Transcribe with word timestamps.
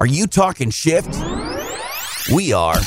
Are 0.00 0.06
you 0.06 0.26
talking 0.26 0.70
shift? 0.70 1.14
We 2.32 2.54
are. 2.54 2.78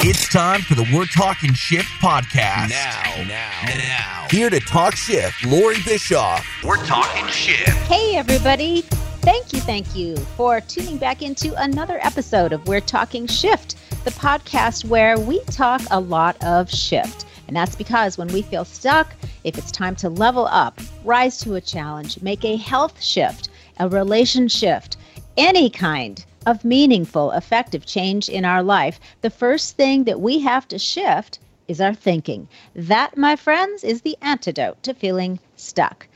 It's 0.00 0.26
time 0.30 0.62
for 0.62 0.74
the 0.74 0.88
We're 0.90 1.04
Talking 1.04 1.52
Shift 1.52 1.90
podcast. 2.00 2.70
Now, 2.70 3.24
now, 3.28 3.50
now. 3.66 4.26
Here 4.30 4.48
to 4.48 4.58
talk 4.60 4.96
shift, 4.96 5.44
Lori 5.44 5.76
Bischoff. 5.84 6.46
We're 6.64 6.82
talking 6.86 7.26
shift. 7.26 7.68
Hey, 7.88 8.16
everybody. 8.16 8.80
Thank 9.20 9.52
you, 9.52 9.60
thank 9.60 9.94
you 9.94 10.16
for 10.16 10.62
tuning 10.62 10.96
back 10.96 11.20
into 11.20 11.54
another 11.62 11.98
episode 12.00 12.54
of 12.54 12.66
We're 12.66 12.80
Talking 12.80 13.26
Shift, 13.26 13.76
the 14.04 14.12
podcast 14.12 14.86
where 14.86 15.18
we 15.20 15.40
talk 15.40 15.82
a 15.90 16.00
lot 16.00 16.42
of 16.42 16.70
shift. 16.70 17.26
And 17.48 17.54
that's 17.54 17.76
because 17.76 18.16
when 18.16 18.28
we 18.28 18.40
feel 18.40 18.64
stuck, 18.64 19.14
if 19.44 19.58
it's 19.58 19.70
time 19.70 19.94
to 19.96 20.08
level 20.08 20.46
up, 20.46 20.80
rise 21.04 21.36
to 21.40 21.56
a 21.56 21.60
challenge, 21.60 22.22
make 22.22 22.46
a 22.46 22.56
health 22.56 23.02
shift, 23.02 23.50
a 23.78 23.90
relation 23.90 24.48
shift, 24.48 24.96
any 25.36 25.68
kind 25.68 26.24
of 26.46 26.64
meaningful, 26.64 27.32
effective 27.32 27.84
change 27.84 28.28
in 28.28 28.44
our 28.44 28.62
life, 28.62 29.00
the 29.20 29.30
first 29.30 29.76
thing 29.76 30.04
that 30.04 30.20
we 30.20 30.38
have 30.38 30.68
to 30.68 30.78
shift 30.78 31.40
is 31.66 31.80
our 31.80 31.92
thinking. 31.92 32.46
That, 32.76 33.18
my 33.18 33.34
friends, 33.34 33.82
is 33.82 34.02
the 34.02 34.16
antidote 34.22 34.80
to 34.84 34.94
feeling 34.94 35.40
stuck. 35.56 36.06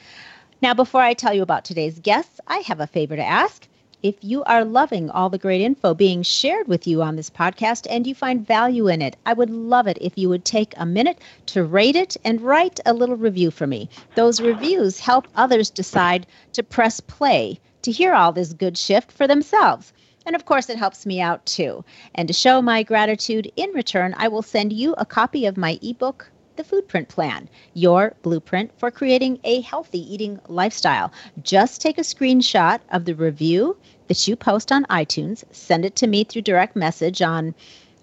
Now, 0.63 0.73
before 0.73 1.03
I 1.03 1.15
tell 1.15 1.35
you 1.35 1.43
about 1.43 1.65
today's 1.65 1.99
guests, 1.99 2.39
I 2.47 2.59
have 2.59 2.79
a 2.79 2.87
favor 2.87 3.17
to 3.17 3.25
ask. 3.25 3.67
If 4.05 4.15
you 4.21 4.45
are 4.45 4.65
loving 4.65 5.11
all 5.11 5.31
the 5.31 5.37
great 5.37 5.61
info 5.61 5.95
being 5.95 6.23
shared 6.23 6.69
with 6.69 6.87
you 6.87 7.03
on 7.03 7.17
this 7.17 7.29
podcast 7.29 7.89
and 7.91 8.07
you 8.07 8.15
find 8.15 8.47
value 8.47 8.87
in 8.87 9.03
it, 9.03 9.17
I 9.27 9.33
would 9.33 9.51
love 9.51 9.89
it 9.89 9.99
if 10.01 10.17
you 10.17 10.29
would 10.29 10.45
take 10.45 10.75
a 10.77 10.87
minute 10.87 11.19
to 11.47 11.65
rate 11.65 11.97
it 11.97 12.17
and 12.25 12.41
write 12.41 12.79
a 12.87 12.95
little 12.95 13.17
review 13.17 13.51
for 13.51 13.67
me. 13.67 13.91
Those 14.15 14.41
reviews 14.41 15.01
help 15.01 15.27
others 15.35 15.71
decide 15.71 16.27
to 16.53 16.63
press 16.63 17.01
play 17.01 17.59
to 17.83 17.91
hear 17.91 18.15
all 18.15 18.31
this 18.31 18.53
good 18.53 18.79
shift 18.79 19.11
for 19.11 19.27
themselves. 19.27 19.93
And 20.27 20.37
of 20.37 20.45
course, 20.45 20.69
it 20.69 20.77
helps 20.77 21.07
me 21.07 21.21
out 21.21 21.45
too. 21.47 21.85
And 22.15 22.29
to 22.29 22.35
show 22.35 22.61
my 22.61 22.83
gratitude 22.83 23.51
in 23.57 23.71
return, 23.71 24.15
I 24.19 24.29
will 24.29 24.43
send 24.43 24.73
you 24.73 24.95
a 24.99 25.07
copy 25.07 25.47
of 25.47 25.57
my 25.57 25.79
ebook, 25.83 26.31
The 26.57 26.63
Foodprint 26.63 27.09
Plan, 27.09 27.49
your 27.73 28.15
blueprint 28.23 28.71
for 28.79 28.91
creating 28.91 29.41
a 29.45 29.63
healthy 29.63 30.13
eating 30.13 30.39
lifestyle. 30.47 31.11
Just 31.43 31.81
take 31.81 31.97
a 31.97 32.03
screenshot 32.03 32.81
of 32.91 33.07
the 33.07 33.15
review 33.15 33.77
that 34.09 34.29
you 34.29 34.37
post 34.37 34.71
on 34.71 34.85
iTunes, 34.87 35.45
send 35.53 35.85
it 35.85 35.97
to 35.97 36.07
me 36.07 36.25
through 36.25 36.43
direct 36.43 36.77
message 36.77 37.23
on 37.23 37.55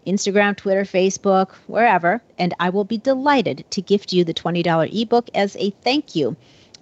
Instagram, 0.08 0.56
Twitter, 0.56 0.84
Facebook, 0.84 1.52
wherever, 1.68 2.22
and 2.40 2.54
I 2.60 2.70
will 2.70 2.86
be 2.86 2.98
delighted 2.98 3.66
to 3.72 3.82
gift 3.82 4.14
you 4.14 4.24
the 4.24 4.34
$20 4.34 5.02
ebook 5.02 5.30
as 5.36 5.56
a 5.58 5.70
thank 5.84 6.16
you 6.16 6.36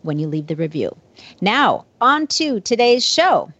when 0.03 0.19
you 0.19 0.27
leave 0.27 0.47
the 0.47 0.55
review. 0.55 0.95
Now, 1.41 1.85
on 1.99 2.27
to 2.27 2.59
today's 2.61 3.03
show. 3.03 3.51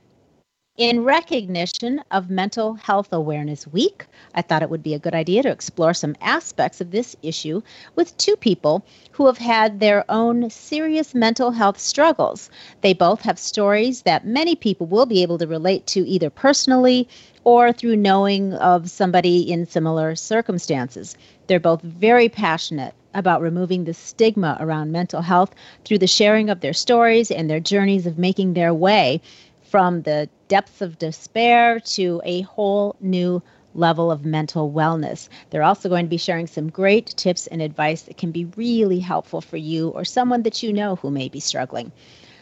In 0.78 1.06
recognition 1.06 2.04
of 2.12 2.30
Mental 2.30 2.73
Health 2.73 3.14
Awareness 3.14 3.66
Week, 3.66 4.06
I 4.34 4.42
thought 4.42 4.62
it 4.62 4.70
would 4.70 4.84
be 4.84 4.94
a 4.94 5.00
good 5.00 5.16
idea 5.16 5.42
to 5.44 5.50
explore 5.50 5.94
some 5.94 6.18
aspects 6.20 6.81
of 6.81 6.92
this 6.92 7.16
issue 7.22 7.62
with 7.95 8.18
two 8.18 8.36
people 8.36 8.86
who 9.12 9.28
have 9.28 9.38
had 9.38 9.80
their 9.80 10.03
own 10.12 10.50
serious 10.50 11.16
mental 11.16 11.52
health 11.52 11.80
struggles. 11.80 12.50
They 12.81 12.94
both 12.94 13.22
have 13.22 13.40
stories 13.40 14.02
that 14.02 14.28
many 14.28 14.53
people 14.53 14.86
will 14.86 15.06
be 15.06 15.22
able 15.22 15.38
to 15.38 15.48
relate 15.48 15.88
to 15.88 16.06
either 16.06 16.30
personally 16.30 17.08
or 17.46 17.72
through 17.72 17.96
knowing 17.96 18.52
of 18.56 18.90
somebody 18.90 19.50
in 19.50 19.66
similar 19.68 20.14
circumstances. 20.14 21.16
They're 21.48 21.58
both 21.58 21.84
very 21.84 22.28
passionate 22.28 22.94
about 23.14 23.42
removing 23.42 23.86
the 23.86 23.94
stigma 23.94 24.58
around 24.59 24.92
mental 24.92 25.22
health 25.22 25.56
through 25.86 26.00
the 26.00 26.08
sharing 26.08 26.50
of 26.50 26.59
their 26.59 26.73
stories 26.73 27.31
and 27.31 27.50
their 27.50 27.62
journeys 27.62 28.06
of 28.06 28.18
making 28.20 28.53
their 28.53 28.73
way 28.73 29.22
from 29.76 30.04
the 30.04 30.30
depths 30.48 30.80
of 30.80 30.98
despair 31.00 31.81
to 31.81 32.22
a 32.23 32.40
whole 32.44 32.95
new 33.02 33.44
level 33.73 34.09
of 34.09 34.23
mental 34.23 34.72
wellness. 34.72 35.28
They're 35.50 35.64
also 35.64 35.90
going 35.90 36.06
to 36.06 36.09
be 36.09 36.16
sharing 36.16 36.48
some 36.48 36.70
great 36.70 37.08
tips 37.08 37.45
and 37.48 37.62
advice 37.62 38.03
that 38.03 38.16
can 38.16 38.31
be 38.31 38.46
really 38.56 39.00
helpful 39.00 39.42
for 39.42 39.58
you 39.58 39.90
or 39.90 40.06
someone 40.06 40.44
that 40.44 40.64
you 40.64 40.72
know 40.72 40.96
who 40.96 41.12
may 41.12 41.28
be 41.28 41.41
struggling. 41.41 41.91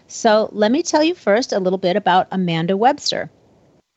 So, 0.05 0.49
let 0.51 0.71
me 0.71 0.83
tell 0.83 1.03
you 1.03 1.15
first 1.15 1.51
a 1.51 1.59
little 1.59 1.79
bit 1.79 1.95
about 1.95 2.27
Amanda 2.31 2.77
Webster. 2.77 3.31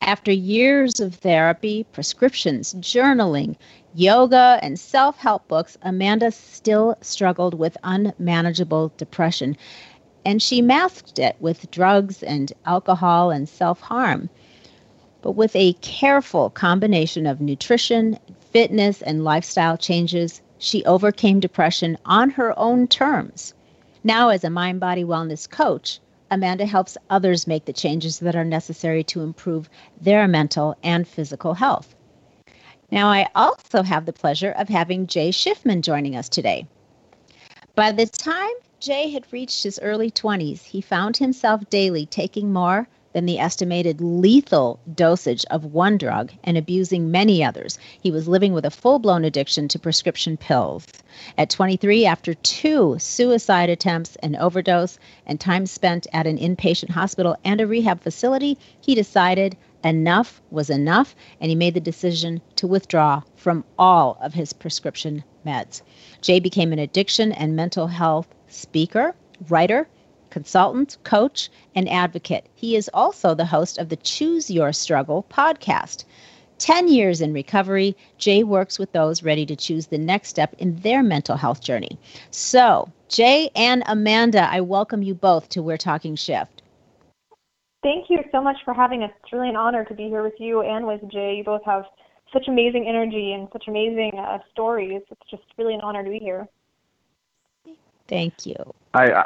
After 0.01 0.33
years 0.33 0.99
of 0.99 1.17
therapy, 1.17 1.85
prescriptions, 1.93 2.73
journaling, 2.77 3.57
yoga, 3.95 4.59
and 4.63 4.79
self 4.79 5.19
help 5.19 5.47
books, 5.47 5.77
Amanda 5.83 6.31
still 6.31 6.97
struggled 7.03 7.53
with 7.53 7.77
unmanageable 7.85 8.95
depression 8.97 9.59
and 10.27 10.43
she 10.43 10.61
masked 10.61 11.21
it 11.21 11.37
with 11.39 11.71
drugs 11.71 12.21
and 12.21 12.53
alcohol 12.67 13.31
and 13.31 13.49
self 13.49 13.81
harm. 13.81 14.29
But 15.23 15.37
with 15.37 15.55
a 15.55 15.75
careful 15.75 16.51
combination 16.51 17.29
of 17.29 17.41
nutrition, 17.41 18.19
fitness, 18.51 19.03
and 19.03 19.23
lifestyle 19.23 19.77
changes, 19.79 20.43
she 20.59 20.85
overcame 20.85 21.39
depression 21.39 21.97
on 22.05 22.31
her 22.31 22.59
own 22.59 22.89
terms. 22.89 23.55
Now, 24.03 24.31
as 24.31 24.43
a 24.43 24.51
mind 24.51 24.81
body 24.81 25.05
wellness 25.05 25.49
coach, 25.49 26.01
Amanda 26.29 26.67
helps 26.67 26.99
others 27.09 27.47
make 27.47 27.65
the 27.65 27.73
changes 27.73 28.19
that 28.19 28.35
are 28.35 28.45
necessary 28.45 29.05
to 29.05 29.21
improve 29.21 29.71
their 30.01 30.27
mental 30.27 30.77
and 30.83 31.07
physical 31.07 31.55
health. 31.55 31.95
Now, 32.91 33.07
I 33.07 33.29
also 33.37 33.85
have 33.85 34.07
the 34.07 34.13
pleasure 34.13 34.51
of 34.59 34.69
having 34.69 35.07
Jay 35.07 35.31
Shifman 35.31 35.83
joining 35.83 36.17
us 36.17 36.29
today. 36.29 36.67
By 37.77 37.93
the 37.93 38.07
time 38.07 38.55
Jay 38.79 39.09
had 39.11 39.33
reached 39.33 39.63
his 39.63 39.81
early 39.81 40.11
20s, 40.11 40.65
he 40.65 40.83
found 40.83 41.17
himself 41.17 41.69
daily 41.71 42.05
taking 42.05 42.53
more 42.53 42.87
than 43.15 43.25
the 43.25 43.39
estimated 43.39 44.03
lethal 44.03 44.79
dosage 44.95 45.47
of 45.51 45.73
one 45.73 45.97
drug 45.97 46.31
and 46.45 46.59
abusing 46.59 47.11
many 47.11 47.43
others. 47.43 47.79
He 47.99 48.11
was 48.11 48.29
living 48.29 48.53
with 48.53 48.67
a 48.67 48.71
full 48.71 48.99
blown 48.99 49.25
addiction 49.25 49.69
to 49.69 49.79
prescription 49.79 50.37
pills. 50.37 50.87
At 51.39 51.49
23, 51.49 52.05
after 52.05 52.35
two 52.35 52.99
suicide 52.99 53.71
attempts, 53.71 54.17
an 54.17 54.37
overdose, 54.37 54.99
and 55.25 55.41
time 55.41 55.65
spent 55.65 56.07
at 56.13 56.27
an 56.27 56.37
inpatient 56.37 56.91
hospital 56.91 57.35
and 57.43 57.63
a 57.63 57.67
rehab 57.67 58.03
facility, 58.03 58.59
he 58.79 58.95
decided 58.95 59.57
enough 59.83 60.43
was 60.51 60.69
enough 60.69 61.17
and 61.41 61.49
he 61.49 61.55
made 61.55 61.73
the 61.73 61.81
decision 61.81 62.43
to 62.57 62.67
withdraw 62.67 63.23
from 63.37 63.65
all 63.79 64.19
of 64.21 64.35
his 64.35 64.53
prescription 64.53 65.25
meds. 65.47 65.83
Jay 66.21 66.41
became 66.41 66.73
an 66.73 66.79
addiction 66.79 67.33
and 67.33 67.55
mental 67.55 67.87
health 67.87 68.27
speaker, 68.49 69.15
writer, 69.49 69.87
consultant, 70.31 70.99
coach, 71.05 71.49
and 71.75 71.89
advocate. 71.89 72.47
He 72.55 72.77
is 72.77 72.91
also 72.93 73.35
the 73.35 73.47
host 73.47 73.79
of 73.79 73.89
the 73.89 73.97
Choose 73.97 74.51
Your 74.51 74.73
Struggle 74.73 75.25
podcast. 75.31 76.05
10 76.59 76.89
years 76.89 77.21
in 77.21 77.33
recovery, 77.33 77.97
Jay 78.19 78.43
works 78.43 78.79
with 78.79 78.91
those 78.93 79.23
ready 79.23 79.45
to 79.47 79.57
choose 79.57 79.87
the 79.87 79.99
next 79.99 80.29
step 80.29 80.55
in 80.59 80.77
their 80.77 81.03
mental 81.03 81.37
health 81.37 81.61
journey. 81.61 81.99
So, 82.31 82.91
Jay 83.09 83.51
and 83.55 83.83
Amanda, 83.87 84.49
I 84.51 84.61
welcome 84.63 85.03
you 85.03 85.15
both 85.15 85.49
to 85.51 85.63
We're 85.63 85.77
Talking 85.77 86.17
Shift. 86.17 86.63
Thank 87.83 88.07
you 88.09 88.19
so 88.33 88.43
much 88.43 88.57
for 88.65 88.75
having 88.75 89.03
us. 89.03 89.11
It's 89.23 89.33
really 89.33 89.51
an 89.51 89.57
honor 89.57 89.85
to 89.85 89.95
be 89.95 90.09
here 90.09 90.23
with 90.23 90.35
you 90.39 90.63
and 90.63 90.87
with 90.87 91.01
Jay. 91.11 91.37
You 91.37 91.45
both 91.45 91.65
have 91.65 91.85
such 92.33 92.49
amazing 92.49 92.87
energy 92.87 93.33
and 93.33 93.49
such 93.53 93.65
amazing 93.69 94.13
uh, 94.19 94.39
stories. 94.53 95.03
It's 95.11 95.31
just 95.31 95.43
really 95.57 95.75
an 95.75 95.81
honor 95.81 96.03
to 96.05 96.11
be 96.11 96.19
here. 96.19 96.47
Thank 98.09 98.47
you. 98.47 98.57
I 98.95 99.25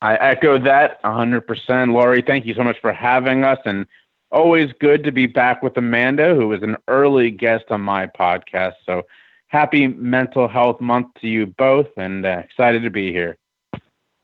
I 0.00 0.14
echo 0.16 0.58
that 0.58 1.02
100%. 1.04 1.92
Lori, 1.92 2.22
thank 2.22 2.44
you 2.44 2.54
so 2.54 2.64
much 2.64 2.80
for 2.80 2.92
having 2.92 3.44
us 3.44 3.58
and 3.64 3.86
always 4.32 4.72
good 4.80 5.04
to 5.04 5.12
be 5.12 5.26
back 5.26 5.62
with 5.62 5.76
Amanda, 5.76 6.34
who 6.34 6.48
was 6.48 6.62
an 6.62 6.76
early 6.88 7.30
guest 7.30 7.66
on 7.70 7.82
my 7.82 8.06
podcast. 8.06 8.74
So 8.84 9.02
happy 9.46 9.86
mental 9.86 10.48
health 10.48 10.80
month 10.80 11.08
to 11.20 11.28
you 11.28 11.46
both 11.46 11.86
and 11.96 12.26
uh, 12.26 12.42
excited 12.44 12.82
to 12.82 12.90
be 12.90 13.12
here. 13.12 13.36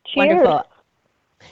Cheers. 0.06 0.16
Wonderful. 0.16 0.64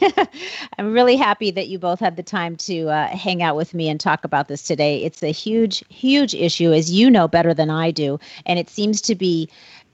I'm 0.79 0.93
really 0.93 1.17
happy 1.17 1.51
that 1.51 1.69
you 1.69 1.79
both 1.79 2.01
had 2.01 2.17
the 2.17 2.23
time 2.23 2.57
to 2.57 2.89
uh, 2.89 3.09
hang 3.09 3.43
out 3.43 3.57
with 3.57 3.75
me 3.75 3.89
and 3.89 3.99
talk 3.99 4.25
about 4.25 4.49
this 4.49 4.63
today. 4.63 5.03
It's 5.03 5.23
a 5.23 5.33
huge, 5.33 5.85
huge 5.89 6.35
issue, 6.35 6.73
as 6.73 6.91
you 6.91 7.11
know 7.11 7.29
better 7.29 7.55
than 7.55 7.71
I 7.71 7.91
do, 7.91 8.19
and 8.45 8.59
it 8.59 8.69
seems 8.69 9.01
to 9.03 9.15
be 9.15 9.49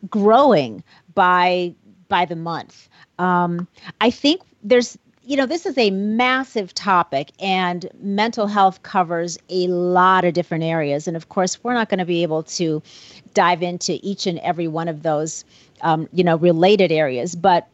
growing 0.08 0.82
by 1.14 1.74
by 2.08 2.24
the 2.24 2.36
month. 2.36 2.88
Um, 3.18 3.66
I 4.00 4.10
think 4.10 4.42
there's 4.62 4.98
you 5.24 5.36
know, 5.36 5.46
this 5.46 5.66
is 5.66 5.78
a 5.78 5.90
massive 5.90 6.74
topic, 6.74 7.30
and 7.40 7.88
mental 8.00 8.48
health 8.48 8.82
covers 8.82 9.38
a 9.48 9.68
lot 9.68 10.24
of 10.24 10.34
different 10.34 10.64
areas. 10.64 11.06
And 11.06 11.16
of 11.16 11.28
course, 11.28 11.62
we're 11.62 11.74
not 11.74 11.88
going 11.88 12.00
to 12.00 12.04
be 12.04 12.22
able 12.22 12.42
to 12.44 12.82
dive 13.34 13.62
into 13.62 14.00
each 14.02 14.26
and 14.26 14.38
every 14.40 14.66
one 14.66 14.88
of 14.88 15.02
those, 15.02 15.44
um, 15.82 16.08
you 16.12 16.24
know, 16.24 16.36
related 16.36 16.90
areas. 16.90 17.36
But 17.36 17.68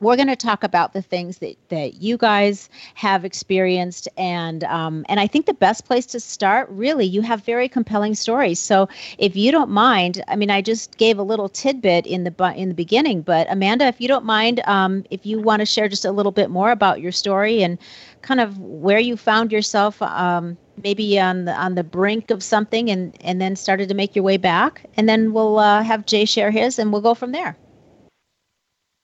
we're 0.00 0.16
going 0.16 0.28
to 0.28 0.36
talk 0.36 0.64
about 0.64 0.92
the 0.94 1.02
things 1.02 1.38
that, 1.38 1.56
that 1.68 1.94
you 2.02 2.16
guys 2.16 2.68
have 2.94 3.24
experienced 3.24 4.08
and 4.16 4.64
um, 4.64 5.04
and 5.08 5.20
I 5.20 5.26
think 5.26 5.46
the 5.46 5.54
best 5.54 5.84
place 5.84 6.06
to 6.06 6.20
start 6.20 6.68
really 6.70 7.04
you 7.04 7.22
have 7.22 7.44
very 7.44 7.68
compelling 7.68 8.14
stories. 8.14 8.58
So 8.58 8.88
if 9.18 9.36
you 9.36 9.52
don't 9.52 9.70
mind 9.70 10.22
I 10.28 10.36
mean 10.36 10.50
I 10.50 10.62
just 10.62 10.96
gave 10.96 11.18
a 11.18 11.22
little 11.22 11.48
tidbit 11.48 12.06
in 12.06 12.24
the 12.24 12.54
in 12.56 12.68
the 12.68 12.74
beginning 12.74 13.22
but 13.22 13.46
Amanda 13.50 13.86
if 13.86 14.00
you 14.00 14.08
don't 14.08 14.24
mind 14.24 14.60
um, 14.66 15.04
if 15.10 15.26
you 15.26 15.40
want 15.40 15.60
to 15.60 15.66
share 15.66 15.88
just 15.88 16.04
a 16.04 16.12
little 16.12 16.32
bit 16.32 16.50
more 16.50 16.70
about 16.70 17.00
your 17.00 17.12
story 17.12 17.62
and 17.62 17.78
kind 18.22 18.40
of 18.40 18.58
where 18.58 18.98
you 18.98 19.16
found 19.16 19.52
yourself 19.52 20.00
um, 20.02 20.56
maybe 20.82 21.18
on 21.20 21.44
the 21.44 21.52
on 21.52 21.74
the 21.74 21.84
brink 21.84 22.30
of 22.30 22.42
something 22.42 22.90
and 22.90 23.16
and 23.22 23.40
then 23.40 23.54
started 23.54 23.88
to 23.88 23.94
make 23.94 24.16
your 24.16 24.24
way 24.24 24.36
back 24.36 24.84
and 24.96 25.08
then 25.08 25.32
we'll 25.32 25.58
uh, 25.58 25.82
have 25.82 26.06
jay 26.06 26.24
share 26.24 26.50
his 26.50 26.78
and 26.78 26.92
we'll 26.92 27.02
go 27.02 27.14
from 27.14 27.32
there 27.32 27.56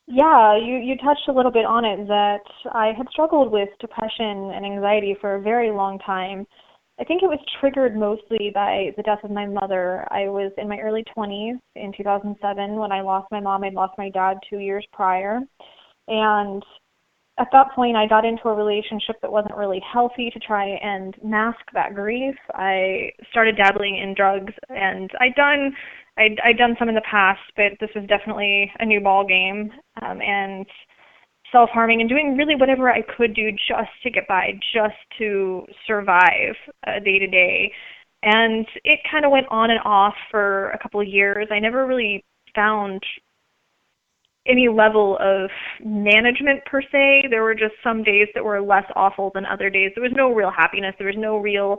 yeah 0.06 0.56
you 0.56 0.76
you 0.76 0.96
touched 0.98 1.28
a 1.28 1.32
little 1.32 1.50
bit 1.50 1.64
on 1.64 1.84
it 1.84 2.06
that 2.06 2.44
i 2.72 2.92
had 2.96 3.06
struggled 3.10 3.50
with 3.50 3.68
depression 3.80 4.52
and 4.54 4.64
anxiety 4.64 5.16
for 5.20 5.34
a 5.34 5.40
very 5.40 5.70
long 5.70 5.98
time. 6.00 6.46
I 6.98 7.04
think 7.04 7.22
it 7.22 7.26
was 7.26 7.38
triggered 7.60 7.94
mostly 7.94 8.50
by 8.54 8.92
the 8.96 9.02
death 9.02 9.22
of 9.22 9.30
my 9.30 9.44
mother. 9.44 10.06
I 10.10 10.28
was 10.28 10.50
in 10.56 10.68
my 10.68 10.78
early 10.78 11.04
20s 11.16 11.58
in 11.74 11.92
2007 11.94 12.76
when 12.76 12.90
i 12.90 13.02
lost 13.02 13.30
my 13.30 13.40
mom. 13.40 13.64
I'd 13.64 13.74
lost 13.74 13.98
my 13.98 14.08
dad 14.08 14.38
two 14.48 14.60
years 14.60 14.86
prior. 14.92 15.40
And 16.08 16.62
at 17.38 17.48
that 17.52 17.72
point 17.74 17.96
I 17.96 18.06
got 18.06 18.24
into 18.24 18.48
a 18.48 18.54
relationship 18.54 19.16
that 19.20 19.30
wasn't 19.30 19.56
really 19.56 19.82
healthy 19.92 20.30
to 20.30 20.38
try 20.38 20.68
and 20.82 21.14
mask 21.22 21.60
that 21.74 21.94
grief. 21.94 22.34
I 22.54 23.10
started 23.30 23.58
dabbling 23.58 23.98
in 23.98 24.14
drugs 24.14 24.54
and 24.70 25.10
I'd 25.20 25.34
done 25.34 25.74
I'd, 26.18 26.38
I'd 26.44 26.58
done 26.58 26.76
some 26.78 26.88
in 26.88 26.94
the 26.94 27.02
past, 27.10 27.40
but 27.56 27.72
this 27.80 27.90
was 27.94 28.06
definitely 28.08 28.72
a 28.78 28.86
new 28.86 29.00
ball 29.00 29.26
game. 29.26 29.70
Um, 30.02 30.20
and 30.20 30.66
self-harming 31.52 32.00
and 32.00 32.10
doing 32.10 32.36
really 32.36 32.56
whatever 32.56 32.90
I 32.90 33.02
could 33.16 33.34
do 33.34 33.52
just 33.52 33.90
to 34.02 34.10
get 34.10 34.26
by, 34.26 34.58
just 34.74 34.96
to 35.18 35.64
survive 35.86 36.56
day 37.04 37.20
to 37.20 37.26
day. 37.28 37.72
And 38.22 38.66
it 38.82 38.98
kind 39.08 39.24
of 39.24 39.30
went 39.30 39.46
on 39.50 39.70
and 39.70 39.78
off 39.84 40.14
for 40.30 40.70
a 40.70 40.78
couple 40.78 41.00
of 41.00 41.06
years. 41.06 41.46
I 41.52 41.60
never 41.60 41.86
really 41.86 42.24
found 42.54 43.00
any 44.48 44.68
level 44.68 45.18
of 45.20 45.50
management 45.84 46.64
per 46.64 46.82
se. 46.82 47.26
There 47.30 47.42
were 47.42 47.54
just 47.54 47.74
some 47.82 48.02
days 48.02 48.28
that 48.34 48.44
were 48.44 48.60
less 48.60 48.84
awful 48.96 49.30
than 49.34 49.46
other 49.46 49.70
days. 49.70 49.92
There 49.94 50.02
was 50.02 50.12
no 50.16 50.32
real 50.32 50.50
happiness. 50.50 50.94
There 50.98 51.06
was 51.06 51.16
no 51.16 51.36
real 51.36 51.78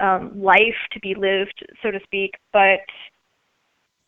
um, 0.00 0.32
life 0.34 0.80
to 0.92 1.00
be 1.00 1.14
lived, 1.14 1.66
so 1.82 1.90
to 1.90 2.00
speak. 2.04 2.32
But 2.52 2.80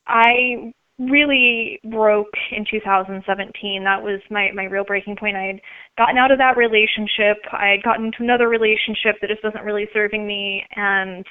I 0.06 0.72
really 0.98 1.80
broke 1.90 2.32
in 2.52 2.64
2017. 2.70 3.84
That 3.84 4.02
was 4.02 4.20
my 4.30 4.50
my 4.54 4.64
real 4.64 4.84
breaking 4.84 5.16
point. 5.16 5.36
I 5.36 5.44
had 5.44 5.60
gotten 5.98 6.18
out 6.18 6.30
of 6.30 6.38
that 6.38 6.56
relationship. 6.56 7.38
I 7.52 7.68
had 7.68 7.82
gotten 7.82 8.06
into 8.06 8.22
another 8.22 8.48
relationship 8.48 9.16
that 9.20 9.28
just 9.28 9.42
wasn't 9.42 9.64
really 9.64 9.88
serving 9.92 10.26
me, 10.26 10.64
and 10.76 11.24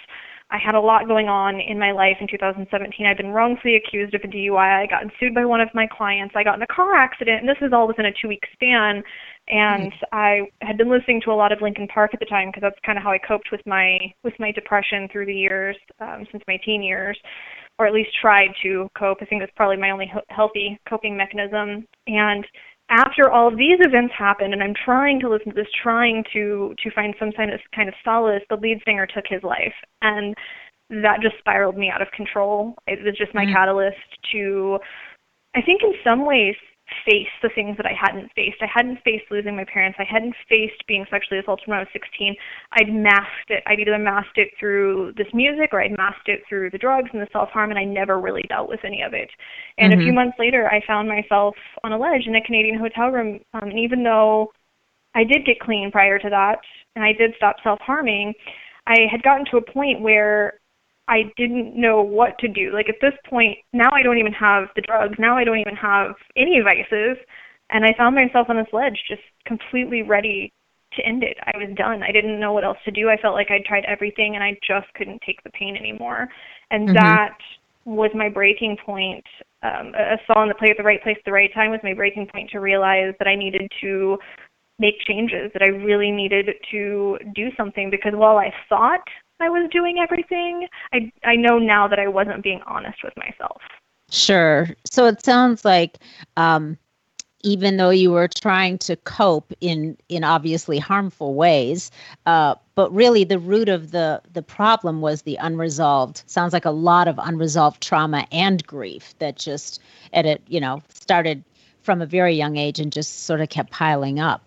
I 0.51 0.57
had 0.63 0.75
a 0.75 0.79
lot 0.79 1.07
going 1.07 1.29
on 1.29 1.59
in 1.59 1.79
my 1.79 1.91
life 1.91 2.17
in 2.21 2.27
2017. 2.27 3.07
I'd 3.07 3.17
been 3.17 3.31
wrongfully 3.31 3.75
accused 3.75 4.13
of 4.13 4.21
a 4.23 4.27
DUI. 4.27 4.83
I 4.83 4.85
got 4.85 5.03
sued 5.19 5.33
by 5.33 5.45
one 5.45 5.61
of 5.61 5.69
my 5.73 5.87
clients. 5.87 6.35
I 6.37 6.43
got 6.43 6.55
in 6.55 6.61
a 6.61 6.67
car 6.67 6.93
accident, 6.95 7.39
and 7.39 7.49
this 7.49 7.57
was 7.59 7.71
all 7.73 7.87
within 7.87 8.05
a 8.05 8.13
two-week 8.21 8.43
span. 8.53 9.01
And 9.47 9.91
mm-hmm. 9.91 10.15
I 10.15 10.41
had 10.61 10.77
been 10.77 10.91
listening 10.91 11.21
to 11.25 11.31
a 11.31 11.33
lot 11.33 11.51
of 11.51 11.61
Linkin 11.61 11.87
Park 11.87 12.11
at 12.13 12.19
the 12.19 12.27
time 12.27 12.49
because 12.49 12.61
that's 12.61 12.85
kind 12.85 12.99
of 12.99 13.03
how 13.03 13.11
I 13.11 13.17
coped 13.17 13.49
with 13.51 13.61
my 13.65 13.97
with 14.23 14.33
my 14.37 14.51
depression 14.51 15.07
through 15.11 15.25
the 15.25 15.33
years 15.33 15.75
um, 15.99 16.27
since 16.31 16.43
my 16.47 16.57
teen 16.63 16.83
years, 16.83 17.17
or 17.79 17.87
at 17.87 17.93
least 17.93 18.09
tried 18.21 18.49
to 18.63 18.87
cope. 18.97 19.17
I 19.21 19.25
think 19.25 19.41
that's 19.41 19.51
probably 19.55 19.77
my 19.77 19.91
only 19.91 20.09
ho- 20.13 20.21
healthy 20.29 20.79
coping 20.87 21.17
mechanism. 21.17 21.87
And 22.07 22.45
after 22.89 23.31
all 23.31 23.47
of 23.47 23.57
these 23.57 23.77
events 23.79 24.13
happened 24.17 24.53
and 24.53 24.61
I'm 24.61 24.75
trying 24.85 25.19
to 25.21 25.29
listen 25.29 25.49
to 25.49 25.55
this, 25.55 25.67
trying 25.81 26.23
to 26.33 26.73
to 26.83 26.91
find 26.91 27.15
some 27.19 27.31
kind 27.31 27.51
of 27.51 27.59
kind 27.75 27.89
of 27.89 27.95
solace, 28.03 28.43
the 28.49 28.57
lead 28.57 28.79
singer 28.85 29.07
took 29.07 29.25
his 29.27 29.41
life. 29.43 29.73
And 30.01 30.35
that 30.89 31.21
just 31.21 31.37
spiraled 31.39 31.77
me 31.77 31.89
out 31.89 32.01
of 32.01 32.11
control. 32.11 32.75
It 32.87 33.03
was 33.03 33.17
just 33.17 33.33
my 33.33 33.45
mm-hmm. 33.45 33.53
catalyst 33.53 33.97
to 34.33 34.77
I 35.55 35.61
think 35.61 35.81
in 35.83 35.93
some 36.03 36.25
ways 36.25 36.55
face 37.05 37.31
the 37.41 37.49
things 37.55 37.77
that 37.77 37.85
I 37.85 37.93
hadn't 37.99 38.29
faced. 38.35 38.57
I 38.61 38.67
hadn't 38.73 38.99
faced 39.03 39.25
losing 39.31 39.55
my 39.55 39.65
parents. 39.65 39.97
I 39.99 40.03
hadn't 40.03 40.35
faced 40.49 40.85
being 40.87 41.05
sexually 41.09 41.39
assaulted 41.39 41.67
when 41.67 41.77
I 41.77 41.81
was 41.81 41.87
16. 41.93 42.35
I'd 42.73 42.93
masked 42.93 43.49
it. 43.49 43.63
I'd 43.67 43.79
either 43.79 43.97
masked 43.97 44.37
it 44.37 44.49
through 44.59 45.13
this 45.17 45.27
music 45.33 45.69
or 45.71 45.81
I'd 45.81 45.97
masked 45.97 46.27
it 46.27 46.41
through 46.47 46.71
the 46.71 46.77
drugs 46.77 47.09
and 47.13 47.21
the 47.21 47.27
self 47.31 47.49
harm, 47.49 47.69
and 47.69 47.79
I 47.79 47.83
never 47.83 48.19
really 48.19 48.43
dealt 48.49 48.69
with 48.69 48.83
any 48.83 49.01
of 49.01 49.13
it. 49.13 49.29
And 49.77 49.91
mm-hmm. 49.91 49.99
a 49.99 50.03
few 50.03 50.11
mm-hmm. 50.11 50.15
months 50.15 50.37
later, 50.39 50.67
I 50.67 50.85
found 50.85 51.07
myself 51.07 51.55
on 51.83 51.93
a 51.93 51.97
ledge 51.97 52.27
in 52.27 52.35
a 52.35 52.43
Canadian 52.43 52.77
hotel 52.77 53.09
room. 53.09 53.39
Um, 53.53 53.69
and 53.69 53.79
even 53.79 54.03
though 54.03 54.51
I 55.15 55.23
did 55.23 55.45
get 55.45 55.59
clean 55.59 55.91
prior 55.91 56.19
to 56.19 56.29
that, 56.29 56.59
and 56.95 57.03
I 57.03 57.13
did 57.13 57.33
stop 57.37 57.57
self 57.63 57.79
harming, 57.81 58.33
I 58.87 59.07
had 59.09 59.23
gotten 59.23 59.45
to 59.51 59.57
a 59.57 59.71
point 59.71 60.01
where 60.01 60.59
I 61.07 61.23
didn't 61.37 61.79
know 61.79 62.01
what 62.01 62.37
to 62.39 62.47
do. 62.47 62.71
Like 62.73 62.89
at 62.89 62.95
this 63.01 63.13
point, 63.29 63.57
now 63.73 63.89
I 63.91 64.03
don't 64.03 64.17
even 64.17 64.33
have 64.33 64.69
the 64.75 64.81
drugs. 64.81 65.15
Now 65.19 65.37
I 65.37 65.43
don't 65.43 65.59
even 65.59 65.75
have 65.75 66.15
any 66.37 66.61
vices. 66.63 67.17
And 67.69 67.83
I 67.85 67.93
found 67.97 68.15
myself 68.15 68.47
on 68.49 68.57
this 68.57 68.71
ledge, 68.71 68.97
just 69.07 69.21
completely 69.45 70.01
ready 70.01 70.51
to 70.95 71.05
end 71.05 71.23
it. 71.23 71.37
I 71.43 71.57
was 71.57 71.75
done. 71.75 72.03
I 72.03 72.11
didn't 72.11 72.39
know 72.39 72.53
what 72.53 72.63
else 72.63 72.77
to 72.85 72.91
do. 72.91 73.09
I 73.09 73.17
felt 73.17 73.33
like 73.33 73.49
I'd 73.49 73.65
tried 73.65 73.85
everything 73.85 74.35
and 74.35 74.43
I 74.43 74.57
just 74.65 74.93
couldn't 74.93 75.21
take 75.25 75.43
the 75.43 75.49
pain 75.51 75.75
anymore. 75.75 76.29
And 76.71 76.89
mm-hmm. 76.89 76.95
that 76.95 77.37
was 77.85 78.11
my 78.13 78.29
breaking 78.29 78.77
point. 78.85 79.25
Um, 79.63 79.93
a 79.95 80.17
song 80.27 80.47
the 80.47 80.55
play 80.55 80.69
at 80.69 80.77
the 80.77 80.83
right 80.83 81.01
place 81.01 81.17
at 81.17 81.25
the 81.25 81.31
right 81.31 81.53
time 81.53 81.71
was 81.71 81.79
my 81.83 81.93
breaking 81.93 82.27
point 82.27 82.49
to 82.51 82.59
realize 82.59 83.13
that 83.19 83.27
I 83.27 83.35
needed 83.35 83.69
to 83.81 84.17
make 84.79 84.95
changes, 85.07 85.51
that 85.53 85.61
I 85.61 85.67
really 85.67 86.11
needed 86.11 86.49
to 86.71 87.17
do 87.35 87.49
something 87.55 87.89
because 87.89 88.13
while 88.13 88.37
I 88.37 88.51
thought 88.69 89.03
I 89.39 89.49
was 89.49 89.69
doing 89.71 89.99
everything, 89.99 90.67
I 90.93 91.11
I 91.23 91.35
know 91.35 91.59
now 91.59 91.87
that 91.87 91.99
I 91.99 92.07
wasn't 92.07 92.43
being 92.43 92.61
honest 92.65 93.03
with 93.03 93.13
myself. 93.17 93.61
Sure. 94.09 94.67
So 94.85 95.05
it 95.07 95.23
sounds 95.23 95.65
like 95.65 95.97
um, 96.37 96.77
even 97.43 97.77
though 97.77 97.89
you 97.89 98.11
were 98.11 98.27
trying 98.27 98.77
to 98.79 98.95
cope 98.95 99.51
in 99.59 99.97
in 100.07 100.23
obviously 100.23 100.79
harmful 100.79 101.33
ways, 101.33 101.91
uh, 102.25 102.55
but 102.75 102.93
really 102.93 103.23
the 103.23 103.39
root 103.39 103.69
of 103.69 103.91
the 103.91 104.21
the 104.31 104.41
problem 104.41 105.01
was 105.01 105.23
the 105.23 105.35
unresolved. 105.37 106.23
Sounds 106.25 106.53
like 106.53 106.65
a 106.65 106.71
lot 106.71 107.07
of 107.07 107.19
unresolved 107.19 107.81
trauma 107.81 108.25
and 108.31 108.65
grief 108.65 109.13
that 109.19 109.35
just 109.35 109.81
at 110.13 110.25
it 110.25 110.41
you 110.47 110.59
know 110.59 110.81
started 110.89 111.43
from 111.81 112.01
a 112.01 112.05
very 112.05 112.33
young 112.33 112.55
age 112.55 112.79
and 112.79 112.91
just 112.93 113.25
sort 113.25 113.41
of 113.41 113.49
kept 113.49 113.71
piling 113.71 114.19
up. 114.19 114.41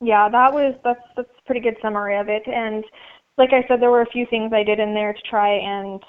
Yeah, 0.00 0.28
that 0.28 0.52
was 0.52 0.74
that's 0.84 1.02
that's 1.16 1.33
pretty 1.46 1.60
good 1.60 1.76
summary 1.82 2.18
of 2.18 2.28
it. 2.28 2.42
And 2.46 2.84
like 3.36 3.50
I 3.52 3.66
said, 3.66 3.80
there 3.80 3.90
were 3.90 4.02
a 4.02 4.10
few 4.10 4.26
things 4.30 4.52
I 4.52 4.62
did 4.62 4.78
in 4.78 4.94
there 4.94 5.12
to 5.12 5.20
try 5.28 5.48
and 5.48 6.02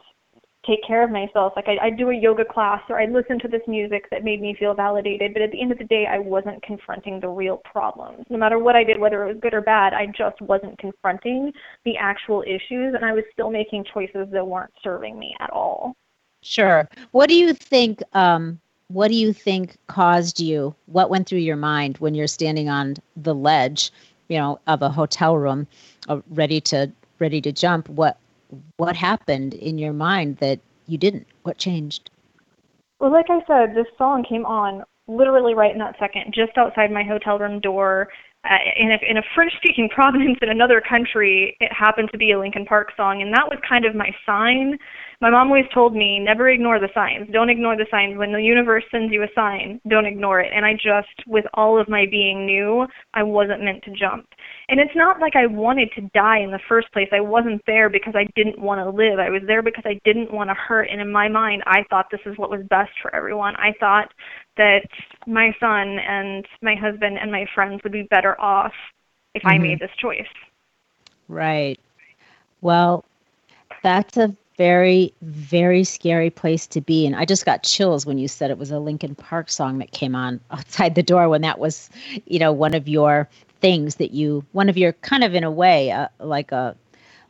take 0.66 0.80
care 0.86 1.04
of 1.04 1.12
myself. 1.12 1.54
Like 1.56 1.68
I, 1.68 1.78
I'd 1.88 1.98
do 1.98 2.10
a 2.10 2.16
yoga 2.16 2.44
class 2.46 2.82
or 2.90 3.00
I'd 3.00 3.12
listen 3.12 3.40
to 3.40 3.48
this 3.48 3.62
music 3.68 4.10
that 4.12 4.24
made 4.24 4.42
me 4.42 4.56
feel 4.58 4.74
validated. 4.74 5.34
But 5.34 5.44
at 5.44 5.52
the 5.52 5.62
end 5.62 5.72
of 5.72 5.78
the 5.78 5.84
day, 5.86 6.08
I 6.10 6.20
wasn't 6.20 6.62
confronting 6.64 7.20
the 7.20 7.28
real 7.28 7.58
problems. 7.58 8.26
No 8.30 8.38
matter 8.38 8.60
what 8.60 8.76
I 8.76 8.84
did, 8.84 9.00
whether 9.00 9.24
it 9.24 9.34
was 9.34 9.42
good 9.42 9.54
or 9.54 9.62
bad, 9.62 9.94
I 9.94 10.08
just 10.08 10.40
wasn't 10.42 10.78
confronting 10.80 11.52
the 11.84 11.98
actual 11.98 12.44
issues, 12.44 12.96
and 12.96 13.06
I 13.06 13.14
was 13.14 13.24
still 13.32 13.52
making 13.52 13.86
choices 13.94 14.28
that 14.32 14.46
weren't 14.46 14.74
serving 14.84 15.18
me 15.20 15.36
at 15.40 15.50
all. 15.52 15.96
Sure. 16.42 16.88
What 17.12 17.30
do 17.30 17.36
you 17.36 17.54
think? 17.54 18.02
Um, 18.14 18.60
what 18.90 19.08
do 19.08 19.16
you 19.16 19.34
think 19.34 19.78
caused 19.88 20.40
you 20.40 20.76
what 20.86 21.10
went 21.10 21.28
through 21.28 21.40
your 21.40 21.56
mind 21.56 21.98
when 21.98 22.14
you're 22.14 22.28
standing 22.28 22.70
on 22.70 22.96
the 23.18 23.34
ledge 23.34 23.92
you 24.28 24.38
know 24.38 24.60
of 24.68 24.82
a 24.82 24.90
hotel 24.90 25.38
room 25.38 25.68
uh, 26.10 26.20
ready 26.30 26.60
to 26.62 26.92
ready 27.20 27.42
to 27.42 27.52
jump 27.52 27.90
what 27.90 28.18
what 28.78 28.96
happened 28.96 29.54
in 29.54 29.78
your 29.78 29.94
mind 29.94 30.38
that 30.38 30.60
you 30.88 30.98
didn't? 30.98 31.28
What 31.44 31.58
changed? 31.58 32.10
Well 33.00 33.12
like 33.12 33.30
i 33.30 33.40
said 33.48 33.76
this 33.76 33.88
song 33.98 34.26
came 34.28 34.46
on 34.46 34.84
literally 35.08 35.54
right 35.54 35.72
in 35.72 35.80
that 35.80 35.96
second 36.00 36.34
just 36.34 36.58
outside 36.58 36.92
my 36.92 37.04
hotel 37.04 37.38
room 37.40 37.60
door. 37.60 38.10
Uh, 38.48 38.58
in 38.78 38.92
a, 38.92 39.10
in 39.10 39.18
a 39.18 39.24
French-speaking 39.34 39.90
province 39.96 40.38
in 40.40 40.50
another 40.50 40.80
country, 40.80 41.58
it 41.60 41.72
happened 41.74 42.10
to 42.12 42.18
be 42.18 42.32
a 42.32 42.40
Linkin 42.40 42.64
Park 42.64 42.92
song, 42.96 43.24
and 43.24 43.34
that 43.34 43.50
was 43.50 43.58
kind 43.68 43.86
of 43.86 43.96
my 43.96 44.12
sign 44.24 44.78
my 45.26 45.32
mom 45.32 45.48
always 45.48 45.66
told 45.74 45.96
me 45.96 46.20
never 46.20 46.50
ignore 46.50 46.80
the 46.80 46.90
signs. 46.94 47.28
Don't 47.34 47.50
ignore 47.50 47.76
the 47.76 47.88
signs. 47.90 48.16
When 48.16 48.32
the 48.32 48.44
universe 48.44 48.84
sends 48.92 49.12
you 49.12 49.24
a 49.24 49.28
sign, 49.34 49.82
don't 49.88 50.06
ignore 50.06 50.40
it. 50.40 50.52
And 50.54 50.64
I 50.64 50.74
just, 50.74 51.26
with 51.26 51.46
all 51.56 51.82
of 51.82 51.90
my 51.90 52.06
being, 52.06 52.46
knew 52.46 52.86
I 53.16 53.24
wasn't 53.24 53.64
meant 53.64 53.84
to 53.86 53.92
jump. 53.92 54.28
And 54.70 54.80
it's 54.80 54.96
not 54.96 55.20
like 55.20 55.36
I 55.36 55.48
wanted 55.48 55.90
to 55.96 56.02
die 56.14 56.42
in 56.42 56.52
the 56.52 56.60
first 56.70 56.94
place. 56.94 57.10
I 57.12 57.22
wasn't 57.22 57.64
there 57.66 57.90
because 57.90 58.14
I 58.16 58.28
didn't 58.36 58.60
want 58.60 58.82
to 58.82 58.96
live. 58.96 59.18
I 59.18 59.32
was 59.32 59.42
there 59.48 59.64
because 59.64 59.82
I 59.84 60.00
didn't 60.06 60.32
want 60.32 60.52
to 60.52 60.54
hurt. 60.54 60.90
And 60.92 61.02
in 61.02 61.12
my 61.12 61.28
mind, 61.28 61.64
I 61.66 61.86
thought 61.90 62.06
this 62.12 62.22
is 62.28 62.38
what 62.38 62.52
was 62.52 62.62
best 62.70 62.92
for 63.02 63.14
everyone. 63.16 63.56
I 63.56 63.74
thought 63.80 64.14
that 64.58 64.88
my 65.26 65.56
son 65.60 65.98
and 66.08 66.46
my 66.62 66.76
husband 66.76 67.18
and 67.18 67.32
my 67.32 67.48
friends 67.56 67.82
would 67.82 67.94
be 67.94 68.04
better 68.04 68.40
off 68.40 68.74
if 69.34 69.42
mm-hmm. 69.42 69.50
I 69.50 69.58
made 69.58 69.80
this 69.80 69.90
choice. 70.00 70.22
Right. 71.28 71.80
Well, 72.62 73.06
that's 73.82 74.18
a 74.18 74.36
very, 74.58 75.14
very 75.22 75.84
scary 75.84 76.30
place 76.30 76.68
to 76.68 76.82
be. 76.82 77.06
And 77.06 77.16
I 77.16 77.26
just 77.26 77.46
got 77.46 77.64
chills 77.64 78.06
when 78.06 78.18
you 78.18 78.28
said 78.28 78.52
it 78.52 78.58
was 78.58 78.72
a 78.72 78.80
Linkin 78.80 79.16
Park 79.16 79.50
song 79.50 79.80
that 79.80 79.92
came 79.92 80.16
on 80.16 80.40
outside 80.52 80.96
the 80.96 81.04
door 81.04 81.30
when 81.30 81.42
that 81.42 81.60
was, 81.60 81.90
you 82.26 82.40
know, 82.40 82.52
one 82.52 82.74
of 82.74 82.88
your 82.88 83.30
things 83.62 83.96
that 83.96 84.12
you, 84.12 84.46
one 84.52 84.70
of 84.70 84.78
your 84.78 84.94
kind 84.94 85.24
of 85.24 85.34
in 85.34 85.44
a 85.44 85.52
way, 85.52 85.92
uh, 85.92 86.08
like 86.20 86.52
a, 86.52 86.76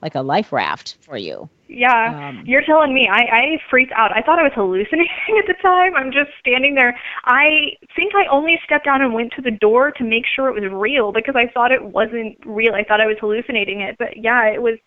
like 0.01 0.15
a 0.15 0.21
life 0.21 0.51
raft 0.51 0.97
for 1.01 1.17
you. 1.17 1.49
Yeah, 1.67 2.29
Um, 2.29 2.43
you're 2.45 2.61
telling 2.61 2.93
me. 2.93 3.09
I, 3.11 3.21
I 3.21 3.61
freaked 3.69 3.91
out. 3.93 4.15
I 4.15 4.21
thought 4.21 4.37
I 4.37 4.43
was 4.43 4.51
hallucinating 4.53 5.09
at 5.39 5.47
the 5.47 5.55
time. 5.61 5.95
I'm 5.95 6.11
just 6.11 6.29
standing 6.39 6.75
there. 6.75 6.95
I 7.23 7.71
think 7.95 8.13
I 8.13 8.27
only 8.27 8.59
stepped 8.63 8.85
out 8.85 9.01
and 9.01 9.13
went 9.13 9.33
to 9.33 9.41
the 9.41 9.51
door 9.51 9.91
to 9.91 10.03
make 10.03 10.25
sure 10.27 10.47
it 10.47 10.61
was 10.61 10.71
real 10.71 11.11
because 11.11 11.35
I 11.35 11.47
thought 11.47 11.71
it 11.71 11.83
wasn't 11.83 12.37
real. 12.45 12.75
I 12.75 12.83
thought 12.83 13.01
I 13.01 13.07
was 13.07 13.17
hallucinating 13.19 13.81
it. 13.81 13.97
But 13.97 14.17
yeah, 14.17 14.45
it 14.45 14.61
was 14.61 14.77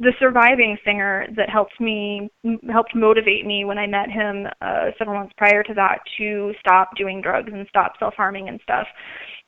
the 0.00 0.12
surviving 0.20 0.78
singer 0.84 1.26
that 1.36 1.50
helped 1.50 1.80
me 1.80 2.30
helped 2.70 2.94
motivate 2.94 3.44
me 3.46 3.64
when 3.64 3.78
I 3.78 3.86
met 3.86 4.10
him 4.10 4.46
uh, 4.62 4.90
several 4.98 5.18
months 5.18 5.34
prior 5.36 5.62
to 5.64 5.74
that 5.74 5.98
to 6.18 6.54
stop 6.60 6.90
doing 6.96 7.20
drugs 7.20 7.50
and 7.52 7.66
stop 7.68 7.94
self 7.98 8.14
harming 8.14 8.48
and 8.48 8.60
stuff. 8.62 8.86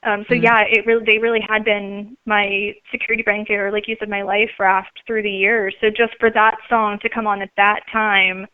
Um, 0.03 0.25
so 0.27 0.35
Mhm. 0.35 0.43
yeah, 0.43 0.61
it 0.67 0.85
really 0.85 1.05
they 1.05 1.19
really 1.19 1.41
had 1.41 1.63
been 1.63 2.17
my 2.25 2.73
security 2.91 3.23
blanket 3.23 3.55
or 3.55 3.71
like 3.71 3.87
you 3.87 3.95
said, 3.99 4.09
my 4.09 4.23
life 4.23 4.51
raft 4.59 5.01
through 5.07 5.23
the 5.23 5.31
years. 5.31 5.75
So 5.81 5.89
just 5.89 6.15
for 6.19 6.29
that 6.31 6.57
song 6.69 6.99
to 7.01 7.09
come 7.09 7.27
on 7.27 7.41
at 7.41 7.51
that 7.57 7.81
time 7.91 8.47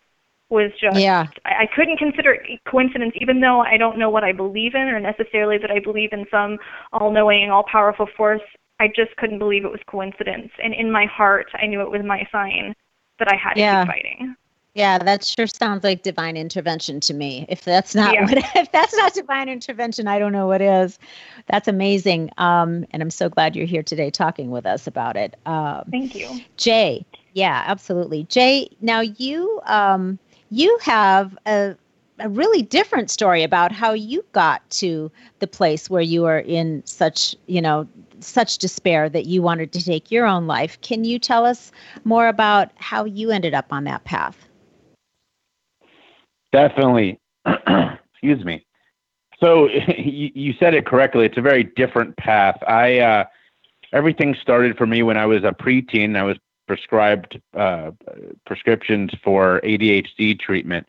was 0.49 0.71
just 0.79 0.93
Yeah. 0.97 1.27
I, 1.45 1.63
I 1.63 1.67
couldn't 1.75 1.97
consider 1.97 2.33
it 2.33 2.59
coincidence, 2.69 3.13
even 3.21 3.39
though 3.41 3.61
I 3.61 3.77
don't 3.77 3.97
know 3.97 4.09
what 4.09 4.23
I 4.23 4.31
believe 4.33 4.75
in 4.75 4.87
or 4.87 4.99
necessarily 4.99 5.57
that 5.59 5.71
I 5.71 5.79
believe 5.79 6.13
in 6.13 6.25
some 6.31 6.57
all 6.93 7.11
knowing, 7.11 7.49
all 7.51 7.63
powerful 7.71 8.07
force. 8.17 8.41
I 8.79 8.87
just 8.87 9.15
couldn't 9.17 9.39
believe 9.39 9.65
it 9.65 9.71
was 9.71 9.81
coincidence. 9.87 10.51
And 10.63 10.73
in 10.73 10.91
my 10.91 11.05
heart 11.05 11.47
I 11.55 11.65
knew 11.67 11.81
it 11.81 11.91
was 11.91 12.03
my 12.03 12.27
sign 12.31 12.73
that 13.19 13.27
I 13.31 13.35
had 13.35 13.53
to 13.53 13.59
Yeah. 13.59 13.81
keep 13.85 13.91
fighting. 13.93 14.35
Yeah, 14.77 14.99
that 14.99 15.23
sure 15.23 15.47
sounds 15.47 15.83
like 15.83 16.03
divine 16.03 16.37
intervention 16.37 16.99
to 16.99 17.13
me. 17.15 17.47
If 17.49 17.65
that's 17.65 17.95
not 17.95 18.13
Yeah. 18.13 18.25
what, 18.25 18.37
if 18.55 18.71
that's 18.71 18.95
not 18.95 19.11
divine 19.15 19.49
intervention, 19.49 20.07
I 20.07 20.19
don't 20.19 20.31
know 20.31 20.45
what 20.45 20.61
is. 20.61 20.99
That's 21.47 21.67
amazing. 21.67 22.29
Um, 22.37 22.85
and 22.91 23.01
I'm 23.01 23.09
so 23.09 23.27
glad 23.27 23.55
you're 23.55 23.65
here 23.65 23.81
today 23.81 24.11
talking 24.11 24.51
with 24.51 24.67
us 24.67 24.85
about 24.85 25.17
it. 25.17 25.35
Um, 25.47 25.85
Thank 25.89 26.13
you. 26.13 26.41
Jay, 26.57 27.03
yeah, 27.33 27.63
absolutely. 27.65 28.25
Jay, 28.25 28.69
now 28.79 28.99
you 28.99 29.59
um, 29.65 30.19
you 30.51 30.77
have 30.83 31.35
a 31.47 31.75
a 32.19 32.29
really 32.29 32.61
different 32.61 33.11
story 33.11 33.43
about 33.43 33.71
how 33.71 33.93
you 33.93 34.23
got 34.31 34.67
to 34.71 35.11
the 35.39 35.47
place 35.47 35.89
where 35.89 36.01
you 36.01 36.25
are 36.25 36.39
in 36.39 36.83
such 36.85 37.35
you 37.47 37.61
know 37.61 37.87
such 38.19 38.57
despair 38.57 39.09
that 39.09 39.25
you 39.25 39.41
wanted 39.41 39.71
to 39.73 39.83
take 39.83 40.11
your 40.11 40.25
own 40.25 40.47
life. 40.47 40.79
Can 40.81 41.03
you 41.03 41.19
tell 41.19 41.45
us 41.45 41.71
more 42.03 42.27
about 42.27 42.71
how 42.75 43.05
you 43.05 43.31
ended 43.31 43.53
up 43.53 43.71
on 43.71 43.83
that 43.83 44.03
path? 44.05 44.47
Definitely. 46.51 47.19
Excuse 47.45 48.43
me. 48.43 48.65
So 49.39 49.69
you, 49.97 50.31
you 50.33 50.53
said 50.59 50.73
it 50.73 50.85
correctly. 50.85 51.25
It's 51.25 51.37
a 51.37 51.41
very 51.41 51.63
different 51.63 52.17
path. 52.17 52.57
I 52.67 52.99
uh, 52.99 53.25
everything 53.93 54.35
started 54.41 54.77
for 54.77 54.87
me 54.87 55.03
when 55.03 55.17
I 55.17 55.25
was 55.25 55.43
a 55.43 55.51
preteen. 55.51 56.17
I 56.17 56.23
was 56.23 56.37
prescribed 56.67 57.39
uh, 57.55 57.91
prescriptions 58.45 59.11
for 59.23 59.61
ADHD 59.63 60.37
treatment, 60.39 60.87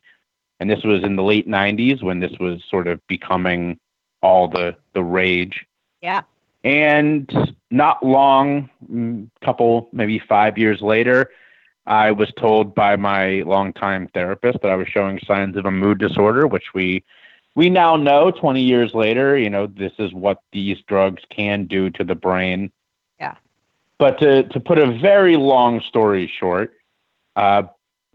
and 0.61 0.71
this 0.71 0.83
was 0.85 1.03
in 1.05 1.17
the 1.17 1.23
late 1.23 1.49
'90s 1.49 2.03
when 2.03 2.21
this 2.21 2.33
was 2.41 2.63
sort 2.69 2.87
of 2.87 3.05
becoming 3.07 3.79
all 4.23 4.49
the 4.49 4.77
the 4.95 5.03
rage. 5.03 5.67
Yeah. 6.01 6.23
And 6.65 7.57
not 7.71 8.05
long, 8.05 8.69
mm, 8.91 9.29
couple 9.45 9.89
maybe 9.93 10.19
five 10.19 10.59
years 10.59 10.81
later, 10.81 11.31
I 11.87 12.11
was 12.11 12.31
told 12.39 12.75
by 12.75 12.97
my 12.97 13.43
longtime 13.47 14.09
therapist 14.13 14.59
that 14.63 14.71
I 14.71 14.77
was 14.77 14.89
showing 14.89 15.21
signs 15.27 15.57
of 15.57 15.67
a 15.67 15.71
mood 15.71 15.99
disorder, 15.99 16.47
which 16.47 16.75
we 16.75 17.03
we 17.55 17.71
now 17.71 17.97
know 17.97 18.31
20 18.31 18.63
years 18.63 18.95
later, 18.95 19.37
you 19.37 19.51
know, 19.51 19.67
this 19.67 19.93
is 19.99 20.13
what 20.13 20.43
these 20.53 20.79
drugs 20.87 21.23
can 21.31 21.65
do 21.65 21.91
to 21.91 22.05
the 22.05 22.15
brain. 22.15 22.71
Yeah. 23.19 23.35
But 23.99 24.19
to 24.21 24.45
to 24.45 24.61
put 24.61 24.79
a 24.79 24.99
very 24.99 25.37
long 25.37 25.81
story 25.81 26.31
short, 26.39 26.75
uh, 27.37 27.65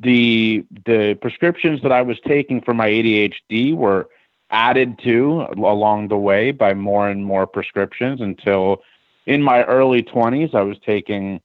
the 0.03 0.65
the 0.85 1.17
prescriptions 1.21 1.81
that 1.81 1.91
I 1.91 2.01
was 2.01 2.19
taking 2.25 2.61
for 2.61 2.73
my 2.73 2.89
ADHD 2.89 3.75
were 3.75 4.09
added 4.49 4.99
to 5.03 5.47
along 5.57 6.09
the 6.09 6.17
way 6.17 6.51
by 6.51 6.73
more 6.73 7.09
and 7.09 7.25
more 7.25 7.47
prescriptions 7.47 8.21
until 8.21 8.81
in 9.25 9.41
my 9.41 9.63
early 9.63 10.03
20s 10.03 10.53
I 10.53 10.61
was 10.61 10.77
taking 10.85 11.41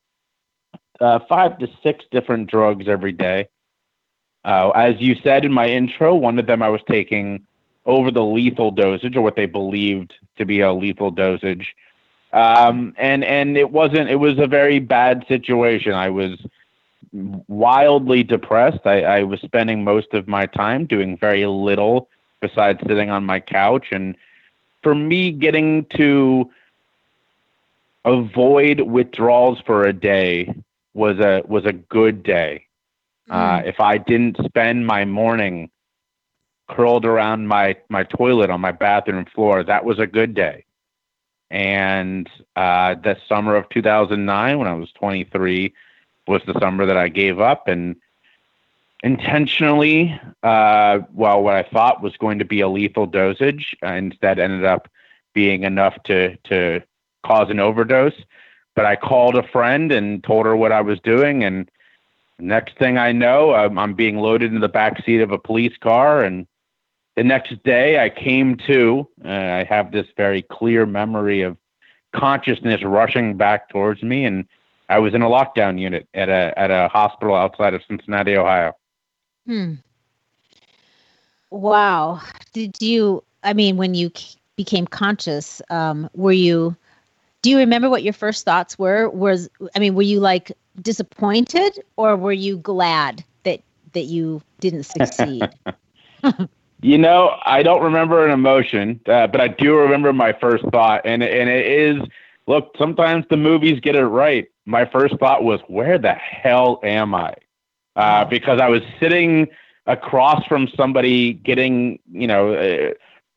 uh, 1.01 1.21
five 1.29 1.59
to 1.59 1.69
six 1.83 2.05
different 2.11 2.51
drugs 2.51 2.87
every 2.89 3.13
day. 3.13 3.49
Uh, 4.45 4.71
as 4.71 4.95
you 4.99 5.17
said 5.23 5.45
in 5.45 5.53
my 5.53 5.67
intro, 5.67 6.15
one 6.15 6.39
of 6.39 6.47
them 6.47 6.63
I 6.63 6.69
was 6.69 6.81
taking 6.89 7.47
over 7.87 8.11
the 8.11 8.25
lethal 8.25 8.71
dosage, 8.71 9.17
or 9.17 9.23
what 9.23 9.37
they 9.37 9.47
believed 9.47 10.13
to 10.37 10.45
be 10.45 10.61
a 10.61 10.73
lethal 10.73 11.11
dosage, 11.11 11.75
um, 12.33 12.95
and 12.99 13.25
and 13.25 13.57
it 13.57 13.71
wasn't. 13.71 14.11
It 14.11 14.17
was 14.17 14.39
a 14.39 14.47
very 14.47 14.79
bad 14.79 15.25
situation. 15.27 15.93
I 15.95 16.11
was 16.11 16.39
wildly 17.13 18.23
depressed. 18.23 18.87
I, 18.87 19.03
I 19.03 19.23
was 19.23 19.41
spending 19.41 19.85
most 19.85 20.15
of 20.15 20.29
my 20.29 20.47
time 20.47 20.87
doing 20.87 21.17
very 21.17 21.47
little 21.47 22.09
besides 22.41 22.81
sitting 22.87 23.11
on 23.11 23.25
my 23.25 23.41
couch, 23.41 23.87
and 23.91 24.17
for 24.83 24.95
me, 24.95 25.33
getting 25.33 25.87
to 25.97 26.51
avoid 28.05 28.81
withdrawals 28.81 29.59
for 29.67 29.85
a 29.85 29.93
day 29.93 30.55
was 30.95 31.19
a 31.19 31.43
was 31.47 31.65
a 31.67 31.73
good 31.73 32.23
day. 32.23 32.65
Uh, 33.31 33.61
if 33.65 33.79
I 33.79 33.99
didn't 33.99 34.39
spend 34.45 34.87
my 34.87 35.05
morning 35.05 35.71
curled 36.69 37.05
around 37.05 37.47
my 37.47 37.77
my 37.89 38.05
toilet 38.05 38.51
on 38.51 38.61
my 38.61 38.73
bathroom 38.73 39.27
floor, 39.35 39.63
that 39.65 39.85
was 39.85 39.99
a 39.99 40.07
good 40.07 40.35
day. 40.35 40.65
And 41.51 42.29
uh, 42.57 42.95
the 42.95 43.17
summer 43.27 43.57
of 43.57 43.69
2009, 43.71 44.59
when 44.59 44.69
I 44.69 44.75
was 44.75 44.91
23, 44.93 45.73
was 46.29 46.43
the 46.47 46.59
summer 46.61 46.87
that 46.87 46.97
I 46.97 47.09
gave 47.09 47.41
up 47.41 47.69
and 47.69 47.97
intentionally, 49.03 50.19
uh, 50.43 51.01
well, 51.13 51.43
what 51.43 51.55
I 51.55 51.63
thought 51.63 52.03
was 52.03 52.17
going 52.17 52.39
to 52.39 52.45
be 52.45 52.61
a 52.61 52.69
lethal 52.69 53.07
dosage, 53.07 53.77
uh, 53.83 53.93
instead 53.93 54.39
ended 54.39 54.65
up 54.65 54.89
being 55.35 55.63
enough 55.63 56.03
to 56.05 56.37
to 56.45 56.83
cause 57.25 57.51
an 57.51 57.61
overdose. 57.61 58.21
But 58.75 58.87
I 58.87 58.97
called 58.97 59.37
a 59.37 59.43
friend 59.43 59.91
and 59.93 60.23
told 60.23 60.47
her 60.47 60.57
what 60.57 60.73
I 60.73 60.81
was 60.81 61.01
doing, 61.01 61.45
and 61.45 61.71
next 62.39 62.79
thing 62.79 62.97
I 62.99 63.13
know, 63.13 63.55
I'm, 63.55 63.79
I'm 63.79 63.95
being 63.95 64.19
loaded 64.19 64.53
in 64.53 64.61
the 64.61 64.69
back 64.69 65.05
seat 65.05 65.21
of 65.21 65.33
a 65.33 65.39
police 65.39 65.77
car. 65.79 66.23
And 66.23 66.47
the 67.17 67.25
next 67.25 67.61
day, 67.65 68.01
I 68.01 68.09
came 68.09 68.57
to. 68.69 69.09
Uh, 69.25 69.29
I 69.29 69.65
have 69.65 69.91
this 69.91 70.07
very 70.17 70.43
clear 70.43 70.87
memory 70.87 71.43
of 71.43 71.57
consciousness 72.15 72.83
rushing 72.83 73.37
back 73.37 73.69
towards 73.69 74.03
me, 74.03 74.25
and 74.25 74.47
I 74.89 74.99
was 74.99 75.15
in 75.15 75.23
a 75.23 75.29
lockdown 75.29 75.79
unit 75.79 76.09
at 76.15 76.29
a 76.29 76.59
at 76.59 76.71
a 76.71 76.89
hospital 76.89 77.35
outside 77.35 77.75
of 77.75 77.83
Cincinnati, 77.89 78.37
Ohio. 78.37 78.75
Hmm. 79.47 79.75
Wow. 81.51 82.21
Did 82.53 82.81
you, 82.81 83.25
I 83.43 83.55
mean, 83.55 83.77
when 83.77 83.95
you 83.95 84.11
became 84.57 84.87
conscious, 84.87 85.63
um, 85.71 86.11
were 86.15 86.33
you, 86.33 86.77
do 87.41 87.51
you 87.51 87.59
remember 87.59 87.89
what 87.89 88.03
your 88.03 88.13
first 88.13 88.45
thoughts 88.45 88.79
were? 88.79 89.09
Was, 89.09 89.49
I 89.75 89.79
mean, 89.79 89.95
were 89.95 90.03
you 90.03 90.21
like 90.21 90.53
disappointed 90.83 91.83
or 91.97 92.17
were 92.17 92.33
you 92.33 92.59
glad 92.59 93.25
that, 93.45 93.61
that 93.93 94.05
you 94.05 94.43
didn't 94.61 94.83
succeed? 94.83 95.49
You 96.81 96.97
know, 96.97 97.37
I 97.45 97.65
don't 97.65 97.83
remember 97.83 98.25
an 98.25 98.31
emotion, 98.31 99.01
uh, 99.07 99.27
but 99.27 99.41
I 99.41 99.49
do 99.49 99.77
remember 99.77 100.13
my 100.13 100.33
first 100.33 100.65
thought, 100.67 101.01
and 101.05 101.25
and 101.25 101.49
it 101.49 101.67
is 101.67 102.01
look. 102.49 102.75
Sometimes 102.77 103.25
the 103.31 103.37
movies 103.37 103.79
get 103.81 103.95
it 103.95 104.07
right. 104.07 104.49
My 104.67 104.85
first 104.85 105.17
thought 105.19 105.45
was, 105.45 105.61
"Where 105.69 105.99
the 105.99 106.15
hell 106.15 106.81
am 106.83 107.15
I?" 107.15 107.35
Uh, 107.97 108.25
because 108.25 108.61
I 108.61 108.69
was 108.69 108.83
sitting 109.01 109.49
across 109.87 110.45
from 110.47 110.69
somebody 110.77 111.33
getting, 111.33 111.99
you 112.13 112.27
know, 112.27 112.55
uh, 112.55 112.93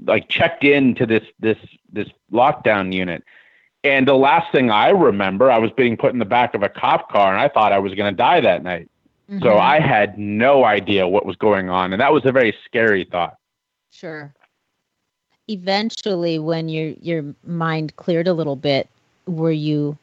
like 0.05 0.27
checked 0.29 0.63
into 0.63 1.05
this 1.05 1.23
this 1.39 1.57
this 1.91 2.07
lockdown 2.31 2.93
unit, 2.93 3.23
and 3.83 4.07
the 4.07 4.15
last 4.15 4.51
thing 4.51 4.71
I 4.71 4.89
remember, 4.89 5.51
I 5.51 5.59
was 5.59 5.71
being 5.71 5.97
put 5.97 6.13
in 6.13 6.19
the 6.19 6.25
back 6.25 6.53
of 6.53 6.63
a 6.63 6.69
cop 6.69 7.11
car, 7.11 7.31
and 7.31 7.41
I 7.41 7.47
thought 7.47 7.71
I 7.71 7.79
was 7.79 7.93
going 7.93 8.11
to 8.11 8.17
die 8.17 8.41
that 8.41 8.63
night. 8.63 8.87
So 9.39 9.51
Mhm. 9.51 9.59
I 9.59 9.79
had 9.79 10.17
no 10.17 10.65
idea 10.65 11.07
what 11.07 11.25
was 11.25 11.37
going 11.37 11.69
on, 11.69 11.93
and 11.93 12.01
that 12.01 12.11
was 12.11 12.25
a 12.25 12.33
very 12.33 12.53
scary 12.65 13.05
thought. 13.05 13.37
Sure. 13.89 14.33
Eventually, 15.47 16.37
when 16.37 16.67
your 16.69 16.93
your 17.01 17.33
mind 17.45 17.95
cleared 17.95 18.27
a 18.27 18.33
little 18.33 18.57
bit, 18.57 18.89
were 19.35 19.51
you? 19.51 19.97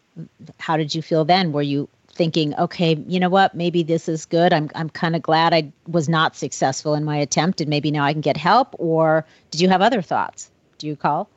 How 0.59 0.77
did 0.77 0.95
you 0.95 1.03
feel 1.03 1.25
then? 1.25 1.53
Were 1.53 1.63
you 1.63 1.89
thinking, 2.19 2.55
okay, 2.57 2.97
you 3.07 3.21
know 3.21 3.29
what? 3.29 3.55
Maybe 3.55 3.83
this 3.83 4.09
is 4.09 4.27
good. 4.27 4.53
I'm 4.53 4.71
I'm 4.75 4.91
kind 4.91 5.17
of 5.17 5.23
glad 5.23 5.55
I 5.55 5.73
was 5.87 6.09
not 6.09 6.37
successful 6.37 6.95
in 6.95 7.05
my 7.05 7.17
attempt, 7.17 7.61
and 7.61 7.71
maybe 7.71 7.91
now 7.91 8.05
I 8.05 8.13
can 8.13 8.21
get 8.21 8.37
help. 8.37 8.75
Or 8.79 9.25
did 9.51 9.61
you 9.61 9.69
have 9.69 9.81
other 9.81 10.03
thoughts? 10.03 10.51
Do 10.79 10.87
you 10.87 10.97
call? 10.97 11.29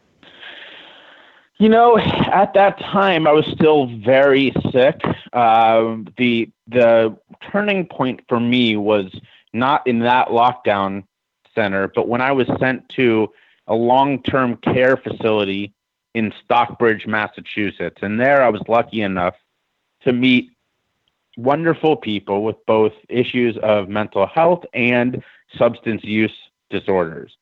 You 1.58 1.70
know, 1.70 2.00
at 2.00 2.56
that 2.56 2.80
time, 2.80 3.28
I 3.28 3.32
was 3.32 3.46
still 3.54 3.86
very 4.04 4.52
sick. 4.72 5.00
Um, 5.34 6.08
the 6.18 6.50
the 6.68 7.16
turning 7.52 7.86
point 7.86 8.22
for 8.28 8.40
me 8.40 8.76
was 8.78 9.14
not 9.54 9.86
in 9.86 10.00
that 10.00 10.30
lockdown 10.30 11.04
center, 11.54 11.88
but 11.88 12.08
when 12.08 12.22
I 12.22 12.32
was 12.32 12.48
sent 12.60 12.90
to 12.90 13.32
a 13.68 13.76
long 13.76 14.24
term 14.24 14.58
care 14.58 14.98
facility 14.98 15.74
in 16.14 16.34
Stockbridge, 16.44 17.08
Massachusetts, 17.08 18.00
and 18.02 18.20
there 18.20 18.44
I 18.44 18.50
was 18.50 18.62
lucky 18.68 19.02
enough 19.02 19.36
to 20.04 20.12
meet 20.12 20.52
wonderful 21.38 21.96
people 21.96 22.44
with 22.44 22.58
both 22.66 22.94
issues 23.08 23.58
of 23.58 23.88
mental 23.88 24.28
health 24.28 24.66
and 24.74 25.24
substance 25.58 26.04
use 26.04 26.34
disorders. 26.70 27.38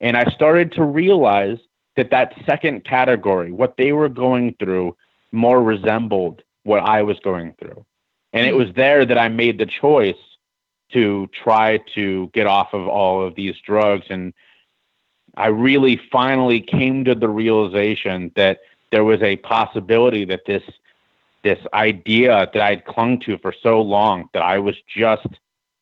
And 0.00 0.16
I 0.16 0.24
started 0.24 0.72
to 0.72 0.84
realize 0.84 1.58
that 1.96 2.10
that 2.10 2.34
second 2.46 2.84
category, 2.84 3.52
what 3.52 3.76
they 3.76 3.92
were 3.92 4.08
going 4.08 4.54
through, 4.58 4.96
more 5.32 5.62
resembled 5.62 6.42
what 6.64 6.82
I 6.82 7.02
was 7.02 7.18
going 7.20 7.54
through. 7.58 7.84
And 8.32 8.46
it 8.46 8.54
was 8.54 8.68
there 8.74 9.04
that 9.04 9.18
I 9.18 9.28
made 9.28 9.58
the 9.58 9.66
choice 9.66 10.14
to 10.92 11.28
try 11.28 11.78
to 11.94 12.30
get 12.32 12.46
off 12.46 12.72
of 12.72 12.88
all 12.88 13.24
of 13.24 13.34
these 13.34 13.54
drugs. 13.64 14.06
And 14.10 14.32
I 15.40 15.46
really 15.46 15.98
finally 16.12 16.60
came 16.60 17.04
to 17.06 17.14
the 17.14 17.28
realization 17.28 18.30
that 18.36 18.60
there 18.92 19.04
was 19.04 19.22
a 19.22 19.36
possibility 19.36 20.24
that 20.26 20.42
this 20.46 20.62
this 21.42 21.58
idea 21.72 22.50
that 22.52 22.62
I'd 22.62 22.84
clung 22.84 23.18
to 23.20 23.38
for 23.38 23.54
so 23.62 23.80
long 23.80 24.28
that 24.34 24.42
I 24.42 24.58
was 24.58 24.76
just 24.86 25.26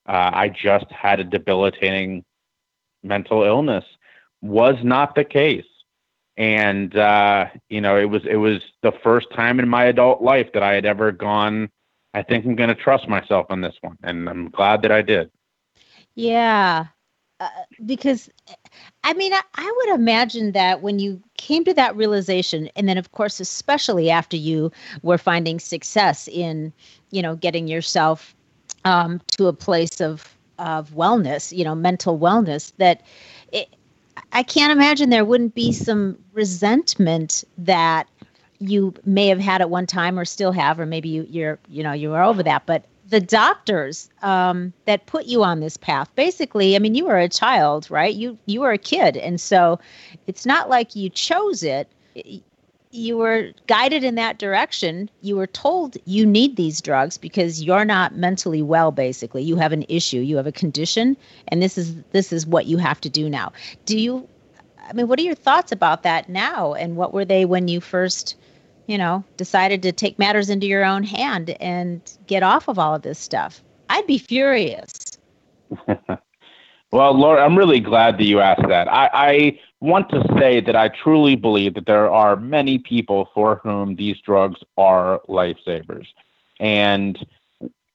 uh, 0.06 0.30
I 0.32 0.48
just 0.48 0.90
had 0.92 1.18
a 1.18 1.24
debilitating 1.24 2.24
mental 3.02 3.42
illness 3.42 3.84
was 4.42 4.76
not 4.84 5.16
the 5.16 5.24
case. 5.24 5.66
And 6.36 6.96
uh, 6.96 7.46
you 7.68 7.80
know, 7.80 7.98
it 7.98 8.04
was 8.04 8.22
it 8.26 8.36
was 8.36 8.62
the 8.82 8.92
first 9.02 9.26
time 9.34 9.58
in 9.58 9.68
my 9.68 9.86
adult 9.86 10.22
life 10.22 10.52
that 10.54 10.62
I 10.62 10.74
had 10.74 10.86
ever 10.86 11.10
gone. 11.10 11.68
I 12.14 12.22
think 12.22 12.44
I'm 12.44 12.54
going 12.54 12.68
to 12.68 12.76
trust 12.76 13.08
myself 13.08 13.46
on 13.50 13.60
this 13.60 13.74
one, 13.80 13.98
and 14.04 14.28
I'm 14.28 14.48
glad 14.50 14.82
that 14.82 14.92
I 14.92 15.02
did. 15.02 15.32
Yeah, 16.14 16.86
uh, 17.40 17.48
because 17.84 18.30
I 19.08 19.14
mean, 19.14 19.32
I, 19.32 19.40
I, 19.54 19.74
would 19.74 19.94
imagine 19.94 20.52
that 20.52 20.82
when 20.82 20.98
you 20.98 21.22
came 21.38 21.64
to 21.64 21.72
that 21.72 21.96
realization, 21.96 22.68
and 22.76 22.86
then 22.86 22.98
of 22.98 23.12
course, 23.12 23.40
especially 23.40 24.10
after 24.10 24.36
you 24.36 24.70
were 25.00 25.16
finding 25.16 25.58
success 25.58 26.28
in, 26.28 26.74
you 27.10 27.22
know, 27.22 27.34
getting 27.34 27.68
yourself 27.68 28.36
um, 28.84 29.22
to 29.38 29.46
a 29.46 29.54
place 29.54 30.02
of 30.02 30.36
of 30.58 30.90
wellness, 30.90 31.56
you 31.56 31.64
know, 31.64 31.74
mental 31.74 32.18
wellness, 32.18 32.70
that 32.76 33.00
it, 33.50 33.74
I 34.32 34.42
can't 34.42 34.72
imagine 34.72 35.08
there 35.08 35.24
wouldn't 35.24 35.54
be 35.54 35.72
some 35.72 36.18
resentment 36.34 37.44
that 37.56 38.10
you 38.58 38.92
may 39.06 39.28
have 39.28 39.40
had 39.40 39.62
at 39.62 39.70
one 39.70 39.86
time 39.86 40.18
or 40.18 40.26
still 40.26 40.52
have, 40.52 40.78
or 40.78 40.84
maybe 40.84 41.08
you, 41.08 41.26
you're, 41.30 41.58
you 41.66 41.82
know, 41.82 41.92
you 41.92 42.12
are 42.12 42.24
over 42.24 42.42
that. 42.42 42.66
But 42.66 42.84
the 43.08 43.20
doctors 43.20 44.10
um, 44.22 44.72
that 44.84 45.06
put 45.06 45.26
you 45.26 45.42
on 45.42 45.60
this 45.60 45.76
path, 45.76 46.14
basically, 46.14 46.76
I 46.76 46.78
mean, 46.78 46.94
you 46.94 47.06
were 47.06 47.18
a 47.18 47.28
child, 47.28 47.90
right? 47.90 48.14
You 48.14 48.38
you 48.46 48.60
were 48.60 48.72
a 48.72 48.78
kid, 48.78 49.16
and 49.16 49.40
so 49.40 49.78
it's 50.26 50.44
not 50.44 50.68
like 50.68 50.94
you 50.94 51.08
chose 51.08 51.62
it 51.62 51.90
you 52.90 53.16
were 53.16 53.50
guided 53.66 54.02
in 54.02 54.14
that 54.14 54.38
direction. 54.38 55.10
You 55.20 55.36
were 55.36 55.46
told 55.46 55.96
you 56.06 56.24
need 56.24 56.56
these 56.56 56.80
drugs 56.80 57.18
because 57.18 57.62
you're 57.62 57.84
not 57.84 58.16
mentally 58.16 58.62
well 58.62 58.90
basically. 58.90 59.42
You 59.42 59.56
have 59.56 59.72
an 59.72 59.84
issue, 59.88 60.20
you 60.20 60.36
have 60.36 60.46
a 60.46 60.52
condition 60.52 61.16
and 61.48 61.62
this 61.62 61.76
is 61.76 61.94
this 62.12 62.32
is 62.32 62.46
what 62.46 62.66
you 62.66 62.78
have 62.78 63.00
to 63.02 63.08
do 63.10 63.28
now. 63.28 63.52
Do 63.84 63.98
you 63.98 64.28
I 64.88 64.94
mean, 64.94 65.06
what 65.06 65.18
are 65.18 65.22
your 65.22 65.34
thoughts 65.34 65.70
about 65.70 66.02
that 66.04 66.30
now 66.30 66.72
and 66.72 66.96
what 66.96 67.12
were 67.12 67.26
they 67.26 67.44
when 67.44 67.68
you 67.68 67.80
first, 67.80 68.36
you 68.88 68.98
know, 68.98 69.22
decided 69.36 69.82
to 69.82 69.92
take 69.92 70.18
matters 70.18 70.50
into 70.50 70.66
your 70.66 70.84
own 70.84 71.04
hand 71.04 71.50
and 71.60 72.00
get 72.26 72.42
off 72.42 72.68
of 72.68 72.78
all 72.78 72.94
of 72.94 73.02
this 73.02 73.18
stuff? 73.18 73.62
I'd 73.90 74.06
be 74.06 74.18
furious. 74.18 75.18
well, 76.90 77.14
Laura, 77.14 77.44
I'm 77.44 77.56
really 77.56 77.80
glad 77.80 78.18
that 78.18 78.24
you 78.24 78.40
asked 78.40 78.66
that. 78.68 78.88
I, 78.88 79.10
I 79.12 79.60
want 79.80 80.08
to 80.10 80.24
say 80.38 80.60
that 80.60 80.74
I 80.74 80.88
truly 80.88 81.36
believe 81.36 81.74
that 81.74 81.86
there 81.86 82.10
are 82.10 82.34
many 82.34 82.78
people 82.78 83.30
for 83.34 83.60
whom 83.62 83.94
these 83.94 84.18
drugs 84.20 84.60
are 84.76 85.20
lifesavers. 85.28 86.06
And 86.58 87.24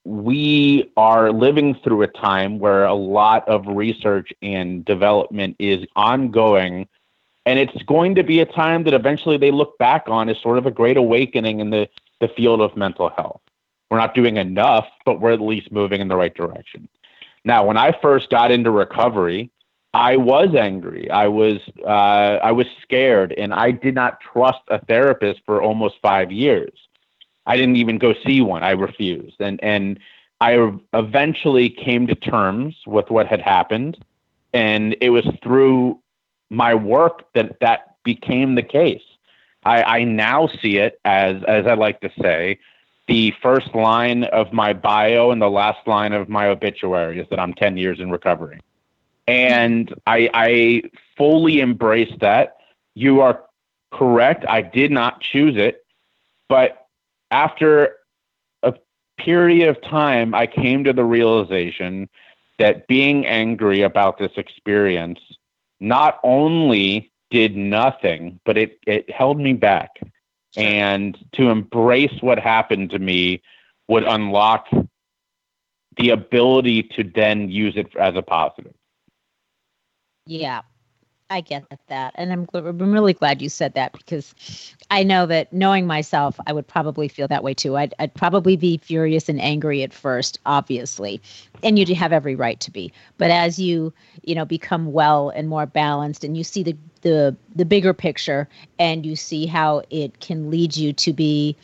we 0.06 0.92
are 0.96 1.32
living 1.32 1.76
through 1.84 2.04
a 2.04 2.08
time 2.08 2.60
where 2.60 2.86
a 2.86 2.94
lot 2.94 3.48
of 3.48 3.66
research 3.68 4.32
and 4.42 4.86
development 4.86 5.56
is 5.60 5.86
ongoing. 5.96 6.88
And 7.46 7.60
it's 7.60 7.84
going 7.84 8.16
to 8.16 8.24
be 8.24 8.40
a 8.40 8.46
time 8.46 8.84
that 8.86 8.94
eventually 8.94 9.38
they 9.38 9.52
look 9.52 9.78
back 9.78 10.04
on 10.08 10.30
as 10.30 10.38
sort 10.42 10.58
of 10.58 10.66
a 10.66 10.72
great 10.72 10.98
awakening 10.98 11.60
in 11.60 11.70
the, 11.72 11.90
the 12.22 12.30
field 12.30 12.62
of 12.62 12.78
mental 12.78 13.10
health. 13.10 13.42
We're 13.92 13.98
not 13.98 14.16
doing 14.16 14.38
enough, 14.38 14.88
but 15.06 15.20
we're 15.20 15.34
at 15.34 15.42
least 15.42 15.72
moving 15.72 16.02
in 16.02 16.08
the 16.08 16.16
right 16.16 16.34
direction. 16.34 16.88
Now, 17.46 17.66
when 17.66 17.78
I 17.78 17.92
first 18.02 18.30
got 18.30 18.52
into 18.52 18.72
recovery, 18.72 19.52
I 19.94 20.18
was 20.18 20.56
angry. 20.56 21.10
I 21.12 21.28
was 21.28 21.60
uh, 21.86 22.40
I 22.42 22.52
was 22.52 22.66
scared, 22.82 23.34
and 23.34 23.54
I 23.54 23.72
did 23.72 23.94
not 23.94 24.20
trust 24.20 24.62
a 24.70 24.84
therapist 24.84 25.42
for 25.46 25.62
almost 25.62 25.96
five 26.02 26.32
years. 26.32 26.72
I 27.46 27.58
didn't 27.58 27.76
even 27.76 28.00
go 28.00 28.16
see 28.26 28.42
one. 28.42 28.64
I 28.64 28.72
refused, 28.72 29.36
and 29.40 29.64
and 29.64 30.00
I 30.42 30.72
eventually 30.94 31.70
came 31.70 32.08
to 32.08 32.16
terms 32.16 32.76
with 32.88 33.12
what 33.12 33.28
had 33.28 33.42
happened, 33.42 34.04
and 34.52 34.96
it 35.00 35.12
was 35.12 35.28
through 35.44 36.00
my 36.54 36.74
work 36.76 37.24
that 37.34 37.60
that 37.62 37.96
became 38.04 38.56
the 38.56 38.64
case. 38.64 39.02
I, 39.66 39.84
I 39.84 40.04
now 40.04 40.48
see 40.62 40.78
it 40.78 41.00
as 41.06 41.44
as 41.44 41.66
I 41.66 41.74
like 41.74 42.02
to 42.02 42.12
say, 42.22 42.60
the 43.08 43.34
first 43.42 43.74
line 43.74 44.26
of 44.26 44.54
my 44.54 44.74
bio 44.74 45.32
and 45.32 45.42
the 45.42 45.50
last 45.50 45.88
line 45.88 46.14
of 46.14 46.30
my 46.30 46.48
obituary 46.48 47.20
is 47.20 47.28
that 47.30 47.40
I'm 47.40 47.54
10 47.54 47.78
years 47.78 48.00
in 48.00 48.12
recovery 48.12 48.60
and 49.28 49.94
I, 50.06 50.30
I 50.34 50.84
fully 51.18 51.60
embrace 51.60 52.14
that. 52.20 52.58
You 52.96 53.22
are 53.22 53.44
correct. 53.92 54.46
I 54.48 54.62
did 54.62 54.92
not 54.92 55.22
choose 55.22 55.56
it, 55.56 55.86
but 56.50 56.88
after 57.32 57.96
a 58.64 58.74
period 59.18 59.70
of 59.70 59.82
time, 59.82 60.34
I 60.36 60.48
came 60.48 60.84
to 60.84 60.94
the 60.94 61.04
realization 61.04 62.10
that 62.60 62.88
being 62.88 63.26
angry 63.26 63.82
about 63.82 64.18
this 64.18 64.32
experience 64.38 65.20
not 65.84 66.20
only 66.24 67.12
did 67.30 67.58
nothing, 67.58 68.40
but 68.46 68.58
it, 68.58 68.80
it 68.88 69.10
held 69.12 69.40
me 69.40 69.54
back. 69.54 69.90
And 70.56 71.18
to 71.34 71.50
embrace 71.50 72.14
what 72.22 72.40
happened 72.40 72.92
to 72.92 73.00
me 73.00 73.42
would 73.88 74.04
unlock 74.04 74.68
the 75.98 76.12
ability 76.12 76.84
to 76.84 77.04
then 77.04 77.50
use 77.50 77.74
it 77.76 77.96
as 77.98 78.16
a 78.16 78.22
positive. 78.22 78.74
Yeah, 80.26 80.62
I 81.34 81.42
get 81.42 81.66
that. 81.88 82.14
And 82.14 82.32
I'm, 82.32 82.48
I'm 82.54 82.92
really 82.92 83.14
glad 83.14 83.42
you 83.42 83.50
said 83.50 83.74
that 83.74 83.94
because 83.94 84.36
I 84.92 85.02
know 85.02 85.26
that 85.26 85.52
knowing 85.52 85.88
myself, 85.88 86.40
I 86.46 86.54
would 86.54 86.68
probably 86.68 87.08
feel 87.08 87.28
that 87.28 87.44
way 87.44 87.56
too. 87.56 87.76
I'd, 87.76 87.92
I'd 87.98 88.14
probably 88.14 88.56
be 88.56 88.78
furious 88.78 89.30
and 89.30 89.42
angry 89.42 89.82
at 89.82 89.94
first, 89.94 90.40
obviously. 90.46 91.20
And 91.64 91.80
you 91.80 91.96
have 91.96 92.14
every 92.14 92.36
right 92.36 92.60
to 92.60 92.70
be. 92.70 92.94
But 93.18 93.32
as 93.32 93.58
you, 93.58 93.92
you 94.22 94.36
know, 94.36 94.46
become 94.46 94.94
well 94.94 95.30
and 95.30 95.50
more 95.50 95.66
balanced 95.66 96.24
and 96.24 96.38
you 96.38 96.44
see 96.44 96.62
the, 96.62 96.78
the, 97.02 97.36
the 97.56 97.66
bigger 97.66 97.96
picture 97.96 98.48
and 98.78 99.04
you 99.04 99.16
see 99.16 99.48
how 99.48 99.82
it 99.90 100.20
can 100.20 100.52
lead 100.52 100.78
you 100.78 100.94
to 100.94 101.14
be, 101.14 101.58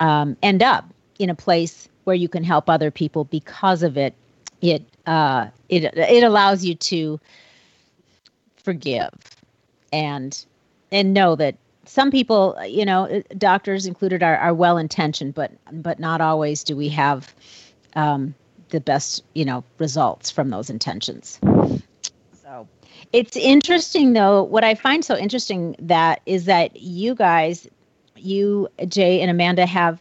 um, 0.00 0.36
end 0.42 0.60
up 0.60 0.92
in 1.20 1.30
a 1.30 1.36
place 1.36 1.88
where 2.02 2.16
you 2.16 2.28
can 2.28 2.42
help 2.42 2.68
other 2.68 2.90
people 2.90 3.22
because 3.26 3.84
of 3.84 3.96
it, 3.96 4.12
it, 4.60 4.82
uh, 5.06 5.46
it, 5.68 5.84
it 5.84 6.24
allows 6.24 6.64
you 6.64 6.74
to, 6.74 7.20
forgive 8.64 9.10
and 9.92 10.44
and 10.90 11.14
know 11.14 11.36
that 11.36 11.56
some 11.84 12.10
people 12.10 12.56
you 12.66 12.84
know 12.84 13.04
uh, 13.04 13.20
doctors 13.38 13.86
included 13.86 14.22
are, 14.22 14.36
are 14.38 14.54
well 14.54 14.78
intentioned 14.78 15.34
but 15.34 15.52
but 15.72 16.00
not 16.00 16.20
always 16.20 16.64
do 16.64 16.76
we 16.76 16.88
have 16.88 17.34
um, 17.94 18.34
the 18.70 18.80
best 18.80 19.22
you 19.34 19.44
know 19.44 19.62
results 19.78 20.30
from 20.30 20.50
those 20.50 20.68
intentions. 20.68 21.38
So 22.32 22.66
it's 23.12 23.36
interesting 23.36 24.12
though 24.14 24.42
what 24.42 24.64
i 24.64 24.74
find 24.74 25.04
so 25.04 25.16
interesting 25.16 25.76
that 25.78 26.20
is 26.26 26.44
that 26.46 26.74
you 26.80 27.14
guys 27.14 27.68
you 28.16 28.68
jay 28.88 29.20
and 29.20 29.30
amanda 29.30 29.66
have 29.66 30.00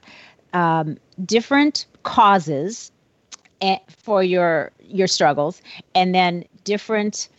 um, 0.54 0.98
different 1.26 1.86
causes 2.04 2.92
eh, 3.62 3.78
for 3.90 4.24
your 4.24 4.72
your 4.82 5.08
struggles 5.08 5.62
and 5.96 6.16
then 6.16 6.44
different 6.64 7.30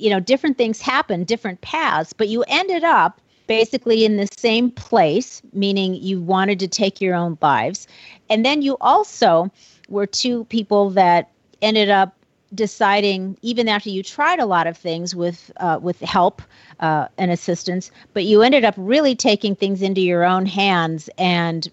you 0.00 0.10
know, 0.10 0.20
different 0.20 0.58
things 0.58 0.80
happen, 0.80 1.24
different 1.24 1.60
paths, 1.60 2.12
but 2.12 2.28
you 2.28 2.44
ended 2.48 2.84
up 2.84 3.20
basically 3.46 4.04
in 4.04 4.16
the 4.16 4.28
same 4.38 4.70
place, 4.70 5.42
meaning 5.52 5.94
you 5.94 6.20
wanted 6.20 6.60
to 6.60 6.68
take 6.68 7.00
your 7.00 7.14
own 7.14 7.36
lives. 7.42 7.86
And 8.28 8.44
then 8.44 8.62
you 8.62 8.76
also 8.80 9.50
were 9.88 10.06
two 10.06 10.44
people 10.44 10.90
that 10.90 11.30
ended 11.60 11.90
up 11.90 12.14
deciding 12.54 13.36
even 13.42 13.68
after 13.68 13.90
you 13.90 14.02
tried 14.02 14.40
a 14.40 14.46
lot 14.46 14.66
of 14.66 14.76
things 14.76 15.14
with 15.14 15.52
uh, 15.58 15.78
with 15.80 16.00
help 16.00 16.42
uh, 16.80 17.06
and 17.16 17.30
assistance 17.30 17.92
but 18.12 18.24
you 18.24 18.42
ended 18.42 18.64
up 18.64 18.74
really 18.76 19.14
taking 19.14 19.54
things 19.54 19.82
into 19.82 20.00
your 20.00 20.24
own 20.24 20.46
hands 20.46 21.08
and 21.16 21.70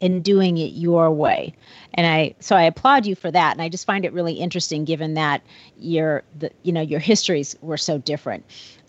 and 0.00 0.24
doing 0.24 0.58
it 0.58 0.72
your 0.72 1.10
way. 1.10 1.54
And 1.94 2.06
I 2.06 2.34
so 2.40 2.56
I 2.56 2.62
applaud 2.62 3.06
you 3.06 3.14
for 3.14 3.30
that. 3.30 3.52
And 3.52 3.62
I 3.62 3.68
just 3.68 3.86
find 3.86 4.04
it 4.04 4.12
really 4.12 4.34
interesting 4.34 4.84
given 4.84 5.14
that 5.14 5.42
your 5.78 6.22
the 6.38 6.50
you 6.62 6.72
know 6.72 6.80
your 6.80 7.00
histories 7.00 7.56
were 7.62 7.76
so 7.76 7.98
different. 7.98 8.44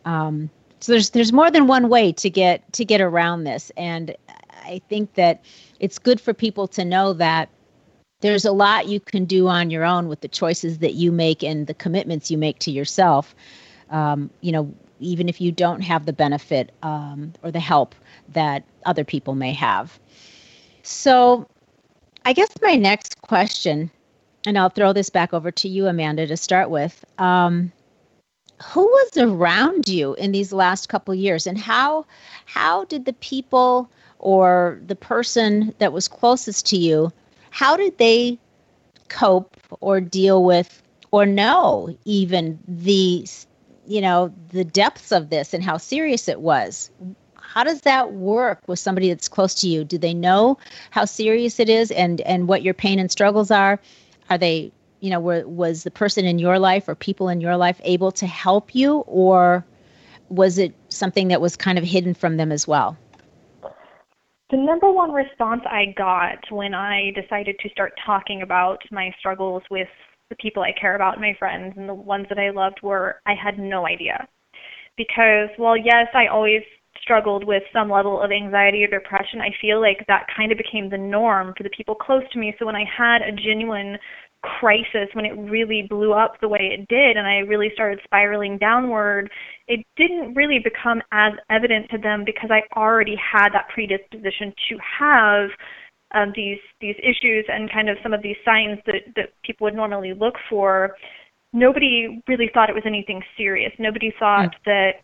Um, 0.05 0.49
so 0.79 0.91
there's 0.91 1.11
there's 1.11 1.33
more 1.33 1.51
than 1.51 1.67
one 1.67 1.89
way 1.89 2.11
to 2.13 2.29
get 2.29 2.71
to 2.73 2.85
get 2.85 3.01
around 3.01 3.43
this. 3.43 3.71
And 3.77 4.15
I 4.63 4.81
think 4.89 5.13
that 5.13 5.43
it's 5.79 5.99
good 5.99 6.19
for 6.19 6.33
people 6.33 6.67
to 6.69 6.83
know 6.83 7.13
that 7.13 7.49
there's 8.21 8.45
a 8.45 8.51
lot 8.51 8.87
you 8.87 8.99
can 8.99 9.25
do 9.25 9.47
on 9.47 9.69
your 9.69 9.83
own 9.83 10.07
with 10.07 10.21
the 10.21 10.27
choices 10.27 10.79
that 10.79 10.93
you 10.93 11.11
make 11.11 11.43
and 11.43 11.67
the 11.67 11.73
commitments 11.73 12.31
you 12.31 12.37
make 12.37 12.59
to 12.59 12.71
yourself. 12.71 13.35
Um, 13.91 14.31
you 14.41 14.51
know, 14.51 14.73
even 14.99 15.29
if 15.29 15.39
you 15.39 15.51
don't 15.51 15.81
have 15.81 16.05
the 16.05 16.13
benefit 16.13 16.71
um, 16.81 17.33
or 17.43 17.51
the 17.51 17.59
help 17.59 17.93
that 18.29 18.63
other 18.85 19.03
people 19.03 19.35
may 19.35 19.53
have. 19.53 19.99
So, 20.85 21.47
I 22.25 22.33
guess 22.33 22.49
my 22.61 22.75
next 22.75 23.19
question, 23.21 23.89
and 24.45 24.55
I'll 24.55 24.69
throw 24.69 24.93
this 24.93 25.09
back 25.09 25.33
over 25.33 25.49
to 25.51 25.67
you, 25.67 25.87
Amanda, 25.87 26.27
to 26.27 26.37
start 26.37 26.69
with. 26.69 27.03
Um, 27.17 27.71
who 28.61 28.83
was 28.83 29.17
around 29.17 29.89
you 29.89 30.13
in 30.13 30.31
these 30.31 30.53
last 30.53 30.87
couple 30.87 31.15
years, 31.15 31.47
and 31.47 31.57
how 31.57 32.05
how 32.45 32.85
did 32.85 33.05
the 33.05 33.13
people 33.13 33.89
or 34.19 34.79
the 34.85 34.95
person 34.95 35.73
that 35.79 35.91
was 35.91 36.07
closest 36.07 36.67
to 36.67 36.77
you, 36.77 37.11
how 37.49 37.75
did 37.75 37.97
they 37.97 38.37
cope 39.09 39.57
or 39.81 39.99
deal 39.99 40.43
with 40.43 40.83
or 41.09 41.25
know 41.25 41.97
even 42.05 42.59
the 42.67 43.27
you 43.87 44.01
know 44.01 44.31
the 44.49 44.63
depths 44.63 45.11
of 45.11 45.31
this 45.31 45.53
and 45.53 45.63
how 45.63 45.77
serious 45.77 46.27
it 46.27 46.39
was 46.39 46.91
how 47.55 47.63
does 47.63 47.81
that 47.81 48.11
work 48.11 48.59
with 48.67 48.79
somebody 48.79 49.07
that's 49.07 49.29
close 49.29 49.55
to 49.55 49.67
you? 49.69 49.85
Do 49.85 49.97
they 49.97 50.13
know 50.13 50.57
how 50.91 51.05
serious 51.05 51.57
it 51.59 51.69
is 51.69 51.89
and 51.91 52.19
and 52.21 52.49
what 52.49 52.63
your 52.63 52.73
pain 52.73 52.99
and 52.99 53.09
struggles 53.09 53.49
are? 53.49 53.79
Are 54.29 54.37
they 54.37 54.73
you 54.99 55.09
know 55.09 55.21
were, 55.21 55.47
was 55.47 55.83
the 55.83 55.91
person 55.91 56.25
in 56.25 56.37
your 56.37 56.59
life 56.59 56.89
or 56.89 56.95
people 56.95 57.29
in 57.29 57.39
your 57.39 57.55
life 57.55 57.79
able 57.85 58.11
to 58.11 58.27
help 58.27 58.75
you 58.75 58.97
or 59.07 59.65
was 60.27 60.57
it 60.57 60.75
something 60.89 61.29
that 61.29 61.39
was 61.39 61.55
kind 61.55 61.77
of 61.77 61.83
hidden 61.85 62.13
from 62.13 62.35
them 62.35 62.51
as 62.51 62.67
well? 62.67 62.97
The 64.51 64.57
number 64.57 64.91
one 64.91 65.11
response 65.11 65.61
I 65.65 65.93
got 65.97 66.39
when 66.51 66.73
I 66.73 67.11
decided 67.11 67.57
to 67.59 67.69
start 67.69 67.93
talking 68.05 68.41
about 68.41 68.81
my 68.91 69.11
struggles 69.17 69.63
with 69.71 69.87
the 70.29 70.35
people 70.35 70.61
I 70.61 70.73
care 70.79 70.95
about, 70.95 71.19
my 71.19 71.35
friends, 71.37 71.73
and 71.77 71.87
the 71.87 71.93
ones 71.93 72.25
that 72.29 72.39
I 72.39 72.49
loved 72.49 72.81
were 72.81 73.21
I 73.25 73.33
had 73.33 73.59
no 73.59 73.87
idea. 73.87 74.27
Because, 74.97 75.49
well, 75.57 75.77
yes, 75.77 76.07
I 76.13 76.27
always 76.27 76.63
struggled 77.05 77.45
with 77.45 77.61
some 77.71 77.89
level 77.89 78.19
of 78.19 78.31
anxiety 78.31 78.83
or 78.83 78.87
depression, 78.87 79.39
I 79.39 79.53
feel 79.61 79.79
like 79.79 80.03
that 80.07 80.25
kind 80.35 80.51
of 80.51 80.57
became 80.57 80.89
the 80.89 80.97
norm 80.97 81.53
for 81.55 81.63
the 81.63 81.69
people 81.69 81.93
close 81.93 82.23
to 82.33 82.39
me. 82.39 82.55
So 82.57 82.65
when 82.65 82.75
I 82.75 82.83
had 82.97 83.21
a 83.21 83.31
genuine 83.31 83.97
crisis, 84.41 85.09
when 85.13 85.25
it 85.25 85.37
really 85.37 85.85
blew 85.89 86.13
up 86.13 86.33
the 86.41 86.47
way 86.47 86.71
it 86.73 86.87
did, 86.87 87.17
and 87.17 87.27
I 87.27 87.37
really 87.37 87.69
started 87.73 87.99
spiraling 88.03 88.57
downward, 88.57 89.29
it 89.67 89.85
didn't 89.95 90.33
really 90.33 90.59
become 90.63 91.01
as 91.11 91.33
evident 91.49 91.89
to 91.91 91.97
them 91.97 92.23
because 92.25 92.49
I 92.51 92.61
already 92.77 93.15
had 93.15 93.49
that 93.53 93.69
predisposition 93.73 94.53
to 94.69 94.77
have 94.99 95.49
um, 96.13 96.31
these 96.35 96.59
these 96.81 96.95
issues 96.99 97.45
and 97.47 97.71
kind 97.71 97.89
of 97.89 97.97
some 98.01 98.13
of 98.13 98.21
these 98.21 98.37
signs 98.45 98.79
that 98.85 99.01
that 99.15 99.29
people 99.43 99.65
would 99.65 99.75
normally 99.75 100.13
look 100.13 100.35
for. 100.49 100.95
Nobody 101.51 102.21
really 102.27 102.49
thought 102.53 102.69
it 102.69 102.75
was 102.75 102.83
anything 102.85 103.21
serious. 103.37 103.71
Nobody 103.79 104.13
thought 104.19 104.49
mm. 104.49 104.65
that 104.65 105.01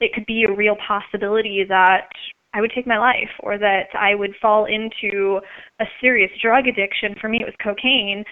it 0.00 0.12
could 0.12 0.26
be 0.26 0.44
a 0.44 0.54
real 0.54 0.76
possibility 0.86 1.64
that 1.68 2.08
I 2.54 2.60
would 2.60 2.72
take 2.74 2.86
my 2.86 2.98
life 2.98 3.30
or 3.40 3.58
that 3.58 3.88
I 3.98 4.14
would 4.14 4.34
fall 4.40 4.66
into 4.66 5.40
a 5.80 5.84
serious 6.00 6.30
drug 6.42 6.66
addiction. 6.66 7.14
For 7.20 7.28
me, 7.28 7.38
it 7.40 7.44
was 7.44 7.54
cocaine 7.62 8.24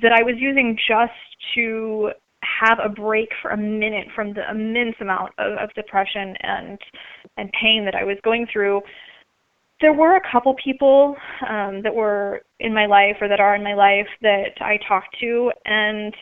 that 0.00 0.12
I 0.12 0.22
was 0.22 0.34
using 0.38 0.76
just 0.88 1.12
to 1.54 2.10
have 2.42 2.78
a 2.82 2.88
break 2.88 3.28
for 3.40 3.50
a 3.52 3.56
minute 3.56 4.08
from 4.14 4.32
the 4.34 4.48
immense 4.50 4.96
amount 5.00 5.32
of, 5.38 5.58
of 5.58 5.74
depression 5.74 6.34
and 6.42 6.78
and 7.36 7.50
pain 7.60 7.84
that 7.84 7.94
I 7.94 8.04
was 8.04 8.16
going 8.24 8.46
through. 8.52 8.80
There 9.80 9.92
were 9.92 10.16
a 10.16 10.30
couple 10.30 10.54
people 10.62 11.16
um, 11.48 11.82
that 11.82 11.94
were 11.94 12.42
in 12.60 12.72
my 12.72 12.86
life 12.86 13.16
or 13.20 13.28
that 13.28 13.40
are 13.40 13.54
in 13.54 13.64
my 13.64 13.74
life 13.74 14.06
that 14.22 14.52
I 14.60 14.78
talked 14.88 15.16
to, 15.20 15.50
and 15.64 16.14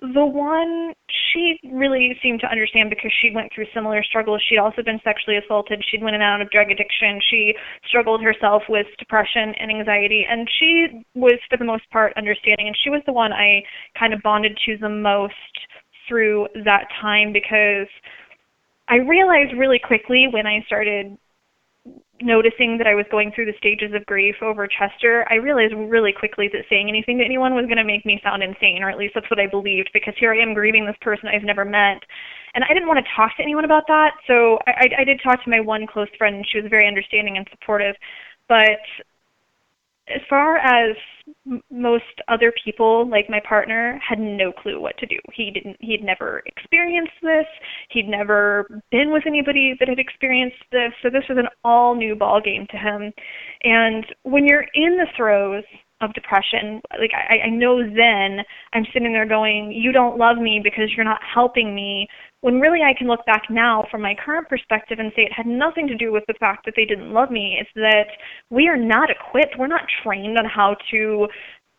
the 0.00 0.26
one 0.26 0.92
she 1.08 1.58
really 1.72 2.18
seemed 2.22 2.40
to 2.40 2.50
understand 2.50 2.90
because 2.90 3.12
she 3.22 3.30
went 3.34 3.50
through 3.54 3.66
similar 3.72 4.02
struggles. 4.02 4.42
She'd 4.48 4.58
also 4.58 4.82
been 4.82 5.00
sexually 5.04 5.38
assaulted. 5.38 5.82
She'd 5.88 6.02
went 6.02 6.16
in 6.16 6.22
and 6.22 6.28
out 6.28 6.40
of 6.40 6.50
drug 6.50 6.70
addiction. 6.70 7.20
She 7.30 7.54
struggled 7.88 8.22
herself 8.22 8.62
with 8.68 8.86
depression 8.98 9.54
and 9.58 9.70
anxiety, 9.70 10.26
and 10.28 10.48
she 10.58 11.04
was 11.14 11.38
for 11.48 11.56
the 11.56 11.64
most 11.64 11.88
part 11.90 12.12
understanding. 12.16 12.66
And 12.66 12.76
she 12.82 12.90
was 12.90 13.02
the 13.06 13.12
one 13.12 13.32
I 13.32 13.62
kind 13.98 14.12
of 14.12 14.22
bonded 14.22 14.58
to 14.66 14.76
the 14.78 14.88
most 14.88 15.34
through 16.08 16.48
that 16.64 16.86
time 17.00 17.32
because 17.32 17.88
I 18.88 18.96
realized 18.96 19.56
really 19.56 19.78
quickly 19.78 20.26
when 20.30 20.46
I 20.46 20.62
started 20.66 21.16
noticing 22.22 22.78
that 22.78 22.86
I 22.86 22.94
was 22.94 23.04
going 23.10 23.32
through 23.32 23.46
the 23.46 23.58
stages 23.58 23.92
of 23.92 24.06
grief 24.06 24.36
over 24.40 24.66
Chester, 24.66 25.26
I 25.28 25.34
realized 25.34 25.74
really 25.74 26.12
quickly 26.12 26.48
that 26.52 26.64
saying 26.70 26.88
anything 26.88 27.18
to 27.18 27.24
anyone 27.24 27.54
was 27.54 27.66
going 27.66 27.76
to 27.76 27.84
make 27.84 28.06
me 28.06 28.20
sound 28.22 28.42
insane, 28.42 28.82
or 28.82 28.88
at 28.88 28.96
least 28.96 29.14
that's 29.14 29.28
what 29.30 29.40
I 29.40 29.46
believed, 29.46 29.90
because 29.92 30.14
here 30.18 30.32
I 30.32 30.38
am 30.38 30.54
grieving 30.54 30.86
this 30.86 30.96
person 31.00 31.28
I've 31.28 31.42
never 31.42 31.64
met. 31.64 32.00
And 32.54 32.64
I 32.64 32.72
didn't 32.72 32.88
want 32.88 33.04
to 33.04 33.12
talk 33.16 33.36
to 33.36 33.42
anyone 33.42 33.64
about 33.64 33.84
that, 33.88 34.12
so 34.26 34.58
I, 34.66 34.70
I, 34.70 35.00
I 35.00 35.04
did 35.04 35.20
talk 35.22 35.42
to 35.44 35.50
my 35.50 35.60
one 35.60 35.86
close 35.86 36.08
friend, 36.16 36.36
and 36.36 36.46
she 36.48 36.60
was 36.60 36.70
very 36.70 36.86
understanding 36.88 37.36
and 37.36 37.46
supportive. 37.50 37.96
But 38.48 38.80
as 40.08 40.20
far 40.28 40.58
as 40.58 40.96
most 41.70 42.04
other 42.28 42.52
people, 42.62 43.08
like 43.08 43.30
my 43.30 43.40
partner, 43.48 43.98
had 44.06 44.18
no 44.18 44.52
clue 44.52 44.80
what 44.80 44.96
to 44.98 45.06
do. 45.06 45.16
He 45.32 45.50
didn't. 45.50 45.76
He'd 45.80 46.04
never 46.04 46.42
experienced 46.46 47.14
this. 47.22 47.46
He'd 47.90 48.08
never 48.08 48.82
been 48.90 49.12
with 49.12 49.22
anybody 49.26 49.74
that 49.78 49.88
had 49.88 49.98
experienced 49.98 50.62
this. 50.70 50.92
So 51.02 51.08
this 51.08 51.24
was 51.28 51.38
an 51.38 51.48
all 51.64 51.94
new 51.94 52.14
ball 52.14 52.40
game 52.40 52.66
to 52.70 52.76
him. 52.76 53.12
And 53.62 54.04
when 54.24 54.46
you're 54.46 54.66
in 54.74 54.98
the 54.98 55.06
throes 55.16 55.64
of 56.02 56.12
depression, 56.12 56.82
like 56.98 57.12
I, 57.14 57.46
I 57.46 57.50
know 57.50 57.78
then 57.82 58.44
I'm 58.74 58.84
sitting 58.92 59.12
there 59.12 59.26
going, 59.26 59.72
"You 59.72 59.92
don't 59.92 60.18
love 60.18 60.36
me 60.36 60.60
because 60.62 60.92
you're 60.94 61.04
not 61.04 61.20
helping 61.22 61.74
me." 61.74 62.08
When 62.44 62.60
really 62.60 62.80
I 62.84 62.92
can 62.92 63.06
look 63.06 63.24
back 63.24 63.44
now 63.48 63.86
from 63.90 64.02
my 64.02 64.14
current 64.22 64.50
perspective 64.50 64.98
and 64.98 65.10
say 65.16 65.22
it 65.22 65.32
had 65.32 65.46
nothing 65.46 65.86
to 65.88 65.96
do 65.96 66.12
with 66.12 66.24
the 66.28 66.34
fact 66.38 66.66
that 66.66 66.74
they 66.76 66.84
didn't 66.84 67.10
love 67.10 67.30
me. 67.30 67.56
It's 67.58 67.70
that 67.74 68.20
we 68.50 68.68
are 68.68 68.76
not 68.76 69.08
equipped, 69.08 69.56
we're 69.58 69.66
not 69.66 69.88
trained 70.02 70.36
on 70.36 70.44
how 70.44 70.76
to 70.90 71.26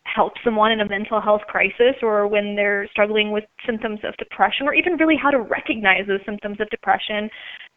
help 0.02 0.32
someone 0.42 0.72
in 0.72 0.80
a 0.80 0.88
mental 0.88 1.20
health 1.20 1.42
crisis 1.46 1.94
or 2.02 2.26
when 2.26 2.56
they're 2.56 2.88
struggling 2.90 3.30
with 3.30 3.44
symptoms 3.64 4.00
of 4.02 4.16
depression 4.16 4.66
or 4.66 4.74
even 4.74 4.96
really 4.96 5.14
how 5.14 5.30
to 5.30 5.38
recognize 5.38 6.02
those 6.08 6.26
symptoms 6.26 6.60
of 6.60 6.68
depression. 6.70 7.30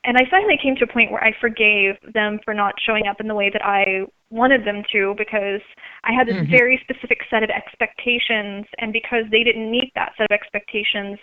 And 0.03 0.17
I 0.17 0.25
finally 0.31 0.57
came 0.57 0.75
to 0.77 0.85
a 0.85 0.91
point 0.91 1.11
where 1.11 1.23
I 1.23 1.33
forgave 1.39 1.93
them 2.15 2.39
for 2.43 2.55
not 2.55 2.73
showing 2.83 3.05
up 3.05 3.21
in 3.21 3.27
the 3.27 3.35
way 3.35 3.51
that 3.53 3.63
I 3.63 4.09
wanted 4.31 4.65
them 4.65 4.81
to 4.93 5.13
because 5.15 5.61
I 6.05 6.11
had 6.11 6.25
this 6.25 6.41
mm-hmm. 6.41 6.49
very 6.49 6.81
specific 6.81 7.19
set 7.29 7.43
of 7.43 7.51
expectations 7.51 8.65
and 8.79 8.91
because 8.91 9.29
they 9.29 9.43
didn't 9.43 9.69
meet 9.69 9.91
that 9.93 10.13
set 10.17 10.25
of 10.25 10.33
expectations 10.33 11.19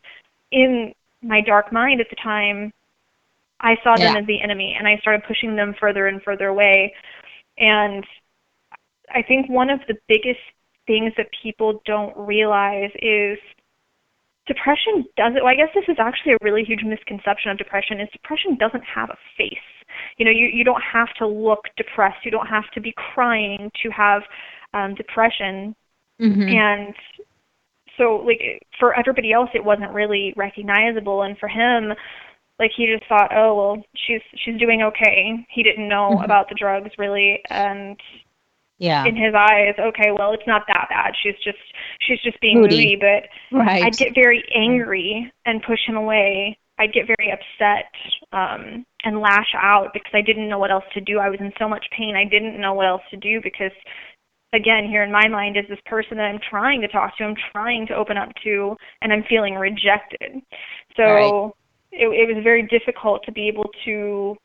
in 0.53 0.93
my 1.23 1.41
dark 1.41 1.73
mind 1.73 2.01
at 2.01 2.09
the 2.11 2.17
time, 2.17 2.73
I 3.61 3.77
saw 3.83 3.97
them 3.97 4.17
as 4.17 4.27
the 4.27 4.43
enemy 4.43 4.77
and 4.79 4.87
I 4.87 4.99
started 4.99 5.23
pushing 5.27 5.57
them 5.57 5.75
further 5.81 6.09
and 6.09 6.23
further 6.23 6.49
away. 6.49 6.93
And 7.59 8.05
I 9.15 9.23
think 9.23 9.49
one 9.49 9.71
of 9.71 9.81
the 9.89 9.97
biggest 10.09 10.41
things 10.87 11.13
that 11.17 11.29
people 11.43 11.81
don't 11.87 12.17
realize 12.17 12.91
is 13.01 13.39
depression 14.47 15.05
doesn't 15.17 15.43
well, 15.43 15.53
I 15.53 15.57
guess 15.57 15.71
this 15.75 15.89
is 15.89 15.97
actually 15.99 16.33
a 16.33 16.39
really 16.43 16.65
huge 16.65 16.83
misconception 16.85 17.51
of 17.51 17.59
depression 17.59 18.01
is 18.01 18.09
depression 18.13 18.57
doesn't 18.57 18.85
have 18.85 19.11
a 19.11 19.17
face. 19.37 19.59
You 20.19 20.25
know, 20.25 20.31
you, 20.31 20.47
you 20.47 20.65
don't 20.65 20.83
have 20.83 21.13
to 21.19 21.27
look 21.27 21.65
depressed. 21.77 22.25
You 22.25 22.31
don't 22.31 22.47
have 22.47 22.71
to 22.75 22.81
be 22.81 22.93
crying 22.97 23.71
to 23.83 23.91
have 23.91 24.23
um 24.75 24.95
depression. 24.95 25.75
Mm-hmm. 26.21 26.43
And 26.43 26.95
so 27.97 28.23
like 28.25 28.63
for 28.79 28.95
everybody 28.99 29.33
else 29.33 29.51
it 29.55 29.65
wasn't 29.65 29.93
really 29.93 30.33
recognizable. 30.37 31.23
And 31.23 31.39
for 31.39 31.49
him 31.49 31.93
like 32.59 32.71
he 32.77 32.87
just 32.87 33.09
thought 33.09 33.31
oh 33.35 33.55
well 33.55 33.85
she's 33.95 34.23
she's 34.45 34.59
doing 34.59 34.83
okay. 34.83 35.47
He 35.51 35.63
didn't 35.63 35.89
know 35.89 36.13
mm-hmm. 36.13 36.25
about 36.25 36.49
the 36.49 36.55
drugs 36.55 36.91
really. 36.99 37.41
And 37.51 37.99
yeah. 38.79 39.07
in 39.07 39.17
his 39.17 39.35
eyes 39.35 39.75
okay 39.79 40.11
well 40.17 40.33
it's 40.33 40.47
not 40.47 40.65
that 40.69 40.87
bad. 40.91 41.15
She's 41.23 41.37
just 41.43 41.59
she's 42.01 42.21
just 42.23 42.41
being 42.41 42.61
moody, 42.61 42.97
moody. 42.97 42.97
But 42.97 43.57
right. 43.57 43.85
i'd 43.85 43.97
get 43.97 44.15
very 44.15 44.45
angry 44.55 45.33
and 45.45 45.63
push 45.63 45.81
him 45.87 45.97
away. 45.97 46.59
I'd 46.79 46.93
get 46.93 47.07
very 47.07 47.33
upset 47.33 47.91
um 48.33 48.85
and 49.05 49.21
lash 49.21 49.55
out 49.57 49.93
because 49.95 50.11
i 50.15 50.21
didn't 50.21 50.49
know 50.49 50.59
what 50.59 50.71
else 50.71 50.85
to 50.95 51.01
do. 51.01 51.19
I 51.19 51.31
was 51.31 51.41
in 51.41 51.53
so 51.59 51.69
much 51.69 51.87
pain. 51.97 52.17
I 52.17 52.25
didn't 52.25 52.61
know 52.61 52.75
what 52.75 52.87
else 52.87 53.03
to 53.11 53.17
do 53.17 53.41
because 53.43 53.73
again 54.57 54.89
here 54.89 55.03
in 55.03 55.13
my 55.13 55.29
mind 55.29 55.57
is 55.57 55.65
this 55.69 55.79
person 55.87 56.17
that 56.17 56.25
I'm 56.25 56.41
trying 56.51 56.81
to 56.81 56.89
talk 56.89 57.17
to, 57.19 57.25
I'm 57.25 57.37
trying 57.53 57.87
to 57.89 57.95
open 57.95 58.17
up 58.17 58.31
to, 58.45 58.77
and 59.03 59.13
I'm 59.13 59.25
feeling 59.29 59.55
rejected. 59.55 60.43
So 60.97 61.05
right. 61.05 61.53
it, 61.93 62.07
it 62.09 62.35
was 62.35 62.43
very 62.43 62.67
difficult 62.67 63.23
to 63.27 63.33
be 63.33 63.49
able 63.49 63.71
to 63.85 64.37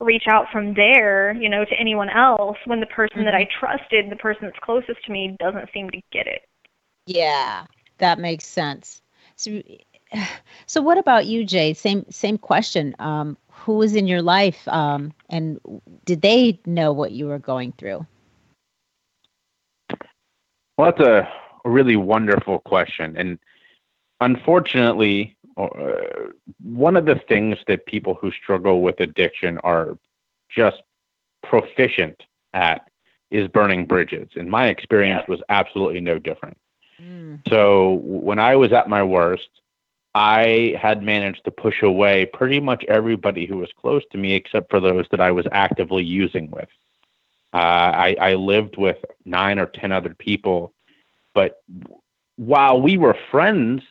reach 0.00 0.24
out 0.28 0.46
from 0.52 0.74
there, 0.74 1.32
you 1.34 1.48
know, 1.48 1.64
to 1.64 1.74
anyone 1.78 2.10
else 2.10 2.58
when 2.66 2.80
the 2.80 2.86
person 2.86 3.18
mm-hmm. 3.18 3.24
that 3.24 3.34
I 3.34 3.42
mm-hmm. 3.44 3.58
trusted, 3.66 4.10
the 4.10 4.16
person 4.16 4.42
that's 4.44 4.58
closest 4.62 5.04
to 5.06 5.12
me, 5.12 5.36
doesn't 5.40 5.70
seem 5.72 5.90
to 5.90 6.00
get 6.12 6.26
it. 6.26 6.42
Yeah, 7.06 7.64
that 7.98 8.18
makes 8.18 8.46
sense. 8.46 9.02
So, 9.36 9.62
so 10.66 10.82
what 10.82 10.98
about 10.98 11.26
you, 11.26 11.44
Jay? 11.44 11.74
Same 11.74 12.04
same 12.10 12.38
question. 12.38 12.94
Um, 12.98 13.36
who 13.48 13.74
was 13.74 13.94
in 13.94 14.06
your 14.06 14.22
life, 14.22 14.66
um, 14.68 15.12
and 15.30 15.58
did 16.04 16.20
they 16.20 16.60
know 16.66 16.92
what 16.92 17.12
you 17.12 17.26
were 17.26 17.38
going 17.38 17.72
through? 17.72 18.06
Well, 20.76 20.90
that's 20.90 21.06
a 21.06 21.28
really 21.64 21.96
wonderful 21.96 22.58
question. 22.60 23.16
And 23.16 23.38
unfortunately, 24.20 25.36
uh, 25.56 25.68
one 26.62 26.96
of 26.96 27.06
the 27.06 27.20
things 27.28 27.58
that 27.68 27.86
people 27.86 28.14
who 28.14 28.30
struggle 28.32 28.82
with 28.82 29.00
addiction 29.00 29.58
are 29.58 29.96
just 30.48 30.82
proficient 31.42 32.22
at 32.52 32.88
is 33.30 33.48
burning 33.48 33.86
bridges. 33.86 34.28
And 34.36 34.50
my 34.50 34.68
experience 34.68 35.26
was 35.28 35.40
absolutely 35.48 36.00
no 36.00 36.18
different. 36.18 36.56
Mm. 37.00 37.40
So 37.48 38.00
when 38.04 38.38
I 38.38 38.56
was 38.56 38.72
at 38.72 38.88
my 38.88 39.02
worst, 39.02 39.48
I 40.14 40.78
had 40.80 41.02
managed 41.02 41.44
to 41.44 41.50
push 41.50 41.82
away 41.82 42.26
pretty 42.26 42.60
much 42.60 42.84
everybody 42.84 43.46
who 43.46 43.58
was 43.58 43.70
close 43.80 44.02
to 44.12 44.18
me 44.18 44.34
except 44.34 44.70
for 44.70 44.78
those 44.78 45.06
that 45.10 45.20
I 45.20 45.32
was 45.32 45.46
actively 45.50 46.04
using 46.04 46.50
with. 46.50 46.68
Uh, 47.54 47.56
I, 47.56 48.16
I 48.20 48.34
lived 48.34 48.76
with 48.76 48.96
nine 49.24 49.60
or 49.60 49.66
10 49.66 49.92
other 49.92 50.12
people, 50.12 50.74
but 51.34 51.62
while 52.36 52.80
we 52.80 52.98
were 52.98 53.16
friends, 53.30 53.82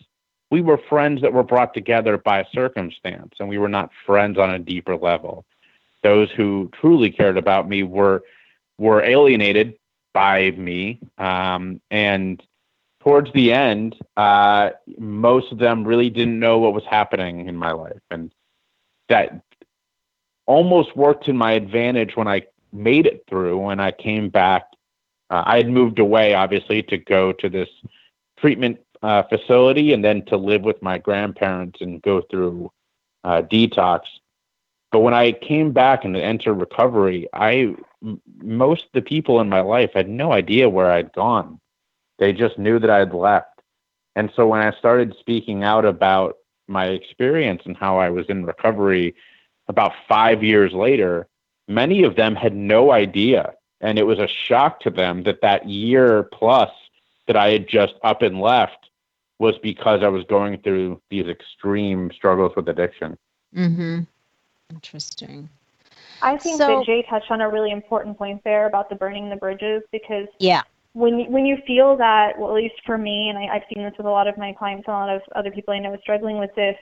we 0.51 0.61
were 0.61 0.77
friends 0.89 1.21
that 1.21 1.31
were 1.31 1.43
brought 1.43 1.73
together 1.73 2.17
by 2.17 2.45
circumstance, 2.53 3.33
and 3.39 3.47
we 3.47 3.57
were 3.57 3.69
not 3.69 3.89
friends 4.05 4.37
on 4.37 4.49
a 4.51 4.59
deeper 4.59 4.97
level. 4.97 5.45
Those 6.03 6.29
who 6.31 6.69
truly 6.79 7.09
cared 7.09 7.37
about 7.37 7.69
me 7.69 7.83
were 7.83 8.23
were 8.77 9.01
alienated 9.01 9.75
by 10.13 10.51
me, 10.51 10.99
um, 11.17 11.79
and 11.89 12.43
towards 13.01 13.31
the 13.33 13.53
end, 13.53 13.95
uh, 14.17 14.71
most 14.97 15.53
of 15.53 15.57
them 15.57 15.85
really 15.85 16.09
didn't 16.09 16.37
know 16.37 16.59
what 16.59 16.73
was 16.73 16.83
happening 16.89 17.47
in 17.47 17.55
my 17.55 17.71
life, 17.71 18.01
and 18.11 18.31
that 19.07 19.41
almost 20.45 20.95
worked 20.97 21.25
to 21.25 21.33
my 21.33 21.53
advantage 21.53 22.15
when 22.15 22.27
I 22.27 22.43
made 22.73 23.05
it 23.05 23.23
through. 23.29 23.57
When 23.59 23.79
I 23.79 23.91
came 23.91 24.29
back, 24.29 24.63
uh, 25.29 25.43
I 25.45 25.57
had 25.57 25.69
moved 25.69 25.99
away, 25.99 26.33
obviously, 26.33 26.83
to 26.83 26.97
go 26.97 27.31
to 27.33 27.49
this 27.49 27.69
treatment 28.37 28.79
uh, 29.01 29.23
facility 29.23 29.93
and 29.93 30.03
then 30.03 30.25
to 30.25 30.37
live 30.37 30.63
with 30.63 30.81
my 30.81 30.97
grandparents 30.97 31.81
and 31.81 32.01
go 32.01 32.21
through 32.21 32.71
uh, 33.23 33.41
detox. 33.43 34.01
But 34.91 34.99
when 34.99 35.13
I 35.13 35.31
came 35.31 35.71
back 35.71 36.05
and 36.05 36.15
entered 36.15 36.53
recovery, 36.55 37.27
I 37.33 37.75
m- 38.03 38.21
most 38.41 38.85
of 38.85 38.91
the 38.93 39.01
people 39.01 39.39
in 39.41 39.49
my 39.49 39.61
life 39.61 39.91
had 39.93 40.09
no 40.09 40.31
idea 40.31 40.69
where 40.69 40.91
I'd 40.91 41.13
gone. 41.13 41.59
They 42.19 42.31
just 42.33 42.57
knew 42.57 42.79
that 42.79 42.89
I 42.89 42.99
had 42.99 43.13
left. 43.13 43.61
And 44.15 44.31
so 44.35 44.47
when 44.47 44.61
I 44.61 44.71
started 44.77 45.15
speaking 45.19 45.63
out 45.63 45.85
about 45.85 46.35
my 46.67 46.85
experience 46.87 47.63
and 47.65 47.75
how 47.75 47.97
I 47.97 48.09
was 48.09 48.27
in 48.29 48.45
recovery 48.45 49.15
about 49.67 49.93
five 50.07 50.43
years 50.43 50.73
later, 50.73 51.27
many 51.67 52.03
of 52.03 52.15
them 52.15 52.35
had 52.35 52.55
no 52.55 52.91
idea. 52.91 53.53
And 53.81 53.99
it 53.99 54.03
was 54.03 54.19
a 54.19 54.27
shock 54.27 54.79
to 54.81 54.89
them 54.89 55.23
that 55.23 55.41
that 55.41 55.67
year 55.67 56.23
plus 56.33 56.71
that 57.27 57.35
I 57.35 57.49
had 57.49 57.67
just 57.67 57.95
up 58.03 58.21
and 58.21 58.39
left 58.39 58.89
was 59.39 59.55
because 59.61 60.03
I 60.03 60.07
was 60.07 60.23
going 60.25 60.59
through 60.61 61.01
these 61.09 61.27
extreme 61.27 62.11
struggles 62.15 62.53
with 62.55 62.69
addiction. 62.69 63.17
Mm-hmm. 63.55 64.01
Interesting. 64.69 65.49
I 66.21 66.37
think 66.37 66.57
so, 66.57 66.79
that 66.79 66.85
Jay 66.85 67.05
touched 67.09 67.29
on 67.29 67.41
a 67.41 67.49
really 67.49 67.71
important 67.71 68.17
point 68.17 68.41
there 68.45 68.65
about 68.67 68.89
the 68.89 68.95
burning 68.95 69.29
the 69.29 69.35
bridges 69.35 69.83
because 69.91 70.27
yeah, 70.39 70.61
when 70.93 71.29
when 71.31 71.45
you 71.45 71.57
feel 71.67 71.97
that, 71.97 72.39
well, 72.39 72.49
at 72.49 72.55
least 72.55 72.75
for 72.85 72.97
me, 72.97 73.29
and 73.29 73.37
I, 73.37 73.55
I've 73.55 73.63
seen 73.73 73.83
this 73.83 73.93
with 73.97 74.05
a 74.05 74.09
lot 74.09 74.27
of 74.27 74.37
my 74.37 74.53
clients, 74.53 74.87
and 74.87 74.95
a 74.95 74.97
lot 74.97 75.09
of 75.09 75.21
other 75.35 75.51
people 75.51 75.73
I 75.73 75.79
know 75.79 75.95
struggling 76.01 76.37
with 76.37 76.55
this, 76.55 76.77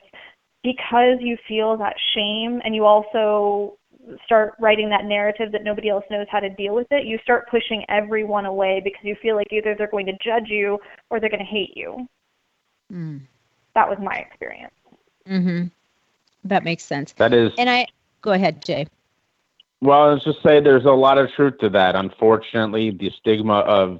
because 0.63 1.17
you 1.19 1.37
feel 1.47 1.75
that 1.77 1.95
shame, 2.13 2.61
and 2.63 2.75
you 2.75 2.85
also 2.85 3.77
start 4.25 4.53
writing 4.59 4.89
that 4.89 5.05
narrative 5.05 5.51
that 5.51 5.63
nobody 5.63 5.89
else 5.89 6.03
knows 6.09 6.27
how 6.29 6.39
to 6.39 6.49
deal 6.49 6.73
with 6.73 6.87
it, 6.91 7.05
you 7.05 7.19
start 7.23 7.49
pushing 7.49 7.85
everyone 7.89 8.45
away 8.45 8.81
because 8.83 9.03
you 9.03 9.15
feel 9.21 9.35
like 9.35 9.51
either 9.51 9.75
they're 9.75 9.87
going 9.87 10.05
to 10.05 10.17
judge 10.23 10.47
you 10.49 10.79
or 11.09 11.19
they're 11.19 11.29
going 11.29 11.39
to 11.39 11.45
hate 11.45 11.75
you. 11.75 12.07
Mm. 12.91 13.21
That 13.75 13.87
was 13.87 13.97
my 13.99 14.15
experience. 14.15 14.73
Mhm. 15.27 15.71
That 16.43 16.63
makes 16.63 16.83
sense. 16.83 17.13
That 17.13 17.33
is. 17.33 17.53
And 17.57 17.69
I 17.69 17.87
go 18.21 18.31
ahead, 18.31 18.63
Jay. 18.63 18.87
Well, 19.81 20.11
let's 20.11 20.23
just 20.23 20.43
say 20.43 20.59
there's 20.59 20.85
a 20.85 20.91
lot 20.91 21.17
of 21.17 21.31
truth 21.31 21.57
to 21.59 21.69
that. 21.69 21.95
Unfortunately, 21.95 22.91
the 22.91 23.09
stigma 23.11 23.59
of 23.59 23.99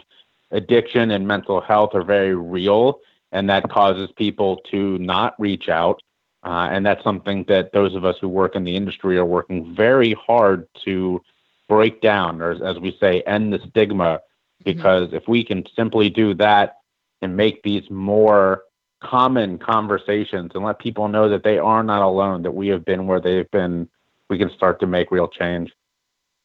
addiction 0.52 1.12
and 1.12 1.28
mental 1.28 1.62
health 1.62 1.92
are 1.96 2.04
very 2.04 2.36
real, 2.36 3.00
and 3.32 3.50
that 3.50 3.70
causes 3.70 4.12
people 4.16 4.58
to 4.72 4.98
not 5.00 5.40
reach 5.40 5.70
out. 5.70 6.02
Uh, 6.44 6.70
and 6.72 6.86
that's 6.86 7.04
something 7.04 7.46
that 7.48 7.72
those 7.72 7.96
of 7.96 8.04
us 8.04 8.16
who 8.20 8.28
work 8.28 8.56
in 8.56 8.64
the 8.64 8.76
industry 8.76 9.18
are 9.18 9.26
working 9.26 9.76
very 9.76 10.14
hard 10.14 10.68
to 10.84 11.22
break 11.70 12.02
down, 12.02 12.42
or 12.42 12.52
as 12.66 12.80
we 12.80 12.98
say, 13.00 13.22
end 13.22 13.54
the 13.54 13.60
stigma. 13.70 14.04
Mm-hmm. 14.04 14.64
Because 14.64 15.08
mm-hmm. 15.08 15.18
if 15.18 15.28
we 15.28 15.44
can 15.44 15.64
simply 15.76 16.10
do 16.10 16.34
that 16.36 16.78
and 17.22 17.38
make 17.38 17.62
these 17.64 17.90
more 17.90 18.64
common 19.02 19.58
conversations 19.58 20.52
and 20.54 20.64
let 20.64 20.80
people 20.80 21.08
know 21.08 21.28
that 21.30 21.44
they 21.44 21.58
are 21.58 21.84
not 21.84 22.02
alone, 22.02 22.44
that 22.44 22.52
we 22.52 22.68
have 22.68 22.86
been 22.86 23.08
where 23.08 23.20
they've 23.20 23.50
been 23.52 23.88
we 24.30 24.38
can 24.38 24.50
start 24.52 24.80
to 24.80 24.88
make 24.88 25.12
real 25.12 25.28
change. 25.28 25.74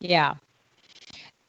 Yeah. 0.00 0.34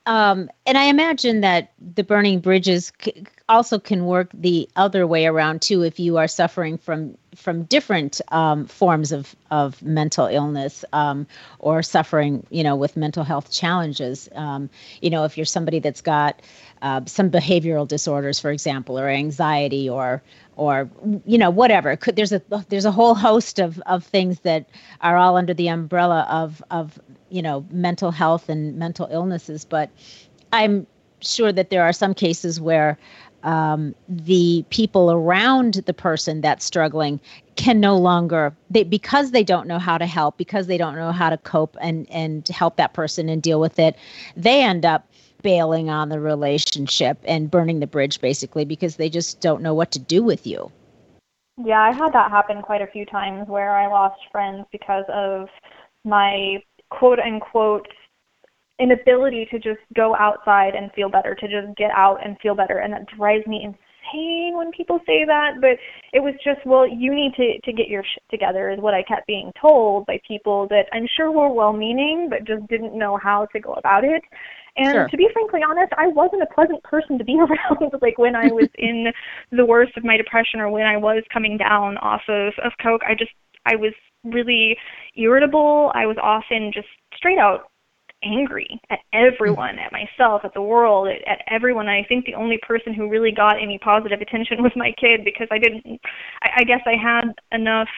Um, 0.05 0.49
and 0.65 0.77
I 0.77 0.85
imagine 0.85 1.41
that 1.41 1.73
the 1.95 2.03
burning 2.03 2.39
bridges 2.39 2.93
c- 3.01 3.25
also 3.49 3.79
can 3.79 4.05
work 4.05 4.29
the 4.33 4.67
other 4.75 5.07
way 5.07 5.25
around 5.25 5.61
too. 5.61 5.83
If 5.83 5.99
you 5.99 6.17
are 6.17 6.27
suffering 6.27 6.77
from 6.77 7.17
from 7.35 7.63
different 7.63 8.19
um, 8.29 8.65
forms 8.65 9.11
of 9.11 9.35
of 9.51 9.81
mental 9.81 10.25
illness 10.27 10.83
um, 10.93 11.27
or 11.59 11.81
suffering, 11.83 12.45
you 12.49 12.63
know, 12.63 12.75
with 12.75 12.97
mental 12.97 13.23
health 13.23 13.51
challenges, 13.51 14.27
um, 14.35 14.69
you 15.01 15.09
know, 15.09 15.23
if 15.23 15.37
you're 15.37 15.45
somebody 15.45 15.79
that's 15.79 16.01
got 16.01 16.41
uh, 16.81 17.01
some 17.05 17.29
behavioral 17.31 17.87
disorders, 17.87 18.39
for 18.39 18.51
example, 18.51 18.99
or 18.99 19.07
anxiety, 19.07 19.89
or 19.89 20.21
or 20.57 20.89
you 21.25 21.37
know 21.37 21.49
whatever 21.49 21.95
could 21.95 22.15
there's 22.15 22.31
a 22.31 22.41
there's 22.69 22.85
a 22.85 22.91
whole 22.91 23.15
host 23.15 23.59
of 23.59 23.79
of 23.85 24.03
things 24.03 24.39
that 24.41 24.67
are 25.01 25.15
all 25.15 25.37
under 25.37 25.53
the 25.53 25.67
umbrella 25.67 26.27
of 26.29 26.63
of 26.71 26.99
you 27.29 27.41
know 27.41 27.65
mental 27.71 28.11
health 28.11 28.49
and 28.49 28.75
mental 28.75 29.07
illnesses 29.11 29.63
but 29.63 29.89
i'm 30.51 30.85
sure 31.21 31.51
that 31.51 31.69
there 31.69 31.83
are 31.83 31.93
some 31.93 32.13
cases 32.13 32.59
where 32.59 32.97
um, 33.43 33.95
the 34.09 34.65
people 34.69 35.11
around 35.11 35.75
the 35.85 35.93
person 35.93 36.41
that's 36.41 36.65
struggling 36.65 37.19
can 37.55 37.79
no 37.79 37.97
longer 37.97 38.55
they 38.69 38.83
because 38.83 39.31
they 39.31 39.43
don't 39.43 39.67
know 39.67 39.79
how 39.79 39.97
to 39.97 40.05
help 40.05 40.37
because 40.37 40.67
they 40.67 40.77
don't 40.77 40.95
know 40.95 41.11
how 41.11 41.29
to 41.29 41.37
cope 41.37 41.75
and 41.81 42.09
and 42.11 42.47
help 42.49 42.75
that 42.75 42.93
person 42.93 43.29
and 43.29 43.41
deal 43.41 43.59
with 43.59 43.79
it 43.79 43.95
they 44.35 44.63
end 44.63 44.85
up 44.85 45.07
bailing 45.41 45.89
on 45.89 46.09
the 46.09 46.19
relationship 46.19 47.17
and 47.25 47.51
burning 47.51 47.79
the 47.79 47.87
bridge 47.87 48.19
basically 48.21 48.65
because 48.65 48.95
they 48.95 49.09
just 49.09 49.39
don't 49.39 49.61
know 49.61 49.73
what 49.73 49.91
to 49.91 49.99
do 49.99 50.23
with 50.23 50.45
you. 50.47 50.71
Yeah, 51.63 51.81
I 51.81 51.91
had 51.91 52.13
that 52.13 52.31
happen 52.31 52.61
quite 52.61 52.81
a 52.81 52.87
few 52.87 53.05
times 53.05 53.47
where 53.47 53.71
I 53.71 53.87
lost 53.87 54.19
friends 54.31 54.65
because 54.71 55.05
of 55.09 55.47
my 56.03 56.61
quote 56.89 57.19
unquote 57.19 57.87
inability 58.79 59.47
to 59.51 59.59
just 59.59 59.79
go 59.95 60.15
outside 60.15 60.75
and 60.75 60.91
feel 60.93 61.09
better, 61.09 61.35
to 61.35 61.47
just 61.47 61.75
get 61.77 61.91
out 61.91 62.19
and 62.23 62.37
feel 62.41 62.55
better. 62.55 62.79
And 62.79 62.93
that 62.93 63.07
drives 63.17 63.45
me 63.47 63.63
insane 63.63 64.55
when 64.55 64.71
people 64.71 64.99
say 65.05 65.25
that. 65.25 65.55
But 65.61 65.77
it 66.13 66.21
was 66.21 66.33
just, 66.43 66.65
well, 66.65 66.87
you 66.87 67.13
need 67.13 67.33
to, 67.35 67.59
to 67.61 67.73
get 67.73 67.87
your 67.87 68.03
shit 68.03 68.23
together, 68.29 68.69
is 68.69 68.79
what 68.79 68.93
I 68.93 69.03
kept 69.03 69.27
being 69.27 69.51
told 69.59 70.05
by 70.05 70.19
people 70.27 70.67
that 70.69 70.85
I'm 70.93 71.07
sure 71.15 71.31
were 71.31 71.51
well 71.51 71.73
meaning, 71.73 72.27
but 72.29 72.45
just 72.45 72.67
didn't 72.67 72.97
know 72.97 73.17
how 73.21 73.47
to 73.53 73.59
go 73.59 73.73
about 73.73 74.03
it. 74.03 74.23
And 74.77 74.93
sure. 74.93 75.07
to 75.07 75.17
be 75.17 75.27
frankly 75.33 75.61
honest, 75.67 75.91
I 75.97 76.07
wasn't 76.07 76.43
a 76.43 76.53
pleasant 76.53 76.83
person 76.83 77.17
to 77.17 77.23
be 77.23 77.35
around. 77.39 77.93
like 78.01 78.17
when 78.17 78.35
I 78.35 78.47
was 78.47 78.69
in 78.77 79.07
the 79.51 79.65
worst 79.65 79.97
of 79.97 80.03
my 80.03 80.17
depression 80.17 80.59
or 80.59 80.69
when 80.69 80.85
I 80.85 80.97
was 80.97 81.23
coming 81.33 81.57
down 81.57 81.97
off 81.97 82.21
of, 82.29 82.53
of 82.63 82.73
Coke, 82.81 83.01
I 83.07 83.15
just, 83.15 83.31
I 83.65 83.75
was 83.75 83.93
really 84.23 84.77
irritable. 85.15 85.91
I 85.95 86.05
was 86.05 86.17
often 86.21 86.71
just 86.73 86.87
straight 87.15 87.39
out 87.39 87.71
angry 88.23 88.79
at 88.89 88.99
everyone, 89.13 89.75
mm-hmm. 89.75 89.85
at 89.85 89.91
myself, 89.91 90.41
at 90.43 90.53
the 90.53 90.61
world, 90.61 91.07
at, 91.07 91.27
at 91.27 91.41
everyone. 91.49 91.87
And 91.87 92.03
I 92.03 92.07
think 92.07 92.25
the 92.25 92.35
only 92.35 92.59
person 92.65 92.93
who 92.93 93.09
really 93.09 93.31
got 93.31 93.61
any 93.61 93.77
positive 93.77 94.21
attention 94.21 94.57
was 94.63 94.71
my 94.75 94.93
kid 94.99 95.21
because 95.23 95.47
I 95.51 95.59
didn't, 95.59 95.99
I, 96.41 96.49
I 96.57 96.63
guess 96.63 96.81
I 96.85 96.95
had 97.01 97.33
enough 97.51 97.89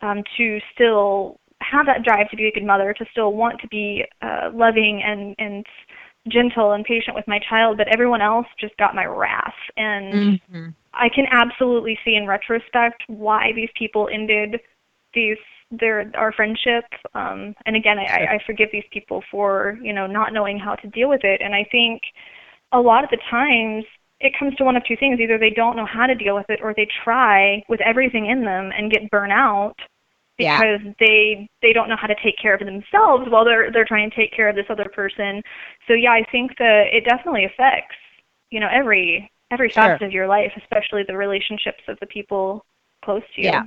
um, 0.00 0.22
to 0.36 0.58
still 0.74 1.40
have 1.60 1.86
that 1.86 2.04
drive 2.04 2.30
to 2.30 2.36
be 2.36 2.46
a 2.46 2.52
good 2.52 2.64
mother, 2.64 2.94
to 2.94 3.04
still 3.10 3.32
want 3.32 3.60
to 3.60 3.68
be 3.68 4.04
uh, 4.22 4.50
loving 4.54 5.02
and 5.04 5.34
and 5.38 5.66
gentle 6.28 6.72
and 6.72 6.84
patient 6.84 7.16
with 7.16 7.26
my 7.26 7.38
child, 7.48 7.76
but 7.78 7.88
everyone 7.88 8.20
else 8.20 8.46
just 8.60 8.76
got 8.76 8.94
my 8.94 9.06
wrath. 9.06 9.54
And 9.76 10.14
mm-hmm. 10.14 10.68
I 10.92 11.08
can 11.08 11.24
absolutely 11.30 11.98
see 12.04 12.16
in 12.16 12.26
retrospect 12.26 13.04
why 13.06 13.52
these 13.54 13.70
people 13.78 14.08
ended 14.12 14.60
these 15.14 15.38
their 15.70 16.10
our 16.14 16.32
friendship. 16.32 16.84
Um, 17.14 17.54
and 17.66 17.76
again, 17.76 17.98
I, 17.98 18.36
I 18.36 18.38
forgive 18.46 18.68
these 18.72 18.84
people 18.92 19.22
for 19.30 19.78
you 19.82 19.92
know 19.92 20.06
not 20.06 20.32
knowing 20.32 20.58
how 20.58 20.74
to 20.76 20.88
deal 20.88 21.08
with 21.08 21.24
it. 21.24 21.40
And 21.42 21.54
I 21.54 21.66
think 21.70 22.02
a 22.72 22.80
lot 22.80 23.04
of 23.04 23.10
the 23.10 23.18
times 23.30 23.84
it 24.20 24.32
comes 24.38 24.54
to 24.56 24.64
one 24.64 24.76
of 24.76 24.84
two 24.84 24.96
things: 24.96 25.20
either 25.20 25.38
they 25.38 25.50
don't 25.50 25.76
know 25.76 25.86
how 25.86 26.06
to 26.06 26.14
deal 26.14 26.34
with 26.34 26.46
it, 26.48 26.60
or 26.62 26.74
they 26.74 26.88
try 27.04 27.62
with 27.68 27.80
everything 27.80 28.26
in 28.26 28.44
them 28.44 28.70
and 28.76 28.92
get 28.92 29.10
burnt 29.10 29.32
out 29.32 29.74
because 30.36 30.80
yeah. 30.84 30.92
they 31.00 31.48
they 31.62 31.72
don't 31.72 31.88
know 31.88 31.96
how 32.00 32.06
to 32.06 32.14
take 32.22 32.38
care 32.40 32.54
of 32.54 32.60
themselves 32.60 33.26
while 33.28 33.44
they're 33.44 33.70
they're 33.72 33.84
trying 33.84 34.10
to 34.10 34.16
take 34.16 34.32
care 34.34 34.48
of 34.48 34.56
this 34.56 34.66
other 34.70 34.90
person. 34.94 35.42
So 35.86 35.94
yeah, 35.94 36.12
I 36.12 36.24
think 36.30 36.56
that 36.58 36.84
it 36.92 37.04
definitely 37.04 37.44
affects 37.44 37.94
you 38.50 38.60
know, 38.60 38.68
every 38.72 39.30
every 39.50 39.70
Sure. 39.70 39.82
facet 39.82 40.06
of 40.06 40.12
your 40.12 40.26
life, 40.26 40.52
especially 40.56 41.02
the 41.04 41.16
relationships 41.16 41.82
of 41.88 41.98
the 42.00 42.06
people 42.06 42.64
close 43.04 43.22
to 43.34 43.42
you. 43.42 43.48
Yeah. 43.48 43.62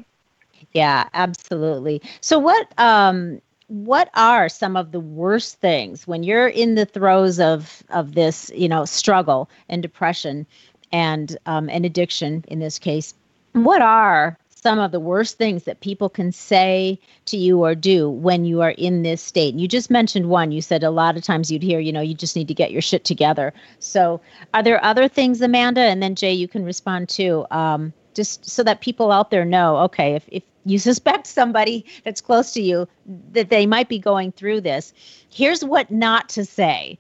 Yeah, 0.74 1.08
absolutely. 1.14 2.02
So 2.22 2.40
what 2.40 2.68
um 2.80 3.42
what 3.68 4.10
are 4.16 4.50
some 4.50 4.76
of 4.76 4.92
the 4.92 5.00
worst 5.00 5.60
things 5.62 6.06
when 6.06 6.24
you're 6.24 6.48
in 6.48 6.76
the 6.76 6.86
throes 6.86 7.40
of 7.40 7.84
of 7.90 8.14
this, 8.16 8.52
you 8.56 8.68
know, 8.70 8.86
struggle 8.86 9.50
and 9.70 9.82
depression 9.82 10.46
and 10.92 11.38
um 11.46 11.70
and 11.70 11.86
addiction 11.86 12.44
in 12.48 12.60
this 12.60 12.80
case? 12.80 13.14
What 13.54 13.82
are 13.82 14.38
some 14.50 14.78
of 14.78 14.92
the 14.92 15.00
worst 15.00 15.38
things 15.38 15.64
that 15.64 15.80
people 15.82 16.08
can 16.10 16.32
say 16.32 17.00
to 17.26 17.36
you 17.38 17.64
or 17.64 17.74
do 17.76 18.10
when 18.10 18.46
you 18.46 18.62
are 18.62 18.72
in 18.72 19.02
this 19.04 19.22
state? 19.22 19.54
And 19.54 19.60
You 19.62 19.68
just 19.68 19.90
mentioned 19.90 20.30
one. 20.30 20.52
You 20.52 20.62
said 20.62 20.84
a 20.84 20.92
lot 20.92 21.18
of 21.18 21.24
times 21.24 21.52
you'd 21.52 21.64
hear, 21.64 21.80
you 21.80 21.92
know, 21.92 22.02
you 22.02 22.14
just 22.14 22.36
need 22.36 22.48
to 22.48 22.54
get 22.54 22.72
your 22.72 22.82
shit 22.82 23.04
together. 23.04 23.54
So, 23.80 24.22
are 24.54 24.64
there 24.64 24.84
other 24.84 25.08
things, 25.08 25.42
Amanda? 25.42 25.82
And 25.82 26.02
then 26.04 26.16
Jay, 26.16 26.34
you 26.34 26.48
can 26.48 26.64
respond 26.64 27.10
too. 27.10 27.46
Um, 27.52 27.94
just 28.14 28.50
so 28.50 28.64
that 28.64 28.82
people 28.82 29.12
out 29.12 29.32
there 29.32 29.46
know, 29.46 29.78
okay, 29.78 30.16
if, 30.16 30.26
if 30.32 30.44
you 30.66 30.80
suspect 30.80 31.28
somebody 31.28 31.86
that's 32.04 32.22
close 32.22 32.52
to 32.54 32.62
you 32.62 32.88
that 33.32 33.50
they 33.50 33.66
might 33.66 33.90
be 33.90 34.00
going 34.00 34.32
through 34.32 34.62
this, 34.62 34.94
here's 35.30 35.64
what 35.64 35.90
not 35.92 36.30
to 36.30 36.46
say. 36.46 36.98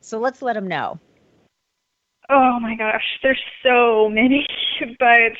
So 0.00 0.18
let's 0.18 0.42
let 0.42 0.54
them 0.54 0.66
know. 0.66 0.98
Oh 2.30 2.58
my 2.60 2.74
gosh, 2.76 3.04
there's 3.22 3.40
so 3.62 4.08
many, 4.08 4.46
but 4.98 5.32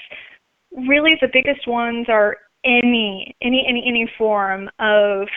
really 0.73 1.17
the 1.21 1.29
biggest 1.33 1.67
ones 1.67 2.07
are 2.09 2.37
any 2.65 3.35
any 3.43 3.65
any 3.69 3.85
any 3.87 4.11
form 4.17 4.71
of 4.79 5.29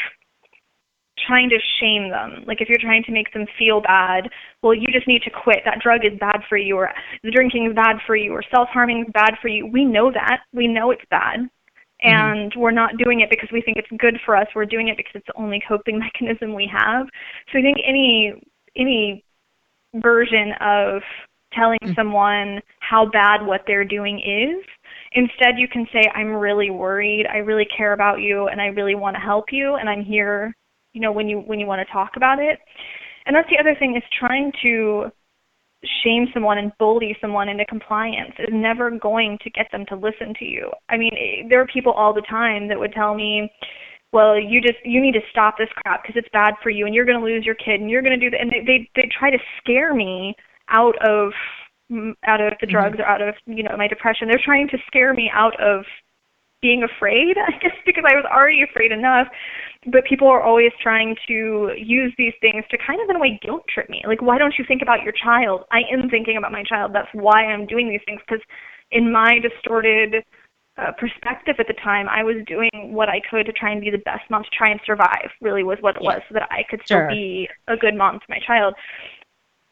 trying 1.27 1.49
to 1.49 1.57
shame 1.79 2.09
them. 2.09 2.43
Like 2.45 2.61
if 2.61 2.69
you're 2.69 2.81
trying 2.81 3.03
to 3.03 3.11
make 3.11 3.31
them 3.33 3.45
feel 3.57 3.81
bad, 3.81 4.29
well 4.61 4.73
you 4.73 4.87
just 4.91 5.07
need 5.07 5.21
to 5.23 5.31
quit. 5.31 5.59
That 5.65 5.79
drug 5.81 6.01
is 6.03 6.17
bad 6.19 6.41
for 6.49 6.57
you 6.57 6.75
or 6.77 6.91
the 7.23 7.31
drinking 7.31 7.67
is 7.67 7.75
bad 7.75 7.97
for 8.05 8.15
you 8.15 8.31
or 8.31 8.43
self-harming 8.53 9.05
is 9.07 9.13
bad 9.13 9.35
for 9.41 9.47
you. 9.47 9.67
We 9.67 9.85
know 9.85 10.11
that. 10.11 10.41
We 10.53 10.67
know 10.67 10.91
it's 10.91 11.05
bad. 11.09 11.49
Mm-hmm. 12.03 12.09
And 12.09 12.53
we're 12.57 12.71
not 12.71 12.97
doing 12.97 13.21
it 13.21 13.29
because 13.29 13.49
we 13.51 13.61
think 13.61 13.77
it's 13.77 14.01
good 14.01 14.19
for 14.25 14.35
us. 14.35 14.47
We're 14.53 14.65
doing 14.65 14.89
it 14.89 14.97
because 14.97 15.13
it's 15.15 15.27
the 15.27 15.41
only 15.41 15.61
coping 15.67 15.99
mechanism 16.13 16.53
we 16.53 16.69
have. 16.71 17.07
So 17.51 17.59
I 17.59 17.61
think 17.61 17.77
any 17.85 18.33
any 18.75 19.23
version 19.95 20.51
of 20.59 21.01
telling 21.53 21.79
mm-hmm. 21.81 21.93
someone 21.95 22.61
how 22.79 23.09
bad 23.09 23.45
what 23.45 23.61
they're 23.65 23.85
doing 23.85 24.19
is. 24.19 24.65
Instead, 25.13 25.57
you 25.57 25.67
can 25.67 25.87
say, 25.93 26.01
I'm 26.13 26.33
really 26.33 26.69
worried. 26.69 27.25
I 27.31 27.37
really 27.37 27.65
care 27.77 27.93
about 27.93 28.19
you 28.19 28.47
and 28.47 28.61
I 28.61 28.65
really 28.65 28.95
want 28.95 29.15
to 29.15 29.21
help 29.21 29.45
you 29.51 29.75
and 29.75 29.89
I'm 29.89 30.03
here, 30.03 30.53
you 30.95 31.01
know, 31.01 31.11
when 31.11 31.27
you 31.27 31.39
when 31.39 31.59
you 31.59 31.67
want 31.67 31.85
to 31.85 31.93
talk 31.93 32.11
about 32.15 32.39
it. 32.39 32.57
And 33.25 33.35
that's 33.35 33.49
the 33.49 33.59
other 33.59 33.75
thing 33.77 33.95
is 33.95 34.03
trying 34.19 34.51
to 34.63 35.11
shame 36.03 36.27
someone 36.33 36.57
and 36.57 36.71
bully 36.79 37.15
someone 37.21 37.49
into 37.49 37.65
compliance 37.65 38.33
is 38.39 38.49
never 38.51 38.89
going 38.89 39.37
to 39.43 39.49
get 39.49 39.67
them 39.71 39.85
to 39.89 39.95
listen 39.95 40.33
to 40.39 40.45
you. 40.45 40.71
I 40.89 40.97
mean, 40.97 41.11
eh, 41.13 41.47
there 41.49 41.61
are 41.61 41.67
people 41.67 41.91
all 41.91 42.13
the 42.13 42.25
time 42.29 42.67
that 42.69 42.79
would 42.79 42.93
tell 42.93 43.13
me, 43.13 43.51
well, 44.11 44.39
you 44.39 44.61
just 44.61 44.79
you 44.83 45.01
need 45.01 45.13
to 45.13 45.21
stop 45.29 45.57
this 45.57 45.69
crap 45.75 46.01
because 46.01 46.15
it's 46.15 46.29
bad 46.31 46.53
for 46.63 46.69
you 46.69 46.85
and 46.85 46.95
you're 46.95 47.05
going 47.05 47.19
to 47.19 47.25
lose 47.25 47.45
your 47.45 47.55
kid 47.55 47.81
and 47.81 47.89
you're 47.89 48.01
going 48.01 48.17
to 48.17 48.25
do 48.25 48.31
that 48.31 48.41
and 48.41 48.49
they 48.49 48.63
they 48.65 48.89
they 48.95 49.09
try 49.19 49.29
to 49.29 49.37
scare 49.59 49.93
me 49.93 50.33
out 50.69 50.95
of 51.05 51.33
mm, 51.91 52.13
out 52.25 52.41
of 52.41 52.53
the 52.61 52.67
drugs 52.67 52.97
or 52.99 53.05
out 53.05 53.21
of 53.21 53.35
you 53.45 53.63
know 53.63 53.75
my 53.77 53.87
depression 53.87 54.27
they're 54.27 54.41
trying 54.43 54.67
to 54.69 54.77
scare 54.87 55.13
me 55.13 55.29
out 55.33 55.59
of 55.61 55.83
being 56.61 56.83
afraid 56.83 57.35
i 57.47 57.51
guess 57.59 57.75
because 57.85 58.03
i 58.09 58.15
was 58.15 58.25
already 58.25 58.63
afraid 58.63 58.91
enough 58.91 59.27
but 59.91 60.03
people 60.05 60.27
are 60.27 60.41
always 60.41 60.71
trying 60.81 61.15
to 61.27 61.71
use 61.77 62.13
these 62.17 62.33
things 62.41 62.63
to 62.71 62.77
kind 62.85 63.01
of 63.01 63.09
in 63.09 63.15
a 63.15 63.19
way 63.19 63.39
guilt 63.43 63.63
trip 63.73 63.89
me 63.89 64.01
like 64.07 64.21
why 64.21 64.37
don't 64.37 64.55
you 64.57 64.65
think 64.67 64.81
about 64.81 65.03
your 65.03 65.13
child 65.13 65.63
i 65.71 65.81
am 65.91 66.09
thinking 66.09 66.37
about 66.37 66.51
my 66.51 66.63
child 66.63 66.91
that's 66.93 67.09
why 67.13 67.45
i'm 67.45 67.65
doing 67.65 67.89
these 67.89 68.01
things 68.05 68.21
because 68.27 68.43
in 68.91 69.11
my 69.11 69.39
distorted 69.39 70.23
uh, 70.77 70.91
perspective 70.99 71.55
at 71.59 71.67
the 71.67 71.73
time, 71.83 72.07
I 72.09 72.23
was 72.23 72.35
doing 72.47 72.69
what 72.93 73.07
I 73.07 73.21
could 73.29 73.45
to 73.45 73.53
try 73.53 73.71
and 73.71 73.79
be 73.79 73.89
the 73.89 73.99
best 73.99 74.29
mom 74.29 74.43
to 74.43 74.49
try 74.57 74.71
and 74.71 74.79
survive. 74.85 75.29
Really, 75.41 75.63
was 75.63 75.77
what 75.79 75.95
it 75.95 76.01
was, 76.01 76.21
so 76.27 76.33
that 76.33 76.49
I 76.51 76.63
could 76.69 76.81
still 76.85 76.99
Sure. 76.99 77.07
be 77.07 77.49
a 77.67 77.77
good 77.77 77.95
mom 77.95 78.19
to 78.19 78.25
my 78.27 78.39
child. 78.45 78.75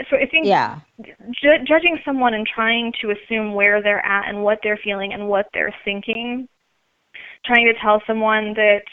So 0.09 0.15
I 0.15 0.25
think 0.25 0.45
Yeah. 0.45 0.79
ju- 0.99 1.63
judging 1.65 1.99
someone 2.05 2.33
and 2.33 2.47
trying 2.47 2.93
to 3.01 3.11
assume 3.11 3.53
where 3.53 3.81
they're 3.81 4.05
at 4.05 4.29
and 4.29 4.43
what 4.43 4.59
they're 4.63 4.79
feeling 4.83 5.13
and 5.13 5.27
what 5.27 5.47
they're 5.53 5.75
thinking, 5.83 6.47
trying 7.45 7.65
to 7.65 7.79
tell 7.81 8.01
someone 8.07 8.53
that 8.53 8.83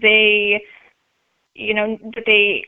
they, 0.00 0.62
you 1.54 1.74
know, 1.74 1.98
that 2.14 2.24
they 2.26 2.64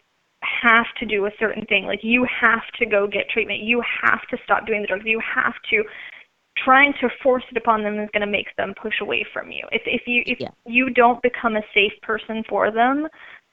have 0.62 0.86
to 0.98 1.06
do 1.06 1.26
a 1.26 1.30
certain 1.38 1.64
thing, 1.66 1.84
like 1.84 2.00
you 2.02 2.26
have 2.40 2.62
to 2.78 2.86
go 2.86 3.06
get 3.06 3.28
treatment, 3.28 3.60
you 3.60 3.82
have 4.02 4.20
to 4.30 4.36
stop 4.44 4.66
doing 4.66 4.82
the 4.82 4.88
drugs, 4.88 5.04
you 5.06 5.20
have 5.34 5.54
to. 5.70 5.84
Trying 6.64 6.92
to 7.00 7.08
force 7.22 7.44
it 7.50 7.56
upon 7.56 7.82
them 7.82 7.98
is 7.98 8.10
going 8.12 8.20
to 8.20 8.30
make 8.30 8.54
them 8.56 8.74
push 8.80 9.00
away 9.00 9.24
from 9.32 9.50
you. 9.50 9.66
If 9.72 9.82
if 9.86 10.02
you 10.06 10.22
if 10.26 10.38
Yeah. 10.38 10.50
you 10.66 10.90
don't 10.90 11.22
become 11.22 11.56
a 11.56 11.62
safe 11.72 11.94
person 12.02 12.44
for 12.46 12.70
them, 12.70 13.08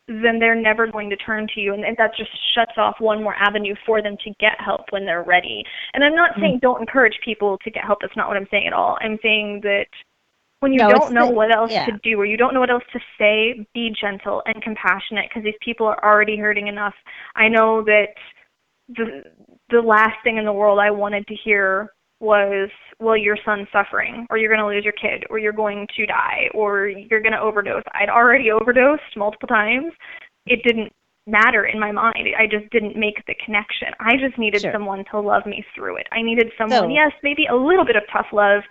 then 0.07 0.39
they're 0.39 0.55
never 0.55 0.85
going 0.87 1.09
to 1.09 1.15
turn 1.15 1.47
to 1.53 1.61
you. 1.61 1.73
And, 1.73 1.85
and 1.85 1.95
that 1.97 2.15
just 2.17 2.31
shuts 2.53 2.73
off 2.77 2.95
one 2.99 3.23
more 3.23 3.35
avenue 3.35 3.75
for 3.85 4.01
them 4.01 4.17
to 4.23 4.31
get 4.39 4.59
help 4.59 4.85
when 4.89 5.05
they're 5.05 5.23
ready. 5.23 5.63
And 5.93 6.03
i'm 6.03 6.15
not 6.15 6.31
mm-hmm. 6.31 6.41
saying 6.41 6.59
don't 6.61 6.81
encourage 6.81 7.17
people 7.23 7.57
to 7.63 7.71
get 7.71 7.85
help. 7.85 7.99
That's 8.01 8.17
not 8.17 8.27
what 8.27 8.35
i'm 8.35 8.47
saying 8.51 8.67
at 8.67 8.73
all. 8.73 8.97
I'm 9.01 9.17
saying 9.23 9.61
that 9.63 9.87
when 10.59 10.73
you 10.73 10.79
No, 10.79 10.89
don't 10.89 11.13
know 11.13 11.27
the- 11.27 11.33
what 11.33 11.51
else 11.55 11.71
yeah. 11.71 11.85
to 11.85 11.91
do 12.03 12.19
or 12.19 12.25
you 12.25 12.37
don't 12.37 12.53
know 12.53 12.59
what 12.59 12.69
else 12.69 12.83
to 12.93 12.99
say 13.17 13.65
be 13.73 13.89
gentle 13.89 14.41
and 14.45 14.61
compassionate 14.61 15.29
because 15.29 15.43
these 15.43 15.57
people 15.61 15.87
are 15.87 16.03
already 16.03 16.37
hurting 16.37 16.67
enough. 16.67 16.95
I 17.35 17.47
know 17.47 17.81
that 17.83 18.09
the 18.89 19.23
the 19.69 19.81
last 19.81 20.15
thing 20.23 20.37
in 20.37 20.45
the 20.45 20.51
world 20.53 20.79
i 20.79 20.89
wanted 20.89 21.27
to 21.27 21.35
hear 21.35 21.91
was 22.19 22.69
well 22.99 23.15
your 23.15 23.37
son's 23.45 23.67
suffering 23.71 24.25
or 24.31 24.37
you're 24.37 24.49
going 24.49 24.59
to 24.59 24.65
lose 24.65 24.83
your 24.83 24.93
kid 24.93 25.23
or 25.29 25.37
you're 25.37 25.53
going 25.53 25.87
to 25.95 26.05
die 26.07 26.49
or 26.55 26.87
you're 26.87 27.21
going 27.21 27.31
to 27.33 27.39
overdose. 27.39 27.83
I'd 27.93 28.09
already 28.09 28.51
overdosed 28.51 29.15
multiple 29.15 29.47
times. 29.47 29.93
It 30.47 30.61
didn't 30.63 30.91
matter 31.27 31.65
in 31.65 31.79
my 31.79 31.91
mind. 31.93 32.27
I 32.37 32.45
just 32.47 32.69
didn't 32.71 32.97
make 32.97 33.23
the 33.27 33.35
connection. 33.45 33.89
I 34.01 34.17
just 34.17 34.37
needed 34.39 34.61
Sure. 34.63 34.73
someone 34.73 35.05
to 35.11 35.19
love 35.19 35.45
me 35.45 35.63
through 35.75 35.97
it. 35.97 36.07
I 36.11 36.21
needed 36.23 36.51
someone 36.57 36.79
So- 36.79 36.87
yes 36.89 37.11
maybe 37.23 37.45
a 37.45 37.55
little 37.55 37.85
bit 37.85 37.95
of 37.95 38.03
tough 38.11 38.27
love 38.33 38.63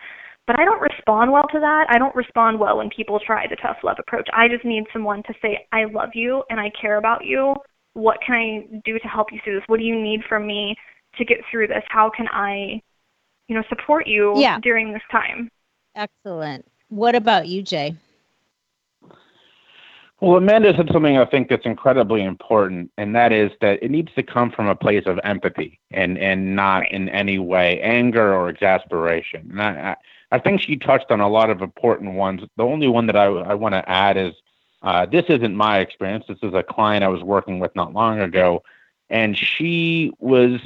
but 0.49 0.59
i 0.59 0.65
don't 0.65 0.81
respond 0.81 1.31
well 1.31 1.47
to 1.53 1.61
that 1.61 1.87
i 1.91 1.99
don't 1.99 2.15
respond 2.17 2.59
well 2.59 2.79
when 2.79 2.91
people 2.91 3.21
try 3.25 3.47
the 3.47 3.57
tough 3.57 3.77
love 3.85 3.97
approach 4.01 4.29
i 4.33 4.49
just 4.49 4.65
need 4.65 4.83
someone 4.93 5.23
to 5.23 5.35
say 5.41 5.65
i 5.71 5.85
love 5.85 6.11
you 6.15 6.43
and 6.51 6.59
i 6.59 6.69
care 6.71 6.97
about 6.97 7.25
you 7.25 7.55
what 7.93 8.19
can 8.27 8.35
i 8.35 8.81
do 8.85 8.99
to 8.99 9.07
help 9.07 9.29
you 9.31 9.39
through 9.45 9.55
this 9.55 9.65
what 9.69 9.79
do 9.79 9.85
you 9.85 10.01
need 10.01 10.21
from 10.29 10.45
me 10.47 10.75
to 11.17 11.25
get 11.25 11.39
through 11.51 11.69
this 11.69 11.85
how 11.91 12.11
can 12.11 12.27
i 12.33 12.81
you 13.47 13.55
know 13.55 13.63
support 13.69 14.07
you 14.09 14.33
Yeah. 14.41 14.59
during 14.61 14.93
this 14.93 15.03
time 15.13 15.49
Excellent. 15.99 16.65
What 16.91 17.17
about 17.17 17.49
you, 17.49 17.61
Jay? 17.61 17.97
Well, 20.21 20.37
Amanda 20.37 20.73
said 20.77 20.89
something 20.93 21.17
I 21.17 21.25
think 21.25 21.49
that's 21.49 21.67
incredibly 21.67 22.23
important, 22.25 22.91
and 22.99 23.15
that 23.17 23.33
is 23.33 23.51
that 23.61 23.83
it 23.83 23.91
needs 23.91 24.13
to 24.15 24.23
come 24.23 24.51
from 24.51 24.69
a 24.69 24.77
place 24.77 25.03
of 25.07 25.19
empathy 25.25 25.81
and, 25.91 26.17
and 26.19 26.55
not 26.55 26.81
Right. 26.81 26.93
in 26.93 27.09
any 27.09 27.39
way 27.39 27.81
anger 27.81 28.33
or 28.35 28.49
exasperation. 28.49 29.49
And 29.51 29.61
I, 29.61 29.97
I, 30.31 30.39
think 30.39 30.61
she 30.61 30.77
touched 30.77 31.11
on 31.11 31.21
a 31.21 31.29
lot 31.29 31.51
of 31.51 31.63
important 31.63 32.15
ones. 32.15 32.43
The 32.57 32.65
only 32.65 32.89
one 32.89 33.07
that 33.07 33.17
I, 33.17 33.27
I 33.27 33.55
want 33.55 33.75
to 33.75 33.89
add 33.89 34.17
is 34.17 34.35
uh, 34.83 35.07
this 35.07 35.25
isn't 35.29 35.55
my 35.55 35.79
experience. 35.79 36.25
This 36.29 36.39
is 36.43 36.55
a 36.55 36.63
client 36.63 37.05
I 37.05 37.09
was 37.09 37.23
working 37.23 37.59
with 37.59 37.75
not 37.75 37.93
long 37.93 38.21
ago, 38.21 38.63
and 39.11 39.37
she 39.37 40.13
was 40.19 40.61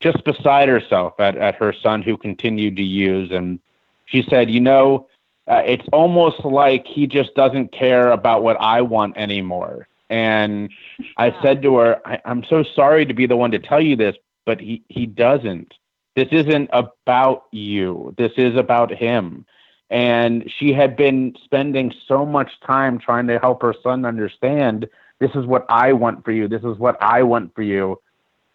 just 0.00 0.22
beside 0.24 0.68
herself 0.68 1.18
at, 1.18 1.36
at 1.36 1.56
her 1.56 1.72
son 1.72 2.02
who 2.02 2.16
continued 2.16 2.76
to 2.76 2.84
use. 2.84 3.30
And 3.32 3.58
she 4.06 4.22
said, 4.22 4.50
You 4.50 4.60
know, 4.60 5.08
uh, 5.48 5.62
it's 5.66 5.86
almost 5.92 6.44
like 6.44 6.86
he 6.86 7.06
just 7.06 7.34
doesn't 7.34 7.72
care 7.72 8.12
about 8.12 8.42
what 8.42 8.56
I 8.60 8.82
want 8.82 9.16
anymore. 9.16 9.88
And 10.10 10.70
I 11.16 11.34
said 11.42 11.62
to 11.62 11.76
her, 11.76 12.00
I, 12.04 12.20
I'm 12.24 12.44
so 12.44 12.62
sorry 12.62 13.04
to 13.06 13.14
be 13.14 13.26
the 13.26 13.36
one 13.36 13.50
to 13.50 13.58
tell 13.58 13.80
you 13.80 13.96
this, 13.96 14.16
but 14.46 14.60
he, 14.60 14.82
he 14.88 15.06
doesn't. 15.06 15.74
This 16.18 16.26
isn't 16.32 16.68
about 16.72 17.44
you. 17.52 18.12
This 18.18 18.32
is 18.36 18.56
about 18.56 18.90
him. 18.90 19.46
And 19.88 20.52
she 20.58 20.72
had 20.72 20.96
been 20.96 21.36
spending 21.44 21.94
so 22.08 22.26
much 22.26 22.50
time 22.66 22.98
trying 22.98 23.28
to 23.28 23.38
help 23.38 23.62
her 23.62 23.72
son 23.84 24.04
understand 24.04 24.88
this 25.20 25.30
is 25.36 25.46
what 25.46 25.64
I 25.68 25.92
want 25.92 26.24
for 26.24 26.32
you. 26.32 26.48
This 26.48 26.64
is 26.64 26.76
what 26.76 27.00
I 27.00 27.22
want 27.22 27.54
for 27.54 27.62
you. 27.62 28.00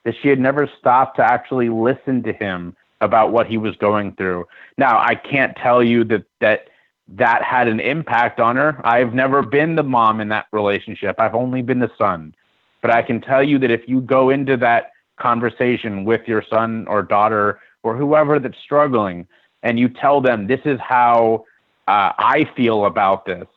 That 0.03 0.13
she 0.21 0.27
had 0.27 0.41
never 0.41 0.69
stopped 0.77 1.15
to 1.15 1.23
actually 1.23 1.69
listen 1.69 2.21
to 2.23 2.33
him 2.33 2.75
about 2.99 3.31
what 3.31 3.47
he 3.47 3.57
was 3.57 3.77
going 3.77 4.11
through. 4.17 4.43
Now, 4.77 4.99
I 4.99 5.15
can't 5.15 5.55
tell 5.55 5.81
you 5.81 6.03
that 6.03 6.25
that 6.41 6.67
that 7.07 7.43
had 7.43 7.69
an 7.69 7.79
impact 7.79 8.41
on 8.41 8.57
her. 8.57 8.81
I've 8.83 9.13
never 9.13 9.41
been 9.41 9.77
the 9.77 9.83
mom 9.83 10.19
in 10.19 10.27
that 10.29 10.47
relationship. 10.51 11.15
I've 11.17 11.33
only 11.33 11.61
been 11.61 11.79
the 11.79 11.91
son. 11.97 12.35
But 12.81 12.91
I 12.91 13.03
can 13.03 13.21
tell 13.21 13.41
you 13.41 13.57
that 13.59 13.71
if 13.71 13.87
you 13.87 14.01
go 14.01 14.31
into 14.31 14.57
that 14.57 14.91
conversation 15.17 16.05
with 16.05 16.27
your 16.27 16.43
son 16.49 16.85
or 16.87 17.03
daughter 17.03 17.59
or 17.83 17.95
whoever 17.95 18.39
that's 18.39 18.57
struggling 18.63 19.27
and 19.63 19.79
you 19.79 19.89
tell 19.89 20.21
them 20.21 20.47
this 20.47 20.59
is 20.65 20.79
how 20.79 21.45
uh, 21.87 22.11
I 22.17 22.49
feel 22.55 22.85
about 22.85 23.25
this. 23.25 23.47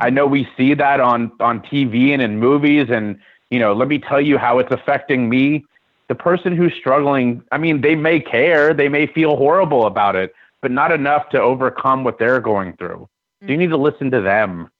I 0.00 0.10
know 0.10 0.26
we 0.26 0.46
see 0.56 0.74
that 0.74 1.00
on 1.00 1.32
on 1.40 1.60
TV 1.60 2.10
and 2.12 2.20
in 2.20 2.38
movies 2.38 2.88
and 2.90 3.18
you 3.50 3.58
know, 3.58 3.72
let 3.72 3.88
me 3.88 3.98
tell 3.98 4.20
you 4.20 4.38
how 4.38 4.58
it's 4.58 4.72
affecting 4.72 5.28
me. 5.28 5.64
the 6.08 6.14
person 6.14 6.56
who's 6.56 6.72
struggling, 6.74 7.42
I 7.50 7.58
mean, 7.58 7.80
they 7.80 7.96
may 7.96 8.20
care, 8.20 8.72
they 8.72 8.88
may 8.88 9.08
feel 9.08 9.36
horrible 9.36 9.86
about 9.86 10.14
it, 10.14 10.32
but 10.62 10.70
not 10.70 10.92
enough 10.92 11.30
to 11.30 11.40
overcome 11.40 12.04
what 12.04 12.18
they're 12.20 12.40
going 12.40 12.76
through. 12.76 13.08
So 13.42 13.48
you 13.48 13.56
need 13.56 13.70
to 13.70 13.76
listen 13.76 14.12
to 14.12 14.20
them. 14.20 14.70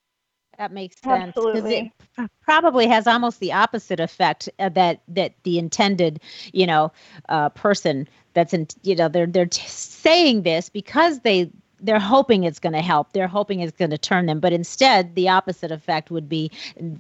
That 0.59 0.73
makes 0.73 1.01
sense 1.03 1.35
because 1.53 1.71
Absolutely. 1.71 1.93
it 2.19 2.31
probably 2.43 2.87
has 2.87 3.07
almost 3.07 3.41
the 3.41 3.53
opposite 3.53 4.01
effect 4.01 4.49
uh, 4.59 4.69
that 4.71 5.01
that 5.09 5.35
the 5.43 5.59
intended, 5.59 6.21
you 6.53 6.67
know, 6.67 6.93
uh, 7.29 7.51
person 7.51 8.09
that's 8.33 8.55
in, 8.55 8.67
you 8.83 8.95
know, 8.95 9.09
they're 9.09 9.27
they're 9.27 9.47
t- 9.47 9.67
saying 9.67 10.43
this 10.43 10.69
because 10.69 11.21
they 11.21 11.51
they're 11.81 11.99
hoping 11.99 12.45
it's 12.45 12.59
going 12.59 12.73
to 12.73 12.81
help. 12.81 13.13
They're 13.13 13.29
hoping 13.29 13.61
it's 13.61 13.77
going 13.77 13.91
to 13.91 13.99
turn 13.99 14.27
them, 14.27 14.41
but 14.41 14.53
instead, 14.53 15.15
the 15.15 15.29
opposite 15.29 15.71
effect 15.71 16.11
would 16.11 16.29
be 16.29 16.51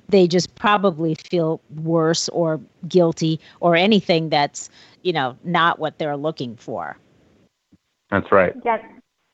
they 0.09 0.27
just 0.27 0.55
probably 0.55 1.15
feel 1.15 1.61
worse 1.77 2.29
or 2.31 2.61
guilty 2.89 3.41
or 3.61 3.75
anything 3.75 4.29
that's 4.29 4.69
you 5.03 5.13
know 5.13 5.37
not 5.45 5.79
what 5.79 5.99
they're 5.99 6.17
looking 6.17 6.57
for. 6.57 6.97
That's 8.11 8.31
right. 8.31 8.55
Yeah, 8.65 8.79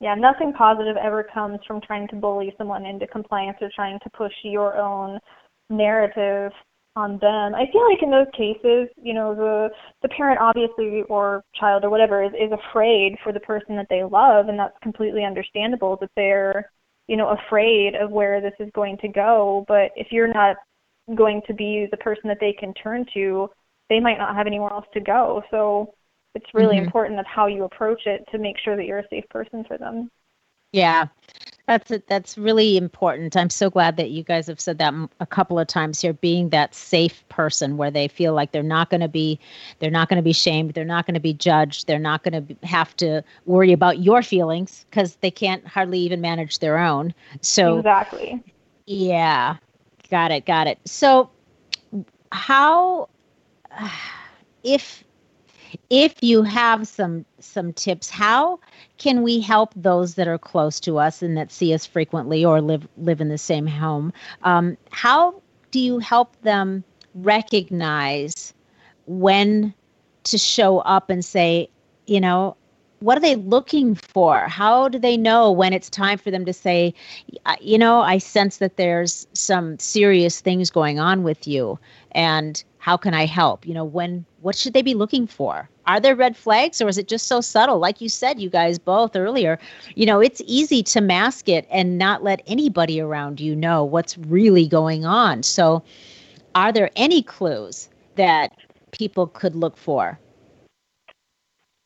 yeah. 0.03 0.16
Nothing 0.16 0.53
positive 0.53 0.96
ever 0.96 1.24
comes 1.32 1.61
from 1.64 1.80
trying 1.80 2.09
to 2.09 2.16
bully 2.16 2.53
someone 2.59 2.84
into 2.84 3.07
compliance 3.07 3.57
or 3.61 3.70
trying 3.72 4.00
to 4.03 4.11
push 4.11 4.32
your 4.42 4.76
own 4.76 5.20
narrative 5.70 6.50
on 6.96 7.18
them. 7.20 7.55
I 7.55 7.66
feel 7.72 7.88
like 7.88 8.03
in 8.03 8.11
those 8.11 8.26
cases, 8.36 8.88
you 9.00 9.14
know, 9.14 9.32
the 9.32 9.68
the 10.03 10.09
parent 10.09 10.40
obviously 10.40 11.03
or 11.09 11.44
child 11.55 11.84
or 11.84 11.90
whatever 11.90 12.24
is, 12.24 12.32
is 12.32 12.50
afraid 12.50 13.16
for 13.22 13.32
the 13.32 13.38
person 13.40 13.76
that 13.76 13.86
they 13.88 14.03
love, 14.03 14.48
and 14.48 14.59
that's 14.59 14.76
completely 14.82 15.24
understandable 15.24 15.96
that 16.00 16.11
they're, 16.16 16.68
you 17.07 17.16
know, 17.16 17.36
afraid 17.46 17.94
of 17.94 18.11
where 18.11 18.40
this 18.40 18.55
is 18.59 18.70
going 18.74 18.98
to 18.98 19.09
go. 19.09 19.64
But 19.68 19.92
if 19.94 20.09
you're 20.11 20.32
not 20.32 20.57
going 21.14 21.42
to 21.46 21.55
be 21.55 21.86
the 21.92 21.96
person 21.98 22.24
that 22.26 22.38
they 22.40 22.53
can 22.59 22.74
turn 22.74 23.07
to, 23.14 23.48
they 23.88 24.00
might 24.00 24.18
not 24.18 24.34
have 24.34 24.48
anywhere 24.48 24.72
else 24.72 24.86
to 24.94 25.00
go. 25.00 25.42
So 25.53 25.94
it's 26.35 26.55
really 26.55 26.76
Mhm. 26.76 26.87
important 26.87 27.20
of 27.20 27.26
how 27.26 27.47
you 27.47 27.64
approach 27.64 28.07
it 28.07 28.26
to 28.33 28.39
make 28.39 28.59
sure 28.59 28.76
that 28.76 28.87
you're 28.87 28.99
a 29.01 29.09
safe 29.09 29.28
person 29.28 29.64
for 29.64 29.78
them. 29.78 30.11
Yeah, 30.72 31.09
that's 31.66 31.91
it. 31.91 32.07
That's 32.09 32.39
really 32.39 32.76
important. 32.78 33.37
I'm 33.37 33.51
so 33.51 33.68
glad 33.70 33.97
that 33.99 34.11
you 34.11 34.22
guys 34.22 34.47
have 34.47 34.61
said 34.61 34.78
that 34.78 34.95
a 35.20 35.26
couple 35.26 35.59
of 35.59 35.66
times 35.66 36.01
here. 36.01 36.14
Being 36.14 36.49
that 36.51 36.74
safe 36.74 37.26
person 37.28 37.76
where 37.76 37.91
they 37.91 38.09
feel 38.09 38.33
like 38.35 38.53
they're 38.53 38.62
not 38.62 38.89
going 38.91 39.03
to 39.03 39.09
be, 39.09 39.39
they're 39.78 39.91
not 39.91 40.09
going 40.09 40.16
to 40.16 40.22
be 40.22 40.33
shamed, 40.33 40.74
they're 40.74 40.85
not 40.85 41.07
going 41.07 41.14
to 41.14 41.20
be 41.20 41.35
judged, 41.35 41.87
they're 41.87 41.99
not 41.99 42.22
going 42.22 42.47
to 42.47 42.66
have 42.66 42.97
to 42.97 43.22
worry 43.47 43.72
about 43.72 43.99
your 44.01 44.22
feelings 44.22 44.87
because 44.91 45.16
they 45.16 45.30
can't 45.30 45.66
hardly 45.66 45.99
even 46.01 46.20
manage 46.20 46.59
their 46.59 46.78
own. 46.78 47.14
So 47.43 47.78
exactly. 47.78 48.43
yeah, 48.87 49.57
got 50.11 50.30
it, 50.30 50.47
got 50.47 50.66
it. 50.66 50.78
So 50.87 51.30
how, 52.33 53.09
if 54.64 55.05
if 55.90 56.14
you 56.22 56.42
have 56.42 56.86
some 56.86 57.24
some 57.38 57.72
tips, 57.72 58.10
how 58.10 58.58
can 58.98 59.22
we 59.22 59.40
help 59.40 59.72
those 59.76 60.14
that 60.14 60.28
are 60.28 60.38
close 60.38 60.80
to 60.80 60.98
us 60.98 61.22
and 61.22 61.36
that 61.36 61.50
see 61.50 61.74
us 61.74 61.86
frequently 61.86 62.44
or 62.44 62.60
live 62.60 62.86
live 62.96 63.20
in 63.20 63.28
the 63.28 63.38
same 63.38 63.66
home? 63.66 64.12
Um, 64.42 64.76
how 64.90 65.40
do 65.70 65.80
you 65.80 65.98
help 65.98 66.40
them 66.42 66.84
recognize 67.14 68.54
when 69.06 69.74
to 70.24 70.38
show 70.38 70.78
up 70.80 71.10
and 71.10 71.24
say, 71.24 71.68
you 72.06 72.20
know, 72.20 72.56
what 73.00 73.18
are 73.18 73.20
they 73.20 73.34
looking 73.34 73.96
for? 73.96 74.46
How 74.46 74.88
do 74.88 74.98
they 74.98 75.16
know 75.16 75.50
when 75.50 75.72
it's 75.72 75.90
time 75.90 76.18
for 76.18 76.30
them 76.30 76.44
to 76.44 76.52
say, 76.52 76.94
"Uh, 77.46 77.56
you 77.60 77.76
know, 77.76 78.00
I 78.00 78.18
sense 78.18 78.58
that 78.58 78.76
there's 78.76 79.26
some 79.32 79.78
serious 79.78 80.40
things 80.40 80.70
going 80.70 81.00
on 81.00 81.24
with 81.24 81.48
you, 81.48 81.78
and 82.12 82.62
how 82.83 82.97
can 82.97 83.14
I 83.14 83.26
help? 83.26 83.64
You 83.64 83.74
know, 83.74 83.85
when 83.85 84.26
what 84.41 84.57
should 84.57 84.72
they 84.72 84.83
be 84.83 84.95
looking 84.95 85.28
for? 85.28 85.70
Are 85.87 86.01
there 86.01 86.16
red 86.16 86.37
flags, 86.37 86.83
or 86.83 86.89
is 86.89 86.99
it 86.99 87.07
just 87.07 87.28
so 87.28 87.41
subtle? 87.41 87.78
Like 87.78 88.01
you 88.01 88.09
said, 88.09 88.41
you 88.41 88.51
guys 88.51 88.76
both 88.76 89.14
earlier, 89.14 89.57
you 89.95 90.05
know, 90.05 90.18
it's 90.18 90.43
easy 90.47 90.83
to 90.83 91.01
mask 91.01 91.49
it 91.49 91.64
and 91.70 91.97
not 91.97 92.24
let 92.24 92.43
anybody 92.49 93.01
around 93.01 93.39
you 93.39 93.55
know 93.55 93.85
what's 93.85 94.18
really 94.18 94.66
going 94.66 95.05
on. 95.05 95.45
So, 95.45 95.85
are 96.57 96.72
there 96.72 96.91
any 96.97 97.22
clues 97.22 97.89
that 98.16 98.51
people 98.91 99.28
could 99.28 99.55
look 99.55 99.76
for? 99.76 100.18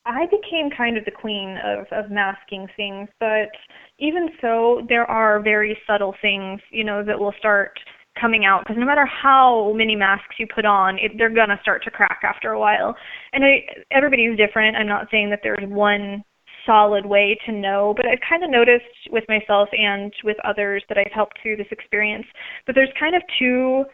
I 0.06 0.24
became 0.24 0.70
kind 0.70 0.96
of 0.96 1.04
the 1.04 1.10
queen 1.10 1.58
of, 1.62 1.86
of 1.92 2.10
masking 2.10 2.68
things, 2.74 3.10
but 3.20 3.50
even 3.98 4.30
so, 4.40 4.86
there 4.88 5.04
are 5.04 5.40
very 5.40 5.76
subtle 5.86 6.14
things, 6.22 6.62
you 6.70 6.84
know, 6.84 7.04
that 7.04 7.20
will 7.20 7.34
start 7.38 7.78
coming 8.20 8.44
out 8.44 8.62
because 8.62 8.76
no 8.78 8.86
matter 8.86 9.06
how 9.06 9.72
many 9.74 9.96
masks 9.96 10.36
you 10.38 10.46
put 10.52 10.64
on, 10.64 10.96
it, 10.98 11.12
they're 11.18 11.34
gonna 11.34 11.58
start 11.62 11.82
to 11.84 11.90
crack 11.90 12.20
after 12.22 12.52
a 12.52 12.60
while. 12.60 12.96
And 13.32 13.44
I, 13.44 13.66
everybody's 13.90 14.36
different. 14.36 14.76
I'm 14.76 14.88
not 14.88 15.08
saying 15.10 15.30
that 15.30 15.40
there's 15.42 15.68
one 15.68 16.22
solid 16.66 17.06
way 17.06 17.38
to 17.46 17.52
know, 17.52 17.94
but 17.96 18.06
I've 18.06 18.18
kind 18.28 18.42
of 18.42 18.50
noticed 18.50 18.84
with 19.10 19.24
myself 19.28 19.68
and 19.72 20.12
with 20.24 20.36
others 20.44 20.82
that 20.88 20.98
I've 20.98 21.12
helped 21.14 21.38
through 21.42 21.56
this 21.56 21.70
experience 21.70 22.26
that 22.66 22.74
there's 22.74 22.92
kind 22.98 23.14
of 23.14 23.22
two 23.38 23.84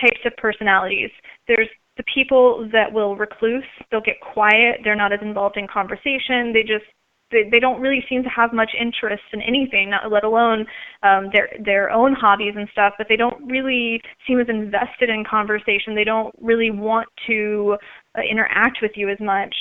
types 0.00 0.20
of 0.24 0.32
personalities. 0.38 1.10
There's 1.46 1.68
the 1.98 2.04
people 2.14 2.68
that 2.72 2.90
will 2.90 3.16
recluse, 3.16 3.64
they'll 3.90 4.00
get 4.00 4.20
quiet, 4.20 4.80
they're 4.82 4.96
not 4.96 5.12
as 5.12 5.20
involved 5.20 5.58
in 5.58 5.66
conversation, 5.68 6.52
they 6.52 6.62
just 6.62 6.88
they, 7.32 7.48
they 7.50 7.60
don't 7.60 7.80
really 7.80 8.04
seem 8.08 8.22
to 8.22 8.28
have 8.28 8.52
much 8.52 8.70
interest 8.78 9.22
in 9.32 9.40
anything, 9.42 9.90
not 9.90 10.10
let 10.10 10.24
alone 10.24 10.66
um, 11.02 11.30
their 11.32 11.48
their 11.64 11.90
own 11.90 12.14
hobbies 12.14 12.54
and 12.56 12.68
stuff. 12.72 12.94
But 12.98 13.08
they 13.08 13.16
don't 13.16 13.44
really 13.46 14.00
seem 14.26 14.40
as 14.40 14.48
invested 14.48 15.08
in 15.10 15.24
conversation. 15.28 15.94
They 15.94 16.04
don't 16.04 16.34
really 16.40 16.70
want 16.70 17.08
to 17.26 17.76
uh, 18.16 18.22
interact 18.22 18.78
with 18.82 18.92
you 18.94 19.08
as 19.08 19.18
much. 19.20 19.54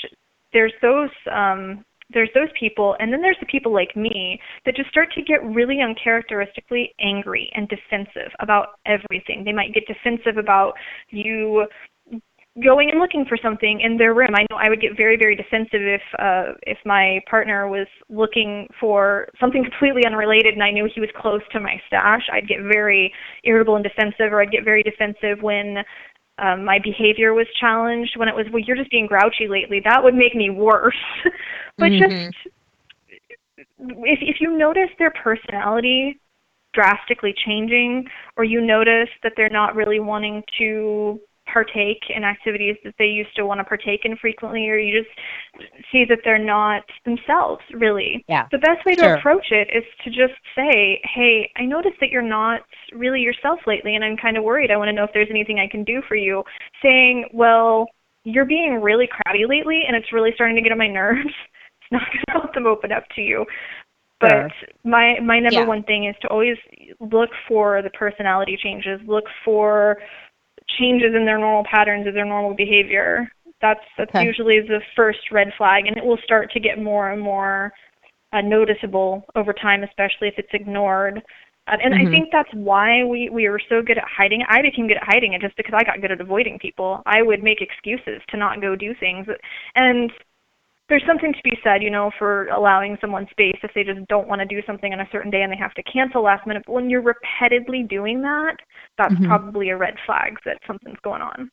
There's 0.53 0.73
those 0.81 1.09
um, 1.31 1.83
there's 2.13 2.29
those 2.33 2.49
people, 2.59 2.95
and 2.99 3.11
then 3.11 3.21
there's 3.21 3.39
the 3.39 3.45
people 3.45 3.73
like 3.73 3.95
me 3.95 4.39
that 4.65 4.75
just 4.75 4.89
start 4.89 5.09
to 5.13 5.21
get 5.21 5.43
really 5.43 5.79
uncharacteristically 5.81 6.93
angry 6.99 7.49
and 7.55 7.69
defensive 7.69 8.31
about 8.39 8.79
everything. 8.85 9.43
They 9.43 9.53
might 9.53 9.73
get 9.73 9.87
defensive 9.87 10.37
about 10.37 10.73
you 11.09 11.65
going 12.63 12.89
and 12.91 12.99
looking 12.99 13.25
for 13.27 13.37
something 13.41 13.79
in 13.81 13.97
their 13.97 14.13
room. 14.13 14.35
I 14.35 14.45
know 14.49 14.57
I 14.57 14.69
would 14.69 14.81
get 14.81 14.97
very, 14.97 15.15
very 15.15 15.35
defensive 15.35 15.79
if 15.81 16.01
uh, 16.19 16.53
if 16.63 16.77
my 16.85 17.21
partner 17.29 17.67
was 17.69 17.87
looking 18.09 18.67
for 18.79 19.29
something 19.39 19.63
completely 19.63 20.05
unrelated 20.05 20.53
and 20.53 20.63
I 20.63 20.71
knew 20.71 20.89
he 20.93 20.99
was 20.99 21.09
close 21.15 21.41
to 21.53 21.59
my 21.59 21.79
stash. 21.87 22.27
I'd 22.31 22.47
get 22.47 22.59
very 22.61 23.13
irritable 23.45 23.75
and 23.75 23.83
defensive, 23.83 24.33
or 24.33 24.41
I'd 24.41 24.51
get 24.51 24.65
very 24.65 24.83
defensive 24.83 25.41
when 25.41 25.77
um, 26.39 26.65
my 26.65 26.79
behavior 26.83 27.33
was 27.33 27.47
challenged. 27.59 28.17
When 28.17 28.27
it 28.27 28.35
was, 28.35 28.47
well, 28.51 28.61
you're 28.65 28.77
just 28.77 28.91
being 28.91 29.07
grouchy 29.07 29.47
lately. 29.47 29.79
That 29.83 30.03
would 30.03 30.15
make 30.15 30.35
me 30.35 30.49
worse. 30.49 30.95
but 31.77 31.89
Mhm. 31.89 32.27
just 32.33 32.35
if 33.79 34.19
if 34.21 34.41
you 34.41 34.57
notice 34.57 34.89
their 34.99 35.11
personality 35.11 36.19
drastically 36.73 37.33
changing 37.45 38.05
or 38.37 38.43
you 38.43 38.61
notice 38.61 39.09
that 39.23 39.33
they're 39.35 39.49
not 39.49 39.75
really 39.75 39.99
wanting 39.99 40.41
to 40.57 41.19
partake 41.51 42.01
in 42.15 42.23
activities 42.23 42.75
that 42.83 42.93
they 42.97 43.05
used 43.05 43.35
to 43.35 43.45
want 43.45 43.59
to 43.59 43.63
partake 43.63 44.01
in 44.05 44.15
frequently 44.17 44.67
or 44.69 44.77
you 44.77 45.01
just 45.03 45.09
see 45.91 46.05
that 46.07 46.19
they're 46.23 46.37
not 46.37 46.83
themselves 47.05 47.61
really 47.73 48.23
Yeah. 48.27 48.47
the 48.51 48.57
best 48.59 48.85
way 48.85 48.95
to 48.95 49.01
Sure. 49.01 49.15
approach 49.15 49.51
it 49.51 49.67
is 49.75 49.83
to 50.03 50.09
just 50.09 50.33
say 50.55 51.01
hey 51.03 51.51
i 51.57 51.65
noticed 51.65 51.99
that 51.99 52.09
you're 52.09 52.21
not 52.21 52.61
really 52.93 53.21
yourself 53.21 53.59
lately 53.67 53.95
and 53.95 54.03
i'm 54.03 54.17
kind 54.17 54.37
of 54.37 54.43
worried 54.43 54.71
i 54.71 54.77
want 54.77 54.87
to 54.89 54.93
know 54.93 55.03
if 55.03 55.11
there's 55.13 55.29
anything 55.29 55.59
i 55.59 55.67
can 55.67 55.83
do 55.83 56.01
for 56.07 56.15
you 56.15 56.43
saying 56.81 57.25
well 57.33 57.85
you're 58.23 58.45
being 58.45 58.81
really 58.81 59.07
crabby 59.07 59.45
lately 59.47 59.83
and 59.87 59.95
it's 59.95 60.13
really 60.13 60.31
starting 60.35 60.55
to 60.55 60.61
get 60.61 60.71
on 60.71 60.77
my 60.77 60.87
nerves 61.01 61.25
it's 61.81 61.91
not 61.91 62.03
going 62.07 62.23
to 62.27 62.31
help 62.31 62.53
them 62.53 62.67
open 62.67 62.91
up 62.91 63.03
to 63.15 63.21
you 63.21 63.45
but 64.19 64.29
Sure. 64.29 64.49
my 64.83 65.19
my 65.19 65.39
number 65.39 65.61
Yeah. 65.61 65.67
one 65.67 65.83
thing 65.83 66.05
is 66.05 66.15
to 66.21 66.27
always 66.27 66.57
look 66.99 67.31
for 67.47 67.81
the 67.81 67.89
personality 67.91 68.55
changes 68.61 68.99
look 69.07 69.25
for 69.43 69.97
changes 70.79 71.13
in 71.15 71.25
their 71.25 71.37
normal 71.37 71.63
patterns 71.69 72.07
of 72.07 72.13
their 72.13 72.25
normal 72.25 72.53
behavior 72.53 73.31
that's 73.61 73.81
that's 73.97 74.09
Okay. 74.09 74.25
usually 74.25 74.59
the 74.61 74.81
first 74.95 75.19
red 75.31 75.51
flag 75.57 75.87
and 75.87 75.97
it 75.97 76.05
will 76.05 76.17
start 76.23 76.51
to 76.51 76.59
get 76.59 76.81
more 76.81 77.11
and 77.11 77.21
more 77.21 77.71
uh, 78.33 78.41
noticeable 78.41 79.23
over 79.35 79.53
time 79.53 79.83
especially 79.83 80.27
if 80.27 80.35
it's 80.37 80.53
ignored 80.53 81.21
uh, 81.67 81.77
and 81.83 81.93
Mhm. 81.93 82.07
I 82.07 82.09
think 82.09 82.29
that's 82.31 82.49
why 82.53 83.03
we, 83.03 83.29
we 83.29 83.47
were 83.47 83.61
so 83.69 83.81
good 83.83 83.97
at 83.97 84.03
hiding. 84.07 84.43
I 84.49 84.61
became 84.63 84.87
good 84.87 84.97
at 84.97 85.03
hiding 85.03 85.33
it 85.33 85.41
just 85.41 85.55
because 85.55 85.73
I 85.75 85.83
got 85.83 86.01
good 86.01 86.11
at 86.11 86.19
avoiding 86.19 86.57
people. 86.57 87.03
I 87.05 87.21
would 87.21 87.43
make 87.43 87.61
excuses 87.61 88.19
to 88.29 88.37
not 88.37 88.61
go 88.61 88.75
do 88.75 88.95
things. 88.99 89.27
And 89.75 90.11
there's 90.91 91.05
something 91.07 91.31
to 91.31 91.39
be 91.41 91.57
said, 91.63 91.81
you 91.81 91.89
know, 91.89 92.11
for 92.19 92.47
allowing 92.47 92.97
someone 92.99 93.25
space 93.31 93.55
if 93.63 93.71
they 93.73 93.81
just 93.81 94.05
don't 94.09 94.27
want 94.27 94.41
to 94.41 94.45
do 94.45 94.61
something 94.67 94.91
on 94.91 94.99
a 94.99 95.07
certain 95.09 95.31
day 95.31 95.41
and 95.41 95.49
they 95.49 95.55
have 95.55 95.73
to 95.73 95.83
cancel 95.83 96.21
last 96.21 96.45
minute. 96.45 96.63
But 96.67 96.73
when 96.73 96.89
you're 96.89 97.01
repeatedly 97.01 97.83
doing 97.83 98.21
that, 98.23 98.57
that's 98.97 99.15
Mhm. 99.15 99.25
probably 99.25 99.69
a 99.69 99.77
red 99.77 99.95
flag 100.05 100.37
that 100.43 100.57
something's 100.67 100.99
going 101.01 101.21
on. 101.21 101.49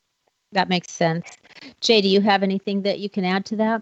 That 0.51 0.67
makes 0.67 0.91
sense. 0.91 1.37
Jay, 1.79 2.01
do 2.01 2.09
you 2.09 2.19
have 2.19 2.43
anything 2.43 2.81
that 2.81 2.99
you 2.99 3.09
can 3.09 3.23
add 3.23 3.45
to 3.45 3.55
that? 3.55 3.81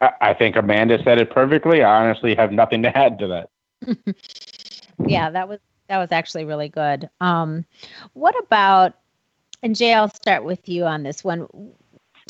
I, 0.00 0.12
I 0.20 0.34
think 0.34 0.54
Amanda 0.54 1.02
said 1.02 1.18
it 1.18 1.30
perfectly. 1.30 1.82
I 1.82 2.04
honestly 2.06 2.36
have 2.36 2.52
nothing 2.52 2.84
to 2.84 2.96
add 2.96 3.18
to 3.18 3.26
that. 3.26 3.50
yeah, 5.08 5.28
that 5.28 5.48
was 5.48 5.58
that 5.88 5.98
was 5.98 6.12
actually 6.12 6.44
really 6.44 6.68
good. 6.68 7.10
Um, 7.20 7.64
what 8.12 8.38
about 8.38 8.94
and 9.64 9.74
Jay, 9.74 9.92
I'll 9.92 10.08
start 10.14 10.44
with 10.44 10.68
you 10.68 10.84
on 10.84 11.02
this 11.02 11.24
one. 11.24 11.48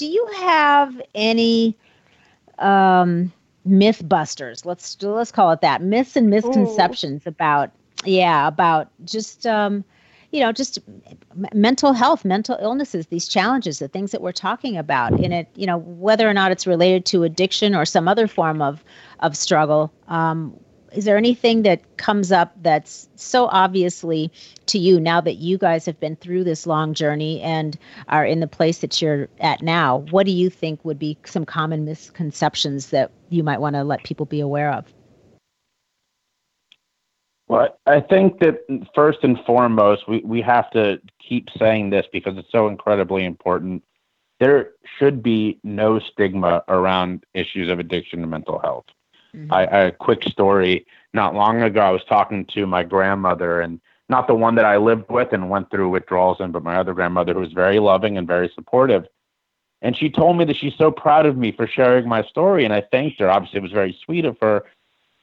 Do 0.01 0.07
you 0.07 0.27
have 0.39 0.99
any 1.15 1.77
um, 2.59 3.31
myth 3.67 4.09
busters? 4.09 4.65
Let's 4.65 4.97
let's 5.03 5.31
call 5.31 5.51
it 5.53 5.61
that. 5.61 5.83
Myths 5.83 6.17
and 6.17 6.31
misconceptions 6.31 7.27
Ooh. 7.27 7.29
about 7.29 7.71
yeah 8.07 8.49
about 8.49 8.89
just 9.05 9.47
um, 9.47 9.85
you 10.33 10.41
know 10.41 10.53
just 10.53 10.79
mental 11.53 11.93
health, 11.93 12.25
mental 12.25 12.57
illnesses, 12.63 13.09
these 13.09 13.29
challenges, 13.29 13.79
the 13.79 13.89
things 13.89 14.11
that 14.13 14.23
we're 14.23 14.33
talking 14.33 14.79
about 14.79 15.21
in 15.21 15.33
it. 15.33 15.49
You 15.55 15.67
know 15.67 15.77
whether 15.77 16.27
or 16.27 16.33
not 16.33 16.51
it's 16.51 16.67
related 16.67 17.05
to 17.05 17.25
addiction 17.25 17.75
or 17.75 17.85
some 17.85 18.09
other 18.09 18.27
form 18.27 18.63
of 18.63 18.83
of 19.19 19.37
struggle. 19.37 19.93
Um, 20.09 20.59
is 20.93 21.05
there 21.05 21.17
anything 21.17 21.63
that 21.63 21.97
comes 21.97 22.33
up 22.33 22.53
that's 22.63 23.09
so 23.17 23.47
obviously 23.47 24.31
to 24.67 24.79
you 24.79 24.99
now 25.01 25.21
that 25.21 25.35
you 25.35 25.59
guys 25.59 25.87
have 25.87 25.99
been 26.01 26.17
through 26.17 26.45
this 26.45 26.67
long 26.67 26.95
journey 26.95 27.41
and 27.41 27.79
are 28.09 28.25
in 28.25 28.41
the 28.41 28.47
place 28.47 28.79
that 28.79 29.01
you're 29.01 29.29
at 29.41 29.63
now? 29.63 29.99
What 30.11 30.27
do 30.27 30.33
you 30.33 30.51
think 30.51 30.85
would 30.85 30.99
be 30.99 31.17
some 31.25 31.45
common 31.45 31.85
misconceptions 31.85 32.91
that 32.91 33.11
you 33.29 33.43
might 33.43 33.61
want 33.61 33.77
to 33.77 33.85
let 33.85 34.05
people 34.05 34.27
be 34.27 34.41
aware 34.41 34.73
of? 34.73 34.87
Well 37.49 37.77
i 37.87 37.99
think 37.99 38.39
that 38.39 38.61
first 38.95 39.19
and 39.23 39.37
foremost 39.45 40.09
we, 40.09 40.21
we 40.21 40.41
have 40.41 40.71
to 40.71 41.01
keep 41.19 41.49
saying 41.59 41.91
this 41.91 42.07
because 42.13 42.39
it's 42.39 42.53
so 42.53 42.69
incredibly 42.69 43.25
important. 43.25 43.83
There 44.39 44.71
should 44.99 45.23
be 45.23 45.59
no 45.65 45.99
stigma 45.99 46.63
around 46.69 47.25
issues 47.35 47.69
of 47.69 47.79
addiction 47.79 48.23
and 48.23 48.31
mental 48.31 48.59
health 48.61 48.87
Mm-hmm. 49.35 49.53
I, 49.53 49.63
a 49.63 49.93
quick 49.93 50.25
story. 50.25 50.87
Not 51.13 51.35
long 51.35 51.63
ago, 51.63 51.81
I 51.81 51.91
was 51.91 52.05
talking 52.09 52.47
to 52.55 52.67
my 52.67 52.83
grandmother, 52.83 53.61
and 53.61 53.81
not 54.09 54.27
the 54.27 54.35
one 54.35 54.55
that 54.57 54.65
I 54.65 54.77
lived 54.77 55.09
with 55.09 55.33
and 55.33 55.51
went 55.51 55.71
through 55.71 55.89
withdrawals 55.91 56.41
in, 56.41 56.51
but 56.53 56.63
my 56.63 56.77
other 56.77 56.95
grandmother 56.95 57.35
who 57.35 57.41
was 57.41 57.53
very 57.53 57.79
loving 57.79 58.19
and 58.19 58.27
very 58.27 58.51
supportive. 58.55 59.07
And 59.83 59.97
she 59.97 60.11
told 60.11 60.37
me 60.37 60.45
that 60.45 60.57
she's 60.57 60.75
so 60.77 60.91
proud 60.91 61.27
of 61.27 61.37
me 61.37 61.53
for 61.53 61.67
sharing 61.67 62.09
my 62.09 62.23
story, 62.25 62.65
and 62.65 62.75
I 62.75 62.83
thanked 62.83 63.21
her. 63.21 63.31
Obviously, 63.31 63.59
it 63.59 63.63
was 63.63 63.73
very 63.73 63.99
sweet 64.05 64.25
of 64.25 64.37
her. 64.41 64.65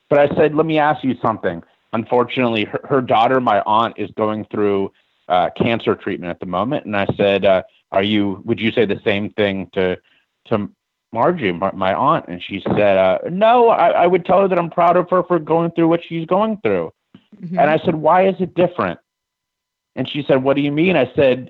But 0.09 0.19
I 0.19 0.35
said, 0.35 0.55
let 0.55 0.65
me 0.65 0.79
ask 0.79 1.03
you 1.03 1.15
something. 1.21 1.63
Unfortunately, 1.93 2.65
her, 2.65 2.81
her 2.85 3.01
daughter, 3.01 3.39
my 3.39 3.61
aunt, 3.65 3.93
is 3.97 4.09
going 4.11 4.45
through 4.45 4.91
uh, 5.27 5.49
cancer 5.55 5.95
treatment 5.95 6.29
at 6.29 6.39
the 6.39 6.45
moment, 6.45 6.85
and 6.85 6.95
I 6.95 7.05
said, 7.17 7.45
uh, 7.45 7.63
"Are 7.91 8.03
you? 8.03 8.41
Would 8.45 8.59
you 8.59 8.71
say 8.71 8.85
the 8.85 9.01
same 9.03 9.29
thing 9.31 9.69
to 9.73 9.97
to 10.45 10.69
Margie, 11.13 11.51
my, 11.51 11.93
aunt, 11.93 12.25
and 12.27 12.43
she 12.43 12.61
said, 12.61 12.97
uh, 12.97 13.19
"No, 13.29 13.69
I, 13.69 13.89
I, 13.89 14.07
would 14.07 14.25
tell 14.25 14.41
her 14.41 14.47
that 14.47 14.59
I'm 14.59 14.69
proud 14.69 14.97
of 14.97 15.09
her 15.09 15.23
for 15.23 15.39
going 15.39 15.71
through 15.71 15.87
what 15.87 16.01
she's 16.03 16.25
going 16.25 16.57
through." 16.57 16.91
Mm-hmm. 17.41 17.57
And 17.57 17.69
I 17.69 17.77
said, 17.79 17.95
"Why 17.95 18.27
is 18.27 18.35
it 18.39 18.53
different?" 18.55 18.99
And 19.95 20.09
she 20.09 20.23
said, 20.27 20.43
"What 20.43 20.55
do 20.55 20.61
you 20.61 20.71
mean?" 20.71 20.97
I 20.97 21.11
said, 21.15 21.49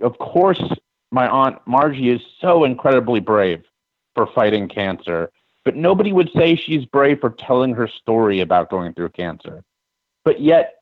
"Of 0.00 0.18
course, 0.18 0.62
my 1.10 1.28
aunt 1.28 1.58
Margie 1.66 2.08
is 2.08 2.22
so 2.40 2.64
incredibly 2.64 3.20
brave 3.20 3.62
for 4.14 4.26
fighting 4.26 4.66
cancer, 4.66 5.30
but 5.64 5.76
nobody 5.76 6.12
would 6.12 6.30
say 6.34 6.56
she's 6.56 6.86
brave 6.86 7.20
for 7.20 7.30
telling 7.30 7.74
her 7.74 7.86
story 7.86 8.40
about 8.40 8.70
going 8.70 8.94
through 8.94 9.10
cancer. 9.10 9.62
But 10.24 10.40
yet, 10.40 10.76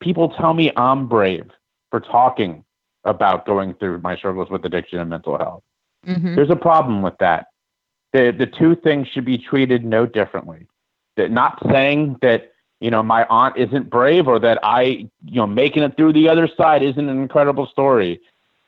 people 0.00 0.30
tell 0.30 0.54
me 0.54 0.72
I'm 0.76 1.06
brave 1.06 1.50
for 1.90 2.00
talking 2.00 2.64
about 3.04 3.46
going 3.46 3.74
through 3.74 4.00
my 4.00 4.16
struggles 4.16 4.50
with 4.50 4.64
addiction 4.64 4.98
and 4.98 5.08
mental 5.08 5.38
health." 5.38 5.62
Mm-hmm. 6.06 6.34
There's 6.34 6.50
a 6.50 6.56
problem 6.56 7.02
with 7.02 7.16
that. 7.18 7.46
The 8.12 8.34
the 8.36 8.46
two 8.46 8.76
things 8.76 9.08
should 9.08 9.24
be 9.24 9.38
treated 9.38 9.84
no 9.84 10.06
differently. 10.06 10.66
That 11.16 11.30
not 11.30 11.60
saying 11.70 12.18
that 12.22 12.52
you 12.80 12.90
know 12.90 13.02
my 13.02 13.26
aunt 13.28 13.56
isn't 13.56 13.90
brave 13.90 14.28
or 14.28 14.38
that 14.40 14.58
I 14.62 15.08
you 15.24 15.36
know 15.36 15.46
making 15.46 15.82
it 15.82 15.96
through 15.96 16.12
the 16.12 16.28
other 16.28 16.48
side 16.56 16.82
isn't 16.82 17.08
an 17.08 17.20
incredible 17.20 17.66
story, 17.66 18.20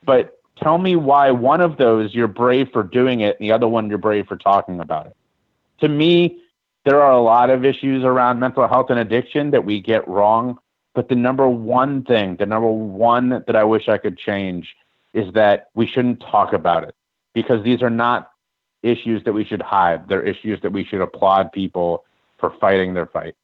but 0.05 0.37
tell 0.61 0.77
me 0.77 0.95
why 0.95 1.31
one 1.31 1.61
of 1.61 1.77
those 1.77 2.13
you're 2.13 2.27
brave 2.27 2.69
for 2.73 2.83
doing 2.83 3.21
it 3.21 3.37
and 3.39 3.47
the 3.47 3.51
other 3.51 3.67
one 3.67 3.89
you're 3.89 3.97
brave 3.97 4.27
for 4.27 4.37
talking 4.37 4.79
about 4.79 5.07
it. 5.07 5.15
To 5.81 5.87
me, 5.87 6.39
there 6.85 7.01
are 7.01 7.11
a 7.11 7.21
lot 7.21 7.49
of 7.49 7.63
issues 7.63 8.03
around 8.03 8.39
mental 8.39 8.67
health 8.67 8.89
and 8.89 8.99
addiction 8.99 9.51
that 9.51 9.65
we 9.65 9.79
get 9.79 10.07
wrong. 10.07 10.57
But 10.95 11.09
the 11.09 11.15
number 11.15 11.47
one 11.47 12.03
thing, 12.03 12.37
the 12.37 12.47
number 12.47 12.71
one 12.71 13.43
that 13.45 13.55
I 13.55 13.63
wish 13.63 13.87
I 13.87 13.99
could 13.99 14.17
change 14.17 14.75
is 15.13 15.31
that 15.33 15.67
we 15.75 15.85
shouldn't 15.85 16.21
talk 16.21 16.53
about 16.53 16.83
it 16.83 16.95
because 17.33 17.63
these 17.63 17.81
are 17.81 17.89
not 17.89 18.31
issues 18.83 19.23
that 19.23 19.33
we 19.33 19.43
should 19.43 19.61
hide. 19.61 20.07
They're 20.07 20.23
issues 20.23 20.61
that 20.61 20.71
we 20.71 20.83
should 20.83 21.01
applaud 21.01 21.51
people 21.51 22.05
for 22.37 22.51
fighting 22.59 22.93
their 22.93 23.07
fight. 23.07 23.35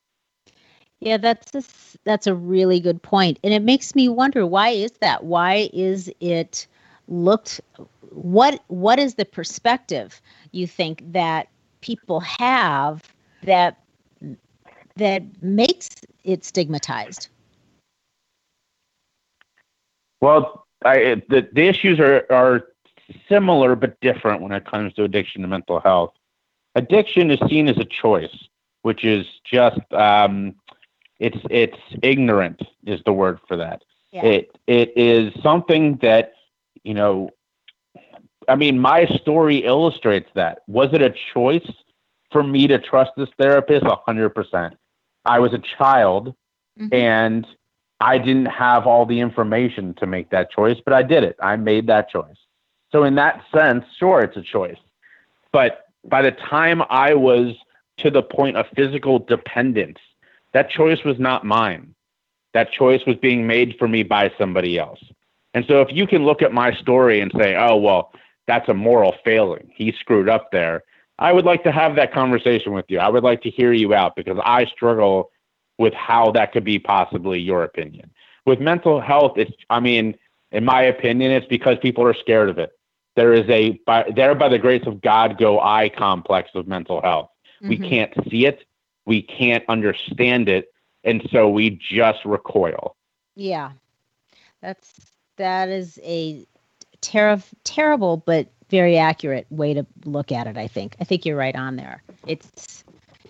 Yeah, 1.00 1.18
that's 1.18 1.54
a, 1.54 1.64
that's 2.06 2.28
a 2.28 2.34
really 2.34 2.80
good 2.80 3.02
point, 3.02 3.38
and 3.44 3.54
it 3.54 3.62
makes 3.62 3.94
me 3.94 4.08
wonder 4.08 4.46
why 4.46 4.70
is 4.70 4.92
that? 5.02 5.26
Why 5.26 5.70
is 5.74 6.10
it 6.22 6.66
looked? 7.10 7.60
What 8.10 8.64
what 8.68 9.00
is 9.00 9.16
the 9.16 9.26
perspective 9.26 10.22
you 10.52 10.66
think 10.66 11.04
that 11.12 11.50
people 11.82 12.22
have 12.22 13.04
that 13.44 13.84
that 14.96 15.24
makes 15.44 15.90
it 16.24 16.46
stigmatized? 16.46 17.28
Well, 20.22 20.66
I, 20.86 21.22
the 21.28 21.50
the 21.52 21.68
issues 21.68 22.00
are 22.00 22.26
are 22.30 22.68
similar 23.28 23.76
but 23.76 24.00
different 24.02 24.42
when 24.42 24.52
it 24.52 24.66
comes 24.66 24.94
to 24.94 25.04
addiction 25.04 25.44
and 25.44 25.52
mental 25.52 25.80
health. 25.80 26.14
Addiction 26.76 27.32
is 27.32 27.40
seen 27.50 27.68
as 27.68 27.78
a 27.78 27.86
choice, 27.86 28.36
which 28.82 29.04
is 29.04 29.26
just 29.44 29.82
um, 29.94 30.56
it's 31.20 31.38
it's 31.50 31.78
ignorant 32.02 32.62
is 32.86 33.02
the 33.06 33.14
word 33.14 33.40
for 33.48 33.58
that. 33.58 33.84
Yeah. 34.12 34.26
It 34.26 34.60
it 34.68 34.94
is 34.96 35.34
something 35.42 35.98
that 36.02 36.34
you 36.84 36.94
know. 36.94 37.30
I 38.50 38.56
mean, 38.56 38.78
my 38.78 39.06
story 39.06 39.60
illustrates 39.60 40.30
that. 40.36 40.60
Was 40.68 40.90
it 40.92 41.02
a 41.02 41.14
choice 41.34 41.66
for 42.32 42.44
me 42.44 42.68
to 42.68 42.78
trust 42.78 43.12
this 43.16 43.30
therapist? 43.38 43.86
A 43.86 43.96
hundred 43.96 44.32
percent. 44.32 44.76
I 45.24 45.40
was 45.40 45.54
a 45.54 45.62
child, 45.78 46.36
mm-hmm. 46.78 46.94
and 46.94 47.48
I 48.02 48.18
didn't 48.18 48.48
have 48.48 48.86
all 48.86 49.06
the 49.06 49.20
information 49.22 49.94
to 49.96 50.06
make 50.06 50.30
that 50.32 50.52
choice, 50.52 50.78
but 50.84 50.94
I 50.94 51.04
did 51.04 51.24
it. 51.24 51.38
I 51.42 51.56
made 51.56 51.88
that 51.88 52.10
choice. 52.10 52.36
So 52.94 53.04
in 53.04 53.16
that 53.16 53.42
sense, 53.54 53.84
sure, 53.98 54.22
it's 54.22 54.38
a 54.38 54.42
choice. 54.42 54.78
But 55.52 55.88
by 56.06 56.22
the 56.22 56.32
time 56.32 56.84
I 56.90 57.16
was 57.16 57.56
to 57.98 58.12
the 58.12 58.22
point 58.22 58.56
of 58.56 58.68
physical 58.76 59.20
dependence, 59.20 59.98
that 60.54 60.70
choice 60.70 61.04
was 61.04 61.18
not 61.20 61.44
mine. 61.44 61.96
That 62.54 62.72
choice 62.72 63.02
was 63.08 63.16
being 63.18 63.48
made 63.48 63.76
for 63.80 63.88
me 63.88 64.04
by 64.04 64.32
somebody 64.38 64.78
else. 64.78 65.04
And 65.56 65.66
so 65.68 65.82
if 65.82 65.90
you 65.92 66.06
can 66.06 66.24
look 66.24 66.44
at 66.44 66.54
my 66.54 66.72
story 66.76 67.20
and 67.20 67.32
say, 67.36 67.56
oh, 67.56 67.78
well, 67.78 68.12
that's 68.46 68.70
a 68.70 68.74
moral 68.74 69.16
failing, 69.26 69.72
he 69.74 69.92
screwed 70.00 70.30
up 70.30 70.52
there, 70.52 70.84
I 71.18 71.32
would 71.32 71.46
like 71.46 71.64
to 71.64 71.72
have 71.72 71.96
that 71.96 72.14
conversation 72.14 72.74
with 72.74 72.86
you. 72.90 73.00
I 73.00 73.10
would 73.10 73.24
like 73.24 73.42
to 73.44 73.50
hear 73.50 73.72
you 73.74 73.94
out 73.94 74.16
because 74.16 74.38
I 74.44 74.66
struggle 74.66 75.32
with 75.80 75.94
how 75.94 76.32
that 76.32 76.52
could 76.52 76.64
be 76.64 76.78
possibly 76.78 77.40
your 77.40 77.64
opinion. 77.64 78.12
With 78.46 78.60
mental 78.60 79.00
health, 79.00 79.34
it's, 79.38 79.52
I 79.70 79.80
mean, 79.80 80.16
in 80.52 80.66
my 80.66 80.84
opinion, 80.84 81.32
it's 81.32 81.48
because 81.48 81.78
people 81.82 82.06
are 82.06 82.14
scared 82.14 82.50
of 82.50 82.60
it 82.60 82.72
there 83.16 83.34
is 83.34 83.48
a 83.50 83.72
by, 83.86 84.12
there 84.16 84.34
by 84.36 84.50
the 84.50 84.60
grace 84.60 84.86
of 84.86 85.02
God 85.02 85.38
go 85.38 85.60
I 85.60 85.90
complex 85.90 86.52
of 86.56 86.68
mental 86.68 87.02
health. 87.02 87.30
Mm-hmm. 87.62 87.70
We 87.70 87.78
can't 87.78 88.14
see 88.30 88.46
it, 88.46 88.66
we 89.06 89.22
can't 89.22 89.64
understand 89.68 90.50
it, 90.50 90.74
and 91.04 91.28
so 91.32 91.50
we 91.50 91.72
just 91.72 92.24
recoil. 92.26 92.96
Yeah, 93.36 93.72
that's 94.62 94.94
that 95.38 95.70
is 95.70 96.00
a 96.04 96.46
ter- 97.02 97.42
terrible 97.64 98.18
but 98.18 98.48
very 98.70 98.98
accurate 98.98 99.46
way 99.50 99.74
to 99.74 99.86
look 100.06 100.32
at 100.32 100.48
it. 100.48 100.58
I 100.58 100.68
think. 100.68 100.96
I 101.00 101.04
think 101.04 101.26
you're 101.26 101.38
right 101.38 101.56
on 101.56 101.76
there. 101.76 102.02
It's 102.26 102.84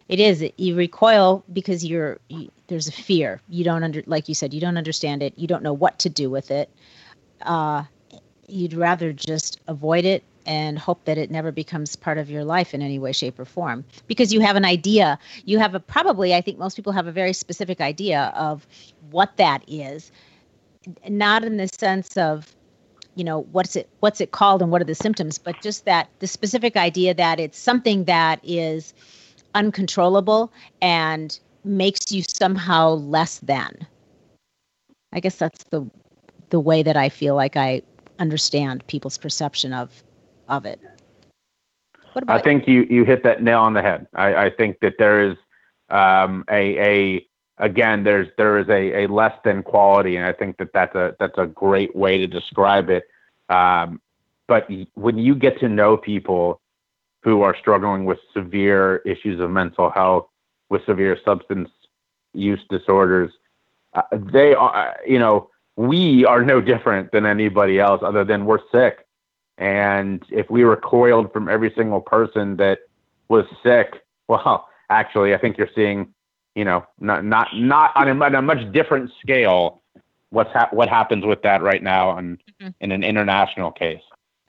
it 0.10 0.20
is 0.20 0.46
you 0.58 0.76
recoil 0.76 1.44
because 1.52 1.84
you're 1.86 2.20
you, 2.30 2.50
there's 2.68 2.88
a 2.88 2.92
fear. 2.92 3.42
You 3.50 3.64
don't 3.64 3.84
under 3.84 4.04
like 4.06 4.30
you 4.30 4.36
said 4.36 4.54
you 4.54 4.62
don't 4.62 4.78
understand 4.78 5.24
it. 5.24 5.34
You 5.38 5.48
don't 5.48 5.64
know 5.64 5.74
what 5.74 6.00
to 6.00 6.10
do 6.10 6.30
with 6.30 6.52
it. 6.52 6.70
Uh, 7.42 7.84
you'd 8.48 8.74
rather 8.74 9.14
just 9.14 9.60
avoid 9.68 10.06
it 10.06 10.24
and 10.46 10.78
hope 10.78 11.04
that 11.06 11.18
it 11.18 11.32
never 11.32 11.52
becomes 11.52 11.96
part 11.96 12.18
of 12.18 12.30
your 12.30 12.44
life 12.44 12.74
in 12.74 12.82
any 12.82 13.00
way 13.00 13.12
shape 13.12 13.40
or 13.40 13.46
form. 13.46 13.86
Because 14.08 14.34
you 14.34 14.42
have 14.42 14.56
an 14.56 14.66
idea. 14.66 15.18
You 15.46 15.60
have 15.60 15.76
a 15.76 15.80
probably 15.80 16.34
i 16.34 16.42
think 16.42 16.58
most 16.58 16.76
people 16.76 16.92
have 16.92 17.08
a 17.08 17.12
very 17.12 17.34
specific 17.34 17.82
idea 17.82 18.34
of 18.36 18.68
what 19.12 19.38
that 19.38 19.64
is. 19.68 20.12
Not 21.08 21.44
in 21.44 21.58
the 21.58 21.68
sense 21.68 22.18
of 22.18 22.54
you 23.16 23.24
know 23.24 23.42
what's 23.52 23.76
it 23.76 23.88
what's 24.00 24.20
it 24.20 24.32
called 24.32 24.62
and 24.62 24.72
what 24.72 24.82
are 24.82 24.86
the 24.86 24.96
symptoms 24.96 25.38
but 25.38 25.62
just 25.62 25.86
that 25.86 26.10
the 26.18 26.26
specific 26.26 26.76
idea 26.76 27.14
that 27.14 27.40
it's 27.40 27.60
something 27.60 28.06
that 28.06 28.40
is 28.44 28.92
uncontrollable 29.54 30.52
and 30.82 31.40
makes 31.64 32.12
you 32.12 32.24
somehow 32.24 32.90
less 32.90 33.40
than. 33.40 33.88
I 35.14 35.20
guess 35.20 35.36
that's 35.36 35.64
the 35.66 35.90
the 36.50 36.60
way 36.60 36.84
that 36.84 36.98
i 36.98 37.10
feel 37.10 37.36
like 37.36 37.56
i 37.56 37.82
understand 38.20 38.86
people's 38.88 39.18
perception 39.18 39.74
of 39.74 40.04
of 40.48 40.66
it. 40.66 40.80
I 42.28 42.40
think 42.40 42.68
you 42.68 42.86
you 42.90 43.06
hit 43.06 43.24
that 43.24 43.42
nail 43.42 43.60
on 43.60 43.74
the 43.74 43.82
head. 43.82 44.08
I, 44.14 44.36
I 44.46 44.50
think 44.50 44.80
that 44.82 44.96
there 45.00 45.24
is 45.30 45.38
um, 45.90 46.46
a 46.50 46.78
a 46.78 47.28
again, 47.58 48.04
there's 48.04 48.28
there 48.38 48.58
is 48.58 48.68
a, 48.70 49.06
a 49.06 49.08
less 49.08 49.34
than 49.44 49.64
quality, 49.64 50.16
and 50.16 50.26
I 50.26 50.34
think 50.34 50.58
that 50.58 50.70
that's 50.74 50.96
a 50.96 51.16
that's 51.20 51.38
a 51.38 51.48
great 51.48 51.96
way 51.96 52.18
to 52.18 52.28
describe 52.28 52.90
it. 52.90 53.06
Um, 53.50 54.02
but 54.48 54.70
when 54.96 55.18
you 55.18 55.36
get 55.36 55.60
to 55.60 55.70
know 55.70 55.98
people 55.98 56.62
who 57.24 57.42
are 57.42 57.56
struggling 57.58 58.06
with 58.06 58.20
severe 58.34 58.98
issues 59.06 59.40
of 59.40 59.50
mental 59.50 59.90
health, 59.90 60.28
with 60.70 60.86
severe 60.86 61.18
substance 61.24 61.70
use 62.34 62.60
disorders, 62.70 63.32
uh, 63.94 64.02
they 64.12 64.54
are, 64.54 64.98
you 65.08 65.20
know, 65.20 65.50
we 65.76 66.26
are 66.26 66.44
no 66.44 66.62
different 66.62 67.12
than 67.12 67.26
anybody 67.26 67.80
else, 67.80 68.02
other 68.04 68.24
than 68.24 68.46
we're 68.46 68.60
sick. 68.72 69.06
And 69.58 70.24
if 70.30 70.50
we 70.50 70.64
recoiled 70.64 71.32
from 71.32 71.48
every 71.50 71.74
single 71.76 72.02
person 72.02 72.58
that 72.58 72.80
was 73.30 73.46
sick, 73.64 73.94
well, 74.28 74.68
actually, 74.90 75.34
I 75.34 75.38
think 75.38 75.58
you're 75.58 75.70
seeing 75.76 76.14
you 76.56 76.66
know, 76.66 76.86
not 77.00 77.26
not 77.26 77.48
not 77.54 77.92
on 77.96 78.08
a, 78.08 78.24
on 78.24 78.36
a 78.36 78.42
much 78.42 78.72
different 78.72 79.12
scale. 79.22 79.82
What's 80.30 80.52
ha- 80.52 80.70
what 80.72 80.90
happens 80.90 81.26
with 81.26 81.42
that 81.44 81.62
right 81.62 81.82
now 81.82 82.18
in 82.18 82.38
mm-hmm. 82.62 82.70
in 82.80 82.92
an 82.92 83.04
international 83.04 83.72
case? 83.72 84.02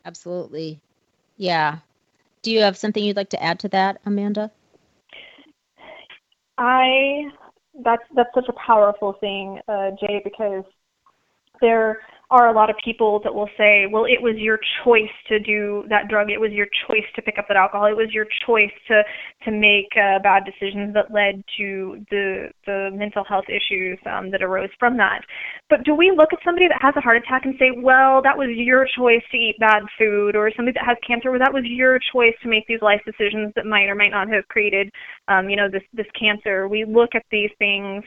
Absolutely, 0.05 0.81
yeah. 1.37 1.79
Do 2.43 2.51
you 2.51 2.61
have 2.61 2.77
something 2.77 3.03
you'd 3.03 3.17
like 3.17 3.31
to 3.31 3.43
add 3.43 3.59
to 3.61 3.69
that, 3.69 4.01
Amanda? 4.05 4.51
I 6.59 7.31
that's 7.83 8.03
that's 8.15 8.33
such 8.35 8.49
a 8.49 8.53
powerful 8.53 9.15
thing, 9.15 9.61
uh, 9.67 9.91
Jay, 10.01 10.21
because 10.23 10.65
there 11.65 11.99
are 12.31 12.49
a 12.49 12.53
lot 12.53 12.71
of 12.71 12.77
people 12.83 13.21
that 13.23 13.35
will 13.35 13.49
say, 13.57 13.87
well, 13.91 14.07
it 14.07 14.21
was 14.21 14.35
your 14.37 14.59
choice 14.83 15.15
to 15.29 15.39
do 15.39 15.85
that 15.89 16.09
drug. 16.09 16.31
It 16.31 16.41
was 16.41 16.53
your 16.53 16.67
choice 16.87 17.07
to 17.15 17.23
pick 17.23 17.39
up 17.39 17.47
that 17.49 17.57
alcohol. 17.57 17.87
It 17.87 17.97
was 17.97 18.13
your 18.13 18.27
choice 18.47 18.73
to 18.89 19.03
to 19.45 19.51
make 19.51 19.93
uh, 19.97 20.19
bad 20.19 20.43
decisions 20.45 20.95
that 20.95 21.13
led 21.13 21.45
to 21.59 22.05
the 22.11 22.49
the 22.67 22.91
mental 22.93 23.25
health 23.25 23.45
issues 23.49 23.99
um, 24.11 24.31
that 24.33 24.43
arose 24.43 24.71
from 24.79 24.97
that. 24.97 25.21
But 25.71 25.85
do 25.85 25.95
we 25.95 26.13
look 26.17 26.33
at 26.33 26.41
somebody 26.45 26.67
that 26.69 26.81
has 26.81 26.95
a 26.97 27.01
heart 27.01 27.19
attack 27.19 27.45
and 27.45 27.55
say, 27.59 27.71
well, 27.77 28.23
that 28.23 28.37
was 28.37 28.49
your 28.51 28.87
choice 28.97 29.23
to 29.31 29.37
eat 29.37 29.57
bad 29.61 29.83
food, 29.99 30.35
or 30.35 30.51
somebody 30.57 30.75
that 30.79 30.87
has 30.87 30.97
cancer, 31.07 31.31
well, 31.31 31.45
that 31.45 31.53
was 31.53 31.65
your 31.67 31.99
choice 32.13 32.35
to 32.43 32.49
make 32.49 32.67
these 32.67 32.83
life 32.83 33.03
decisions 33.05 33.53
that 33.55 33.67
might 33.67 33.87
or 33.87 33.95
might 33.95 34.11
not 34.11 34.29
have 34.29 34.49
created, 34.49 34.91
um, 35.29 35.49
you 35.49 35.57
know, 35.57 35.69
this 35.71 35.87
this 35.93 36.11
cancer. 36.19 36.69
We 36.69 36.85
look 36.85 37.15
at 37.15 37.25
these 37.31 37.51
things 37.59 38.03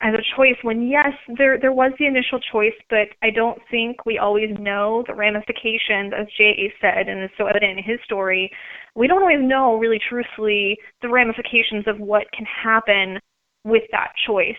as 0.00 0.14
a 0.14 0.36
choice 0.36 0.56
when 0.62 0.88
yes 0.88 1.12
there 1.36 1.58
there 1.58 1.72
was 1.72 1.92
the 1.98 2.06
initial 2.06 2.38
choice 2.52 2.74
but 2.88 3.08
i 3.22 3.30
don't 3.30 3.58
think 3.70 4.06
we 4.06 4.18
always 4.18 4.50
know 4.60 5.02
the 5.08 5.14
ramifications 5.14 6.12
as 6.16 6.26
Jay 6.36 6.72
said 6.80 7.08
and 7.08 7.22
is 7.22 7.30
so 7.36 7.46
evident 7.46 7.78
in 7.78 7.84
his 7.84 7.98
story. 8.04 8.50
We 8.94 9.06
don't 9.08 9.22
always 9.22 9.42
know 9.42 9.76
really 9.76 10.00
truthfully 10.08 10.78
the 11.02 11.08
ramifications 11.08 11.84
of 11.86 11.98
what 11.98 12.30
can 12.32 12.46
happen 12.46 13.18
with 13.64 13.82
that 13.92 14.12
choice. 14.26 14.56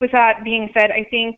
With 0.00 0.12
that 0.12 0.44
being 0.44 0.68
said 0.74 0.90
i 0.90 1.06
think 1.10 1.36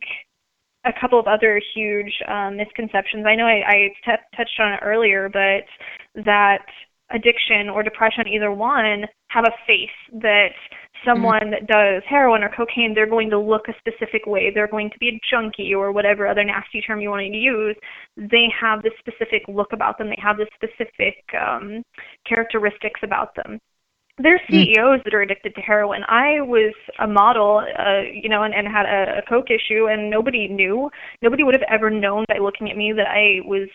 a 0.83 0.91
couple 0.99 1.19
of 1.19 1.27
other 1.27 1.61
huge 1.75 2.11
um, 2.27 2.57
misconceptions. 2.57 3.25
I 3.25 3.35
know 3.35 3.45
i, 3.45 3.61
I 3.65 3.77
t- 4.03 4.35
touched 4.35 4.59
on 4.59 4.73
it 4.73 4.79
earlier 4.83 5.29
but 5.29 6.23
that 6.25 6.65
addiction 7.11 7.69
or 7.69 7.83
depression 7.83 8.27
either 8.27 8.51
one 8.51 9.03
have 9.27 9.45
a 9.45 9.55
face 9.65 10.21
that 10.21 10.51
someone 11.05 11.39
mm-hmm. 11.41 11.51
that 11.51 11.67
does 11.67 12.03
heroin 12.07 12.43
or 12.43 12.49
cocaine, 12.49 12.93
they're 12.93 13.09
going 13.09 13.29
to 13.29 13.39
look 13.39 13.67
a 13.67 13.73
specific 13.79 14.25
way. 14.25 14.51
They're 14.53 14.67
going 14.67 14.89
to 14.89 14.99
be 14.99 15.09
a 15.09 15.19
junkie 15.29 15.73
or 15.73 15.91
whatever 15.91 16.27
other 16.27 16.43
nasty 16.43 16.81
term 16.81 17.01
you 17.01 17.09
want 17.09 17.21
to 17.21 17.37
use. 17.37 17.75
They 18.17 18.47
have 18.59 18.83
this 18.83 18.93
specific 18.99 19.43
look 19.47 19.73
about 19.73 19.97
them. 19.97 20.09
They 20.09 20.19
have 20.21 20.37
this 20.37 20.49
specific 20.55 21.23
um, 21.39 21.83
characteristics 22.27 22.99
about 23.03 23.35
them. 23.35 23.59
There's 24.17 24.41
mm. 24.49 24.65
CEOs 24.65 25.01
that 25.03 25.13
are 25.13 25.21
addicted 25.21 25.55
to 25.55 25.61
heroin. 25.61 26.03
I 26.07 26.41
was 26.41 26.73
a 26.99 27.07
model, 27.07 27.63
uh, 27.79 28.01
you 28.13 28.29
know, 28.29 28.43
and, 28.43 28.53
and 28.53 28.67
had 28.67 28.85
a, 28.85 29.19
a 29.19 29.21
coke 29.27 29.47
issue, 29.49 29.87
and 29.87 30.09
nobody 30.09 30.47
knew. 30.47 30.89
Nobody 31.21 31.43
would 31.43 31.55
have 31.55 31.63
ever 31.69 31.89
known 31.89 32.25
by 32.27 32.37
looking 32.39 32.69
at 32.69 32.77
me 32.77 32.93
that 32.93 33.07
I 33.07 33.39
was 33.47 33.69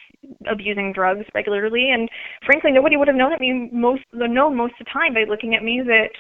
abusing 0.49 0.93
drugs 0.93 1.25
regularly, 1.35 1.91
and 1.91 2.09
frankly, 2.45 2.71
nobody 2.73 2.97
would 2.97 3.09
have 3.09 3.17
known 3.17 3.33
at 3.33 3.41
me 3.41 3.71
most 3.73 4.03
the 4.13 4.29
known 4.29 4.57
most 4.57 4.75
of 4.79 4.87
the 4.87 4.93
time 4.93 5.15
by 5.15 5.25
looking 5.29 5.55
at 5.55 5.65
me 5.65 5.83
that 5.85 6.11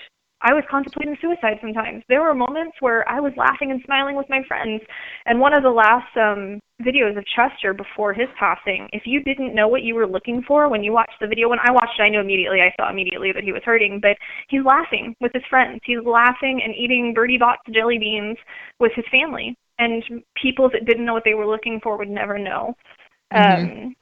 I 0.43 0.53
was 0.53 0.64
contemplating 0.70 1.16
suicide 1.20 1.59
sometimes. 1.61 2.03
There 2.09 2.22
were 2.22 2.34
moments 2.34 2.76
where 2.80 3.09
I 3.09 3.20
was 3.20 3.32
laughing 3.37 3.70
and 3.70 3.80
smiling 3.84 4.16
with 4.16 4.28
my 4.28 4.43
friends. 4.47 4.82
And 5.24 5.41
one 5.41 5.55
of 5.55 5.62
the 5.62 5.70
last 5.70 6.14
um 6.16 6.61
videos 6.82 7.16
of 7.16 7.24
Chester 7.34 7.72
before 7.72 8.12
his 8.12 8.28
passing, 8.39 8.87
if 8.93 9.05
you 9.07 9.22
didn't 9.22 9.55
know 9.55 9.66
what 9.66 9.82
you 9.82 9.95
were 9.95 10.07
looking 10.07 10.43
for 10.47 10.68
when 10.68 10.82
you 10.82 10.93
watched 10.93 11.18
the 11.20 11.26
video, 11.26 11.49
when 11.49 11.59
I 11.59 11.72
watched 11.72 11.99
it, 11.99 12.03
I 12.03 12.11
knew 12.11 12.20
immediately, 12.20 12.61
I 12.61 12.74
saw 12.76 12.91
immediately 12.91 13.32
that 13.32 13.45
he 13.45 13.53
was 13.53 13.62
hurting, 13.64 13.99
but 14.01 14.16
he's 14.49 14.64
laughing 14.64 15.16
with 15.20 15.32
his 15.32 15.45
friends. 15.49 15.80
He's 15.84 16.05
laughing 16.05 16.61
and 16.62 16.74
eating 16.74 17.14
Bertie 17.14 17.39
Bott's 17.39 17.62
jelly 17.72 17.99
beans 17.99 18.37
with 18.78 18.93
his 18.95 19.07
family. 19.11 19.57
And 19.78 20.03
people 20.41 20.70
that 20.70 20.87
didn't 20.87 21.05
know 21.05 21.14
what 21.14 21.24
they 21.24 21.34
were 21.34 21.47
looking 21.47 21.80
for 21.82 21.97
would 21.97 22.09
never 22.09 22.39
know. 22.39 22.74
Mm-hmm. 23.32 23.87
Um, 23.87 23.97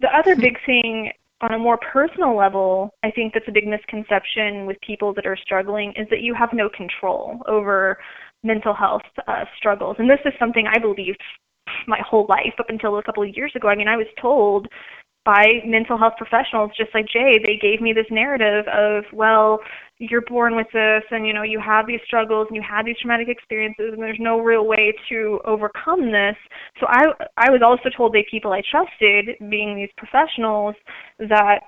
the 0.00 0.08
other 0.16 0.36
big 0.36 0.56
thing 0.64 1.12
on 1.40 1.52
a 1.52 1.58
more 1.58 1.78
personal 1.92 2.36
level, 2.36 2.90
I 3.04 3.10
think 3.10 3.32
that's 3.32 3.48
a 3.48 3.52
big 3.52 3.66
misconception 3.66 4.66
with 4.66 4.76
people 4.80 5.14
that 5.14 5.26
are 5.26 5.36
struggling 5.36 5.92
is 5.96 6.06
that 6.10 6.20
you 6.20 6.34
have 6.34 6.50
no 6.52 6.68
control 6.68 7.40
over 7.46 7.98
mental 8.42 8.74
health 8.74 9.02
uh, 9.26 9.44
struggles. 9.56 9.96
And 9.98 10.10
this 10.10 10.18
is 10.24 10.32
something 10.38 10.66
I 10.66 10.78
believed 10.78 11.22
my 11.86 12.00
whole 12.08 12.26
life 12.28 12.54
up 12.58 12.70
until 12.70 12.98
a 12.98 13.02
couple 13.02 13.22
of 13.22 13.36
years 13.36 13.52
ago. 13.54 13.68
I 13.68 13.76
mean, 13.76 13.88
I 13.88 13.96
was 13.96 14.06
told 14.20 14.66
by 15.24 15.60
mental 15.64 15.98
health 15.98 16.14
professionals 16.16 16.70
just 16.76 16.90
like 16.94 17.06
Jay, 17.06 17.38
they 17.38 17.58
gave 17.60 17.80
me 17.80 17.92
this 17.92 18.06
narrative 18.10 18.64
of, 18.72 19.04
well, 19.12 19.60
you're 19.98 20.22
born 20.22 20.54
with 20.54 20.68
this 20.72 21.02
and 21.10 21.26
you 21.26 21.32
know 21.32 21.42
you 21.42 21.60
have 21.60 21.86
these 21.86 22.00
struggles 22.06 22.46
and 22.48 22.56
you 22.56 22.62
had 22.62 22.86
these 22.86 22.96
traumatic 23.00 23.28
experiences 23.28 23.90
and 23.92 24.02
there's 24.02 24.18
no 24.20 24.40
real 24.40 24.66
way 24.66 24.94
to 25.08 25.40
overcome 25.44 26.12
this. 26.12 26.36
So 26.80 26.86
i 26.88 27.04
i 27.36 27.50
was 27.50 27.60
also 27.64 27.88
told 27.96 28.12
by 28.12 28.22
people 28.30 28.52
i 28.52 28.62
trusted 28.70 29.36
being 29.50 29.76
these 29.76 29.90
professionals 29.96 30.74
that 31.18 31.60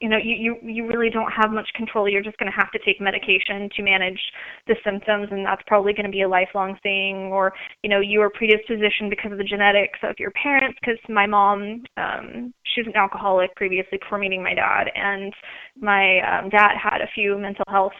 you 0.00 0.08
know 0.08 0.18
you, 0.18 0.34
you 0.34 0.56
you 0.62 0.86
really 0.86 1.10
don't 1.10 1.30
have 1.30 1.50
much 1.50 1.68
control. 1.74 2.08
You're 2.08 2.22
just 2.22 2.36
going 2.38 2.50
to 2.50 2.56
have 2.56 2.70
to 2.72 2.78
take 2.84 3.00
medication 3.00 3.68
to 3.76 3.82
manage 3.82 4.20
the 4.66 4.76
symptoms 4.84 5.28
and 5.30 5.44
that's 5.44 5.62
probably 5.66 5.92
going 5.92 6.06
to 6.06 6.12
be 6.12 6.22
a 6.22 6.28
lifelong 6.28 6.76
thing. 6.82 7.30
Or 7.32 7.52
you 7.82 7.90
know 7.90 8.00
you 8.00 8.20
are 8.20 8.30
predispositioned 8.30 9.10
because 9.10 9.32
of 9.32 9.38
the 9.38 9.44
genetics 9.44 9.98
of 10.02 10.16
your 10.18 10.32
parents 10.32 10.78
because 10.80 10.98
my 11.08 11.26
mom 11.26 11.82
um 11.96 12.52
she 12.74 12.82
was 12.82 12.88
an 12.88 12.96
alcoholic 12.96 13.54
previously 13.56 13.98
before 13.98 14.18
meeting 14.18 14.42
my 14.42 14.54
dad 14.54 14.88
and 14.94 15.32
my 15.80 16.18
um 16.20 16.50
dad 16.50 16.72
had 16.82 17.00
a 17.00 17.10
few 17.14 17.38
mental 17.38 17.64
health 17.68 17.92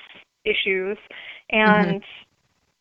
issues. 0.45 0.99
And 1.51 2.03
mm-hmm 2.03 2.26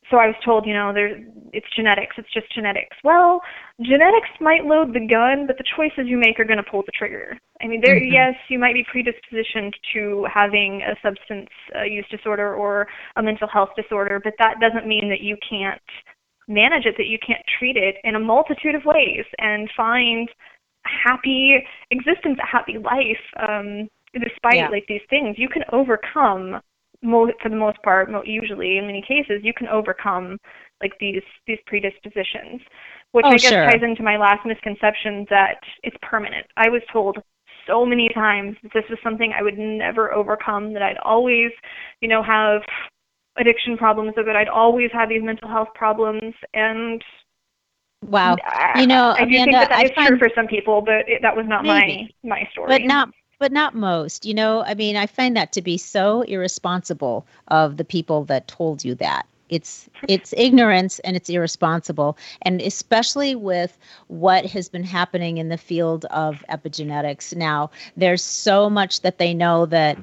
so 0.10 0.18
I 0.18 0.28
was 0.28 0.36
told, 0.44 0.66
you 0.66 0.74
know, 0.74 0.94
there 0.94 1.18
it's 1.52 1.68
genetics, 1.76 2.16
it's 2.18 2.32
just 2.34 2.54
genetics. 2.54 2.96
Well, 3.04 3.42
genetics 3.82 4.30
might 4.40 4.66
load 4.66 4.94
the 4.94 5.08
gun, 5.08 5.48
but 5.48 5.58
the 5.58 5.64
choices 5.76 6.06
you 6.08 6.18
make 6.18 6.40
are 6.40 6.46
going 6.46 6.62
to 6.62 6.70
pull 6.70 6.84
the 6.86 6.92
trigger. 6.92 7.38
I 7.62 7.68
mean, 7.68 7.82
there 7.84 7.96
mm-hmm. 7.96 8.14
yes, 8.14 8.36
you 8.50 8.60
might 8.60 8.74
be 8.74 8.86
predispositioned 8.86 9.74
to 9.94 10.28
having 10.32 10.82
a 10.84 10.96
substance 11.02 11.50
uh, 11.76 11.84
use 11.84 12.06
disorder 12.12 12.54
or 12.54 12.88
a 13.16 13.24
mental 13.24 13.48
health 13.48 13.70
disorder, 13.76 14.20
but 14.24 14.34
that 14.40 14.56
doesn't 14.60 14.88
mean 14.88 15.10
that 15.10 15.22
you 15.22 15.38
can't 15.48 15.82
manage 16.48 16.86
it, 16.86 16.96
that 16.98 17.08
you 17.08 17.18
can't 17.26 17.42
treat 17.58 17.78
it 17.78 17.96
in 18.04 18.16
a 18.16 18.20
multitude 18.20 18.76
of 18.76 18.84
ways 18.86 19.26
and 19.40 19.70
find 19.76 20.30
a 20.86 21.10
happy 21.10 21.64
existence, 21.90 22.38
a 22.44 22.46
happy 22.46 22.78
life 22.78 23.50
um 23.50 23.90
despite 24.14 24.56
yeah. 24.56 24.70
like 24.70 24.86
these 24.88 25.02
things. 25.10 25.36
You 25.38 25.50
can 25.50 25.64
overcome 25.74 26.62
for 27.42 27.50
the 27.50 27.56
most 27.56 27.82
part, 27.84 28.10
usually 28.26 28.78
in 28.78 28.88
many 28.88 29.02
cases, 29.02 29.42
you 29.44 29.54
can 29.54 29.68
overcome 29.68 30.38
like 30.82 30.94
these 31.00 31.24
these 31.48 31.60
predispositions, 31.68 32.62
which 33.12 33.26
oh, 33.26 33.30
I 33.30 33.38
guess 33.38 33.52
sure. 33.52 33.66
ties 33.66 33.82
into 33.84 34.04
my 34.04 34.18
last 34.18 34.46
misconception 34.46 35.26
that 35.30 35.60
it's 35.84 35.98
permanent. 36.02 36.46
I 36.58 36.70
was 36.70 36.82
told 36.92 37.18
so 37.68 37.86
many 37.86 38.10
times 38.14 38.56
that 38.64 38.72
this 38.74 38.84
was 38.90 39.00
something 39.04 39.34
I 39.34 39.42
would 39.42 39.58
never 39.58 40.14
overcome, 40.14 40.74
that 40.74 40.82
I'd 40.84 40.98
always, 41.04 41.52
you 42.02 42.08
know, 42.08 42.22
have 42.22 42.62
addiction 43.38 43.78
problems, 43.78 44.14
or 44.18 44.24
that 44.24 44.36
I'd 44.36 44.50
always 44.50 44.92
have 44.94 45.10
these 45.10 45.24
mental 45.24 45.50
health 45.50 45.70
problems, 45.74 46.34
and 46.54 47.04
Wow, 48.08 48.36
you 48.76 48.86
know, 48.86 49.16
I, 49.18 49.22
I 49.22 49.24
Amanda, 49.24 49.26
do 49.26 49.34
think 49.34 49.52
that 49.52 49.70
that 49.70 49.80
I 49.80 49.84
is 49.86 49.92
find, 49.96 50.08
true 50.10 50.20
for 50.20 50.30
some 50.36 50.48
people, 50.48 50.82
but 50.82 51.08
it, 51.08 51.22
that 51.24 51.36
was 51.36 51.46
not 51.48 51.64
maybe, 51.64 52.14
my 52.24 52.30
my 52.38 52.50
story. 52.52 52.68
But 52.68 52.84
not 52.84 53.10
but 53.40 53.52
not 53.52 53.76
most. 53.76 54.26
You 54.26 54.34
know, 54.34 54.64
I 54.64 54.74
mean, 54.74 54.96
I 54.96 55.08
find 55.08 55.36
that 55.38 55.52
to 55.54 55.62
be 55.62 55.78
so 55.78 56.22
irresponsible 56.22 57.26
of 57.48 57.78
the 57.78 57.86
people 57.86 58.26
that 58.26 58.48
told 58.48 58.84
you 58.84 58.96
that 58.96 59.28
it's 59.56 59.90
it's 60.08 60.34
ignorance 60.38 61.00
and 61.00 61.16
it's 61.16 61.30
irresponsible. 61.30 62.18
And 62.44 62.62
especially 62.62 63.36
with 63.36 63.78
what 64.08 64.46
has 64.46 64.70
been 64.70 64.84
happening 64.84 65.38
in 65.38 65.50
the 65.50 65.58
field 65.58 66.06
of 66.06 66.44
epigenetics. 66.50 67.36
Now 67.36 67.72
there's 67.98 68.24
so 68.24 68.70
much 68.70 69.02
that 69.02 69.18
they 69.18 69.34
know 69.34 69.66
that 69.68 69.98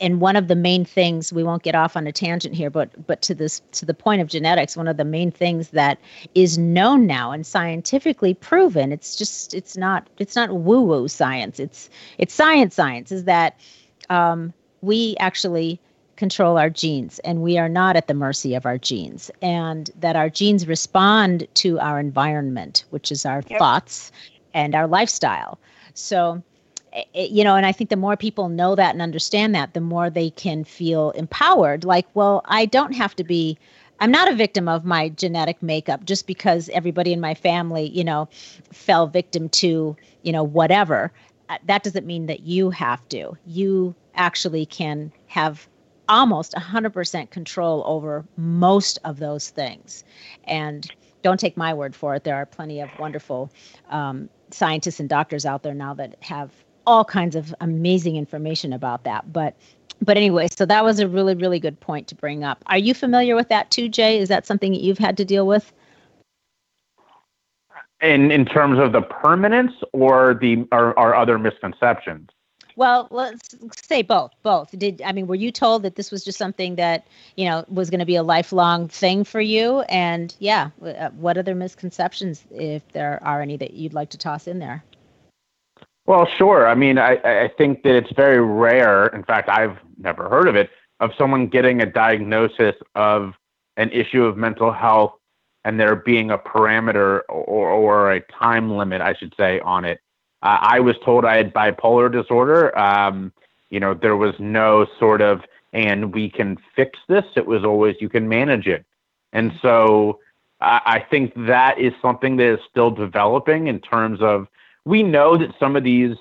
and 0.00 0.20
one 0.20 0.36
of 0.36 0.48
the 0.48 0.56
main 0.56 0.84
things 0.84 1.32
we 1.32 1.42
won't 1.42 1.62
get 1.62 1.74
off 1.74 1.96
on 1.96 2.06
a 2.06 2.12
tangent 2.12 2.54
here 2.54 2.70
but 2.70 2.90
but 3.06 3.22
to 3.22 3.34
this 3.34 3.62
to 3.72 3.84
the 3.84 3.94
point 3.94 4.20
of 4.20 4.28
genetics 4.28 4.76
one 4.76 4.88
of 4.88 4.96
the 4.96 5.04
main 5.04 5.30
things 5.30 5.70
that 5.70 5.98
is 6.34 6.58
known 6.58 7.06
now 7.06 7.30
and 7.30 7.46
scientifically 7.46 8.34
proven 8.34 8.92
it's 8.92 9.16
just 9.16 9.54
it's 9.54 9.76
not 9.76 10.08
it's 10.18 10.36
not 10.36 10.52
woo 10.52 10.82
woo 10.82 11.08
science. 11.08 11.60
It's 11.60 11.88
it's 12.18 12.34
science 12.34 12.74
science 12.74 13.12
is 13.12 13.24
that 13.24 13.58
um, 14.10 14.52
we 14.82 15.16
actually 15.18 15.80
control 16.16 16.58
our 16.58 16.70
genes 16.70 17.18
and 17.20 17.42
we 17.42 17.58
are 17.58 17.68
not 17.68 17.96
at 17.96 18.08
the 18.08 18.14
mercy 18.14 18.54
of 18.54 18.66
our 18.66 18.78
genes 18.78 19.30
and 19.42 19.90
that 19.98 20.16
our 20.16 20.30
genes 20.30 20.66
respond 20.66 21.46
to 21.54 21.78
our 21.78 22.00
environment 22.00 22.84
which 22.90 23.12
is 23.12 23.26
our 23.26 23.42
yep. 23.48 23.58
thoughts 23.58 24.10
and 24.54 24.74
our 24.74 24.86
lifestyle. 24.86 25.58
So 25.94 26.42
it, 27.14 27.30
you 27.30 27.44
know 27.44 27.56
and 27.56 27.66
i 27.66 27.72
think 27.72 27.90
the 27.90 27.96
more 27.96 28.16
people 28.16 28.48
know 28.48 28.74
that 28.74 28.94
and 28.94 29.02
understand 29.02 29.54
that 29.54 29.74
the 29.74 29.80
more 29.80 30.08
they 30.10 30.30
can 30.30 30.64
feel 30.64 31.10
empowered. 31.10 31.84
Like 31.84 32.06
well 32.14 32.42
i 32.46 32.64
don't 32.64 32.92
have 32.94 33.14
to 33.16 33.24
be 33.24 33.58
i'm 34.00 34.10
not 34.10 34.30
a 34.30 34.34
victim 34.34 34.68
of 34.68 34.84
my 34.84 35.10
genetic 35.10 35.62
makeup 35.62 36.04
just 36.04 36.26
because 36.26 36.68
everybody 36.70 37.12
in 37.12 37.20
my 37.20 37.34
family 37.34 37.90
you 37.90 38.04
know 38.04 38.28
fell 38.72 39.06
victim 39.06 39.48
to 39.50 39.96
you 40.22 40.32
know 40.32 40.42
whatever. 40.42 41.12
Uh, 41.48 41.58
that 41.66 41.84
doesn't 41.84 42.06
mean 42.06 42.26
that 42.26 42.40
you 42.40 42.70
have 42.70 43.06
to. 43.08 43.36
You 43.46 43.94
actually 44.16 44.66
can 44.66 45.12
have 45.28 45.68
almost 46.08 46.54
100% 46.54 47.30
control 47.30 47.82
over 47.86 48.24
most 48.36 48.98
of 49.04 49.18
those 49.18 49.50
things. 49.50 50.04
And 50.44 50.90
don't 51.22 51.40
take 51.40 51.56
my 51.56 51.74
word 51.74 51.94
for 51.94 52.14
it. 52.14 52.24
There 52.24 52.36
are 52.36 52.46
plenty 52.46 52.80
of 52.80 52.88
wonderful 52.98 53.50
um, 53.90 54.28
scientists 54.50 55.00
and 55.00 55.08
doctors 55.08 55.44
out 55.44 55.62
there 55.62 55.74
now 55.74 55.94
that 55.94 56.16
have 56.22 56.52
all 56.86 57.04
kinds 57.04 57.34
of 57.34 57.54
amazing 57.60 58.16
information 58.16 58.72
about 58.72 59.04
that. 59.04 59.32
But 59.32 59.56
but 60.02 60.16
anyway, 60.16 60.46
so 60.48 60.66
that 60.66 60.84
was 60.84 61.00
a 61.00 61.08
really 61.08 61.34
really 61.34 61.58
good 61.58 61.80
point 61.80 62.06
to 62.08 62.14
bring 62.14 62.44
up. 62.44 62.62
Are 62.66 62.78
you 62.78 62.94
familiar 62.94 63.34
with 63.34 63.48
that 63.48 63.70
too, 63.70 63.88
Jay? 63.88 64.18
Is 64.18 64.28
that 64.28 64.46
something 64.46 64.72
that 64.72 64.82
you've 64.82 64.98
had 64.98 65.16
to 65.16 65.24
deal 65.24 65.46
with? 65.46 65.72
In 68.00 68.30
in 68.30 68.44
terms 68.44 68.78
of 68.78 68.92
the 68.92 69.00
permanence 69.02 69.72
or 69.92 70.38
the 70.40 70.66
or, 70.70 70.96
or 70.98 71.16
other 71.16 71.38
misconceptions? 71.38 72.28
Well, 72.76 73.08
let's 73.10 73.56
say 73.86 74.02
both. 74.02 74.32
Both. 74.42 74.78
Did 74.78 75.00
I 75.02 75.12
mean 75.12 75.26
were 75.26 75.34
you 75.34 75.50
told 75.50 75.82
that 75.82 75.96
this 75.96 76.10
was 76.10 76.22
just 76.22 76.38
something 76.38 76.76
that, 76.76 77.06
you 77.36 77.46
know, 77.46 77.64
was 77.68 77.88
going 77.88 78.00
to 78.00 78.06
be 78.06 78.16
a 78.16 78.22
lifelong 78.22 78.88
thing 78.88 79.24
for 79.24 79.40
you 79.40 79.80
and 79.88 80.34
yeah, 80.38 80.70
uh, 80.82 81.10
what 81.10 81.38
other 81.38 81.54
misconceptions 81.54 82.44
if 82.50 82.86
there 82.92 83.18
are 83.22 83.40
any 83.40 83.56
that 83.56 83.72
you'd 83.72 83.94
like 83.94 84.10
to 84.10 84.18
toss 84.18 84.46
in 84.46 84.58
there? 84.58 84.84
Well, 86.04 86.26
sure. 86.26 86.68
I 86.68 86.74
mean, 86.74 86.98
I 86.98 87.14
I 87.24 87.50
think 87.56 87.82
that 87.82 87.96
it's 87.96 88.12
very 88.12 88.40
rare, 88.40 89.06
in 89.06 89.24
fact, 89.24 89.48
I've 89.48 89.78
never 89.98 90.28
heard 90.28 90.46
of 90.46 90.54
it, 90.54 90.70
of 91.00 91.12
someone 91.16 91.48
getting 91.48 91.80
a 91.80 91.86
diagnosis 91.86 92.76
of 92.94 93.34
an 93.78 93.90
issue 93.90 94.24
of 94.24 94.36
mental 94.36 94.72
health 94.72 95.14
and 95.64 95.80
there 95.80 95.96
being 95.96 96.30
a 96.30 96.38
parameter 96.38 97.22
or, 97.28 97.70
or 97.70 98.12
a 98.12 98.20
time 98.20 98.76
limit, 98.76 99.00
I 99.00 99.14
should 99.14 99.34
say, 99.36 99.60
on 99.60 99.84
it. 99.84 100.00
Uh, 100.42 100.58
I 100.60 100.80
was 100.80 100.96
told 101.04 101.24
I 101.24 101.36
had 101.36 101.52
bipolar 101.52 102.10
disorder. 102.12 102.76
Um, 102.78 103.32
you 103.70 103.80
know, 103.80 103.94
there 103.94 104.16
was 104.16 104.34
no 104.38 104.86
sort 104.98 105.20
of, 105.22 105.42
and 105.72 106.14
we 106.14 106.30
can 106.30 106.56
fix 106.74 106.98
this. 107.08 107.24
It 107.36 107.46
was 107.46 107.64
always, 107.64 107.96
you 108.00 108.08
can 108.08 108.28
manage 108.28 108.66
it. 108.66 108.84
And 109.32 109.52
so 109.60 110.20
I, 110.60 110.80
I 110.86 111.00
think 111.00 111.32
that 111.46 111.78
is 111.78 111.92
something 112.00 112.36
that 112.36 112.54
is 112.54 112.60
still 112.70 112.90
developing 112.90 113.66
in 113.66 113.80
terms 113.80 114.20
of, 114.22 114.46
we 114.84 115.02
know 115.02 115.36
that 115.36 115.52
some 115.58 115.74
of 115.74 115.84
these 115.84 116.16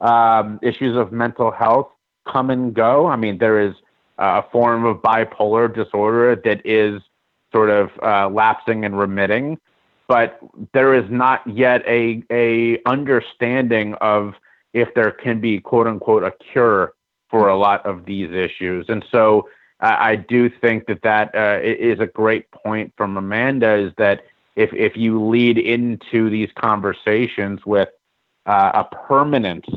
um, 0.00 0.58
issues 0.62 0.96
of 0.96 1.10
mental 1.12 1.50
health 1.50 1.88
come 2.26 2.50
and 2.50 2.74
go. 2.74 3.06
I 3.06 3.16
mean, 3.16 3.38
there 3.38 3.60
is 3.60 3.74
a 4.18 4.42
form 4.50 4.84
of 4.84 4.98
bipolar 4.98 5.74
disorder 5.74 6.36
that 6.44 6.60
is 6.66 7.00
sort 7.50 7.70
of 7.70 7.90
uh, 8.02 8.28
lapsing 8.28 8.84
and 8.84 8.98
remitting 8.98 9.58
but 10.10 10.40
there 10.74 10.92
is 10.92 11.08
not 11.08 11.40
yet 11.46 11.84
a 11.86 12.20
a 12.32 12.80
understanding 12.84 13.94
of 14.00 14.34
if 14.72 14.92
there 14.94 15.12
can 15.12 15.40
be 15.40 15.60
quote 15.60 15.86
unquote 15.86 16.24
a 16.24 16.32
cure 16.52 16.94
for 17.30 17.48
a 17.48 17.56
lot 17.56 17.86
of 17.86 18.04
these 18.06 18.32
issues. 18.32 18.86
And 18.88 19.04
so 19.12 19.48
I 19.78 20.16
do 20.16 20.50
think 20.50 20.86
that 20.88 21.02
that 21.02 21.32
uh, 21.34 21.60
is 21.62 22.00
a 22.00 22.06
great 22.06 22.50
point 22.50 22.92
from 22.96 23.16
Amanda 23.16 23.76
is 23.76 23.92
that 23.98 24.24
if 24.56 24.70
if 24.74 24.96
you 24.96 25.24
lead 25.24 25.58
into 25.58 26.28
these 26.28 26.50
conversations 26.56 27.64
with 27.64 27.88
uh, 28.46 28.72
a 28.74 28.84
permanence, 29.08 29.68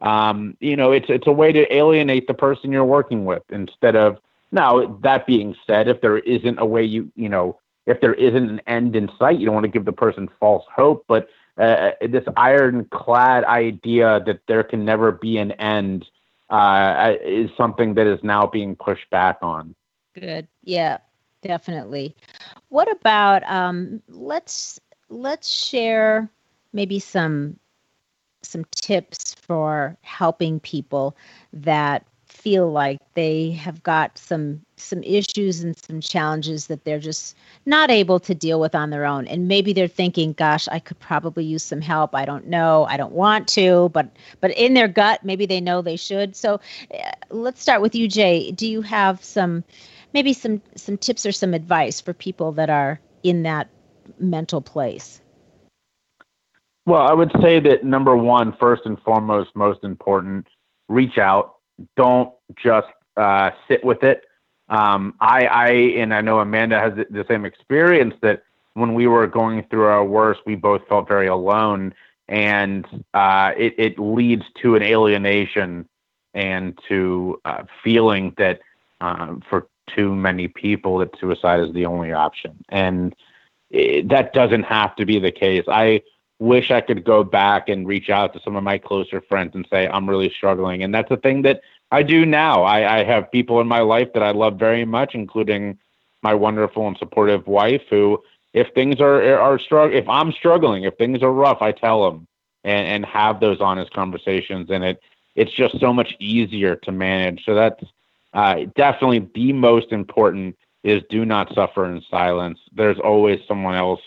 um, 0.00 0.56
you 0.58 0.76
know, 0.76 0.90
it's 0.90 1.06
it's 1.08 1.28
a 1.28 1.32
way 1.32 1.52
to 1.52 1.74
alienate 1.74 2.26
the 2.26 2.34
person 2.34 2.72
you're 2.72 2.84
working 2.84 3.24
with 3.24 3.44
instead 3.50 3.94
of 3.94 4.18
now. 4.50 4.98
That 5.04 5.26
being 5.26 5.54
said, 5.64 5.86
if 5.86 6.00
there 6.00 6.18
isn't 6.18 6.58
a 6.58 6.66
way 6.66 6.82
you 6.82 7.10
you 7.14 7.28
know 7.28 7.58
if 7.86 8.00
there 8.00 8.14
isn't 8.14 8.50
an 8.50 8.60
end 8.66 8.96
in 8.96 9.10
sight, 9.18 9.38
you 9.38 9.46
don't 9.46 9.54
want 9.54 9.64
to 9.64 9.70
give 9.70 9.84
the 9.84 9.92
person 9.92 10.28
false 10.40 10.64
hope. 10.74 11.04
But 11.08 11.28
uh, 11.56 11.92
this 12.08 12.24
ironclad 12.36 13.44
idea 13.44 14.22
that 14.26 14.40
there 14.46 14.62
can 14.62 14.84
never 14.84 15.12
be 15.12 15.38
an 15.38 15.52
end 15.52 16.04
uh, 16.50 17.14
is 17.24 17.50
something 17.56 17.94
that 17.94 18.06
is 18.06 18.22
now 18.22 18.46
being 18.46 18.76
pushed 18.76 19.08
back 19.10 19.38
on. 19.42 19.74
Good. 20.14 20.46
Yeah, 20.62 20.98
definitely. 21.42 22.14
What 22.68 22.90
about 22.90 23.42
um, 23.50 24.02
let's 24.08 24.80
let's 25.08 25.48
share 25.48 26.28
maybe 26.72 26.98
some 26.98 27.58
some 28.42 28.64
tips 28.70 29.34
for 29.34 29.96
helping 30.02 30.60
people 30.60 31.16
that 31.52 32.06
feel 32.46 32.70
like 32.70 33.00
they 33.14 33.50
have 33.50 33.82
got 33.82 34.16
some 34.16 34.60
some 34.76 35.02
issues 35.02 35.64
and 35.64 35.76
some 35.76 36.00
challenges 36.00 36.68
that 36.68 36.84
they're 36.84 37.00
just 37.00 37.36
not 37.64 37.90
able 37.90 38.20
to 38.20 38.36
deal 38.36 38.60
with 38.60 38.72
on 38.72 38.90
their 38.90 39.04
own. 39.04 39.26
And 39.26 39.48
maybe 39.48 39.72
they're 39.72 39.88
thinking 39.88 40.32
gosh 40.32 40.68
i 40.68 40.78
could 40.78 41.00
probably 41.00 41.44
use 41.44 41.64
some 41.64 41.80
help. 41.80 42.14
I 42.14 42.24
don't 42.24 42.46
know. 42.46 42.84
I 42.84 42.96
don't 42.96 43.14
want 43.14 43.48
to. 43.48 43.88
But 43.88 44.14
but 44.40 44.52
in 44.52 44.74
their 44.74 44.86
gut 44.86 45.24
maybe 45.24 45.44
they 45.44 45.60
know 45.60 45.82
they 45.82 45.96
should. 45.96 46.36
So 46.36 46.60
uh, 46.94 47.10
let's 47.30 47.60
start 47.60 47.82
with 47.82 47.96
you 47.96 48.06
jay. 48.06 48.52
Do 48.52 48.68
you 48.68 48.80
have 48.80 49.24
some 49.24 49.64
maybe 50.14 50.32
some 50.32 50.62
some 50.76 50.96
tips 50.96 51.26
or 51.26 51.32
some 51.32 51.52
advice 51.52 52.00
for 52.00 52.12
people 52.12 52.52
that 52.52 52.70
are 52.70 53.00
in 53.24 53.42
that 53.42 53.68
mental 54.20 54.60
place? 54.60 55.20
Well 56.84 57.02
i 57.02 57.12
would 57.12 57.32
say 57.42 57.58
that 57.58 57.82
number 57.82 58.16
one 58.16 58.56
first 58.60 58.82
and 58.86 59.00
foremost 59.00 59.50
most 59.56 59.82
important 59.82 60.46
reach 60.88 61.18
out 61.18 61.55
don't 61.96 62.32
just 62.62 62.88
uh, 63.16 63.50
sit 63.68 63.84
with 63.84 64.02
it. 64.02 64.24
Um, 64.68 65.14
I, 65.20 65.46
I, 65.46 65.68
and 65.98 66.12
I 66.12 66.20
know 66.20 66.40
Amanda 66.40 66.78
has 66.80 66.92
the, 66.94 67.24
same 67.28 67.44
experience 67.44 68.14
that 68.22 68.42
when 68.74 68.94
we 68.94 69.06
were 69.06 69.26
going 69.26 69.64
through 69.70 69.84
our 69.84 70.04
worst, 70.04 70.40
we 70.44 70.54
both 70.54 70.86
felt 70.88 71.08
very 71.08 71.28
alone, 71.28 71.94
and 72.28 72.84
uh, 73.14 73.52
it, 73.56 73.74
it 73.78 73.98
leads 73.98 74.42
to 74.62 74.74
an 74.74 74.82
alienation 74.82 75.88
and 76.34 76.78
to 76.88 77.40
uh, 77.44 77.62
feeling 77.82 78.34
that 78.36 78.60
um, 79.00 79.42
for 79.48 79.68
too 79.94 80.14
many 80.14 80.48
people 80.48 80.98
that 80.98 81.10
suicide 81.20 81.60
is 81.60 81.72
the 81.72 81.86
only 81.86 82.12
option, 82.12 82.56
and 82.68 83.14
it, 83.70 84.08
that 84.08 84.32
doesn't 84.32 84.64
have 84.64 84.96
to 84.96 85.06
be 85.06 85.20
the 85.20 85.30
case. 85.30 85.64
I 85.68 86.02
wish 86.38 86.70
I 86.70 86.80
could 86.80 87.04
go 87.04 87.24
back 87.24 87.68
and 87.68 87.86
reach 87.86 88.10
out 88.10 88.32
to 88.34 88.40
some 88.40 88.56
of 88.56 88.64
my 88.64 88.78
closer 88.78 89.20
friends 89.20 89.54
and 89.54 89.66
say, 89.70 89.88
I'm 89.88 90.08
really 90.08 90.30
struggling. 90.30 90.82
And 90.82 90.94
that's 90.94 91.10
a 91.10 91.16
thing 91.16 91.42
that 91.42 91.62
I 91.90 92.02
do 92.02 92.26
now. 92.26 92.62
I, 92.62 93.00
I 93.00 93.04
have 93.04 93.30
people 93.30 93.60
in 93.60 93.68
my 93.68 93.80
life 93.80 94.12
that 94.14 94.22
I 94.22 94.32
love 94.32 94.58
very 94.58 94.84
much, 94.84 95.14
including 95.14 95.78
my 96.22 96.34
wonderful 96.34 96.86
and 96.88 96.96
supportive 96.98 97.46
wife 97.46 97.82
who, 97.88 98.22
if 98.52 98.68
things 98.74 99.00
are, 99.00 99.38
are 99.38 99.58
struggling, 99.58 99.96
if 99.96 100.08
I'm 100.08 100.32
struggling, 100.32 100.84
if 100.84 100.96
things 100.96 101.22
are 101.22 101.32
rough, 101.32 101.62
I 101.62 101.72
tell 101.72 102.10
them 102.10 102.26
and, 102.64 102.86
and 102.86 103.06
have 103.06 103.40
those 103.40 103.60
honest 103.60 103.92
conversations. 103.92 104.68
And 104.70 104.84
it, 104.84 105.00
it's 105.36 105.52
just 105.52 105.78
so 105.80 105.92
much 105.92 106.14
easier 106.18 106.76
to 106.76 106.92
manage. 106.92 107.44
So 107.44 107.54
that's 107.54 107.84
uh, 108.32 108.66
definitely 108.74 109.28
the 109.34 109.52
most 109.52 109.92
important 109.92 110.56
is 110.82 111.02
do 111.08 111.24
not 111.24 111.54
suffer 111.54 111.86
in 111.86 112.02
silence. 112.10 112.58
There's 112.72 112.98
always 112.98 113.40
someone 113.48 113.74
else 113.74 114.00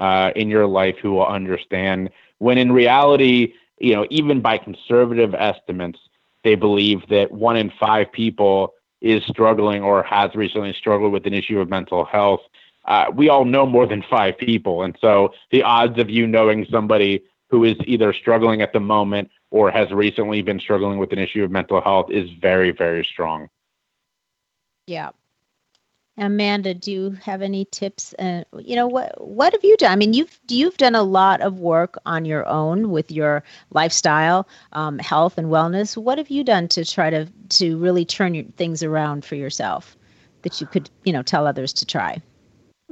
uh, 0.00 0.32
in 0.34 0.48
your 0.48 0.66
life 0.66 0.96
who 1.00 1.12
will 1.12 1.26
understand. 1.26 2.10
When 2.38 2.58
in 2.58 2.72
reality, 2.72 3.52
you 3.78 3.94
know, 3.94 4.06
even 4.10 4.40
by 4.40 4.58
conservative 4.58 5.34
estimates, 5.34 6.00
they 6.42 6.54
believe 6.54 7.06
that 7.10 7.30
one 7.30 7.56
in 7.56 7.70
five 7.78 8.10
people 8.10 8.74
is 9.00 9.22
struggling 9.28 9.82
or 9.82 10.02
has 10.02 10.34
recently 10.34 10.72
struggled 10.72 11.12
with 11.12 11.26
an 11.26 11.34
issue 11.34 11.60
of 11.60 11.68
mental 11.68 12.04
health. 12.04 12.40
Uh, 12.86 13.06
we 13.14 13.28
all 13.28 13.44
know 13.44 13.66
more 13.66 13.86
than 13.86 14.02
five 14.10 14.36
people. 14.38 14.82
And 14.82 14.96
so 15.00 15.32
the 15.50 15.62
odds 15.62 15.98
of 15.98 16.10
you 16.10 16.26
knowing 16.26 16.66
somebody 16.70 17.22
who 17.50 17.64
is 17.64 17.76
either 17.84 18.12
struggling 18.12 18.62
at 18.62 18.72
the 18.72 18.80
moment 18.80 19.30
or 19.50 19.70
has 19.70 19.90
recently 19.90 20.40
been 20.40 20.60
struggling 20.60 20.98
with 20.98 21.12
an 21.12 21.18
issue 21.18 21.44
of 21.44 21.50
mental 21.50 21.80
health 21.80 22.10
is 22.10 22.30
very, 22.40 22.70
very 22.70 23.04
strong. 23.04 23.48
Yeah. 24.86 25.10
Amanda, 26.20 26.74
do 26.74 26.92
you 26.92 27.10
have 27.24 27.40
any 27.40 27.64
tips? 27.64 28.14
Uh, 28.18 28.44
you 28.58 28.76
know 28.76 28.86
what 28.86 29.18
what 29.26 29.52
have 29.54 29.64
you 29.64 29.76
done? 29.78 29.90
I 29.90 29.96
mean, 29.96 30.12
you've 30.12 30.38
you've 30.48 30.76
done 30.76 30.94
a 30.94 31.02
lot 31.02 31.40
of 31.40 31.60
work 31.60 31.96
on 32.04 32.26
your 32.26 32.46
own 32.46 32.90
with 32.90 33.10
your 33.10 33.42
lifestyle, 33.70 34.46
um, 34.72 34.98
health, 34.98 35.38
and 35.38 35.48
wellness. 35.48 35.96
What 35.96 36.18
have 36.18 36.28
you 36.30 36.44
done 36.44 36.68
to 36.68 36.84
try 36.84 37.08
to 37.10 37.26
to 37.26 37.78
really 37.78 38.04
turn 38.04 38.34
your, 38.34 38.44
things 38.58 38.82
around 38.82 39.24
for 39.24 39.34
yourself 39.34 39.96
that 40.42 40.60
you 40.60 40.66
could 40.66 40.90
you 41.04 41.12
know 41.12 41.22
tell 41.22 41.46
others 41.46 41.72
to 41.74 41.86
try? 41.86 42.20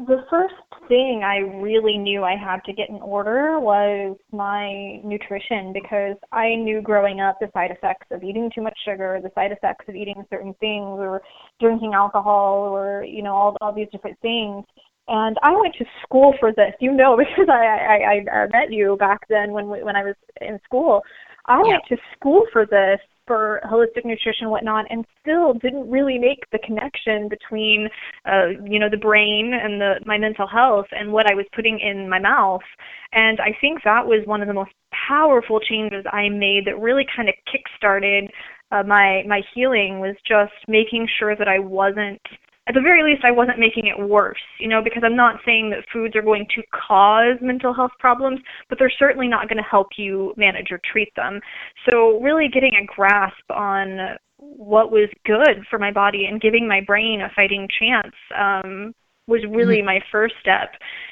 The 0.07 0.24
first 0.30 0.55
thing 0.86 1.22
I 1.24 1.38
really 1.61 1.99
knew 1.99 2.22
I 2.22 2.36
had 2.36 2.61
to 2.66 2.72
get 2.72 2.88
in 2.88 3.01
order 3.03 3.59
was 3.59 4.16
my 4.30 5.01
nutrition 5.03 5.72
because 5.72 6.16
I 6.30 6.55
knew 6.55 6.80
growing 6.80 7.20
up 7.20 7.38
the 7.40 7.51
side 7.53 7.72
effects 7.72 8.07
of 8.12 8.22
eating 8.22 8.49
too 8.55 8.62
much 8.62 8.78
sugar, 8.84 9.18
the 9.20 9.32
side 9.34 9.51
effects 9.51 9.86
of 9.88 9.96
eating 9.96 10.24
certain 10.30 10.55
things 10.61 11.01
or 11.01 11.20
drinking 11.59 11.94
alcohol 11.94 12.68
or, 12.68 13.03
you 13.03 13.24
know, 13.24 13.34
all, 13.34 13.57
all 13.61 13.72
these 13.72 13.88
different 13.90 14.16
things. 14.20 14.64
And 15.09 15.36
I 15.42 15.57
went 15.57 15.74
to 15.78 15.84
school 16.05 16.32
for 16.38 16.53
this, 16.53 16.74
you 16.78 16.92
know, 16.92 17.16
because 17.18 17.49
I, 17.49 18.22
I, 18.30 18.30
I 18.30 18.46
met 18.53 18.70
you 18.70 18.96
back 19.01 19.26
then 19.28 19.51
when, 19.51 19.66
when 19.66 19.96
I 19.96 20.05
was 20.05 20.14
in 20.40 20.61
school. 20.64 21.03
I 21.46 21.57
yeah. 21.57 21.70
went 21.70 21.82
to 21.88 21.96
school 22.14 22.44
for 22.53 22.66
this 22.66 23.01
for 23.29 23.61
holistic 23.70 24.05
nutrition 24.05 24.51
whatnot 24.51 24.87
and 24.91 25.05
still 25.20 25.53
didn't 25.55 25.89
really 25.89 26.18
make 26.18 26.41
the 26.51 26.59
connection 26.59 27.29
between 27.29 27.89
uh 28.26 28.49
you 28.64 28.81
know 28.81 28.91
the 28.91 28.97
brain 28.97 29.53
and 29.55 29.81
the 29.81 30.01
my 30.05 30.18
mental 30.18 30.49
health 30.49 30.87
and 30.91 31.12
what 31.12 31.31
I 31.31 31.35
was 31.35 31.47
putting 31.55 31.79
in 31.79 32.09
my 32.09 32.18
mouth. 32.18 32.66
And 33.12 33.39
I 33.41 33.57
think 33.61 33.85
that 33.85 34.05
was 34.05 34.26
one 34.26 34.43
of 34.43 34.49
the 34.49 34.55
most 34.55 34.72
powerful 35.09 35.61
changes 35.61 36.05
I 36.11 36.29
made 36.29 36.64
that 36.66 36.81
really 36.81 37.07
kind 37.14 37.29
of 37.29 37.35
kick-started 37.51 38.31
uh, 38.70 38.83
my 38.83 39.22
my 39.26 39.41
healing 39.55 40.01
was 40.01 40.16
just 40.26 40.53
making 40.66 41.09
sure 41.18 41.37
that 41.37 41.49
I 41.49 41.59
wasn't 41.59 42.20
at 42.69 42.75
the 42.75 42.83
very 42.83 43.03
least, 43.03 43.25
I 43.25 43.31
wasn't 43.31 43.59
making 43.59 43.87
it 43.87 43.99
worse, 43.99 44.39
you 44.61 44.69
know, 44.69 44.83
because 44.85 45.03
I'm 45.05 45.16
not 45.16 45.41
saying 45.45 45.71
that 45.71 45.89
foods 45.91 46.14
are 46.14 46.23
going 46.23 46.47
to 46.55 46.62
cause 46.71 47.39
mental 47.41 47.73
health 47.73 47.93
problems, 47.99 48.41
but 48.69 48.79
they're 48.79 48.93
certainly 48.99 49.27
not 49.27 49.49
going 49.49 49.57
to 49.57 49.69
help 49.69 49.89
you 49.97 50.35
manage 50.37 50.69
or 50.71 50.81
treat 50.93 51.09
them. 51.16 51.41
So, 51.89 52.21
really 52.21 52.49
getting 52.53 52.73
a 52.75 52.85
grasp 52.85 53.51
on 53.51 54.16
what 54.37 54.93
was 54.93 55.09
good 55.25 55.64
for 55.71 55.79
my 55.79 55.91
body 55.91 56.27
and 56.27 56.41
giving 56.41 56.69
my 56.69 56.81
brain 56.87 57.23
a 57.23 57.31
fighting 57.35 57.66
chance 57.81 58.14
um, 58.39 58.95
was 59.27 59.41
really 59.51 59.79
mm-hmm. 59.79 59.87
my 59.87 60.01
first 60.12 60.35
step. 60.41 60.71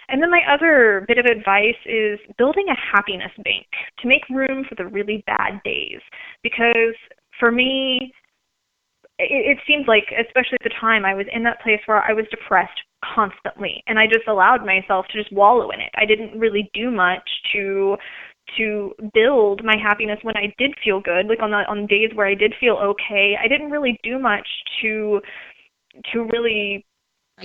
And 0.09 0.23
then 0.23 0.31
my 0.31 0.41
other 0.53 1.05
bit 1.09 1.19
of 1.19 1.25
advice 1.25 1.81
is 1.87 2.19
building 2.37 2.67
a 2.69 2.97
happiness 2.97 3.33
bank 3.43 3.67
to 4.01 4.09
make 4.09 4.29
room 4.29 4.65
for 4.69 4.75
the 4.75 4.87
really 4.87 5.25
bad 5.27 5.61
days. 5.65 6.01
Because 6.43 6.95
for 7.41 7.51
me, 7.51 8.13
it, 9.19 9.57
it 9.57 9.59
seemed 9.67 9.89
like, 9.89 10.05
especially 10.13 10.59
at 10.61 10.65
the 10.65 10.75
time, 10.81 11.05
I 11.05 11.15
was 11.15 11.27
in 11.33 11.43
that 11.45 11.61
place 11.61 11.81
where 11.87 12.03
I 12.03 12.13
was 12.13 12.27
depressed 12.31 12.81
constantly, 13.15 13.83
and 13.87 13.99
I 13.99 14.07
just 14.07 14.29
allowed 14.29 14.65
myself 14.65 15.07
to 15.09 15.19
just 15.19 15.33
wallow 15.33 15.71
in 15.71 15.81
it. 15.81 15.91
I 15.97 16.05
didn't 16.05 16.39
really 16.39 16.71
do 16.75 16.91
much 16.91 17.29
to 17.53 17.97
to 18.57 18.95
build 19.13 19.65
my 19.65 19.77
happiness 19.77 20.21
when 20.23 20.37
I 20.37 20.55
did 20.57 20.73
feel 20.85 21.01
good, 21.01 21.27
like 21.27 21.43
on 21.43 21.51
the 21.51 21.65
on 21.69 21.87
days 21.87 22.11
where 22.15 22.27
I 22.27 22.35
did 22.35 22.55
feel 22.61 22.75
okay. 22.75 23.37
I 23.43 23.49
didn't 23.49 23.71
really 23.71 23.99
do 24.03 24.19
much 24.19 24.47
to 24.83 25.21
to 26.13 26.25
really 26.33 26.85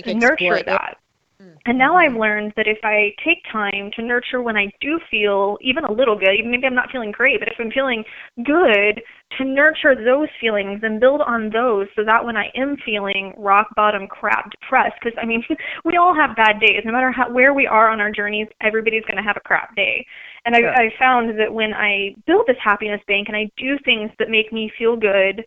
nurture 0.06 0.62
that. 0.64 0.98
Mm-hmm. 1.42 1.56
And 1.66 1.78
now 1.78 1.96
I've 1.96 2.14
learned 2.14 2.52
that 2.56 2.66
if 2.66 2.78
I 2.82 3.14
take 3.24 3.38
time 3.50 3.90
to 3.96 4.02
nurture 4.02 4.42
when 4.42 4.56
I 4.56 4.70
do 4.80 5.00
feel 5.10 5.58
even 5.60 5.84
a 5.84 5.92
little 5.92 6.18
good, 6.18 6.34
even 6.38 6.50
maybe 6.50 6.66
I'm 6.66 6.74
not 6.74 6.90
feeling 6.90 7.10
great, 7.10 7.40
but 7.40 7.48
if 7.48 7.54
I'm 7.58 7.70
feeling 7.70 8.04
good, 8.44 9.02
to 9.38 9.44
nurture 9.44 9.94
those 9.94 10.28
feelings 10.40 10.80
and 10.82 11.00
build 11.00 11.22
on 11.22 11.50
those 11.50 11.88
so 11.96 12.04
that 12.04 12.24
when 12.24 12.36
I 12.36 12.50
am 12.54 12.76
feeling 12.84 13.32
rock 13.38 13.68
bottom 13.74 14.06
crap 14.06 14.50
depressed, 14.50 14.96
because 15.02 15.18
I 15.20 15.26
mean, 15.26 15.42
we 15.84 15.96
all 15.96 16.14
have 16.14 16.36
bad 16.36 16.60
days, 16.60 16.82
no 16.84 16.92
matter 16.92 17.10
how, 17.10 17.32
where 17.32 17.54
we 17.54 17.66
are 17.66 17.88
on 17.90 18.00
our 18.00 18.12
journeys, 18.12 18.48
everybody's 18.60 19.04
going 19.04 19.16
to 19.16 19.22
have 19.22 19.36
a 19.36 19.48
crap 19.48 19.74
day. 19.74 20.06
And 20.44 20.54
I, 20.54 20.60
yeah. 20.60 20.74
I 20.76 20.90
found 20.98 21.38
that 21.38 21.52
when 21.52 21.72
I 21.72 22.14
build 22.26 22.44
this 22.46 22.56
happiness 22.62 23.00
bank 23.06 23.28
and 23.28 23.36
I 23.36 23.50
do 23.56 23.78
things 23.84 24.10
that 24.18 24.28
make 24.28 24.52
me 24.52 24.70
feel 24.78 24.96
good, 24.96 25.44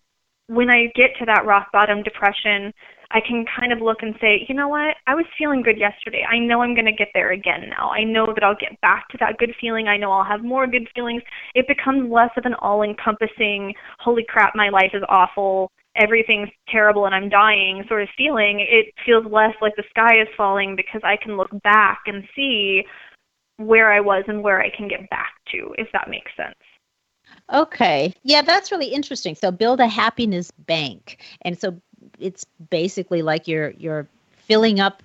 when 0.48 0.70
I 0.70 0.92
get 0.96 1.12
to 1.20 1.26
that 1.26 1.46
rock 1.46 1.72
bottom 1.72 2.04
depression, 2.04 2.72
I 3.16 3.22
can 3.26 3.46
kind 3.58 3.72
of 3.72 3.80
look 3.80 4.00
and 4.02 4.14
say, 4.20 4.46
you 4.50 4.54
know 4.54 4.68
what, 4.68 4.98
I 5.08 5.16
was 5.16 5.24
feeling 5.38 5.62
good 5.62 5.78
yesterday. 5.78 6.26
I 6.30 6.38
know 6.38 6.62
I'm 6.62 6.76
going 6.76 6.86
to 6.86 6.92
get 6.92 7.08
there 7.14 7.32
again 7.32 7.70
now. 7.70 7.90
I 7.90 8.04
know 8.04 8.26
that 8.26 8.44
I'll 8.44 8.58
get 8.60 8.80
back 8.82 9.08
to 9.10 9.18
that 9.22 9.38
good 9.38 9.56
feeling. 9.62 9.88
I 9.88 9.96
know 9.96 10.12
I'll 10.12 10.26
have 10.26 10.44
more 10.44 10.68
good 10.68 10.90
feelings. 10.94 11.24
It 11.54 11.66
becomes 11.66 12.12
less 12.12 12.32
of 12.36 12.44
an 12.44 12.56
all 12.56 12.84
encompassing, 12.84 13.74
holy 14.00 14.26
crap, 14.28 14.54
my 14.54 14.68
life 14.68 14.92
is 14.94 15.02
awful, 15.08 15.72
everything's 15.96 16.50
terrible 16.68 17.06
and 17.06 17.16
I'm 17.16 17.30
dying 17.30 17.86
sort 17.88 18.04
of 18.04 18.10
feeling. 18.18 18.60
It 18.60 18.94
feels 19.06 19.26
less 19.32 19.54
like 19.62 19.78
the 19.78 19.86
sky 19.92 20.20
is 20.22 20.28
falling 20.36 20.76
because 20.76 21.00
I 21.06 21.16
can 21.16 21.38
look 21.38 21.52
back 21.64 22.02
and 22.08 22.22
see 22.36 22.84
where 23.56 23.94
I 23.94 24.02
was 24.02 24.26
and 24.28 24.44
where 24.44 24.62
I 24.62 24.70
can 24.76 24.90
get 24.90 25.10
back 25.10 25.32
to, 25.54 25.74
if 25.78 25.88
that 25.94 26.10
makes 26.10 26.32
sense. 26.36 26.56
Okay. 27.54 28.14
Yeah, 28.24 28.42
that's 28.42 28.74
really 28.74 28.88
interesting. 28.88 29.36
So 29.36 29.52
build 29.52 29.80
a 29.80 29.88
happiness 29.88 30.52
bank. 30.52 31.24
And 31.44 31.58
so 31.58 31.80
it's 32.20 32.46
basically 32.70 33.22
like 33.22 33.48
you're 33.48 33.72
you're 33.72 34.08
filling 34.36 34.80
up 34.80 35.04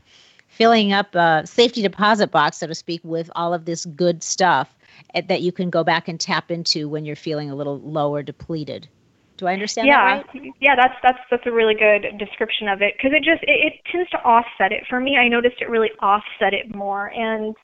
filling 0.49 0.93
up 0.93 1.15
a 1.15 1.43
safety 1.47 1.83
deposit 1.83 2.31
box, 2.31 2.59
so 2.59 2.67
to 2.67 2.75
speak, 2.75 3.01
with 3.05 3.31
all 3.35 3.55
of 3.55 3.65
this 3.65 3.87
good 3.87 4.23
stuff 4.23 4.77
eh, 5.15 5.23
that 5.29 5.43
you 5.43 5.53
can 5.53 5.71
go 5.71 5.85
back 5.85 6.09
and 6.09 6.21
tap 6.21 6.51
into 6.51 6.89
when 6.89 7.05
you're 7.05 7.17
feeling 7.17 7.51
a 7.51 7.55
little 7.55 7.81
low 7.81 8.15
or 8.15 8.23
depleted. 8.23 8.89
Do 9.37 9.47
I 9.47 9.55
understand 9.55 9.89
yeah. 9.89 10.17
that 10.19 10.35
right? 10.35 10.53
Yeah, 10.61 10.77
that's 10.77 10.95
that's 11.03 11.19
that's 11.31 11.47
a 11.47 11.53
really 11.53 11.75
good 11.75 12.19
description 12.19 12.69
of 12.69 12.83
it 12.83 12.95
because 12.97 13.13
it 13.15 13.23
just 13.23 13.43
it, 13.45 13.73
it 13.73 13.73
tends 13.91 14.11
to 14.11 14.19
offset 14.19 14.71
it 14.71 14.85
for 14.89 15.01
me. 15.01 15.17
I 15.17 15.29
noticed 15.29 15.63
it 15.63 15.71
really 15.71 15.91
offset 16.01 16.53
it 16.53 16.75
more, 16.75 17.07
and 17.15 17.57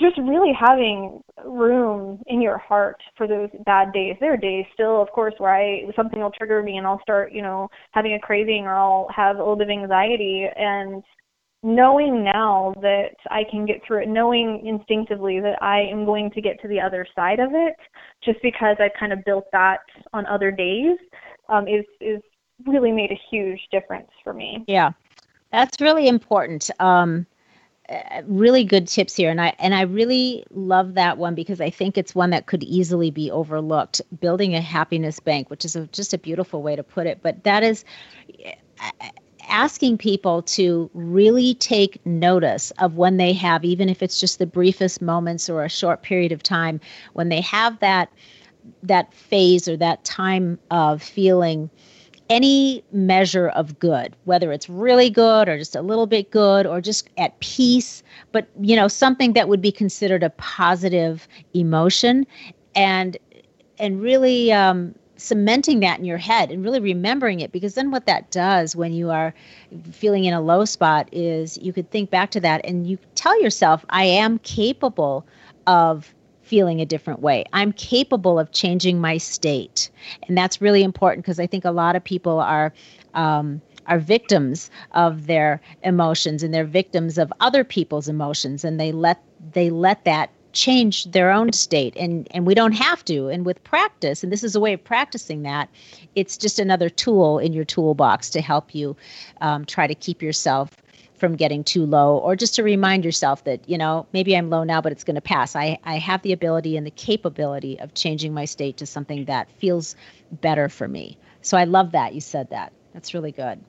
just 0.00 0.18
really 0.18 0.52
having 0.58 1.22
room 1.44 2.20
in 2.26 2.42
your 2.42 2.58
heart 2.58 3.00
for 3.16 3.28
those 3.28 3.48
bad 3.64 3.92
days. 3.92 4.16
There 4.20 4.32
are 4.32 4.36
days 4.36 4.64
still, 4.74 5.00
of 5.00 5.10
course, 5.12 5.34
where 5.38 5.54
I 5.54 5.82
something 5.94 6.20
will 6.20 6.32
trigger 6.32 6.62
me 6.62 6.76
and 6.76 6.86
I'll 6.86 7.00
start, 7.02 7.32
you 7.32 7.42
know, 7.42 7.68
having 7.92 8.14
a 8.14 8.18
craving 8.18 8.64
or 8.64 8.74
I'll 8.74 9.08
have 9.14 9.36
a 9.36 9.38
little 9.38 9.56
bit 9.56 9.68
of 9.68 9.70
anxiety. 9.70 10.46
And 10.56 11.04
knowing 11.62 12.24
now 12.24 12.74
that 12.80 13.14
I 13.30 13.44
can 13.48 13.64
get 13.64 13.80
through 13.86 14.02
it, 14.02 14.08
knowing 14.08 14.66
instinctively 14.66 15.40
that 15.40 15.62
I 15.62 15.80
am 15.82 16.04
going 16.04 16.30
to 16.32 16.40
get 16.40 16.60
to 16.62 16.68
the 16.68 16.80
other 16.80 17.06
side 17.14 17.38
of 17.38 17.50
it, 17.54 17.74
just 18.24 18.42
because 18.42 18.76
I've 18.80 18.98
kind 18.98 19.12
of 19.12 19.24
built 19.24 19.46
that 19.52 19.80
on 20.12 20.26
other 20.26 20.50
days, 20.50 20.98
um, 21.48 21.68
is 21.68 21.84
is 22.00 22.20
really 22.66 22.90
made 22.90 23.12
a 23.12 23.20
huge 23.30 23.60
difference 23.70 24.10
for 24.24 24.32
me. 24.32 24.64
Yeah, 24.66 24.90
that's 25.52 25.80
really 25.80 26.08
important. 26.08 26.70
Um, 26.80 27.26
Uh, 27.88 28.22
really 28.26 28.64
good 28.64 28.88
tips 28.88 29.14
here 29.14 29.30
and 29.30 29.40
i 29.40 29.54
and 29.60 29.72
i 29.72 29.82
really 29.82 30.44
love 30.50 30.94
that 30.94 31.18
one 31.18 31.36
because 31.36 31.60
i 31.60 31.70
think 31.70 31.96
it's 31.96 32.16
one 32.16 32.30
that 32.30 32.46
could 32.46 32.64
easily 32.64 33.12
be 33.12 33.30
overlooked. 33.30 34.02
Building 34.20 34.56
a 34.56 34.60
happiness 34.60 35.20
bank 35.20 35.50
which 35.50 35.64
is 35.64 35.76
a, 35.76 35.86
just 35.88 36.12
a 36.12 36.18
beautiful 36.18 36.62
way 36.62 36.74
to 36.74 36.82
put 36.82 37.06
it 37.06 37.20
but 37.22 37.44
that 37.44 37.62
is 37.62 37.84
uh, 38.44 38.50
uh, 39.00 39.08
asking 39.48 39.98
people 39.98 40.42
to 40.42 40.90
really 40.94 41.54
take 41.54 42.04
notice 42.04 42.72
of 42.78 42.96
when 42.96 43.18
they 43.18 43.32
have 43.32 43.64
even 43.64 43.88
if 43.88 44.02
it's 44.02 44.18
just 44.18 44.40
the 44.40 44.46
briefest 44.46 45.00
moments 45.00 45.48
or 45.48 45.62
a 45.62 45.68
short 45.68 46.02
period 46.02 46.32
of 46.32 46.42
time 46.42 46.80
when 47.12 47.28
they 47.28 47.40
have 47.40 47.78
that 47.78 48.10
that 48.82 49.14
phase 49.14 49.68
or 49.68 49.76
that 49.76 50.04
time 50.04 50.58
of 50.72 51.00
feeling 51.00 51.70
any 52.28 52.82
measure 52.92 53.48
of 53.48 53.78
good, 53.78 54.16
whether 54.24 54.52
it's 54.52 54.68
really 54.68 55.10
good 55.10 55.48
or 55.48 55.58
just 55.58 55.76
a 55.76 55.82
little 55.82 56.06
bit 56.06 56.30
good 56.30 56.66
or 56.66 56.80
just 56.80 57.08
at 57.18 57.38
peace, 57.40 58.02
but 58.32 58.48
you 58.60 58.76
know, 58.76 58.88
something 58.88 59.32
that 59.34 59.48
would 59.48 59.60
be 59.60 59.72
considered 59.72 60.22
a 60.22 60.30
positive 60.30 61.28
emotion. 61.54 62.26
And 62.74 63.16
and 63.78 64.00
really 64.00 64.52
um, 64.52 64.94
cementing 65.16 65.80
that 65.80 65.98
in 65.98 66.04
your 66.04 66.18
head 66.18 66.50
and 66.50 66.62
really 66.62 66.80
remembering 66.80 67.40
it 67.40 67.52
because 67.52 67.74
then 67.74 67.90
what 67.90 68.06
that 68.06 68.30
does 68.30 68.76
when 68.76 68.92
you 68.92 69.10
are 69.10 69.34
feeling 69.92 70.24
in 70.24 70.34
a 70.34 70.40
low 70.40 70.64
spot 70.64 71.08
is 71.12 71.56
you 71.58 71.72
could 71.72 71.90
think 71.90 72.10
back 72.10 72.30
to 72.30 72.40
that 72.40 72.60
and 72.64 72.86
you 72.86 72.98
tell 73.14 73.40
yourself 73.40 73.84
i 73.90 74.04
am 74.04 74.38
capable 74.40 75.26
of 75.66 76.14
feeling 76.46 76.80
a 76.80 76.86
different 76.86 77.20
way. 77.20 77.44
I'm 77.52 77.72
capable 77.72 78.38
of 78.38 78.52
changing 78.52 79.00
my 79.00 79.18
state. 79.18 79.90
And 80.28 80.38
that's 80.38 80.60
really 80.60 80.82
important 80.82 81.24
because 81.24 81.40
I 81.40 81.46
think 81.46 81.64
a 81.64 81.70
lot 81.70 81.96
of 81.96 82.04
people 82.04 82.38
are. 82.40 82.72
Um, 83.14 83.60
are 83.88 84.00
victims 84.00 84.68
of 84.94 85.28
their 85.28 85.60
emotions 85.84 86.42
and 86.42 86.52
they're 86.52 86.64
victims 86.64 87.18
of 87.18 87.32
other 87.38 87.62
people's 87.62 88.08
emotions 88.08 88.64
and 88.64 88.80
they 88.80 88.90
let 88.90 89.22
they 89.52 89.70
let 89.70 90.04
that 90.04 90.28
change 90.52 91.04
their 91.12 91.30
own 91.30 91.52
state 91.52 91.94
and 91.96 92.26
and 92.32 92.46
we 92.46 92.54
don't 92.54 92.72
have 92.72 93.04
to 93.04 93.28
and 93.28 93.46
with 93.46 93.62
practice 93.62 94.24
and 94.24 94.32
this 94.32 94.42
is 94.42 94.56
a 94.56 94.60
way 94.60 94.72
of 94.72 94.82
practicing 94.82 95.42
that 95.42 95.68
it's 96.16 96.36
just 96.36 96.58
another 96.58 96.88
tool 96.88 97.38
in 97.38 97.52
your 97.52 97.64
toolbox 97.64 98.28
to 98.28 98.40
help 98.40 98.74
you 98.74 98.96
um, 99.40 99.64
try 99.64 99.86
to 99.86 99.94
keep 99.94 100.20
yourself 100.20 100.70
from 101.18 101.36
getting 101.36 101.64
too 101.64 101.86
low 101.86 102.18
or 102.18 102.36
just 102.36 102.54
to 102.54 102.62
remind 102.62 103.04
yourself 103.04 103.44
that 103.44 103.68
you 103.68 103.78
know 103.78 104.06
maybe 104.12 104.36
i'm 104.36 104.50
low 104.50 104.64
now 104.64 104.80
but 104.80 104.92
it's 104.92 105.04
going 105.04 105.14
to 105.14 105.20
pass. 105.20 105.56
I 105.56 105.78
i 105.84 105.98
have 105.98 106.22
the 106.22 106.32
ability 106.32 106.76
and 106.76 106.86
the 106.86 106.90
capability 106.90 107.78
of 107.80 107.94
changing 107.94 108.34
my 108.34 108.44
state 108.44 108.76
to 108.78 108.86
something 108.86 109.24
that 109.26 109.50
feels 109.50 109.96
better 110.30 110.68
for 110.68 110.88
me. 110.88 111.18
So 111.42 111.56
i 111.56 111.64
love 111.64 111.92
that 111.92 112.14
you 112.14 112.20
said 112.20 112.50
that. 112.50 112.72
That's 112.92 113.14
really 113.14 113.32
good. 113.32 113.62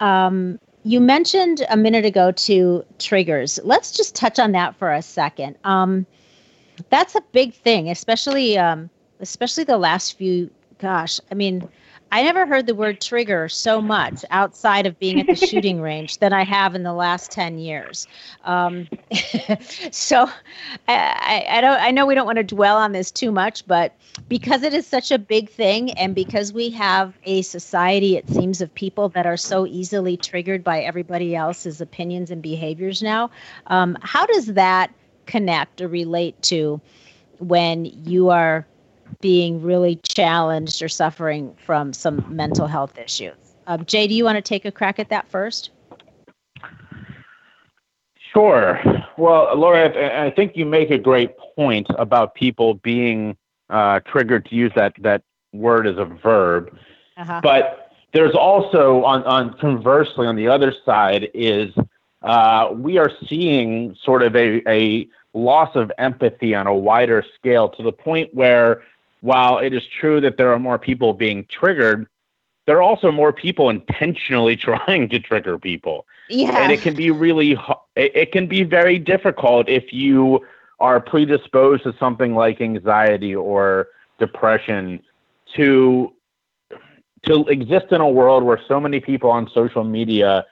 Um, 0.00 0.60
you 0.84 1.00
mentioned 1.00 1.66
a 1.68 1.76
minute 1.76 2.04
ago 2.04 2.30
to 2.30 2.84
triggers. 2.98 3.58
Let's 3.64 3.90
just 3.90 4.14
touch 4.14 4.38
on 4.38 4.52
that 4.52 4.76
for 4.76 4.92
a 4.92 5.02
second. 5.02 5.56
Um, 5.64 6.06
that's 6.90 7.14
a 7.14 7.20
big 7.32 7.54
thing 7.54 7.88
especially 7.90 8.56
um, 8.58 8.90
especially 9.20 9.64
the 9.64 9.78
last 9.78 10.16
few 10.16 10.50
gosh 10.78 11.20
i 11.30 11.34
mean 11.34 11.68
I 12.10 12.22
never 12.22 12.46
heard 12.46 12.66
the 12.66 12.74
word 12.74 13.00
trigger 13.00 13.48
so 13.48 13.82
much 13.82 14.24
outside 14.30 14.86
of 14.86 14.98
being 14.98 15.20
at 15.20 15.26
the 15.26 15.36
shooting 15.46 15.80
range 15.80 16.18
than 16.18 16.32
I 16.32 16.44
have 16.44 16.74
in 16.74 16.82
the 16.82 16.92
last 16.92 17.30
10 17.30 17.58
years. 17.58 18.06
Um, 18.44 18.88
so 19.90 20.28
I, 20.88 21.46
I, 21.50 21.60
don't, 21.60 21.80
I 21.80 21.90
know 21.90 22.06
we 22.06 22.14
don't 22.14 22.26
want 22.26 22.38
to 22.38 22.44
dwell 22.44 22.76
on 22.76 22.92
this 22.92 23.10
too 23.10 23.30
much, 23.30 23.66
but 23.66 23.94
because 24.28 24.62
it 24.62 24.72
is 24.72 24.86
such 24.86 25.10
a 25.10 25.18
big 25.18 25.50
thing 25.50 25.90
and 25.92 26.14
because 26.14 26.52
we 26.52 26.70
have 26.70 27.14
a 27.24 27.42
society, 27.42 28.16
it 28.16 28.28
seems, 28.28 28.60
of 28.60 28.74
people 28.74 29.08
that 29.10 29.26
are 29.26 29.36
so 29.36 29.66
easily 29.66 30.16
triggered 30.16 30.64
by 30.64 30.80
everybody 30.80 31.36
else's 31.36 31.80
opinions 31.80 32.30
and 32.30 32.42
behaviors 32.42 33.02
now, 33.02 33.30
um, 33.66 33.98
how 34.02 34.24
does 34.26 34.46
that 34.46 34.92
connect 35.26 35.80
or 35.82 35.88
relate 35.88 36.40
to 36.42 36.80
when 37.38 37.84
you 37.84 38.30
are 38.30 38.66
being 39.20 39.62
really 39.62 39.96
challenged 40.08 40.82
or 40.82 40.88
suffering 40.88 41.54
from 41.64 41.92
some 41.92 42.24
mental 42.28 42.66
health 42.66 42.96
issues. 42.98 43.34
Um, 43.66 43.84
Jay, 43.84 44.06
do 44.06 44.14
you 44.14 44.24
want 44.24 44.36
to 44.36 44.42
take 44.42 44.64
a 44.64 44.72
crack 44.72 44.98
at 44.98 45.08
that 45.10 45.28
first? 45.28 45.70
Sure. 48.32 48.80
Well, 49.16 49.56
Laura, 49.56 50.26
I 50.26 50.30
think 50.30 50.56
you 50.56 50.64
make 50.64 50.90
a 50.90 50.98
great 50.98 51.30
point 51.56 51.86
about 51.98 52.34
people 52.34 52.74
being 52.74 53.36
uh, 53.70 54.00
triggered 54.00 54.46
to 54.46 54.54
use 54.54 54.72
that 54.76 54.94
that 55.00 55.22
word 55.52 55.86
as 55.86 55.96
a 55.96 56.04
verb, 56.04 56.76
uh-huh. 57.16 57.40
but 57.42 57.90
there's 58.12 58.34
also 58.34 59.02
on 59.04 59.24
on 59.24 59.58
conversely 59.58 60.26
on 60.26 60.36
the 60.36 60.48
other 60.48 60.72
side 60.84 61.28
is 61.34 61.74
uh, 62.22 62.70
we 62.72 62.98
are 62.98 63.10
seeing 63.28 63.96
sort 64.02 64.22
of 64.22 64.34
a, 64.36 64.62
a 64.68 65.08
loss 65.34 65.74
of 65.74 65.90
empathy 65.98 66.54
on 66.54 66.66
a 66.66 66.74
wider 66.74 67.24
scale 67.34 67.68
to 67.68 67.82
the 67.82 67.92
point 67.92 68.32
where 68.34 68.82
while 69.20 69.58
it 69.58 69.72
is 69.72 69.82
true 70.00 70.20
that 70.20 70.36
there 70.36 70.52
are 70.52 70.58
more 70.58 70.78
people 70.78 71.12
being 71.12 71.46
triggered, 71.50 72.06
there 72.66 72.76
are 72.76 72.82
also 72.82 73.10
more 73.10 73.32
people 73.32 73.70
intentionally 73.70 74.56
trying 74.68 75.08
to 75.08 75.18
trigger 75.18 75.58
people. 75.58 76.06
Yeah. 76.28 76.56
And 76.58 76.72
it 76.72 76.82
can 76.82 76.94
be 76.94 77.10
really, 77.10 77.58
it 77.96 78.32
can 78.32 78.46
be 78.46 78.62
very 78.62 78.98
difficult 78.98 79.68
if 79.68 79.92
you 79.92 80.44
are 80.80 81.00
predisposed 81.00 81.82
to 81.84 81.94
something 81.98 82.34
like 82.34 82.60
anxiety 82.60 83.34
or 83.34 83.88
depression 84.18 85.02
to 85.56 86.12
to 87.24 87.44
exist 87.48 87.86
in 87.90 88.00
a 88.00 88.08
world 88.08 88.44
where 88.44 88.60
so 88.68 88.78
many 88.78 89.00
people 89.00 89.28
on 89.30 89.50
social 89.52 89.82
media 89.82 90.44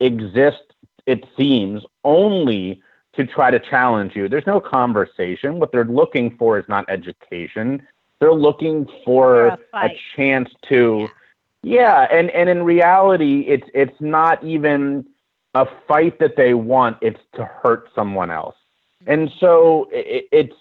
exist 0.00 0.62
it 1.06 1.24
seems 1.36 1.82
only 2.04 2.80
to 3.14 3.26
try 3.26 3.50
to 3.50 3.58
challenge 3.58 4.14
you 4.14 4.28
there's 4.28 4.46
no 4.46 4.60
conversation 4.60 5.58
what 5.58 5.72
they're 5.72 5.84
looking 5.84 6.36
for 6.36 6.58
is 6.58 6.64
not 6.68 6.84
education 6.88 7.82
they're 8.22 8.32
looking 8.32 8.86
for 9.04 9.48
a, 9.48 9.58
a, 9.74 9.88
chance 10.14 10.48
to, 10.68 11.08
yeah. 11.64 12.06
yeah, 12.08 12.16
and 12.16 12.30
and 12.30 12.48
in 12.48 12.62
reality, 12.62 13.40
it's 13.48 13.66
it's 13.74 14.00
not 14.00 14.42
even 14.44 15.04
a 15.54 15.66
fight 15.88 16.20
that 16.20 16.36
they 16.36 16.54
want. 16.54 16.98
It's 17.02 17.18
to 17.34 17.44
hurt 17.44 17.88
someone 17.96 18.30
else, 18.30 18.54
mm-hmm. 19.02 19.12
and 19.12 19.32
so 19.40 19.88
it, 19.90 20.26
it's. 20.30 20.54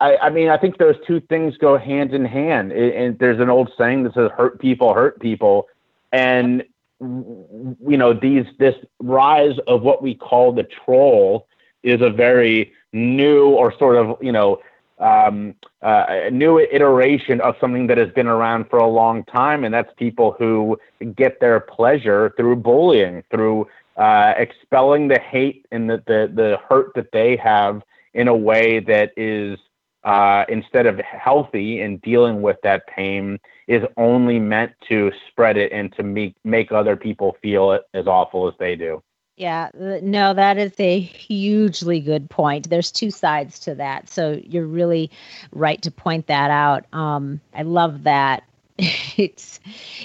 I, 0.00 0.16
I 0.16 0.30
mean, 0.30 0.48
I 0.48 0.56
think 0.56 0.78
those 0.78 0.96
two 1.06 1.20
things 1.20 1.58
go 1.58 1.76
hand 1.76 2.14
in 2.14 2.24
hand. 2.24 2.72
and 2.72 3.18
there's 3.18 3.38
an 3.38 3.50
old 3.50 3.70
saying 3.76 4.04
that 4.04 4.14
says 4.14 4.30
"hurt 4.34 4.58
people 4.58 4.94
hurt 4.94 5.20
people," 5.20 5.68
and 6.10 6.64
you 7.00 7.98
know 7.98 8.14
these 8.14 8.46
this 8.58 8.76
rise 9.00 9.58
of 9.66 9.82
what 9.82 10.02
we 10.02 10.14
call 10.14 10.52
the 10.52 10.64
troll 10.64 11.46
is 11.82 12.00
a 12.00 12.08
very 12.08 12.72
new 12.94 13.48
or 13.48 13.76
sort 13.76 13.96
of 13.96 14.16
you 14.22 14.32
know 14.32 14.58
um, 14.98 15.54
uh, 15.82 16.06
a 16.08 16.30
new 16.30 16.58
iteration 16.58 17.40
of 17.40 17.56
something 17.60 17.86
that 17.88 17.98
has 17.98 18.10
been 18.12 18.26
around 18.26 18.68
for 18.70 18.78
a 18.78 18.86
long 18.86 19.24
time, 19.24 19.64
and 19.64 19.74
that's 19.74 19.92
people 19.96 20.36
who 20.38 20.78
get 21.16 21.40
their 21.40 21.60
pleasure 21.60 22.32
through 22.36 22.56
bullying, 22.56 23.22
through 23.30 23.66
uh, 23.96 24.34
expelling 24.36 25.08
the 25.08 25.18
hate 25.18 25.66
and 25.70 25.88
the, 25.88 26.02
the, 26.06 26.30
the 26.34 26.58
hurt 26.68 26.92
that 26.94 27.10
they 27.12 27.36
have 27.36 27.82
in 28.14 28.28
a 28.28 28.36
way 28.36 28.80
that 28.80 29.12
is 29.16 29.58
uh, 30.04 30.44
instead 30.48 30.86
of 30.86 30.98
healthy 30.98 31.80
and 31.80 32.00
dealing 32.02 32.42
with 32.42 32.56
that 32.62 32.86
pain 32.86 33.38
is 33.66 33.82
only 33.96 34.38
meant 34.38 34.72
to 34.88 35.10
spread 35.28 35.56
it 35.56 35.72
and 35.72 35.94
to 35.96 36.02
make 36.02 36.34
make 36.44 36.70
other 36.70 36.94
people 36.94 37.36
feel 37.40 37.72
it 37.72 37.82
as 37.94 38.06
awful 38.06 38.46
as 38.46 38.54
they 38.58 38.76
do. 38.76 39.02
Yeah, 39.36 39.70
no, 39.74 40.32
that 40.32 40.58
is 40.58 40.72
a 40.78 41.00
hugely 41.00 42.00
good 42.00 42.30
point. 42.30 42.70
There's 42.70 42.92
two 42.92 43.10
sides 43.10 43.58
to 43.60 43.74
that. 43.74 44.08
So 44.08 44.40
you're 44.44 44.66
really 44.66 45.10
right 45.50 45.82
to 45.82 45.90
point 45.90 46.28
that 46.28 46.52
out. 46.52 46.84
Um, 46.92 47.40
I 47.52 47.62
love 47.62 48.04
that. 48.04 48.44
it's 48.78 49.58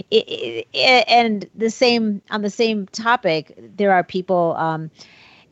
it, 0.10 0.68
it, 0.74 1.06
and 1.08 1.48
the 1.56 1.70
same 1.70 2.22
on 2.32 2.42
the 2.42 2.50
same 2.50 2.88
topic, 2.88 3.54
there 3.78 3.92
are 3.92 4.04
people 4.04 4.56
um, 4.58 4.90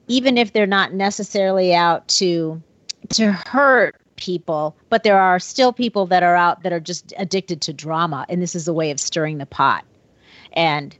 even 0.07 0.37
if 0.37 0.53
they're 0.53 0.65
not 0.67 0.93
necessarily 0.93 1.73
out 1.73 2.07
to 2.07 2.61
to 3.09 3.31
hurt 3.31 3.95
people, 4.15 4.75
but 4.89 5.03
there 5.03 5.19
are 5.19 5.39
still 5.39 5.71
people 5.71 6.07
that 6.07 6.23
are 6.23 6.35
out 6.35 6.63
that 6.63 6.73
are 6.73 6.79
just 6.79 7.13
addicted 7.17 7.61
to 7.61 7.73
drama 7.73 8.25
and 8.27 8.41
this 8.41 8.55
is 8.55 8.67
a 8.67 8.73
way 8.73 8.89
of 8.89 8.99
stirring 8.99 9.37
the 9.37 9.45
pot. 9.45 9.85
And 10.53 10.95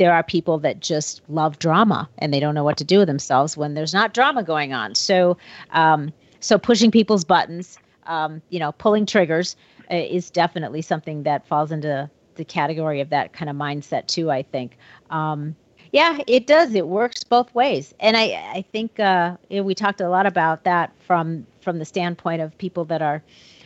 there 0.00 0.14
are 0.14 0.22
people 0.22 0.58
that 0.58 0.80
just 0.80 1.20
love 1.28 1.58
drama 1.58 2.08
and 2.18 2.32
they 2.32 2.40
don't 2.40 2.54
know 2.54 2.64
what 2.64 2.78
to 2.78 2.84
do 2.84 3.00
with 3.00 3.06
themselves 3.06 3.54
when 3.54 3.74
there's 3.74 3.92
not 3.92 4.14
drama 4.14 4.42
going 4.42 4.72
on. 4.72 4.94
So, 4.94 5.36
um, 5.72 6.10
so 6.40 6.56
pushing 6.56 6.90
people's 6.90 7.22
buttons, 7.22 7.78
um, 8.06 8.40
you 8.48 8.58
know, 8.58 8.72
pulling 8.72 9.04
triggers 9.04 9.56
uh, 9.90 9.96
is 9.96 10.30
definitely 10.30 10.80
something 10.80 11.24
that 11.24 11.46
falls 11.46 11.70
into 11.70 12.08
the 12.36 12.44
category 12.46 13.02
of 13.02 13.10
that 13.10 13.34
kind 13.34 13.50
of 13.50 13.56
mindset 13.56 14.06
too. 14.06 14.30
I 14.30 14.42
think. 14.42 14.78
Um, 15.10 15.54
yeah, 15.92 16.18
it 16.26 16.46
does. 16.46 16.74
It 16.74 16.86
works 16.86 17.22
both 17.22 17.54
ways, 17.54 17.92
and 18.00 18.16
I 18.16 18.52
I 18.54 18.64
think 18.72 18.98
uh, 18.98 19.36
we 19.50 19.74
talked 19.74 20.00
a 20.00 20.08
lot 20.08 20.24
about 20.24 20.64
that 20.64 20.92
from 21.06 21.46
from 21.60 21.78
the 21.78 21.84
standpoint 21.84 22.40
of 22.40 22.56
people 22.56 22.86
that 22.86 23.02
are 23.02 23.22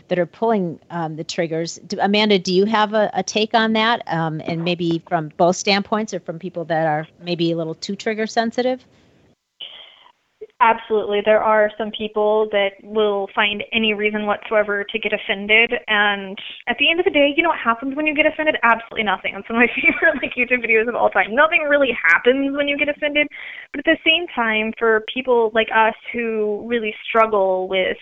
that 0.08 0.18
are 0.18 0.26
pulling 0.26 0.78
um, 0.90 1.16
the 1.16 1.24
triggers. 1.24 1.76
Do, 1.86 1.98
Amanda, 2.00 2.38
do 2.38 2.52
you 2.52 2.64
have 2.66 2.94
a, 2.94 3.10
a 3.14 3.22
take 3.22 3.54
on 3.54 3.72
that? 3.74 4.02
Um, 4.06 4.40
and 4.44 4.64
maybe 4.64 5.02
from 5.08 5.30
both 5.36 5.56
standpoints 5.56 6.14
or 6.14 6.20
from 6.20 6.38
people 6.38 6.64
that 6.66 6.86
are 6.86 7.06
maybe 7.22 7.52
a 7.52 7.56
little 7.56 7.74
too 7.74 7.96
trigger 7.96 8.26
sensitive? 8.26 8.84
Absolutely. 10.60 11.20
There 11.24 11.42
are 11.42 11.70
some 11.76 11.90
people 11.90 12.48
that 12.52 12.72
will 12.82 13.28
find 13.34 13.64
any 13.72 13.92
reason 13.92 14.24
whatsoever 14.24 14.84
to 14.84 14.98
get 14.98 15.12
offended. 15.12 15.74
And 15.88 16.38
at 16.68 16.78
the 16.78 16.90
end 16.90 17.00
of 17.00 17.04
the 17.04 17.10
day, 17.10 17.34
you 17.36 17.42
know 17.42 17.48
what 17.50 17.58
happens 17.58 17.96
when 17.96 18.06
you 18.06 18.14
get 18.14 18.24
offended? 18.24 18.56
Absolutely 18.62 19.02
nothing. 19.02 19.34
It's 19.34 19.48
one 19.50 19.62
of 19.62 19.68
my 19.68 19.74
favorite 19.74 20.22
like 20.22 20.34
YouTube 20.36 20.64
videos 20.64 20.88
of 20.88 20.94
all 20.94 21.10
time. 21.10 21.34
Nothing 21.34 21.66
really 21.68 21.90
happens 21.92 22.56
when 22.56 22.68
you 22.68 22.78
get 22.78 22.88
offended. 22.88 23.26
But 23.72 23.80
at 23.80 23.84
the 23.84 23.98
same 24.06 24.26
time, 24.28 24.72
for 24.78 25.04
people 25.12 25.50
like 25.54 25.68
us 25.74 25.94
who 26.12 26.64
really 26.66 26.94
struggle 27.06 27.68
with 27.68 27.98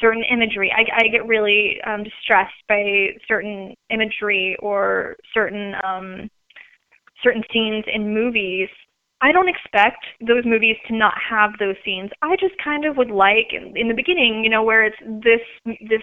certain 0.00 0.24
imagery. 0.30 0.72
I, 0.74 1.04
I 1.04 1.08
get 1.08 1.26
really 1.26 1.76
um, 1.86 2.02
distressed 2.04 2.54
by 2.68 3.08
certain 3.28 3.74
imagery 3.90 4.56
or 4.60 5.16
certain 5.34 5.74
um, 5.84 6.30
certain 7.22 7.42
scenes 7.52 7.84
in 7.92 8.14
movies. 8.14 8.68
I 9.22 9.32
don't 9.32 9.48
expect 9.48 10.02
those 10.26 10.44
movies 10.46 10.76
to 10.88 10.96
not 10.96 11.12
have 11.28 11.50
those 11.58 11.76
scenes. 11.84 12.10
I 12.22 12.36
just 12.36 12.54
kind 12.64 12.86
of 12.86 12.96
would 12.96 13.10
like 13.10 13.52
in, 13.52 13.76
in 13.76 13.88
the 13.88 13.94
beginning, 13.94 14.42
you 14.42 14.48
know, 14.48 14.62
where 14.62 14.84
it's 14.84 14.96
this 15.22 15.40
this 15.88 16.02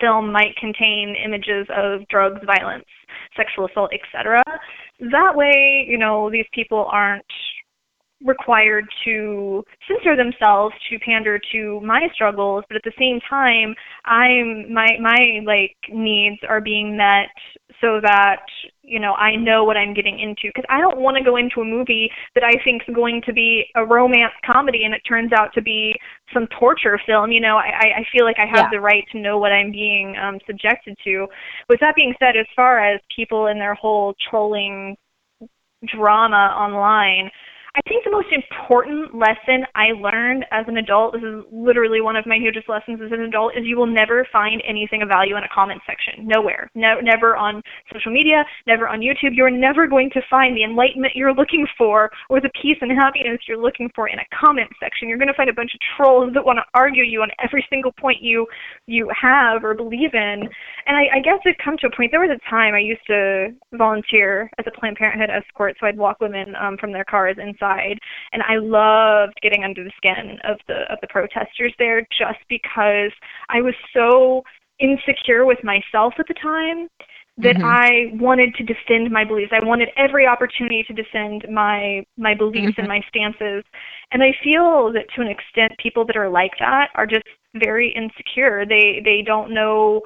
film 0.00 0.32
might 0.32 0.56
contain 0.56 1.14
images 1.24 1.68
of 1.76 2.06
drugs, 2.08 2.40
violence, 2.44 2.84
sexual 3.36 3.66
assault, 3.66 3.92
etc. 3.94 4.42
That 4.98 5.36
way, 5.36 5.86
you 5.88 5.98
know, 5.98 6.30
these 6.30 6.46
people 6.52 6.88
aren't 6.90 7.24
required 8.24 8.84
to 9.04 9.64
censor 9.86 10.16
themselves 10.16 10.74
to 10.90 10.98
pander 10.98 11.38
to 11.52 11.80
my 11.82 12.08
struggles 12.12 12.64
but 12.68 12.76
at 12.76 12.82
the 12.82 12.92
same 12.98 13.20
time 13.30 13.74
i'm 14.06 14.72
my 14.72 14.88
my 15.00 15.40
like 15.46 15.76
needs 15.92 16.38
are 16.48 16.60
being 16.60 16.96
met 16.96 17.28
so 17.80 18.00
that 18.02 18.42
you 18.82 18.98
know 18.98 19.12
i 19.14 19.36
know 19.36 19.62
what 19.62 19.76
i'm 19.76 19.94
getting 19.94 20.18
into. 20.18 20.48
Because 20.48 20.64
i 20.68 20.80
don't 20.80 20.98
want 20.98 21.16
to 21.16 21.22
go 21.22 21.36
into 21.36 21.60
a 21.60 21.64
movie 21.64 22.10
that 22.34 22.42
i 22.42 22.52
think 22.64 22.82
is 22.88 22.94
going 22.94 23.22
to 23.24 23.32
be 23.32 23.66
a 23.76 23.84
romance 23.84 24.32
comedy 24.44 24.82
and 24.84 24.94
it 24.94 25.02
turns 25.08 25.32
out 25.32 25.52
to 25.54 25.62
be 25.62 25.94
some 26.34 26.48
torture 26.58 26.98
film 27.06 27.30
you 27.30 27.40
know? 27.40 27.56
I 27.56 28.00
i 28.00 28.06
feel 28.12 28.24
like 28.24 28.38
i 28.38 28.46
have 28.46 28.66
yeah. 28.66 28.70
the 28.72 28.80
right 28.80 29.04
to 29.12 29.20
know 29.20 29.38
what 29.38 29.52
i'm 29.52 29.70
being 29.70 30.16
um 30.16 30.38
subjected 30.44 30.96
to. 31.04 31.28
With 31.68 31.78
that 31.80 31.94
being 31.94 32.14
said 32.18 32.36
as 32.36 32.46
far 32.56 32.80
as 32.80 33.00
people 33.14 33.46
and 33.46 33.60
their 33.60 33.74
whole 33.74 34.14
trolling 34.28 34.96
drama 35.86 36.52
online 36.56 37.30
I 37.78 37.80
think 37.88 38.02
the 38.02 38.10
most 38.10 38.26
important 38.34 39.14
lesson 39.14 39.62
I 39.78 39.94
learned 39.94 40.44
as 40.50 40.66
an 40.66 40.78
adult, 40.78 41.14
this 41.14 41.22
is 41.22 41.46
literally 41.52 42.00
one 42.00 42.16
of 42.16 42.26
my 42.26 42.34
hugest 42.34 42.68
lessons 42.68 42.98
as 42.98 43.12
an 43.12 43.22
adult, 43.22 43.54
is 43.54 43.62
you 43.64 43.78
will 43.78 43.86
never 43.86 44.26
find 44.32 44.60
anything 44.66 45.00
of 45.00 45.08
value 45.08 45.36
in 45.36 45.44
a 45.44 45.54
comment 45.54 45.80
section. 45.86 46.26
Nowhere. 46.26 46.68
No, 46.74 46.98
never 46.98 47.36
on 47.36 47.62
social 47.94 48.10
media, 48.10 48.42
never 48.66 48.88
on 48.88 48.98
YouTube. 48.98 49.30
You're 49.30 49.54
never 49.54 49.86
going 49.86 50.10
to 50.10 50.20
find 50.28 50.56
the 50.56 50.64
enlightenment 50.64 51.14
you're 51.14 51.32
looking 51.32 51.68
for 51.78 52.10
or 52.28 52.40
the 52.40 52.50
peace 52.60 52.78
and 52.80 52.90
happiness 52.90 53.38
you're 53.46 53.62
looking 53.62 53.88
for 53.94 54.08
in 54.08 54.18
a 54.18 54.26
comment 54.34 54.70
section. 54.82 55.08
You're 55.08 55.18
going 55.18 55.30
to 55.30 55.38
find 55.38 55.48
a 55.48 55.54
bunch 55.54 55.70
of 55.70 55.78
trolls 55.94 56.34
that 56.34 56.44
want 56.44 56.58
to 56.58 56.66
argue 56.74 57.04
you 57.04 57.22
on 57.22 57.30
every 57.38 57.64
single 57.70 57.92
point 57.92 58.18
you 58.20 58.44
you 58.86 59.08
have 59.14 59.62
or 59.62 59.74
believe 59.74 60.14
in. 60.14 60.50
And 60.86 60.96
I, 60.98 61.18
I 61.18 61.20
guess 61.22 61.38
it 61.44 61.54
come 61.62 61.76
to 61.78 61.86
a 61.86 61.96
point. 61.96 62.10
There 62.10 62.26
was 62.26 62.34
a 62.34 62.50
time 62.50 62.74
I 62.74 62.80
used 62.80 63.06
to 63.06 63.54
volunteer 63.74 64.50
as 64.58 64.66
a 64.66 64.80
Planned 64.80 64.96
Parenthood 64.96 65.30
escort, 65.30 65.76
so 65.78 65.86
I'd 65.86 65.96
walk 65.96 66.18
women 66.20 66.56
um, 66.60 66.76
from 66.76 66.90
their 66.90 67.04
cars 67.04 67.36
inside 67.38 67.67
And 68.32 68.42
I 68.42 68.56
loved 68.56 69.34
getting 69.42 69.64
under 69.64 69.84
the 69.84 69.92
skin 69.96 70.38
of 70.44 70.58
the 70.66 70.90
of 70.90 70.98
the 71.00 71.08
protesters 71.08 71.74
there 71.78 72.02
just 72.02 72.40
because 72.48 73.12
I 73.48 73.60
was 73.60 73.74
so 73.92 74.42
insecure 74.78 75.44
with 75.44 75.58
myself 75.64 76.14
at 76.18 76.28
the 76.28 76.34
time 76.34 76.88
that 77.38 77.54
mm-hmm. 77.54 77.64
I 77.64 78.20
wanted 78.20 78.54
to 78.56 78.64
defend 78.64 79.10
my 79.12 79.24
beliefs. 79.24 79.52
I 79.54 79.64
wanted 79.64 79.88
every 79.96 80.26
opportunity 80.26 80.84
to 80.88 80.92
defend 80.92 81.46
my 81.50 82.04
my 82.16 82.34
beliefs 82.34 82.72
mm-hmm. 82.72 82.80
and 82.80 82.88
my 82.88 83.00
stances. 83.08 83.64
And 84.10 84.22
I 84.22 84.32
feel 84.42 84.92
that 84.92 85.06
to 85.14 85.22
an 85.22 85.28
extent 85.28 85.72
people 85.78 86.04
that 86.06 86.16
are 86.16 86.28
like 86.28 86.52
that 86.58 86.88
are 86.94 87.06
just 87.06 87.24
very 87.54 87.94
insecure. 87.94 88.66
They 88.66 89.00
they 89.04 89.22
don't 89.24 89.54
know 89.54 90.02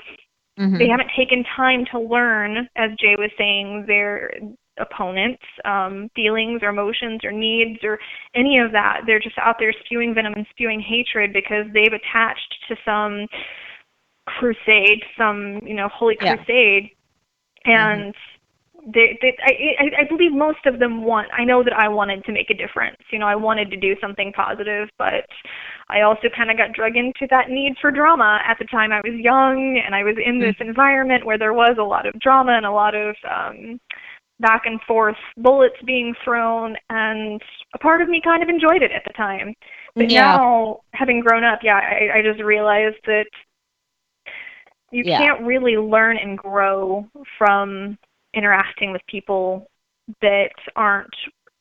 mm-hmm. 0.59 0.77
they 0.77 0.89
haven't 0.89 1.11
taken 1.17 1.45
time 1.57 1.87
to 1.93 1.99
learn, 1.99 2.69
as 2.77 2.91
Jay 3.01 3.17
was 3.17 3.31
saying, 3.39 3.85
their 3.87 4.31
opponents' 4.79 5.43
um, 5.65 6.11
feelings 6.15 6.61
or 6.63 6.69
emotions 6.69 7.21
or 7.25 7.33
needs 7.33 7.81
or 7.83 7.99
any 8.35 8.59
of 8.59 8.73
that. 8.73 9.03
They're 9.07 9.21
just 9.21 9.37
out 9.39 9.57
there 9.59 9.73
spewing 9.85 10.15
venom 10.15 10.33
and 10.35 10.47
spewing 10.51 10.81
hatred 10.81 11.33
because 11.33 11.67
they've 11.73 11.93
attached 11.93 12.55
to 12.69 12.77
some 12.85 13.27
crusade, 14.27 15.03
some 15.19 15.61
you 15.65 15.75
know 15.75 15.89
holy 15.89 16.17
crusade, 16.17 16.91
yeah. 17.67 17.93
and. 17.93 18.15
Mm-hmm. 18.15 18.19
They, 18.85 19.17
they, 19.23 19.37
I, 19.47 20.03
I 20.03 20.09
believe 20.09 20.33
most 20.33 20.67
of 20.67 20.81
them 20.81 21.05
want. 21.05 21.29
I 21.33 21.45
know 21.45 21.63
that 21.63 21.73
I 21.73 21.87
wanted 21.89 22.25
to 22.25 22.33
make 22.33 22.51
a 22.51 22.55
difference. 22.55 22.97
You 23.13 23.21
know, 23.21 23.29
I 23.29 23.37
wanted 23.37 23.71
to 23.71 23.77
do 23.77 23.95
something 24.01 24.33
positive, 24.35 24.89
but 24.99 25.23
I 25.89 26.01
also 26.01 26.27
kind 26.37 26.51
of 26.51 26.57
got 26.57 26.73
drug 26.73 26.97
into 26.97 27.29
that 27.31 27.49
need 27.49 27.75
for 27.81 27.93
drama 27.93 28.41
at 28.45 28.59
the 28.59 28.65
time. 28.65 28.91
I 28.91 29.01
was 29.05 29.15
young, 29.15 29.81
and 29.87 29.95
I 29.95 30.03
was 30.03 30.17
in 30.19 30.41
this 30.41 30.57
mm-hmm. 30.59 30.71
environment 30.71 31.25
where 31.25 31.39
there 31.39 31.53
was 31.53 31.77
a 31.79 31.85
lot 31.85 32.09
of 32.09 32.19
drama 32.19 32.57
and 32.57 32.67
a 32.67 32.73
lot 32.73 32.97
of 32.97 33.15
um, 33.31 33.79
back 34.43 34.63
and 34.67 34.81
forth, 34.83 35.17
bullets 35.39 35.77
being 35.87 36.15
thrown, 36.23 36.77
and 36.91 37.41
a 37.75 37.79
part 37.79 38.03
of 38.03 38.09
me 38.09 38.21
kind 38.23 38.43
of 38.43 38.51
enjoyed 38.51 38.83
it 38.83 38.93
at 38.93 39.03
the 39.07 39.13
time. 39.15 39.55
But 39.95 40.11
yeah. 40.11 40.37
now, 40.37 40.81
having 40.93 41.21
grown 41.21 41.45
up, 41.45 41.61
yeah, 41.63 41.77
I, 41.77 42.19
I 42.19 42.23
just 42.23 42.43
realized 42.43 42.99
that 43.07 43.27
you 44.91 45.05
yeah. 45.07 45.19
can't 45.19 45.43
really 45.47 45.77
learn 45.77 46.19
and 46.19 46.37
grow 46.37 47.09
from 47.39 47.97
interacting 48.35 48.93
with 48.93 49.01
people 49.09 49.67
that 50.21 50.51
aren't 50.77 51.15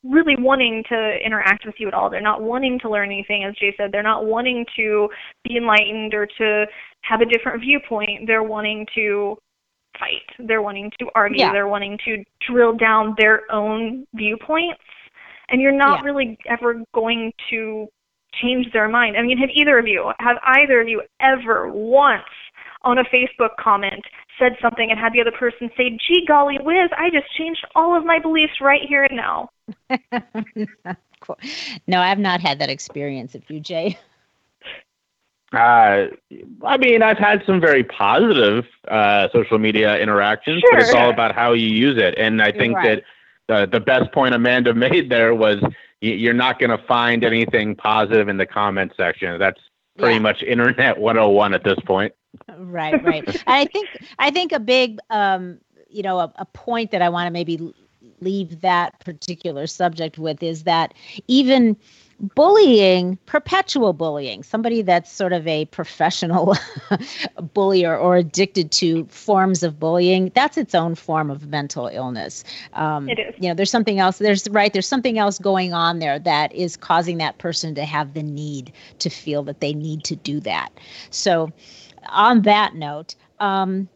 really 0.04 0.34
wanting 0.36 0.82
to 0.88 1.16
interact 1.24 1.64
with 1.64 1.76
you 1.78 1.86
at 1.86 1.94
all. 1.94 2.10
They're 2.10 2.20
not 2.20 2.42
wanting 2.42 2.78
to 2.80 2.90
learn 2.90 3.10
anything, 3.10 3.44
as 3.44 3.54
Jay 3.54 3.72
said. 3.76 3.92
They're 3.92 4.02
not 4.02 4.26
wanting 4.26 4.66
to 4.76 5.08
be 5.44 5.56
enlightened 5.56 6.12
or 6.12 6.26
to 6.38 6.66
have 7.02 7.20
a 7.20 7.26
different 7.26 7.60
viewpoint. 7.60 8.26
They're 8.26 8.42
wanting 8.42 8.86
to 8.96 9.38
fight. 9.98 10.46
They're 10.46 10.62
wanting 10.62 10.90
to 10.98 11.08
argue. 11.14 11.38
Yeah. 11.38 11.52
They're 11.52 11.68
wanting 11.68 11.98
to 12.04 12.24
drill 12.46 12.76
down 12.76 13.14
their 13.18 13.42
own 13.50 14.06
viewpoints. 14.14 14.80
And 15.48 15.60
you're 15.60 15.72
not 15.72 16.00
yeah. 16.00 16.04
really 16.04 16.38
ever 16.48 16.82
going 16.94 17.32
to 17.50 17.88
change 18.40 18.72
their 18.72 18.88
mind. 18.88 19.16
I 19.16 19.22
mean, 19.22 19.36
have 19.38 19.50
either 19.54 19.78
of 19.78 19.86
you, 19.86 20.12
have 20.18 20.38
either 20.44 20.80
of 20.80 20.88
you 20.88 21.02
ever 21.20 21.68
once 21.68 22.22
on 22.82 22.98
a 22.98 23.04
Facebook 23.04 23.50
comment 23.60 24.02
said 24.38 24.52
something 24.60 24.90
and 24.90 24.98
had 24.98 25.12
the 25.12 25.20
other 25.20 25.32
person 25.32 25.70
say, 25.76 25.98
gee 26.06 26.24
golly 26.26 26.58
whiz, 26.60 26.90
I 26.96 27.10
just 27.10 27.32
changed 27.36 27.64
all 27.74 27.96
of 27.96 28.04
my 28.04 28.18
beliefs 28.18 28.60
right 28.60 28.82
here 28.88 29.04
and 29.04 29.16
now? 29.16 29.50
no, 31.86 32.00
I've 32.00 32.18
not 32.18 32.40
had 32.40 32.58
that 32.58 32.70
experience. 32.70 33.34
If 33.34 33.50
you, 33.50 33.60
Jay. 33.60 33.98
Uh, 35.52 36.06
I 36.64 36.76
mean, 36.78 37.02
I've 37.02 37.18
had 37.18 37.42
some 37.44 37.60
very 37.60 37.84
positive 37.84 38.64
uh, 38.88 39.28
social 39.32 39.58
media 39.58 39.98
interactions, 39.98 40.60
sure, 40.60 40.70
but 40.72 40.80
it's 40.80 40.94
all 40.94 41.10
about 41.10 41.34
how 41.34 41.52
you 41.52 41.68
use 41.68 41.98
it. 41.98 42.14
And 42.16 42.40
I 42.42 42.52
think 42.52 42.76
right. 42.76 43.02
that 43.48 43.66
the 43.68 43.78
the 43.78 43.80
best 43.80 44.12
point 44.12 44.34
Amanda 44.34 44.72
made 44.86 45.10
there 45.10 45.34
was 45.34 45.62
you're 46.00 46.34
not 46.34 46.58
going 46.58 46.70
to 46.70 46.84
find 46.86 47.22
anything 47.22 47.76
positive 47.76 48.28
in 48.28 48.36
the 48.36 48.46
comment 48.46 48.92
section. 48.96 49.38
That's 49.38 49.60
pretty 49.98 50.14
yeah. 50.14 50.20
much 50.20 50.42
internet 50.42 50.98
101 50.98 51.54
at 51.54 51.62
this 51.62 51.78
point. 51.86 52.12
Right, 52.58 53.02
right. 53.04 53.26
and 53.26 53.42
I 53.46 53.66
think 53.66 53.88
I 54.18 54.30
think 54.30 54.52
a 54.52 54.60
big, 54.60 54.98
um, 55.10 55.58
you 55.88 56.02
know, 56.02 56.18
a, 56.18 56.32
a 56.36 56.46
point 56.46 56.90
that 56.90 57.02
I 57.02 57.08
want 57.08 57.26
to 57.26 57.30
maybe 57.30 57.72
leave 58.20 58.60
that 58.60 58.98
particular 59.00 59.66
subject 59.66 60.18
with 60.18 60.42
is 60.42 60.64
that 60.64 60.94
even 61.28 61.76
bullying, 62.22 63.18
perpetual 63.26 63.92
bullying, 63.92 64.42
somebody 64.44 64.80
that's 64.82 65.10
sort 65.10 65.32
of 65.32 65.46
a 65.46 65.64
professional 65.66 66.56
bullier 67.54 67.96
or 67.96 68.16
addicted 68.16 68.70
to 68.70 69.04
forms 69.06 69.62
of 69.62 69.80
bullying, 69.80 70.30
that's 70.34 70.56
its 70.56 70.74
own 70.74 70.94
form 70.94 71.30
of 71.30 71.48
mental 71.48 71.88
illness. 71.88 72.44
Um, 72.74 73.08
it 73.08 73.18
is. 73.18 73.34
You 73.38 73.48
know, 73.48 73.54
there's 73.54 73.70
something 73.70 73.98
else. 73.98 74.18
There's 74.18 74.48
right. 74.50 74.72
There's 74.72 74.86
something 74.86 75.18
else 75.18 75.38
going 75.38 75.74
on 75.74 75.98
there 75.98 76.18
that 76.20 76.52
is 76.54 76.76
causing 76.76 77.18
that 77.18 77.38
person 77.38 77.74
to 77.74 77.84
have 77.84 78.14
the 78.14 78.22
need 78.22 78.72
to 79.00 79.10
feel 79.10 79.42
that 79.44 79.60
they 79.60 79.74
need 79.74 80.04
to 80.04 80.16
do 80.16 80.38
that. 80.40 80.70
So, 81.10 81.50
on 82.08 82.42
that 82.42 82.76
note, 82.76 83.16
um, 83.40 83.88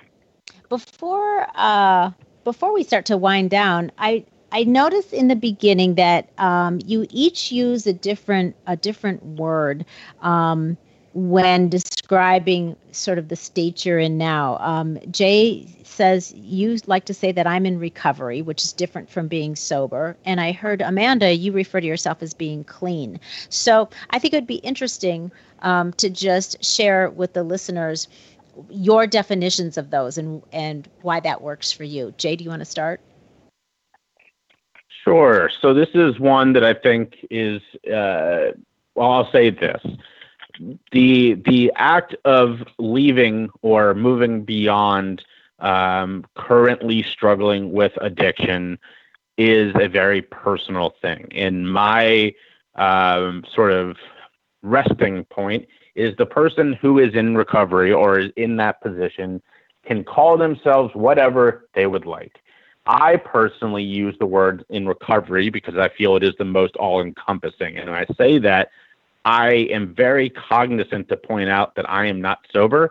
before 0.69 1.47
uh, 1.55 2.11
before 2.43 2.75
we 2.75 2.83
start 2.83 3.07
to 3.07 3.17
wind 3.17 3.51
down, 3.51 3.93
I 3.99 4.25
I 4.53 4.65
noticed 4.65 5.13
in 5.13 5.29
the 5.29 5.37
beginning 5.37 5.97
that 5.97 6.31
um, 6.39 6.79
you 6.85 7.07
each 7.11 7.51
use 7.53 7.87
a 7.87 7.93
different 7.93 8.57
a 8.67 8.77
different 8.77 9.23
word 9.25 9.85
um, 10.21 10.79
when 11.15 11.69
describing 11.69 12.77
sort 12.93 13.19
of 13.19 13.29
the 13.29 13.37
state 13.37 13.85
you're 13.85 13.99
in 13.99 14.17
now. 14.19 14.59
Um, 14.59 14.99
Jay 15.11 15.67
says 15.85 16.33
you 16.37 16.79
like 16.87 17.05
to 17.07 17.15
say 17.15 17.33
that 17.33 17.47
I'm 17.47 17.67
in 17.67 17.79
recovery, 17.79 18.43
which 18.43 18.65
is 18.65 18.73
different 18.73 19.11
from 19.11 19.29
being 19.29 19.57
sober. 19.57 20.17
And 20.25 20.41
I 20.41 20.53
heard 20.53 20.83
Amanda, 20.83 21.35
you 21.35 21.53
refer 21.53 21.81
to 21.81 21.87
yourself 21.87 22.23
as 22.23 22.35
being 22.35 22.65
clean. 22.65 23.19
So 23.49 23.89
I 24.11 24.19
think 24.19 24.35
it 24.35 24.39
would 24.39 24.47
be 24.47 24.57
interesting 24.57 25.33
um, 25.61 25.93
to 25.95 26.09
just 26.11 26.63
share 26.65 27.11
with 27.11 27.33
the 27.35 27.43
listeners 27.43 28.09
your 28.71 29.07
definitions 29.07 29.77
of 29.77 29.91
those 29.91 30.17
and 30.19 30.43
and 30.53 30.89
why 31.03 31.21
that 31.21 31.43
works 31.43 31.73
for 31.73 31.85
you. 31.85 32.15
Jay, 32.17 32.37
do 32.37 32.45
you 32.45 32.51
want 32.51 32.61
to 32.61 32.67
start? 32.67 33.01
Sure. 35.07 35.49
So 35.63 35.73
this 35.73 35.91
is 35.95 36.19
one 36.19 36.53
that 36.55 36.65
I 36.65 36.75
think 36.75 37.15
is, 37.31 37.63
uh, 37.87 38.51
well, 38.97 39.13
I'll 39.13 39.31
say 39.31 39.51
this: 39.51 39.81
the 40.91 41.35
the 41.35 41.73
act 41.77 42.17
of 42.25 42.59
leaving 42.79 43.49
or 43.63 43.95
moving 43.95 44.43
beyond 44.43 45.25
um, 45.61 46.25
currently 46.35 47.05
struggling 47.05 47.71
with 47.73 47.93
addiction 48.01 48.81
is 49.39 49.73
a 49.77 49.87
very 49.87 50.23
personal 50.23 50.97
thing. 51.01 51.29
And 51.31 51.73
my 51.73 52.35
um, 52.75 53.45
sort 53.55 53.71
of 53.71 53.97
resting 54.63 55.23
point 55.27 55.69
is 55.95 56.17
the 56.17 56.27
person 56.27 56.73
who 56.73 56.99
is 56.99 57.15
in 57.15 57.37
recovery 57.37 57.93
or 57.93 58.19
is 58.19 58.33
in 58.35 58.57
that 58.57 58.81
position 58.81 59.41
can 59.87 60.03
call 60.03 60.37
themselves 60.37 60.93
whatever 60.97 61.69
they 61.75 61.87
would 61.87 62.07
like. 62.07 62.41
I 62.87 63.17
personally 63.17 63.83
use 63.83 64.15
the 64.19 64.27
word 64.27 64.65
in 64.69 64.87
recovery 64.87 65.51
because 65.51 65.77
I 65.77 65.89
feel 65.89 66.17
it 66.17 66.23
is 66.23 66.35
the 66.39 66.45
most 66.45 66.77
all 66.77 67.01
encompassing. 67.01 67.79
And 67.79 67.91
I 67.91 68.07
say 68.17 68.39
that, 68.39 68.71
I 69.25 69.69
am 69.71 69.93
very 69.93 70.31
cognizant 70.31 71.09
to 71.09 71.17
point 71.17 71.51
out 71.51 71.75
that 71.75 71.91
I 71.91 72.07
am 72.07 72.21
not 72.21 72.47
sober. 72.53 72.91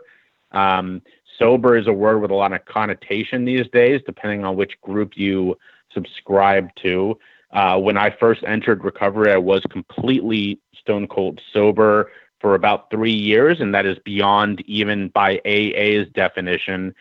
Um, 0.52 1.02
sober 1.40 1.78
is 1.78 1.88
a 1.88 1.94
word 1.94 2.20
with 2.20 2.30
a 2.30 2.36
lot 2.36 2.52
of 2.52 2.66
connotation 2.66 3.46
these 3.46 3.68
days, 3.72 4.02
depending 4.06 4.44
on 4.44 4.58
which 4.58 4.80
group 4.82 5.14
you 5.16 5.58
subscribe 5.94 6.76
to. 6.84 7.18
Uh, 7.52 7.80
when 7.80 7.98
I 7.98 8.10
first 8.10 8.44
entered 8.46 8.84
recovery, 8.84 9.32
I 9.32 9.38
was 9.38 9.62
completely 9.70 10.60
stone 10.78 11.08
cold 11.08 11.40
sober 11.54 12.12
for 12.42 12.54
about 12.54 12.92
three 12.92 13.14
years, 13.14 13.62
and 13.62 13.74
that 13.74 13.86
is 13.86 13.98
beyond 14.00 14.62
even 14.68 15.08
by 15.10 15.40
AA's 15.46 16.08
definition. 16.14 16.94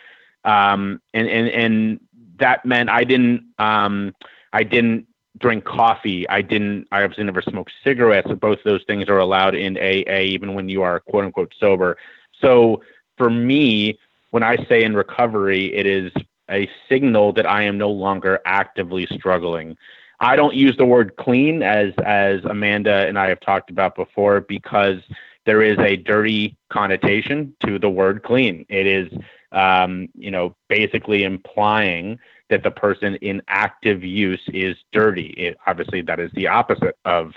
Um, 0.45 1.01
and, 1.13 1.29
and, 1.29 1.49
and 1.49 2.01
that 2.39 2.65
meant 2.65 2.91
I 2.91 3.05
didn't 3.05 3.45
um, 3.59 4.15
I 4.53 4.63
didn't 4.63 5.07
drink 5.39 5.65
coffee. 5.65 6.29
I 6.29 6.43
didn't. 6.43 6.87
I 6.93 7.03
obviously 7.03 7.25
never 7.25 7.43
smoked 7.43 7.73
cigarettes. 7.83 8.31
Both 8.41 8.59
those 8.65 8.83
things 8.87 9.09
are 9.09 9.19
allowed 9.19 9.55
in 9.55 9.77
AA, 9.77 10.21
even 10.21 10.55
when 10.55 10.69
you 10.69 10.83
are 10.83 11.01
quote 11.01 11.25
unquote 11.25 11.53
sober. 11.59 11.97
So 12.41 12.83
for 13.17 13.31
me, 13.31 13.99
when 14.31 14.43
I 14.43 14.57
say 14.69 14.83
in 14.83 14.95
recovery, 14.95 15.75
it 15.75 15.87
is 15.87 16.13
a 16.51 16.69
signal 16.89 17.33
that 17.33 17.47
I 17.47 17.63
am 17.63 17.79
no 17.79 17.91
longer 17.91 18.41
actively 18.45 19.07
struggling. 19.07 19.77
I 20.21 20.37
don't 20.37 20.55
use 20.55 20.77
the 20.77 20.87
word 20.87 21.17
clean 21.17 21.63
as 21.63 21.93
as 22.05 22.45
Amanda 22.45 23.07
and 23.07 23.19
I 23.19 23.29
have 23.29 23.41
talked 23.41 23.71
about 23.71 23.95
before 23.97 24.41
because 24.41 25.01
there 25.47 25.63
is 25.63 25.79
a 25.79 25.97
dirty 25.97 26.57
connotation 26.71 27.55
to 27.67 27.79
the 27.79 27.91
word 27.91 28.23
clean. 28.23 28.65
It 28.69 28.87
is, 28.87 29.13
um, 29.55 30.09
you 30.15 30.31
know, 30.31 30.55
basically 30.69 31.25
implying 31.25 32.19
that 32.51 32.63
the 32.63 32.71
person 32.71 33.15
in 33.17 33.41
active 33.49 34.05
use 34.05 34.43
is 34.49 34.77
dirty. 34.93 35.29
It, 35.39 35.57
obviously, 35.67 36.03
that 36.03 36.21
is 36.21 36.31
the 36.35 36.49
opposite 36.49 36.99
of 37.05 37.33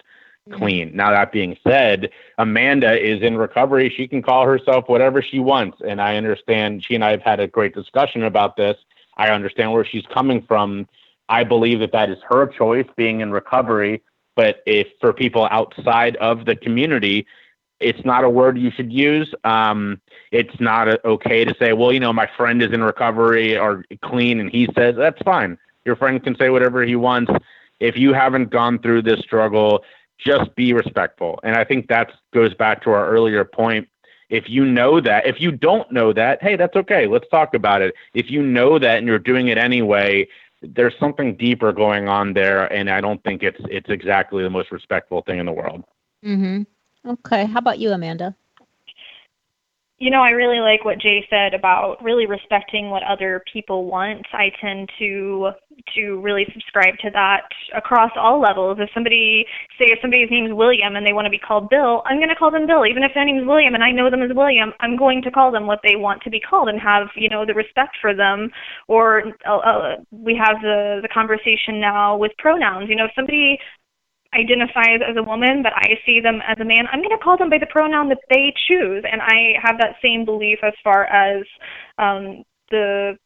clean. 0.52 0.95
Now, 0.95 1.11
that 1.11 1.31
being 1.31 1.57
said, 1.65 2.10
Amanda 2.38 2.99
is 2.99 3.22
in 3.22 3.38
recovery. 3.38 3.94
She 3.95 4.07
can 4.07 4.22
call 4.22 4.45
herself 4.45 4.85
whatever 4.88 5.22
she 5.22 5.39
wants. 5.39 5.77
And 5.88 6.02
I 6.02 6.18
understand 6.18 6.84
she 6.85 6.95
and 6.95 7.03
I 7.03 7.11
have 7.11 7.22
had 7.22 7.39
a 7.39 7.48
great 7.48 7.73
discussion 7.73 8.23
about 8.23 8.57
this. 8.57 8.77
I 9.18 9.30
understand 9.30 9.72
where 9.72 9.85
she's 9.85 10.06
coming 10.14 10.41
from. 10.41 10.88
I 11.30 11.44
believe 11.44 11.80
that 11.80 11.91
that 11.91 12.10
is 12.10 12.18
her 12.30 12.48
choice 12.48 12.88
being 12.95 13.22
in 13.22 13.31
recovery. 13.31 14.03
But 14.35 14.61
if 14.65 14.88
for 15.02 15.14
people 15.14 15.48
outside 15.52 16.15
of 16.18 16.45
the 16.45 16.56
community, 16.56 17.26
it's 17.80 18.04
not 18.04 18.24
a 18.24 18.30
word 18.30 18.58
you 18.58 18.72
should 18.72 18.91
use. 18.91 19.34
Um, 19.44 20.02
it's 20.32 20.60
not 20.60 20.88
a, 20.88 21.08
okay 21.08 21.45
to 21.45 21.56
say, 21.60 21.74
well, 21.74 21.91
you 21.91 21.99
know, 21.99 22.14
my 22.14 22.30
friend 22.38 22.62
is 22.62 22.72
in 22.72 22.84
recovery 22.84 23.58
or 23.58 23.86
clean, 24.04 24.40
and 24.40 24.49
he 24.49 24.68
says 24.76 24.95
that's 24.98 25.22
fine. 25.24 25.58
Your 25.86 25.95
friend 25.95 26.24
can 26.24 26.36
say 26.38 26.49
whatever 26.49 26.84
he 26.84 26.95
wants. 26.95 27.32
If 27.80 27.98
you 27.98 28.14
haven't 28.14 28.49
gone 28.49 28.80
through 28.80 29.04
this 29.04 29.20
struggle, 29.20 29.84
just 30.18 30.54
be 30.56 30.74
respectful. 30.74 31.40
And 31.44 31.56
I 31.56 31.64
think 31.64 31.88
that 31.88 32.12
goes 32.34 32.54
back 32.54 32.82
to 32.84 32.91
our 32.91 33.08
earlier 33.08 33.45
point. 33.45 33.88
If 34.30 34.49
you 34.49 34.66
know 34.66 34.99
that, 34.99 35.26
if 35.26 35.40
you 35.40 35.52
don't 35.52 35.90
know 35.91 36.12
that, 36.12 36.41
hey, 36.41 36.58
that's 36.58 36.76
okay. 36.76 37.08
Let's 37.08 37.30
talk 37.30 37.54
about 37.54 37.82
it. 37.82 37.94
If 38.14 38.30
you 38.30 38.41
know 38.41 38.78
that 38.80 38.98
and 38.98 39.08
you're 39.08 39.20
doing 39.20 39.48
it 39.48 39.58
anyway, 39.58 40.28
there's 40.62 40.95
something 40.99 41.38
deeper 41.38 41.72
going 41.72 42.10
on 42.10 42.34
there, 42.34 42.66
and 42.74 42.90
I 42.90 42.99
don't 42.99 43.24
think 43.24 43.44
it's 43.44 43.60
it's 43.70 43.90
exactly 43.90 44.44
the 44.44 44.49
most 44.49 44.72
respectful 44.72 45.22
thing 45.22 45.40
in 45.40 45.45
the 45.45 45.52
world. 45.52 45.84
Mm-hmm. 46.26 46.64
Okay. 47.07 47.45
How 47.45 47.59
about 47.59 47.79
you, 47.79 47.91
Amanda? 47.91 48.35
You 49.99 50.11
know, 50.11 50.21
I 50.21 50.29
really 50.29 50.59
like 50.59 50.85
what 50.85 50.99
Jay 50.99 51.25
said 51.27 51.55
about 51.55 51.97
really 52.03 52.27
respecting 52.27 52.91
what 52.91 53.01
other 53.01 53.43
people 53.51 53.85
want. 53.85 54.27
I 54.31 54.51
tend 54.61 54.89
to 54.99 55.49
to 55.95 56.21
really 56.21 56.45
subscribe 56.53 56.93
to 57.01 57.09
that 57.11 57.49
across 57.75 58.11
all 58.15 58.39
levels. 58.39 58.77
If 58.79 58.89
somebody 58.93 59.43
say 59.79 59.85
if 59.89 59.97
somebody's 59.99 60.29
name 60.29 60.45
is 60.45 60.53
William 60.53 60.95
and 60.95 61.05
they 61.05 61.13
want 61.13 61.25
to 61.25 61.31
be 61.31 61.39
called 61.39 61.69
Bill, 61.69 62.03
I'm 62.05 62.17
going 62.17 62.29
to 62.29 62.35
call 62.35 62.51
them 62.51 62.67
Bill. 62.67 62.85
Even 62.85 63.01
if 63.01 63.11
their 63.15 63.25
name 63.25 63.39
is 63.39 63.47
William 63.47 63.73
and 63.73 63.84
I 63.84 63.91
know 63.91 64.11
them 64.11 64.21
as 64.21 64.29
William, 64.35 64.71
I'm 64.81 64.97
going 64.97 65.23
to 65.23 65.31
call 65.31 65.51
them 65.51 65.65
what 65.65 65.79
they 65.81 65.95
want 65.95 66.21
to 66.23 66.29
be 66.29 66.39
called 66.39 66.69
and 66.69 66.79
have 66.79 67.07
you 67.15 67.29
know 67.29 67.43
the 67.43 67.55
respect 67.55 67.97
for 67.99 68.13
them. 68.13 68.51
Or 68.88 69.34
uh, 69.49 69.57
uh, 69.57 69.95
we 70.11 70.38
have 70.38 70.61
the 70.61 70.99
the 71.01 71.09
conversation 71.09 71.81
now 71.81 72.15
with 72.17 72.34
pronouns. 72.38 72.88
You 72.88 72.97
know, 72.97 73.05
if 73.05 73.15
somebody 73.15 73.57
identifies 74.38 75.01
as 75.07 75.18
a 75.18 75.23
woman, 75.23 75.64
but 75.64 75.73
I 75.76 75.97
see 76.05 76.19
them 76.22 76.39
as 76.47 76.57
a 76.59 76.65
man, 76.65 76.85
I'm 76.91 76.99
going 76.99 77.18
to 77.18 77.23
call 77.23 77.38
them 77.38 77.49
by 77.49 77.57
the 77.57 77.68
pronoun 77.69 78.09
that 78.09 78.22
they 78.30 78.53
choose. 78.68 79.03
And 79.09 79.22
I 79.22 79.57
have 79.61 79.77
that 79.80 79.95
same 80.01 80.26
belief 80.26 80.59
as 80.64 80.73
far 80.84 81.05
as 81.05 81.43
um, 81.97 82.43
the 82.69 83.18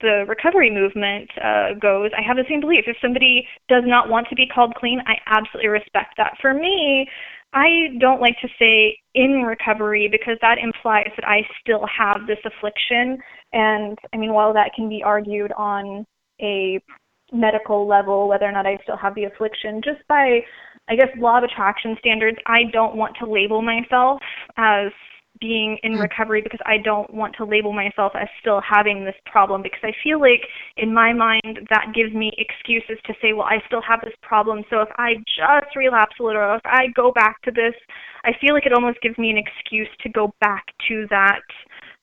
the 0.00 0.24
recovery 0.28 0.70
movement 0.70 1.28
uh, 1.42 1.74
goes. 1.80 2.10
I 2.16 2.22
have 2.22 2.36
the 2.36 2.44
same 2.48 2.60
belief. 2.60 2.84
If 2.86 2.96
somebody 3.02 3.48
does 3.68 3.82
not 3.84 4.08
want 4.08 4.28
to 4.28 4.36
be 4.36 4.46
called 4.46 4.74
clean, 4.76 5.00
I 5.06 5.14
absolutely 5.26 5.68
respect 5.68 6.14
that. 6.18 6.34
For 6.40 6.54
me, 6.54 7.08
I 7.52 7.98
don't 7.98 8.20
like 8.20 8.36
to 8.42 8.48
say 8.58 8.96
in 9.14 9.42
recovery 9.42 10.08
because 10.10 10.36
that 10.40 10.58
implies 10.62 11.10
that 11.16 11.26
I 11.26 11.40
still 11.60 11.84
have 11.86 12.26
this 12.26 12.38
affliction. 12.44 13.18
And 13.52 13.98
I 14.12 14.18
mean, 14.18 14.32
while 14.32 14.52
that 14.52 14.70
can 14.76 14.88
be 14.88 15.02
argued 15.02 15.52
on 15.56 16.06
a 16.40 16.80
medical 17.32 17.86
level, 17.86 18.28
whether 18.28 18.46
or 18.46 18.52
not 18.52 18.66
I 18.66 18.78
still 18.82 18.96
have 18.96 19.14
the 19.14 19.24
affliction, 19.24 19.80
just 19.84 20.06
by, 20.08 20.40
I 20.88 20.96
guess, 20.96 21.08
law 21.16 21.38
of 21.38 21.44
attraction 21.44 21.96
standards, 21.98 22.38
I 22.46 22.64
don't 22.72 22.96
want 22.96 23.16
to 23.20 23.30
label 23.30 23.62
myself 23.62 24.20
as 24.56 24.90
being 25.40 25.78
in 25.82 25.94
hmm. 25.94 26.00
recovery 26.00 26.42
because 26.42 26.60
I 26.66 26.78
don't 26.78 27.12
want 27.12 27.34
to 27.36 27.44
label 27.44 27.72
myself 27.72 28.12
as 28.14 28.28
still 28.40 28.60
having 28.60 29.04
this 29.04 29.14
problem 29.26 29.62
because 29.62 29.80
I 29.82 29.92
feel 30.02 30.20
like 30.20 30.42
in 30.76 30.92
my 30.92 31.12
mind 31.12 31.66
that 31.70 31.92
gives 31.94 32.12
me 32.12 32.32
excuses 32.38 32.98
to 33.06 33.14
say, 33.20 33.32
well, 33.32 33.46
I 33.46 33.58
still 33.66 33.82
have 33.82 34.00
this 34.02 34.14
problem. 34.22 34.64
So 34.70 34.80
if 34.80 34.88
I 34.96 35.14
just 35.26 35.76
relapse 35.76 36.16
a 36.20 36.24
little, 36.24 36.54
if 36.56 36.62
I 36.64 36.86
go 36.94 37.12
back 37.12 37.40
to 37.42 37.50
this, 37.50 37.74
I 38.24 38.32
feel 38.40 38.54
like 38.54 38.66
it 38.66 38.72
almost 38.72 39.00
gives 39.00 39.18
me 39.18 39.30
an 39.30 39.38
excuse 39.38 39.88
to 40.02 40.08
go 40.08 40.34
back 40.40 40.64
to 40.88 41.06
that, 41.10 41.40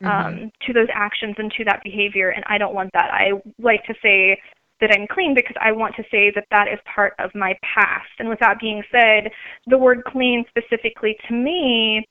mm-hmm. 0.01 0.07
um, 0.07 0.51
to 0.65 0.73
those 0.73 0.87
actions 0.93 1.35
and 1.37 1.51
to 1.57 1.63
that 1.65 1.81
behavior. 1.83 2.29
And 2.29 2.43
I 2.47 2.57
don't 2.57 2.75
want 2.75 2.91
that. 2.93 3.11
I 3.11 3.31
like 3.59 3.83
to 3.85 3.93
say, 4.01 4.39
that 4.81 4.91
I'm 4.91 5.07
clean 5.07 5.33
because 5.33 5.55
I 5.61 5.71
want 5.71 5.95
to 5.95 6.03
say 6.11 6.31
that 6.35 6.47
that 6.51 6.67
is 6.67 6.79
part 6.93 7.13
of 7.19 7.31
my 7.33 7.53
past. 7.63 8.09
And 8.19 8.29
with 8.29 8.39
that 8.39 8.59
being 8.59 8.83
said, 8.91 9.31
the 9.67 9.77
word 9.77 10.03
clean 10.05 10.43
specifically 10.49 11.15
to 11.27 11.33
me, 11.33 12.05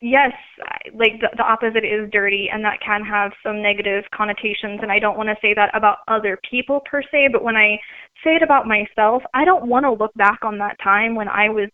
yes, 0.00 0.32
like 0.94 1.20
the, 1.20 1.28
the 1.36 1.42
opposite 1.42 1.84
is 1.84 2.10
dirty 2.10 2.48
and 2.52 2.64
that 2.64 2.80
can 2.84 3.04
have 3.04 3.32
some 3.42 3.62
negative 3.62 4.04
connotations. 4.14 4.80
And 4.82 4.92
I 4.92 4.98
don't 4.98 5.16
want 5.16 5.28
to 5.28 5.36
say 5.40 5.54
that 5.54 5.76
about 5.76 5.98
other 6.08 6.38
people 6.48 6.80
per 6.90 7.02
se, 7.02 7.28
but 7.32 7.42
when 7.42 7.56
I 7.56 7.78
say 8.24 8.36
it 8.36 8.42
about 8.42 8.66
myself, 8.66 9.22
I 9.34 9.44
don't 9.44 9.66
want 9.66 9.84
to 9.84 9.92
look 9.92 10.12
back 10.14 10.40
on 10.42 10.58
that 10.58 10.76
time 10.82 11.14
when 11.14 11.28
I 11.28 11.48
was 11.48 11.68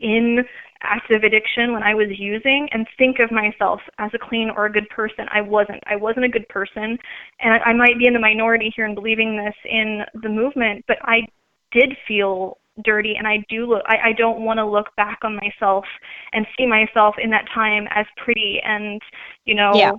in 0.00 0.38
active 0.84 1.24
addiction 1.24 1.72
when 1.72 1.82
I 1.82 1.94
was 1.94 2.08
using 2.10 2.68
and 2.72 2.86
think 2.98 3.18
of 3.18 3.30
myself 3.30 3.80
as 3.98 4.10
a 4.14 4.18
clean 4.18 4.50
or 4.50 4.66
a 4.66 4.72
good 4.72 4.88
person. 4.88 5.26
I 5.32 5.40
wasn't. 5.40 5.82
I 5.86 5.96
wasn't 5.96 6.26
a 6.26 6.28
good 6.28 6.48
person. 6.48 6.98
And 7.40 7.54
I, 7.54 7.58
I 7.58 7.72
might 7.72 7.98
be 7.98 8.06
in 8.06 8.12
the 8.12 8.20
minority 8.20 8.72
here 8.74 8.86
in 8.86 8.94
believing 8.94 9.36
this 9.36 9.54
in 9.64 10.02
the 10.22 10.28
movement, 10.28 10.84
but 10.86 10.98
I 11.02 11.26
did 11.72 11.96
feel 12.06 12.58
dirty 12.82 13.14
and 13.16 13.26
I 13.26 13.44
do 13.48 13.66
look 13.66 13.82
I, 13.86 14.08
I 14.08 14.12
don't 14.12 14.40
want 14.40 14.58
to 14.58 14.66
look 14.66 14.86
back 14.96 15.20
on 15.22 15.36
myself 15.36 15.84
and 16.32 16.44
see 16.58 16.66
myself 16.66 17.14
in 17.22 17.30
that 17.30 17.44
time 17.54 17.86
as 17.90 18.04
pretty 18.16 18.60
and 18.64 19.00
you 19.44 19.54
know 19.54 19.72
yeah. 19.74 19.90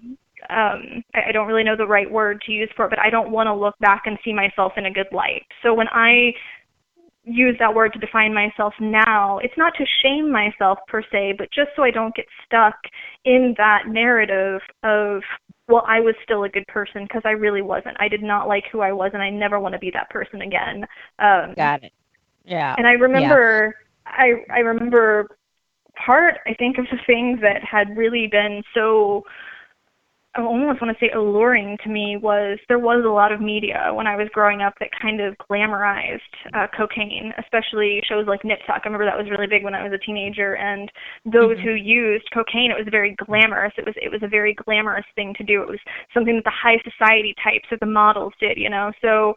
um 0.50 1.04
I, 1.14 1.30
I 1.30 1.32
don't 1.32 1.48
really 1.48 1.64
know 1.64 1.78
the 1.78 1.88
right 1.88 2.10
word 2.10 2.42
to 2.46 2.52
use 2.52 2.70
for 2.76 2.86
it, 2.86 2.90
but 2.90 3.00
I 3.00 3.10
don't 3.10 3.32
want 3.32 3.48
to 3.48 3.54
look 3.54 3.78
back 3.80 4.04
and 4.08 4.18
see 4.26 4.34
myself 4.34 4.74
in 4.76 4.88
a 4.88 4.92
good 4.92 5.08
light. 5.14 5.44
So 5.64 5.74
when 5.74 5.88
I 5.90 6.34
use 7.26 7.56
that 7.60 7.74
word 7.74 7.92
to 7.94 8.00
define 8.00 8.34
myself 8.34 8.74
now, 8.80 9.40
it's 9.40 9.58
not 9.58 9.74
to 9.78 9.86
shame 10.04 10.32
myself 10.32 10.80
per 10.88 11.02
se, 11.12 11.36
but 11.38 11.50
just 11.52 11.72
so 11.76 11.84
I 11.84 11.92
don't 11.92 12.16
get 12.16 12.26
stuck 12.46 12.76
in 13.26 13.56
that 13.58 13.88
narrative 13.88 14.62
of, 14.84 15.22
well, 15.68 15.84
I 15.88 16.00
was 16.00 16.16
still 16.24 16.44
a 16.44 16.50
good 16.50 16.68
person 16.68 17.04
because 17.04 17.24
I 17.26 17.32
really 17.32 17.64
wasn't. 17.64 17.98
I 18.00 18.08
did 18.08 18.22
not 18.22 18.48
like 18.48 18.66
who 18.72 18.82
I 18.82 18.92
was, 18.92 19.12
and 19.14 19.24
I 19.24 19.30
never 19.30 19.60
want 19.60 19.74
to 19.74 19.80
be 19.80 19.92
that 19.92 20.10
person 20.10 20.42
again. 20.42 20.86
Um, 21.20 21.54
Got 21.56 21.84
it. 21.84 21.94
Yeah. 22.46 22.76
And 22.78 22.86
I 22.86 22.92
remember, 22.92 23.76
yeah. 24.06 24.12
I 24.14 24.44
I 24.54 24.60
remember 24.60 25.28
part 25.96 26.36
I 26.46 26.54
think 26.54 26.78
of 26.78 26.86
the 26.92 27.00
things 27.08 27.40
that 27.42 27.64
had 27.64 27.98
really 27.98 28.28
been 28.28 28.62
so 28.74 29.24
I 30.36 30.42
almost 30.42 30.82
want 30.82 30.96
to 30.98 31.06
say 31.06 31.12
alluring 31.16 31.78
to 31.84 31.90
me 31.90 32.18
was 32.22 32.60
there 32.68 32.80
was 32.80 33.06
a 33.06 33.10
lot 33.10 33.32
of 33.32 33.40
media 33.40 33.92
when 33.94 34.06
I 34.06 34.18
was 34.18 34.28
growing 34.34 34.62
up 34.62 34.74
that 34.80 34.90
kind 35.02 35.22
of 35.22 35.36
glamorized 35.38 36.20
uh, 36.54 36.68
cocaine, 36.76 37.32
especially 37.40 38.02
shows 38.08 38.28
like 38.28 38.44
Nip 38.44 38.60
Tuck. 38.68 38.82
I 38.84 38.88
remember 38.88 39.06
that 39.06 39.18
was 39.18 39.30
really 39.32 39.48
big 39.48 39.64
when 39.64 39.74
I 39.74 39.84
was 39.84 39.94
a 39.94 40.06
teenager, 40.06 40.56
and 40.56 40.92
those 41.24 41.56
mm-hmm. 41.56 41.68
who 41.68 41.74
used 41.76 42.28
cocaine, 42.34 42.70
it 42.70 42.78
was 42.78 42.88
very 42.92 43.16
glamorous. 43.26 43.74
It 43.78 43.86
was 43.86 43.96
it 43.96 44.12
was 44.12 44.24
a 44.24 44.28
very 44.28 44.54
glamorous 44.54 45.06
thing 45.16 45.34
to 45.38 45.44
do. 45.44 45.62
It 45.62 45.70
was 45.70 45.80
something 46.14 46.36
that 46.36 46.44
the 46.44 46.52
high 46.52 46.80
society 46.84 47.34
types 47.42 47.72
or 47.72 47.78
the 47.80 47.86
models 47.86 48.34
did, 48.40 48.58
you 48.58 48.70
know. 48.70 48.92
So 49.02 49.36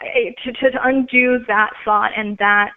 I, 0.00 0.34
to 0.44 0.52
to 0.52 0.78
undo 0.84 1.38
that 1.48 1.70
thought 1.84 2.10
and 2.16 2.36
that 2.36 2.72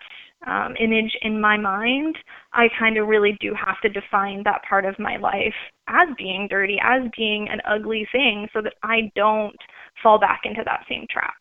um, 0.47 0.75
image 0.79 1.17
in 1.21 1.41
my 1.41 1.57
mind, 1.57 2.17
I 2.53 2.69
kind 2.79 2.97
of 2.97 3.07
really 3.07 3.37
do 3.39 3.53
have 3.53 3.79
to 3.81 3.89
define 3.89 4.43
that 4.43 4.63
part 4.67 4.85
of 4.85 4.97
my 4.97 5.17
life 5.17 5.55
as 5.87 6.07
being 6.17 6.47
dirty, 6.49 6.79
as 6.81 7.03
being 7.15 7.49
an 7.49 7.61
ugly 7.65 8.07
thing, 8.11 8.47
so 8.53 8.61
that 8.61 8.75
I 8.83 9.11
don't 9.15 9.57
fall 10.01 10.19
back 10.19 10.41
into 10.45 10.63
that 10.63 10.85
same 10.87 11.05
trap. 11.09 11.35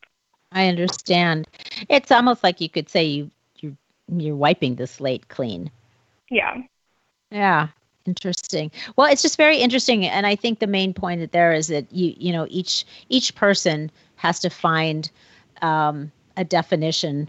I 0.53 0.69
understand. 0.69 1.47
It's 1.89 2.11
almost 2.11 2.43
like 2.43 2.61
you 2.61 2.69
could 2.69 2.89
say 2.89 3.05
you 3.05 3.31
you 3.61 3.77
you're 4.09 4.37
wiping 4.37 4.77
the 4.77 4.87
slate 4.87 5.29
clean. 5.29 5.71
Yeah. 6.31 6.57
Yeah. 7.31 7.69
Interesting. 8.07 8.71
Well, 8.97 9.11
it's 9.13 9.21
just 9.21 9.37
very 9.37 9.59
interesting, 9.59 10.07
and 10.07 10.27
I 10.27 10.35
think 10.35 10.61
the 10.61 10.67
main 10.67 10.95
point 10.95 11.21
that 11.21 11.33
there 11.33 11.53
is 11.53 11.67
that 11.67 11.93
you 11.93 12.15
you 12.17 12.33
know 12.33 12.47
each 12.49 12.87
each 13.11 13.35
person 13.35 13.91
has 14.17 14.41
to 14.41 14.49
find 14.49 15.11
um, 15.61 16.11
a 16.37 16.45
definition 16.45 17.29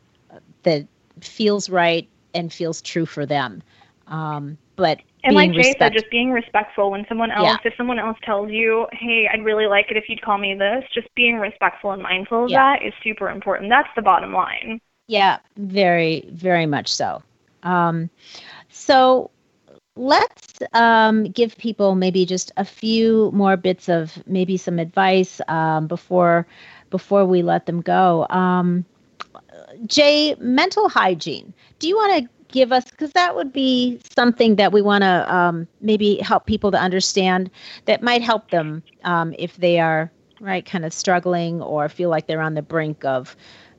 that 0.63 0.87
feels 1.23 1.69
right 1.69 2.07
and 2.33 2.51
feels 2.51 2.81
true 2.81 3.05
for 3.05 3.25
them. 3.25 3.61
Um, 4.07 4.57
but 4.75 4.99
and 5.23 5.35
like 5.35 5.51
Jay 5.51 5.57
respect- 5.57 5.79
said, 5.79 5.93
just 5.93 6.09
being 6.09 6.31
respectful 6.31 6.91
when 6.91 7.05
someone 7.07 7.31
else, 7.31 7.45
yeah. 7.45 7.57
if 7.65 7.73
someone 7.75 7.99
else 7.99 8.17
tells 8.23 8.49
you, 8.49 8.87
"Hey, 8.91 9.27
I'd 9.31 9.43
really 9.43 9.67
like 9.67 9.91
it 9.91 9.97
if 9.97 10.07
you'd 10.07 10.21
call 10.21 10.37
me 10.37 10.55
this," 10.55 10.83
just 10.93 11.13
being 11.15 11.37
respectful 11.37 11.91
and 11.91 12.01
mindful 12.01 12.45
of 12.45 12.49
yeah. 12.49 12.75
that 12.77 12.85
is 12.85 12.93
super 13.03 13.29
important. 13.29 13.69
That's 13.69 13.89
the 13.95 14.01
bottom 14.01 14.33
line. 14.33 14.79
Yeah, 15.07 15.39
very, 15.57 16.29
very 16.31 16.65
much 16.65 16.93
so. 16.93 17.21
Um, 17.63 18.09
so 18.69 19.31
let's 19.95 20.59
um, 20.73 21.25
give 21.25 21.57
people 21.57 21.95
maybe 21.95 22.25
just 22.25 22.51
a 22.57 22.63
few 22.63 23.31
more 23.33 23.57
bits 23.57 23.89
of 23.89 24.25
maybe 24.27 24.55
some 24.55 24.79
advice 24.79 25.41
um, 25.47 25.87
before 25.87 26.47
before 26.89 27.25
we 27.25 27.41
let 27.41 27.65
them 27.65 27.81
go. 27.81 28.25
Um, 28.29 28.85
Jay, 29.85 30.35
mental 30.39 30.89
hygiene. 30.89 31.53
Do 31.79 31.87
you 31.87 31.95
want 31.95 32.23
to 32.23 32.29
give 32.51 32.71
us 32.71 32.85
because 32.85 33.11
that 33.11 33.35
would 33.35 33.53
be 33.53 33.99
something 34.09 34.55
that 34.55 34.71
we 34.71 34.81
want 34.81 35.03
to 35.03 35.33
um, 35.33 35.67
maybe 35.81 36.17
help 36.17 36.45
people 36.45 36.71
to 36.71 36.77
understand 36.77 37.49
that 37.85 38.01
might 38.01 38.21
help 38.21 38.49
them 38.51 38.83
um, 39.03 39.33
if 39.37 39.55
they 39.57 39.79
are 39.79 40.11
right 40.39 40.65
kind 40.65 40.85
of 40.85 40.93
struggling 40.93 41.61
or 41.61 41.89
feel 41.89 42.09
like 42.09 42.27
they're 42.27 42.41
on 42.41 42.53
the 42.53 42.61
brink 42.61 43.03
of 43.05 43.35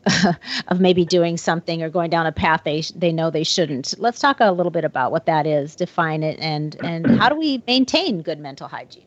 of 0.68 0.80
maybe 0.80 1.04
doing 1.04 1.36
something 1.36 1.82
or 1.82 1.90
going 1.90 2.08
down 2.08 2.26
a 2.26 2.32
path 2.32 2.62
they 2.64 2.82
they 2.94 3.12
know 3.12 3.30
they 3.30 3.44
shouldn't. 3.44 3.94
Let's 3.98 4.18
talk 4.18 4.38
a 4.40 4.50
little 4.52 4.70
bit 4.70 4.84
about 4.84 5.12
what 5.12 5.26
that 5.26 5.46
is, 5.46 5.74
define 5.74 6.22
it, 6.22 6.38
and 6.40 6.76
and 6.82 7.18
how 7.18 7.28
do 7.28 7.34
we 7.34 7.62
maintain 7.66 8.22
good 8.22 8.38
mental 8.38 8.68
hygiene? 8.68 9.04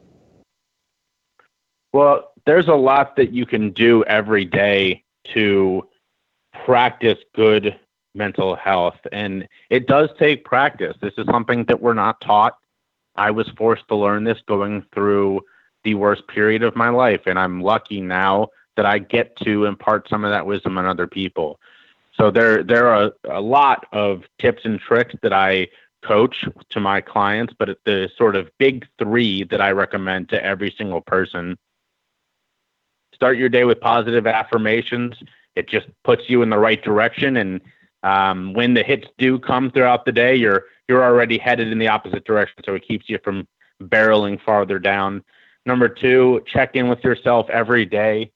Well, 1.94 2.32
there's 2.46 2.68
a 2.68 2.76
lot 2.76 3.16
that 3.16 3.32
you 3.32 3.46
can 3.46 3.72
do 3.72 4.04
every 4.06 4.46
day 4.46 5.04
to 5.34 5.88
practice 6.66 7.18
good 7.36 7.80
mental 8.16 8.56
health. 8.56 9.00
And 9.12 9.48
it 9.70 9.88
does 9.88 10.10
take 10.20 10.46
practice. 10.46 10.96
This 11.02 11.14
is 11.18 11.26
something 11.32 11.66
that 11.66 11.82
we're 11.82 11.94
not 11.94 12.22
taught. 12.22 12.58
I 13.16 13.32
was 13.32 13.50
forced 13.58 13.88
to 13.90 13.96
learn 13.96 14.24
this 14.24 14.40
going 14.48 14.86
through 14.94 15.42
the 15.84 15.96
worst 15.96 16.28
period 16.28 16.64
of 16.64 16.76
my 16.76 16.90
life. 16.90 17.22
And 17.26 17.38
I'm 17.38 17.62
lucky 17.62 18.02
now 18.02 18.48
that 18.76 18.86
I 18.86 19.00
get 19.00 19.36
to 19.38 19.66
impart 19.66 20.08
some 20.10 20.24
of 20.24 20.32
that 20.32 20.46
wisdom 20.46 20.78
on 20.78 20.86
other 20.86 21.08
people. 21.08 21.60
So 22.16 22.32
there, 22.32 22.64
there 22.64 22.88
are 22.90 23.12
a 23.30 23.42
lot 23.42 23.86
of 23.92 24.24
tips 24.40 24.62
and 24.66 24.80
tricks 24.80 25.16
that 25.22 25.34
I 25.34 25.68
coach 26.04 26.46
to 26.70 26.80
my 26.80 27.02
clients, 27.02 27.54
but 27.58 27.78
the 27.86 28.10
sort 28.18 28.36
of 28.36 28.50
big 28.60 28.86
three 29.00 29.44
that 29.46 29.62
I 29.62 29.72
recommend 29.72 30.30
to 30.30 30.44
every 30.44 30.74
single 30.78 31.02
person 31.02 31.58
start 33.14 33.38
your 33.38 33.50
day 33.50 33.64
with 33.64 33.80
positive 33.80 34.28
affirmations. 34.28 35.16
It 35.56 35.70
just 35.70 35.88
puts 36.04 36.24
you 36.28 36.42
in 36.42 36.50
the 36.50 36.58
right 36.58 36.84
direction 36.84 37.38
and 37.38 37.62
um, 38.04 38.54
when 38.54 38.74
the 38.74 38.84
hits 38.84 39.08
do 39.18 39.40
come 39.40 39.72
throughout 39.72 40.06
the 40.06 40.12
day, 40.12 40.36
you're 40.36 40.66
you're 40.90 41.04
already 41.04 41.38
headed 41.38 41.72
in 41.72 41.80
the 41.80 41.88
opposite 41.88 42.26
direction, 42.26 42.62
so 42.66 42.76
it 42.76 42.86
keeps 42.86 43.10
you 43.10 43.18
from 43.24 43.48
barreling 43.82 44.42
farther 44.44 44.78
down. 44.78 45.24
Number 45.66 45.88
two, 45.88 46.42
check 46.46 46.76
in 46.76 46.90
with 46.90 47.04
yourself 47.04 47.50
every 47.50 47.86
day. 47.86 48.32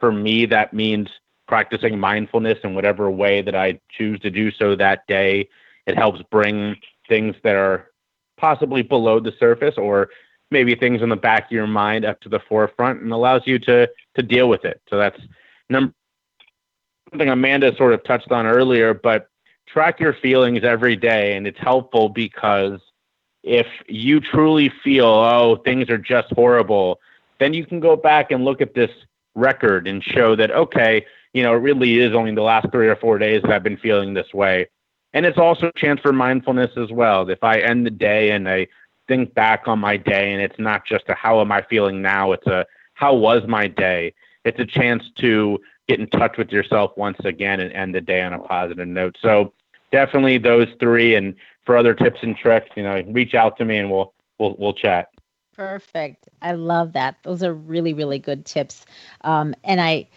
For 0.00 0.10
me, 0.10 0.46
that 0.46 0.74
means 0.74 1.08
practicing 1.46 1.98
mindfulness 1.98 2.58
in 2.64 2.74
whatever 2.74 3.10
way 3.10 3.40
that 3.42 3.54
I 3.54 3.80
choose 3.90 4.18
to 4.20 4.30
do 4.30 4.50
so 4.50 4.74
that 4.74 5.06
day. 5.06 5.48
It 5.86 5.96
helps 5.96 6.20
bring 6.30 6.76
things 7.08 7.36
that 7.44 7.54
are 7.54 7.90
possibly 8.36 8.82
below 8.82 9.20
the 9.20 9.32
surface 9.38 9.76
or 9.78 10.10
maybe 10.50 10.74
things 10.74 11.02
in 11.02 11.08
the 11.08 11.16
back 11.16 11.46
of 11.46 11.52
your 11.52 11.68
mind 11.68 12.04
up 12.04 12.20
to 12.22 12.28
the 12.28 12.40
forefront 12.48 13.02
and 13.02 13.12
allows 13.12 13.42
you 13.46 13.60
to 13.60 13.88
to 14.16 14.22
deal 14.22 14.48
with 14.48 14.64
it. 14.64 14.82
So 14.90 14.98
that's 14.98 15.20
number 15.70 15.94
something 17.12 17.28
Amanda 17.28 17.76
sort 17.76 17.92
of 17.92 18.02
touched 18.04 18.32
on 18.32 18.46
earlier, 18.46 18.94
but 18.94 19.28
track 19.66 20.00
your 20.00 20.14
feelings 20.14 20.64
every 20.64 20.96
day. 20.96 21.36
And 21.36 21.46
it's 21.46 21.58
helpful 21.58 22.08
because 22.08 22.80
if 23.42 23.66
you 23.86 24.20
truly 24.20 24.72
feel, 24.82 25.06
oh, 25.06 25.60
things 25.64 25.90
are 25.90 25.98
just 25.98 26.32
horrible, 26.32 27.00
then 27.38 27.52
you 27.52 27.66
can 27.66 27.80
go 27.80 27.96
back 27.96 28.30
and 28.30 28.44
look 28.44 28.60
at 28.60 28.74
this 28.74 28.90
record 29.34 29.86
and 29.86 30.02
show 30.02 30.34
that, 30.36 30.50
okay, 30.50 31.04
you 31.34 31.42
know, 31.42 31.52
it 31.52 31.58
really 31.58 31.98
is 31.98 32.14
only 32.14 32.34
the 32.34 32.42
last 32.42 32.70
three 32.72 32.88
or 32.88 32.96
four 32.96 33.18
days 33.18 33.42
that 33.42 33.50
I've 33.50 33.62
been 33.62 33.78
feeling 33.78 34.14
this 34.14 34.32
way. 34.32 34.68
And 35.12 35.26
it's 35.26 35.38
also 35.38 35.68
a 35.68 35.78
chance 35.78 36.00
for 36.00 36.12
mindfulness 36.12 36.70
as 36.76 36.90
well. 36.90 37.28
If 37.28 37.42
I 37.44 37.58
end 37.58 37.84
the 37.84 37.90
day 37.90 38.30
and 38.30 38.48
I 38.48 38.68
think 39.08 39.34
back 39.34 39.68
on 39.68 39.78
my 39.78 39.96
day 39.98 40.32
and 40.32 40.40
it's 40.40 40.58
not 40.58 40.86
just 40.86 41.04
a 41.08 41.14
how 41.14 41.40
am 41.40 41.52
I 41.52 41.62
feeling 41.68 42.00
now, 42.00 42.32
it's 42.32 42.46
a 42.46 42.64
how 42.94 43.14
was 43.14 43.42
my 43.46 43.66
day? 43.66 44.14
It's 44.44 44.58
a 44.58 44.66
chance 44.66 45.04
to 45.18 45.58
get 45.88 46.00
in 46.00 46.06
touch 46.08 46.36
with 46.38 46.50
yourself 46.50 46.92
once 46.96 47.18
again 47.24 47.60
and 47.60 47.72
end 47.72 47.94
the 47.94 48.00
day 48.00 48.22
on 48.22 48.32
a 48.32 48.38
positive 48.38 48.86
note. 48.88 49.16
So 49.20 49.52
definitely 49.90 50.38
those 50.38 50.68
three. 50.80 51.14
And 51.14 51.34
for 51.64 51.76
other 51.76 51.94
tips 51.94 52.20
and 52.22 52.36
tricks, 52.36 52.70
you 52.76 52.82
know, 52.82 53.02
reach 53.08 53.34
out 53.34 53.56
to 53.58 53.64
me 53.64 53.78
and 53.78 53.90
we'll 53.90 54.12
we'll 54.38 54.56
we'll 54.58 54.74
chat. 54.74 55.08
Perfect. 55.54 56.28
I 56.40 56.52
love 56.52 56.94
that. 56.94 57.16
Those 57.22 57.42
are 57.42 57.52
really 57.52 57.92
really 57.92 58.18
good 58.18 58.44
tips. 58.44 58.84
Um, 59.22 59.54
and 59.64 59.80
I 59.80 60.08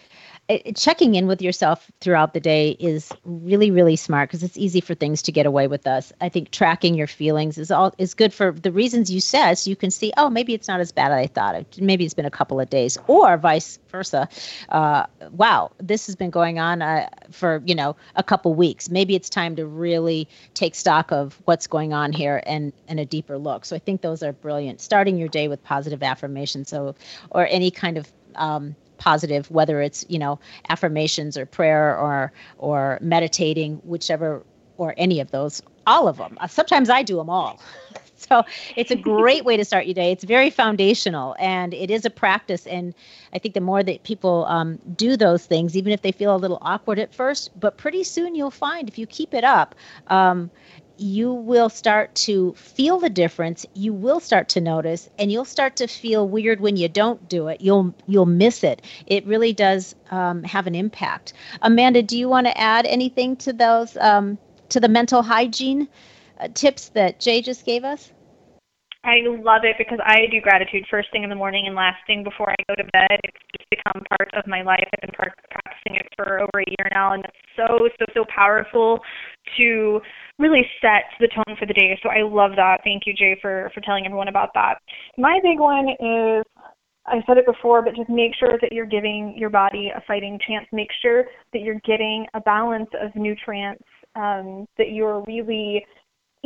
it, 0.48 0.76
checking 0.76 1.14
in 1.14 1.26
with 1.26 1.42
yourself 1.42 1.90
throughout 2.00 2.32
the 2.32 2.40
day 2.40 2.70
is 2.78 3.12
really 3.24 3.70
really 3.70 3.96
smart 3.96 4.28
because 4.28 4.42
it's 4.42 4.56
easy 4.56 4.80
for 4.80 4.94
things 4.94 5.22
to 5.22 5.32
get 5.32 5.46
away 5.46 5.66
with 5.66 5.86
us. 5.86 6.12
I 6.20 6.28
think 6.28 6.50
tracking 6.50 6.94
your 6.94 7.06
feelings 7.06 7.58
is 7.58 7.70
all 7.70 7.94
is 7.98 8.14
good 8.14 8.32
for 8.32 8.52
the 8.52 8.70
reasons 8.70 9.10
you 9.10 9.20
said 9.20 9.54
so 9.54 9.70
you 9.70 9.76
can 9.76 9.90
see 9.90 10.12
oh 10.16 10.30
maybe 10.30 10.54
it's 10.54 10.68
not 10.68 10.80
as 10.80 10.92
bad 10.92 11.12
as 11.12 11.18
i 11.18 11.26
thought. 11.26 11.78
Maybe 11.78 12.04
it's 12.04 12.14
been 12.14 12.26
a 12.26 12.30
couple 12.30 12.60
of 12.60 12.70
days 12.70 12.96
or 13.06 13.36
vice 13.36 13.78
versa. 13.88 14.28
Uh, 14.68 15.06
wow 15.32 15.72
this 15.78 16.06
has 16.06 16.14
been 16.14 16.30
going 16.30 16.58
on 16.58 16.82
uh, 16.82 17.08
for 17.30 17.62
you 17.66 17.74
know 17.74 17.96
a 18.14 18.22
couple 18.22 18.54
weeks. 18.54 18.88
Maybe 18.88 19.14
it's 19.14 19.28
time 19.28 19.56
to 19.56 19.66
really 19.66 20.28
take 20.54 20.74
stock 20.74 21.10
of 21.10 21.40
what's 21.44 21.66
going 21.66 21.92
on 21.92 22.12
here 22.12 22.42
and 22.46 22.72
and 22.88 23.00
a 23.00 23.04
deeper 23.04 23.38
look. 23.38 23.64
So 23.64 23.74
i 23.74 23.78
think 23.78 24.00
those 24.00 24.22
are 24.22 24.32
brilliant. 24.32 24.80
Starting 24.80 25.16
your 25.16 25.28
day 25.28 25.48
with 25.48 25.62
positive 25.64 26.02
affirmations 26.02 26.68
so 26.68 26.94
or 27.30 27.46
any 27.50 27.70
kind 27.70 27.98
of 27.98 28.12
um, 28.36 28.76
positive 28.98 29.50
whether 29.50 29.80
it's 29.80 30.04
you 30.08 30.18
know 30.18 30.38
affirmations 30.68 31.36
or 31.36 31.46
prayer 31.46 31.96
or 31.96 32.32
or 32.58 32.98
meditating 33.00 33.76
whichever 33.84 34.44
or 34.78 34.94
any 34.96 35.20
of 35.20 35.30
those 35.30 35.62
all 35.86 36.08
of 36.08 36.16
them. 36.16 36.36
Uh, 36.40 36.46
sometimes 36.46 36.90
i 36.90 37.02
do 37.02 37.16
them 37.16 37.30
all. 37.30 37.60
So 38.18 38.44
it's 38.76 38.90
a 38.90 38.96
great 38.96 39.44
way 39.44 39.56
to 39.56 39.64
start 39.64 39.86
your 39.86 39.94
day. 39.94 40.10
It's 40.10 40.24
very 40.24 40.50
foundational 40.50 41.36
and 41.38 41.74
it 41.74 41.90
is 41.90 42.04
a 42.04 42.10
practice 42.10 42.66
and 42.66 42.94
i 43.32 43.38
think 43.38 43.54
the 43.54 43.60
more 43.60 43.82
that 43.82 44.02
people 44.04 44.46
um, 44.46 44.78
do 44.96 45.16
those 45.16 45.44
things 45.44 45.76
even 45.76 45.92
if 45.92 46.02
they 46.02 46.12
feel 46.12 46.34
a 46.34 46.38
little 46.38 46.58
awkward 46.62 46.98
at 46.98 47.14
first 47.14 47.50
but 47.60 47.76
pretty 47.76 48.02
soon 48.02 48.34
you'll 48.34 48.50
find 48.50 48.88
if 48.88 48.98
you 48.98 49.06
keep 49.06 49.34
it 49.34 49.44
up 49.44 49.74
um, 50.08 50.50
you 50.98 51.32
will 51.32 51.68
start 51.68 52.14
to 52.14 52.52
feel 52.54 52.98
the 52.98 53.10
difference 53.10 53.66
you 53.74 53.92
will 53.92 54.20
start 54.20 54.48
to 54.50 54.60
notice 54.60 55.08
and 55.18 55.30
you'll 55.30 55.44
start 55.44 55.76
to 55.76 55.86
feel 55.86 56.28
weird 56.28 56.60
when 56.60 56.76
you 56.76 56.88
don't 56.88 57.28
do 57.28 57.48
it. 57.48 57.60
You'll 57.60 57.94
you'll 58.06 58.26
miss 58.26 58.64
it. 58.64 58.82
It 59.06 59.26
really 59.26 59.52
does 59.52 59.94
um, 60.10 60.42
have 60.44 60.66
an 60.66 60.74
impact. 60.74 61.32
Amanda 61.62 62.02
do 62.02 62.18
you 62.18 62.28
want 62.28 62.46
to 62.46 62.58
add 62.58 62.86
anything 62.86 63.36
to 63.36 63.52
those 63.52 63.96
um, 63.98 64.38
to 64.70 64.80
the 64.80 64.88
mental 64.88 65.22
hygiene 65.22 65.88
uh, 66.40 66.48
tips 66.54 66.88
that 66.90 67.20
jay 67.20 67.42
just 67.42 67.64
gave 67.64 67.84
us? 67.84 68.12
I 69.04 69.22
love 69.24 69.62
it 69.62 69.76
because 69.78 70.00
I 70.04 70.26
do 70.32 70.40
gratitude 70.40 70.84
first 70.90 71.12
thing 71.12 71.22
in 71.22 71.30
the 71.30 71.36
morning 71.36 71.66
and 71.68 71.76
last 71.76 71.98
thing 72.08 72.24
before 72.24 72.50
I 72.50 72.56
go 72.68 72.74
to 72.74 72.90
bed. 72.90 73.20
It's 73.22 73.38
just 73.56 73.70
become 73.70 74.02
part 74.18 74.28
of 74.34 74.48
my 74.48 74.62
life. 74.62 74.82
I've 74.82 75.00
been 75.00 75.14
practicing 75.14 75.94
it 75.94 76.08
for 76.16 76.40
over 76.40 76.58
a 76.58 76.66
year 76.66 76.90
now, 76.92 77.12
and 77.12 77.24
it's 77.24 77.36
so, 77.54 77.88
so, 78.00 78.06
so 78.14 78.24
powerful 78.34 79.00
to 79.56 80.00
really 80.38 80.66
set 80.80 81.04
the 81.20 81.28
tone 81.28 81.56
for 81.58 81.66
the 81.66 81.74
day. 81.74 81.98
So 82.02 82.08
I 82.08 82.22
love 82.22 82.52
that. 82.56 82.80
Thank 82.84 83.04
you, 83.06 83.14
Jay, 83.14 83.38
for, 83.40 83.70
for 83.74 83.80
telling 83.80 84.06
everyone 84.06 84.28
about 84.28 84.50
that. 84.54 84.78
My 85.16 85.40
big 85.42 85.58
one 85.58 85.88
is 85.88 86.44
I 87.06 87.22
said 87.26 87.38
it 87.38 87.46
before, 87.46 87.82
but 87.82 87.94
just 87.94 88.10
make 88.10 88.32
sure 88.38 88.58
that 88.60 88.72
you're 88.72 88.86
giving 88.86 89.34
your 89.36 89.50
body 89.50 89.92
a 89.94 90.02
fighting 90.06 90.38
chance. 90.46 90.66
Make 90.72 90.90
sure 91.00 91.24
that 91.52 91.62
you're 91.62 91.80
getting 91.86 92.26
a 92.34 92.40
balance 92.40 92.90
of 93.00 93.14
nutrients, 93.14 93.84
um, 94.16 94.66
that 94.76 94.90
you're 94.90 95.22
really 95.26 95.86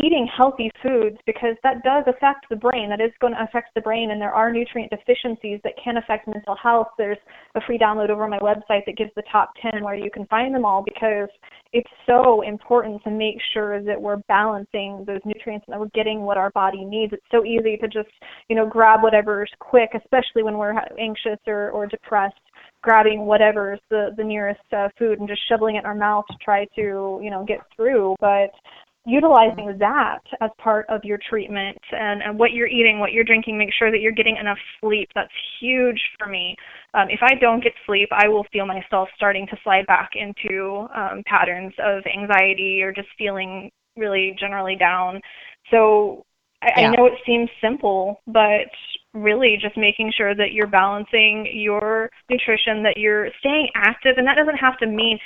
eating 0.05 0.29
healthy 0.37 0.71
foods 0.83 1.17
because 1.27 1.57
that 1.63 1.83
does 1.83 2.05
affect 2.07 2.47
the 2.49 2.57
brain. 2.57 2.89
That 2.89 3.01
is 3.01 3.13
going 3.21 3.35
to 3.35 3.43
affect 3.43 3.75
the 3.75 3.81
brain, 3.81 4.11
and 4.11 4.21
there 4.21 4.33
are 4.33 4.53
nutrient 4.53 4.91
deficiencies 4.91 5.61
that 5.65 5.73
can 5.83 5.97
affect 5.97 6.27
mental 6.27 6.57
health. 6.57 6.89
There's 6.97 7.19
a 7.55 7.61
free 7.67 7.79
download 7.79 8.11
over 8.11 8.27
my 8.29 8.39
website 8.39 8.85
that 8.87 8.97
gives 8.97 9.11
the 9.17 9.23
top 9.31 9.53
10 9.63 9.83
where 9.83 9.95
you 9.95 10.11
can 10.11 10.27
find 10.27 10.55
them 10.55 10.65
all 10.65 10.83
because 10.83 11.29
it's 11.73 11.91
so 12.07 12.43
important 12.43 13.03
to 13.05 13.11
make 13.11 13.37
sure 13.53 13.83
that 13.83 14.01
we're 14.01 14.19
balancing 14.29 15.05
those 15.07 15.21
nutrients 15.25 15.65
and 15.67 15.75
that 15.75 15.81
we're 15.81 15.89
getting 15.95 16.23
what 16.23 16.37
our 16.37 16.51
body 16.51 16.85
needs. 16.85 17.13
It's 17.13 17.23
so 17.31 17.45
easy 17.45 17.77
to 17.77 17.87
just, 17.89 18.11
you 18.49 18.57
know, 18.57 18.67
grab 18.67 19.03
whatever's 19.03 19.51
quick, 19.59 19.91
especially 19.95 20.43
when 20.43 20.59
we're 20.59 20.75
anxious 20.99 21.39
or, 21.47 21.71
or 21.71 21.87
depressed 21.87 22.35
grabbing 22.83 23.27
whatever's 23.27 23.81
the 23.91 24.09
the 24.17 24.25
nearest 24.25 24.61
uh, 24.75 24.89
food 24.99 25.19
and 25.19 25.29
just 25.29 25.41
shoveling 25.49 25.77
it 25.77 25.81
in 25.81 25.85
our 25.85 25.95
mouth 25.95 26.25
to 26.31 26.37
try 26.43 26.65
to 26.75 27.21
you 27.23 27.31
know 27.31 27.45
get 27.47 27.59
through 27.77 28.15
but 28.21 28.51
utilizing 29.11 29.77
that 29.79 30.21
as 30.41 30.51
part 30.59 30.87
of 30.89 31.01
your 31.05 31.19
treatment 31.29 31.79
and, 31.93 32.23
and 32.23 32.39
what 32.39 32.53
you're 32.53 32.69
eating, 32.69 32.99
what 32.99 33.13
you're 33.13 33.25
drinking, 33.25 33.59
make 33.59 33.71
sure 33.77 33.91
that 33.91 34.01
you're 34.01 34.13
getting 34.13 34.37
enough 34.37 34.59
sleep. 34.81 35.09
That's 35.15 35.33
huge 35.61 36.01
for 36.19 36.29
me. 36.29 36.57
Um, 36.95 37.09
if 37.11 37.21
I 37.23 37.35
don't 37.41 37.63
get 37.63 37.73
sleep, 37.87 38.09
I 38.13 38.29
will 38.29 38.47
feel 38.53 38.67
myself 38.67 39.09
starting 39.17 39.47
to 39.49 39.57
slide 39.65 39.87
back 39.87 40.11
into 40.15 40.87
um, 40.95 41.23
patterns 41.27 41.73
of 41.83 42.03
anxiety 42.07 42.83
or 42.83 42.93
just 42.93 43.09
feeling 43.19 43.71
really 43.97 44.37
generally 44.39 44.77
down. 44.77 45.21
So 45.71 46.25
I, 46.63 46.81
yeah. 46.81 46.89
I 46.89 46.97
know 46.97 47.07
it 47.07 47.15
seems 47.27 47.49
simple, 47.61 48.21
but 48.27 48.69
really 49.15 49.57
just 49.61 49.77
making 49.77 50.13
sure 50.17 50.35
that 50.35 50.53
you're 50.53 50.67
balancing 50.67 51.49
your 51.53 52.11
nutrition, 52.29 52.83
that 52.83 52.97
you're 52.97 53.29
staying 53.41 53.69
active, 53.75 54.15
and 54.19 54.27
that 54.27 54.37
doesn't 54.37 54.57
have 54.57 54.79
to 54.79 54.87
mean 54.87 55.19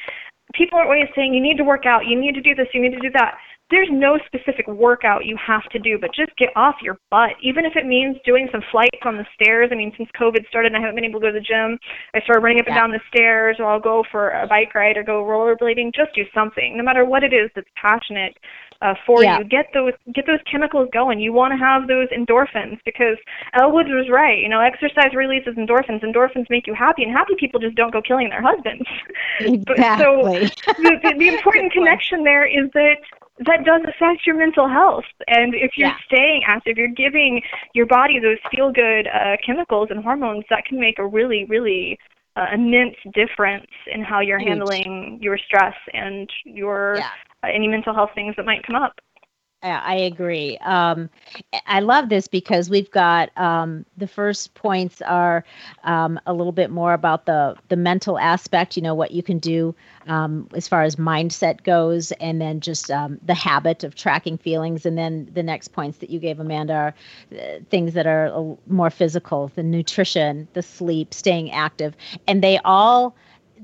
people 0.55 0.78
are 0.78 0.85
always 0.85 1.09
saying 1.16 1.35
you 1.35 1.43
need 1.43 1.56
to 1.56 1.65
work 1.65 1.86
out, 1.86 2.06
you 2.06 2.19
need 2.19 2.35
to 2.35 2.40
do 2.40 2.55
this, 2.55 2.69
you 2.73 2.81
need 2.81 2.93
to 2.93 3.01
do 3.01 3.11
that 3.15 3.35
there's 3.70 3.89
no 3.91 4.19
specific 4.27 4.69
workout 4.69 5.24
you 5.24 5.36
have 5.45 5.65
to 5.73 5.78
do, 5.78 5.99
but 5.99 6.11
just 6.15 6.36
get 6.36 6.51
off 6.55 6.77
your 6.82 6.99
butt. 7.11 7.31
Even 7.43 7.65
if 7.65 7.77
it 7.77 7.86
means 7.86 8.16
doing 8.24 8.49
some 8.53 8.62
flights 8.70 9.01
on 9.05 9.16
the 9.16 9.27
stairs. 9.35 9.70
I 9.73 9.74
mean, 9.74 9.93
since 9.97 10.09
COVID 10.20 10.47
started 10.49 10.73
and 10.73 10.77
I 10.77 10.81
haven't 10.81 10.97
been 10.97 11.05
able 11.05 11.20
to 11.20 11.27
go 11.27 11.32
to 11.32 11.39
the 11.39 11.45
gym, 11.45 11.78
I 12.15 12.20
started 12.20 12.43
running 12.43 12.61
up 12.61 12.66
and 12.66 12.74
down 12.74 12.91
the 12.91 13.01
stairs, 13.09 13.57
or 13.59 13.66
I'll 13.66 13.81
go 13.81 14.05
for 14.11 14.31
a 14.31 14.47
bike 14.47 14.74
ride 14.74 14.97
or 14.97 15.03
go 15.03 15.24
rollerblading. 15.24 15.95
Just 15.95 16.15
do 16.15 16.24
something, 16.35 16.77
no 16.77 16.82
matter 16.85 17.05
what 17.05 17.24
it 17.24 17.32
is 17.32 17.51
that's 17.55 17.69
passionate 17.81 18.36
uh, 18.82 18.95
for 19.07 19.23
Yeah. 19.23 19.39
you. 19.39 19.45
Get 19.45 19.66
those 19.73 19.93
get 20.15 20.27
those 20.27 20.41
chemicals 20.51 20.89
going. 20.93 21.19
You 21.20 21.32
want 21.32 21.53
to 21.53 21.59
have 21.59 21.89
those 21.89 22.09
endorphins 22.09 22.78
because 22.85 23.16
Elle 23.59 23.73
Woods 23.73 23.89
was 23.89 24.09
right. 24.11 24.39
You 24.39 24.49
know, 24.51 24.61
exercise 24.61 25.15
releases 25.15 25.55
endorphins. 25.57 26.05
Endorphins 26.05 26.51
make 26.51 26.66
you 26.66 26.74
happy, 26.74 27.03
and 27.03 27.12
happy 27.12 27.35
people 27.39 27.61
just 27.61 27.77
don't 27.77 27.93
go 27.93 28.03
killing 28.03 28.28
their 28.28 28.43
husbands. 28.43 28.85
But 29.66 29.78
so 29.99 30.28
Exactly. 30.28 30.53
the, 30.77 30.97
the, 31.03 31.15
the 31.19 31.28
important 31.28 31.73
connection 31.73 32.24
there 32.24 32.45
is 32.47 32.70
that 32.74 32.97
that 33.39 33.65
does 33.65 33.82
affect 33.82 34.27
your 34.27 34.36
mental 34.36 34.69
health. 34.69 35.05
And 35.27 35.55
if 35.55 35.73
you're 35.77 35.89
Yeah. 35.89 35.97
staying 36.06 36.43
active, 36.47 36.78
you're 36.78 36.89
giving 36.89 37.43
your 37.74 37.86
body 37.86 38.19
those 38.20 38.39
feel 38.51 38.70
good 38.73 39.09
uh, 39.09 39.36
chemicals 39.44 39.89
and 39.90 40.02
hormones 40.02 40.44
that 40.51 40.65
can 40.65 40.78
make 40.78 40.98
a 40.98 41.06
really, 41.06 41.44
really 41.47 41.98
uh, 42.36 42.47
immense 42.52 42.97
difference 43.12 43.70
in 43.93 44.02
how 44.02 44.20
you're 44.20 44.39
Huge. 44.39 44.48
handling 44.48 45.19
your 45.20 45.39
stress 45.39 45.74
and 45.93 46.31
your 46.44 46.97
Yeah. 46.98 47.11
uh, 47.43 47.48
any 47.52 47.69
mental 47.69 47.94
health 47.94 48.11
things 48.15 48.35
that 48.36 48.47
might 48.47 48.65
come 48.66 48.77
up. 48.77 48.94
I 49.66 49.95
agree. 49.95 50.59
Um, 50.59 51.09
I 51.66 51.81
love 51.81 52.11
this 52.11 52.28
because 52.28 52.69
we've 52.69 52.91
got 52.91 53.31
um, 53.39 53.86
the 53.97 54.07
first 54.07 54.53
points 54.55 55.01
are 55.01 55.43
um, 55.85 56.20
a 56.27 56.35
little 56.35 56.53
bit 56.53 56.70
more 56.70 56.93
about 56.93 57.24
the 57.24 57.57
the 57.69 57.77
mental 57.77 58.19
aspect. 58.19 58.77
You 58.77 58.82
know 58.82 58.95
what 58.95 59.12
you 59.12 59.23
can 59.23 59.39
do 59.39 59.74
um, 60.07 60.49
as 60.55 60.69
far 60.69 60.82
as 60.82 60.97
mindset 60.97 61.62
goes, 61.62 62.12
and 62.12 62.43
then 62.43 62.61
just 62.61 62.91
um, 62.91 63.19
the 63.24 63.35
habit 63.35 63.85
of 63.85 63.95
tracking 63.95 64.36
feelings. 64.36 64.85
And 64.85 64.99
then 64.99 65.31
the 65.32 65.43
next 65.43 65.69
points 65.69 65.97
that 65.99 66.11
you 66.11 66.20
gave, 66.20 66.41
Amanda, 66.41 66.74
are 66.74 66.95
uh, 67.32 67.61
things 67.70 67.95
that 67.95 68.07
are 68.07 68.57
more 68.66 68.91
physical: 68.91 69.51
the 69.55 69.62
nutrition, 69.62 70.47
the 70.53 70.62
sleep, 70.62 71.15
staying 71.15 71.51
active, 71.53 71.97
and 72.28 72.43
they 72.43 72.59
all 72.66 73.16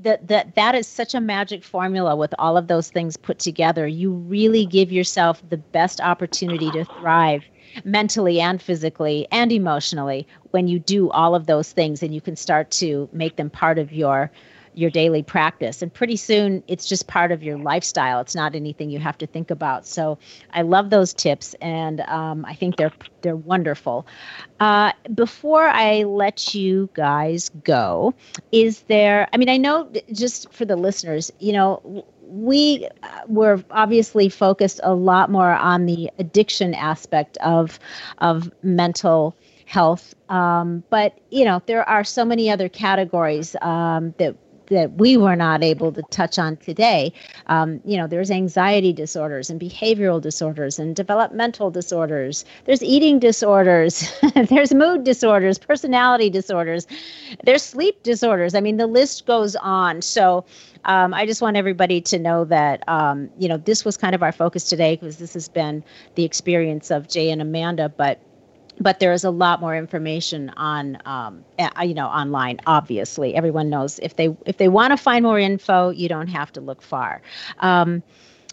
that 0.03 0.29
that 0.29 0.55
that 0.55 0.75
is 0.75 0.87
such 0.87 1.15
a 1.15 1.21
magic 1.21 1.65
formula 1.65 2.17
with 2.17 2.35
all 2.39 2.57
of 2.57 2.67
those 2.69 2.91
things 2.91 3.17
put 3.17 3.39
together. 3.39 3.87
You 3.87 4.13
really 4.13 4.67
give 4.67 4.93
yourself 4.93 5.43
the 5.49 5.59
best 5.59 6.01
opportunity 6.01 6.71
to 6.73 6.85
thrive 6.85 7.45
mentally 7.85 8.41
and 8.41 8.61
physically 8.61 9.27
and 9.31 9.53
emotionally 9.53 10.27
when 10.51 10.69
you 10.69 10.79
do 10.81 11.11
all 11.11 11.35
of 11.35 11.47
those 11.47 11.73
things 11.73 12.03
and 12.03 12.15
you 12.15 12.21
can 12.21 12.37
start 12.37 12.71
to 12.73 13.09
make 13.13 13.37
them 13.37 13.51
part 13.51 13.79
of 13.79 13.93
your 13.93 14.31
your 14.75 14.91
daily 14.91 15.23
practice. 15.23 15.83
And 15.83 15.93
pretty 15.93 16.17
soon 16.17 16.63
it's 16.69 16.87
just 16.87 17.07
part 17.07 17.33
of 17.33 17.43
your 17.43 17.59
lifestyle. 17.59 18.21
It's 18.21 18.35
not 18.35 18.55
anything 18.55 18.91
you 18.91 18.99
have 18.99 19.19
to 19.19 19.27
think 19.27 19.51
about. 19.51 19.87
So 19.87 20.19
i 20.53 20.63
love 20.63 20.91
those 20.91 21.13
tips 21.15 21.55
and 21.61 22.01
um, 22.03 22.45
i 22.45 22.55
think 22.55 22.77
they're 22.77 22.93
they're 23.23 23.37
wonderful. 23.37 24.07
Uh, 24.61 24.93
before 25.15 25.67
i 25.69 26.03
let 26.05 26.55
you 26.55 26.89
guys 26.95 27.51
go 27.65 28.15
is 28.53 28.83
there 28.83 29.29
i 29.33 29.37
mean 29.37 29.49
i 29.49 29.57
know 29.57 29.91
just 30.13 30.53
for 30.53 30.65
the 30.65 30.77
listeners 30.77 31.31
you 31.39 31.53
know 31.53 32.05
we 32.23 32.87
uh, 33.03 33.09
were 33.27 33.63
obviously 33.71 34.29
focused 34.29 34.81
a 34.83 34.95
lot 34.95 35.31
more 35.31 35.51
on 35.51 35.87
the 35.87 36.11
addiction 36.19 36.75
aspect 36.75 37.37
of 37.39 37.79
of 38.19 38.51
mental 38.63 39.37
health. 39.67 40.15
Um, 40.29 40.83
but 40.91 41.19
you 41.31 41.45
know 41.45 41.63
there 41.67 41.89
are 41.89 42.05
so 42.05 42.25
many 42.25 42.51
other 42.51 42.69
categories 42.69 43.57
um, 43.63 44.15
that 44.19 44.37
that 44.71 44.93
we 44.93 45.17
were 45.17 45.37
not 45.37 45.63
able 45.63 45.93
to 45.93 46.03
touch 46.11 46.39
on 46.39 46.57
today. 46.57 47.13
Um, 47.47 47.81
you 47.85 47.97
know, 47.97 48.07
there's 48.07 48.31
anxiety 48.31 48.93
disorders 48.93 49.51
and 49.51 49.61
behavioral 49.61 50.21
disorders 50.21 50.79
and 50.79 50.97
developmental 50.97 51.71
disorders. 51.71 52.45
There's 52.65 52.83
eating 52.83 53.19
disorders. 53.19 54.11
there's 54.49 54.73
mood 54.73 55.05
disorders, 55.05 55.59
personality 55.59 56.31
disorders. 56.31 56.87
There's 57.45 57.63
sleep 57.63 58.03
disorders. 58.03 58.55
I 58.55 58.61
mean, 58.61 58.77
the 58.77 58.87
list 58.87 59.27
goes 59.27 59.57
on. 59.57 60.03
So 60.03 60.45
um, 60.85 61.13
I 61.13 61.27
just 61.27 61.43
want 61.43 61.57
everybody 61.57 62.01
to 62.03 62.19
know 62.19 62.45
that, 62.47 62.89
um, 62.89 63.29
you 63.39 63.49
know, 63.49 63.57
this 63.59 63.85
was 63.85 63.97
kind 63.97 64.15
of 64.15 64.23
our 64.23 64.33
focus 64.33 64.65
today 64.65 64.97
because 64.97 65.19
this 65.19 65.35
has 65.35 65.49
been 65.49 65.85
the 66.15 66.25
experience 66.25 66.91
of 66.91 67.09
Jay 67.09 67.31
and 67.31 67.43
Amanda, 67.43 67.89
but 67.89 68.21
but 68.81 68.99
there 68.99 69.13
is 69.13 69.25
a 69.25 69.31
lot 69.31 69.61
more 69.61 69.77
information 69.77 70.49
on 70.57 70.99
um, 71.05 71.45
uh, 71.59 71.69
you 71.83 71.95
know 71.95 72.07
online 72.07 72.59
obviously. 72.67 73.35
Everyone 73.35 73.69
knows 73.69 73.99
if 74.01 74.17
they 74.17 74.35
if 74.47 74.57
they 74.57 74.69
want 74.69 74.93
to 74.93 74.97
find 74.97 75.23
more 75.23 75.39
info 75.39 75.91
you 75.91 76.09
don't 76.09 76.29
have 76.29 76.51
to 76.53 76.61
look 76.61 76.83
far. 76.83 77.21
Um, 77.59 78.03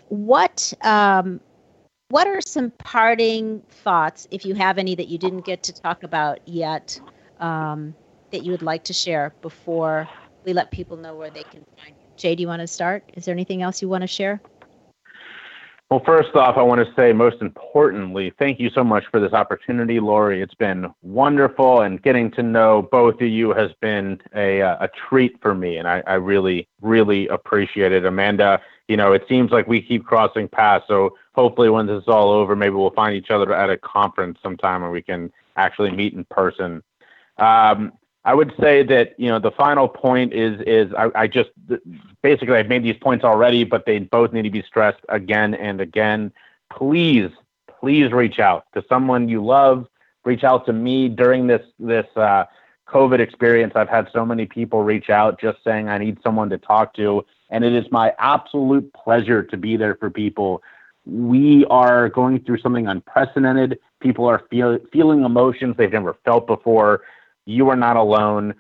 what 0.10 0.74
um, 0.82 1.40
what 2.10 2.28
are 2.28 2.42
some 2.42 2.72
parting 2.72 3.62
thoughts 3.70 4.28
if 4.32 4.46
you 4.46 4.56
have 4.56 4.78
any 4.78 4.96
that 4.96 5.08
you 5.08 5.18
didn't 5.18 5.46
get 5.46 5.64
to 5.64 5.74
talk 5.74 6.04
about 6.04 6.46
yet 6.48 7.00
um, 7.40 7.96
that 8.32 8.44
you 8.44 8.52
would 8.52 8.62
like 8.62 8.84
to 8.86 8.94
share 8.94 9.34
before 9.42 10.08
we 10.46 10.54
let 10.54 10.72
people 10.72 10.98
know 10.98 11.16
where 11.16 11.30
they 11.30 11.44
can 11.44 11.64
find 11.78 11.96
you? 11.96 12.08
Jay 12.18 12.36
do 12.36 12.42
you 12.42 12.48
want 12.48 12.62
to 12.62 12.68
start? 12.68 13.04
Is 13.16 13.26
there 13.26 13.34
anything 13.34 13.62
else 13.62 13.82
you 13.82 13.90
want 13.90 14.02
to 14.02 14.08
share 14.08 14.42
Well, 15.90 16.02
first 16.06 16.36
off, 16.36 16.58
I 16.58 16.64
want 16.64 16.86
to 16.86 16.94
say 16.96 17.14
most 17.14 17.38
importantly, 17.42 18.34
thank 18.38 18.60
you 18.60 18.70
so 18.70 18.84
much 18.84 19.06
for 19.10 19.22
this 19.22 19.32
opportunity, 19.32 20.02
Lori. 20.02 20.42
It's 20.42 20.54
been 20.54 20.88
wonderful, 21.02 21.82
and 21.82 22.02
getting 22.02 22.30
to 22.32 22.44
know 22.44 22.90
both 22.92 23.22
of 23.22 23.28
you 23.30 23.54
has 23.54 23.72
been 23.80 24.20
a, 24.36 24.62
uh, 24.62 24.76
a 24.82 24.90
treat 24.90 25.42
for 25.42 25.56
me, 25.56 25.78
and 25.78 25.88
I, 25.88 26.04
I 26.06 26.16
really, 26.16 26.68
really 26.82 27.28
appreciate 27.30 27.94
it. 27.94 28.04
Amanda, 28.04 28.60
you 28.90 28.98
know, 28.98 29.14
it 29.14 29.24
seems 29.30 29.52
like 29.52 29.66
we 29.66 29.82
keep 29.82 30.04
crossing 30.04 30.50
paths, 30.50 30.84
so 30.90 31.16
hopefully 31.36 31.70
when 31.70 31.88
this 31.88 32.02
is 32.02 32.10
all 32.10 32.32
over, 32.32 32.54
maybe 32.54 32.76
we'll 32.76 32.90
find 32.90 33.16
each 33.16 33.32
other 33.32 33.54
at 33.54 33.70
a 33.70 33.78
conference 33.78 34.40
sometime 34.44 34.84
and 34.84 34.92
we 34.92 35.02
can 35.02 35.32
actually 35.56 35.92
meet 35.92 36.14
in 36.14 36.26
person. 36.26 36.84
Um, 37.38 37.94
I 38.28 38.34
would 38.34 38.54
say 38.60 38.84
that 38.84 39.18
you 39.18 39.30
know 39.30 39.40
the 39.40 39.52
final 39.52 39.88
point 39.88 40.34
is 40.34 40.60
is 40.68 40.94
I, 40.96 41.10
I 41.16 41.28
just 41.28 41.50
basically 42.22 42.56
I've 42.56 42.68
made 42.68 42.84
these 42.84 42.98
points 42.98 43.24
already, 43.24 43.64
but 43.64 43.86
they 43.86 44.00
both 44.00 44.34
need 44.34 44.42
to 44.42 44.50
be 44.50 44.62
stressed 44.64 45.00
again 45.08 45.54
and 45.54 45.80
again. 45.80 46.34
Please, 46.70 47.32
please 47.80 48.12
reach 48.12 48.40
out 48.40 48.66
to 48.74 48.84
someone 48.90 49.30
you 49.30 49.44
love. 49.44 49.88
Reach 50.26 50.44
out 50.44 50.66
to 50.66 50.74
me 50.74 51.08
during 51.08 51.48
this 51.48 51.66
this 51.80 52.06
uh, 52.18 52.44
COVID 52.90 53.20
experience. 53.20 53.72
I've 53.78 53.88
had 53.88 54.10
so 54.12 54.26
many 54.26 54.46
people 54.46 54.84
reach 54.84 55.10
out 55.10 55.40
just 55.40 55.64
saying 55.64 55.88
I 55.88 55.98
need 55.98 56.22
someone 56.22 56.50
to 56.50 56.58
talk 56.58 56.94
to, 56.96 57.26
and 57.50 57.64
it 57.64 57.72
is 57.72 57.86
my 57.92 58.14
absolute 58.20 58.92
pleasure 58.92 59.42
to 59.42 59.56
be 59.56 59.78
there 59.78 59.96
for 59.96 60.10
people. 60.10 60.62
We 61.06 61.66
are 61.70 62.10
going 62.10 62.44
through 62.44 62.58
something 62.58 62.88
unprecedented. 62.88 63.80
People 64.02 64.26
are 64.26 64.44
feel, 64.50 64.80
feeling 64.92 65.24
emotions 65.24 65.76
they've 65.78 65.90
never 65.90 66.18
felt 66.26 66.46
before 66.46 67.04
you 67.48 67.70
are 67.70 67.76
not 67.76 67.96
alone. 67.96 68.54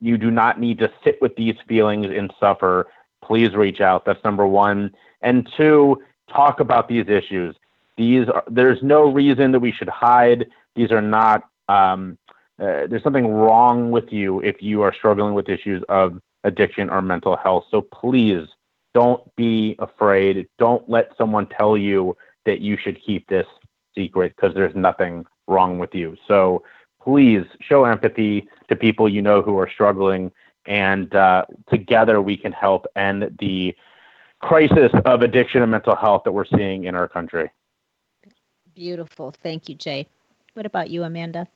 You 0.00 0.16
do 0.16 0.30
not 0.30 0.58
need 0.58 0.78
to 0.78 0.90
sit 1.04 1.20
with 1.20 1.36
these 1.36 1.56
feelings 1.68 2.06
and 2.06 2.32
suffer. 2.40 2.88
Please 3.22 3.54
reach 3.54 3.80
out. 3.80 4.04
That's 4.04 4.24
number 4.24 4.46
one. 4.46 4.92
And 5.20 5.48
two, 5.56 6.02
talk 6.32 6.58
about 6.58 6.88
these 6.88 7.06
issues. 7.08 7.54
These 7.98 8.28
are, 8.28 8.42
there's 8.50 8.82
no 8.82 9.12
reason 9.12 9.52
that 9.52 9.60
we 9.60 9.72
should 9.72 9.90
hide. 9.90 10.46
These 10.74 10.90
are 10.90 11.02
not. 11.02 11.44
Um, 11.68 12.16
uh, 12.58 12.86
there's 12.88 13.02
something 13.02 13.26
wrong 13.26 13.90
with 13.90 14.10
you 14.10 14.40
if 14.40 14.62
you 14.62 14.82
are 14.82 14.94
struggling 14.94 15.34
with 15.34 15.48
issues 15.48 15.82
of 15.88 16.18
addiction 16.44 16.88
or 16.88 17.02
mental 17.02 17.36
health. 17.36 17.64
So 17.70 17.82
please 17.82 18.48
don't 18.94 19.22
be 19.36 19.76
afraid. 19.78 20.48
Don't 20.58 20.88
let 20.88 21.16
someone 21.16 21.46
tell 21.46 21.76
you 21.76 22.16
that 22.46 22.60
you 22.60 22.76
should 22.76 22.98
keep 23.04 23.28
this 23.28 23.46
secret 23.94 24.34
because 24.34 24.54
there's 24.54 24.74
nothing 24.74 25.26
wrong 25.46 25.78
with 25.78 25.94
you. 25.94 26.16
So 26.26 26.62
please 27.02 27.44
show 27.60 27.84
empathy 27.84 28.48
to 28.68 28.76
people 28.76 29.08
you 29.08 29.22
know 29.22 29.42
who 29.42 29.58
are 29.58 29.68
struggling, 29.68 30.30
and 30.66 31.14
uh, 31.14 31.44
together 31.68 32.20
we 32.20 32.36
can 32.36 32.52
help 32.52 32.86
end 32.96 33.36
the 33.38 33.74
crisis 34.40 34.90
of 35.04 35.22
addiction 35.22 35.62
and 35.62 35.70
mental 35.70 35.96
health 35.96 36.22
that 36.24 36.32
we're 36.32 36.44
seeing 36.44 36.84
in 36.84 36.94
our 36.94 37.08
country. 37.08 37.50
beautiful. 38.74 39.34
Thank 39.42 39.68
you 39.68 39.74
jay. 39.74 40.06
What 40.54 40.66
about 40.66 40.90
you 40.90 41.02
amanda 41.02 41.46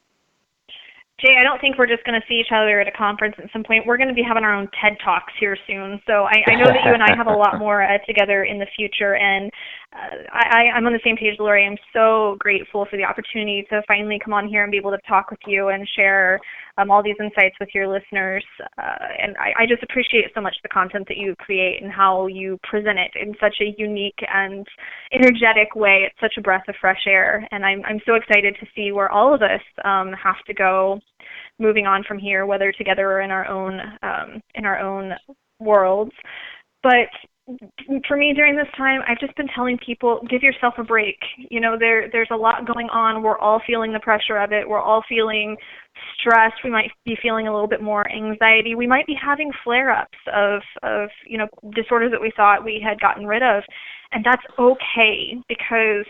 Jay, 1.21 1.37
I 1.39 1.45
don't 1.45 1.61
think 1.61 1.79
we're 1.79 1.87
just 1.87 2.03
going 2.05 2.21
to 2.21 2.27
see 2.27 2.35
each 2.35 2.51
other 2.51 2.81
at 2.81 2.89
a 2.89 2.91
conference 2.91 3.37
at 3.39 3.49
some 3.53 3.63
point. 3.63 3.87
We're 3.87 3.97
going 3.97 4.09
to 4.09 4.15
be 4.15 4.25
having 4.27 4.43
our 4.43 4.53
own 4.53 4.69
TED 4.81 4.99
Talks 5.03 5.33
here 5.39 5.57
soon. 5.65 6.01
So 6.09 6.25
I, 6.25 6.43
I 6.49 6.55
know 6.57 6.67
that 6.67 6.83
you 6.85 6.93
and 6.93 7.03
I 7.03 7.15
have 7.17 7.29
a 7.29 7.33
lot 7.33 7.59
more 7.59 7.83
uh, 7.83 7.99
together 8.05 8.43
in 8.43 8.59
the 8.59 8.67
future. 8.77 9.15
And 9.15 9.49
uh, 9.93 10.27
I, 10.33 10.71
I'm 10.75 10.87
on 10.87 10.93
the 10.93 10.99
same 11.05 11.17
page, 11.17 11.37
Lori. 11.39 11.65
I'm 11.65 11.79
so 11.93 12.37
grateful 12.41 12.85
for 12.91 12.97
the 12.97 13.05
opportunity 13.05 13.65
to 13.71 13.81
finally 13.87 14.19
come 14.23 14.35
on 14.35 14.49
here 14.49 14.65
and 14.65 14.73
be 14.73 14.77
able 14.77 14.91
to 14.91 14.99
talk 15.09 15.31
with 15.31 15.39
you 15.47 15.69
and 15.69 15.89
share 15.95 16.41
um, 16.77 16.91
all 16.91 17.03
these 17.03 17.17
insights 17.21 17.57
with 17.61 17.69
your 17.75 17.89
listeners. 17.89 18.45
Uh, 18.79 19.07
and 19.23 19.37
I, 19.37 19.63
I 19.63 19.67
just 19.67 19.83
appreciate 19.83 20.25
so 20.35 20.41
much 20.41 20.57
the 20.63 20.69
content 20.69 21.07
that 21.09 21.17
you 21.17 21.35
create 21.39 21.83
and 21.83 21.93
how 21.93 22.27
you 22.27 22.59
present 22.63 22.99
it 22.99 23.13
in 23.21 23.35
such 23.41 23.57
a 23.61 23.75
unique 23.79 24.19
and 24.33 24.67
energetic 25.13 25.75
way. 25.75 26.07
It's 26.07 26.21
such 26.21 26.35
a 26.39 26.43
breath 26.43 26.65
of 26.69 26.75
fresh 26.81 27.03
air. 27.07 27.47
And 27.51 27.65
I'm, 27.65 27.83
I'm 27.85 28.01
so 28.07 28.15
excited 28.15 28.57
to 28.61 28.67
see 28.75 28.93
where 28.93 29.11
all 29.11 29.35
of 29.35 29.43
us 29.43 29.61
um, 29.85 30.13
have 30.13 30.43
to 30.47 30.55
go 30.55 31.01
moving 31.59 31.87
on 31.87 32.03
from 32.07 32.19
here, 32.19 32.47
whether 32.47 32.73
together 32.73 33.11
or 33.11 33.21
in 33.21 33.31
our 33.31 33.47
own 33.47 33.81
um, 34.03 34.41
in 34.55 34.65
our 34.65 34.79
own 34.81 35.13
worlds. 35.61 36.13
But 36.83 37.09
for 38.09 38.17
me 38.17 38.33
during 38.35 38.57
this 38.57 38.69
time 38.77 39.01
i've 39.07 39.19
just 39.19 39.37
been 39.37 39.49
telling 39.55 39.79
people 39.85 40.21
give 40.31 40.43
yourself 40.43 40.75
a 40.79 40.85
break. 40.85 41.19
You 41.51 41.61
know 41.61 41.77
there 41.79 42.09
there's 42.11 42.29
a 42.31 42.37
lot 42.37 42.67
going 42.67 42.89
on. 42.91 43.23
We're 43.23 43.39
all 43.39 43.61
feeling 43.67 43.93
the 43.93 44.01
pressure 44.01 44.37
of 44.37 44.53
it. 44.53 44.69
We're 44.69 44.81
all 44.81 45.03
feeling 45.09 45.57
stressed. 46.19 46.57
We 46.65 46.71
might 46.71 46.91
be 47.05 47.17
feeling 47.23 47.49
a 47.49 47.53
little 47.53 47.69
bit 47.69 47.83
more 47.83 48.11
anxiety. 48.11 48.75
We 48.75 48.87
might 48.87 49.07
be 49.07 49.17
having 49.21 49.51
flare 49.63 49.91
ups 49.91 50.19
of 50.35 50.61
of 50.83 51.09
you 51.27 51.39
know 51.39 51.49
disorders 51.75 52.11
that 52.13 52.21
we 52.21 52.33
thought 52.37 52.65
we 52.65 52.85
had 52.85 53.01
gotten 53.01 53.27
rid 53.27 53.43
of. 53.43 53.63
And 54.13 54.25
that's 54.25 54.43
okay 54.59 55.35
because 55.49 56.07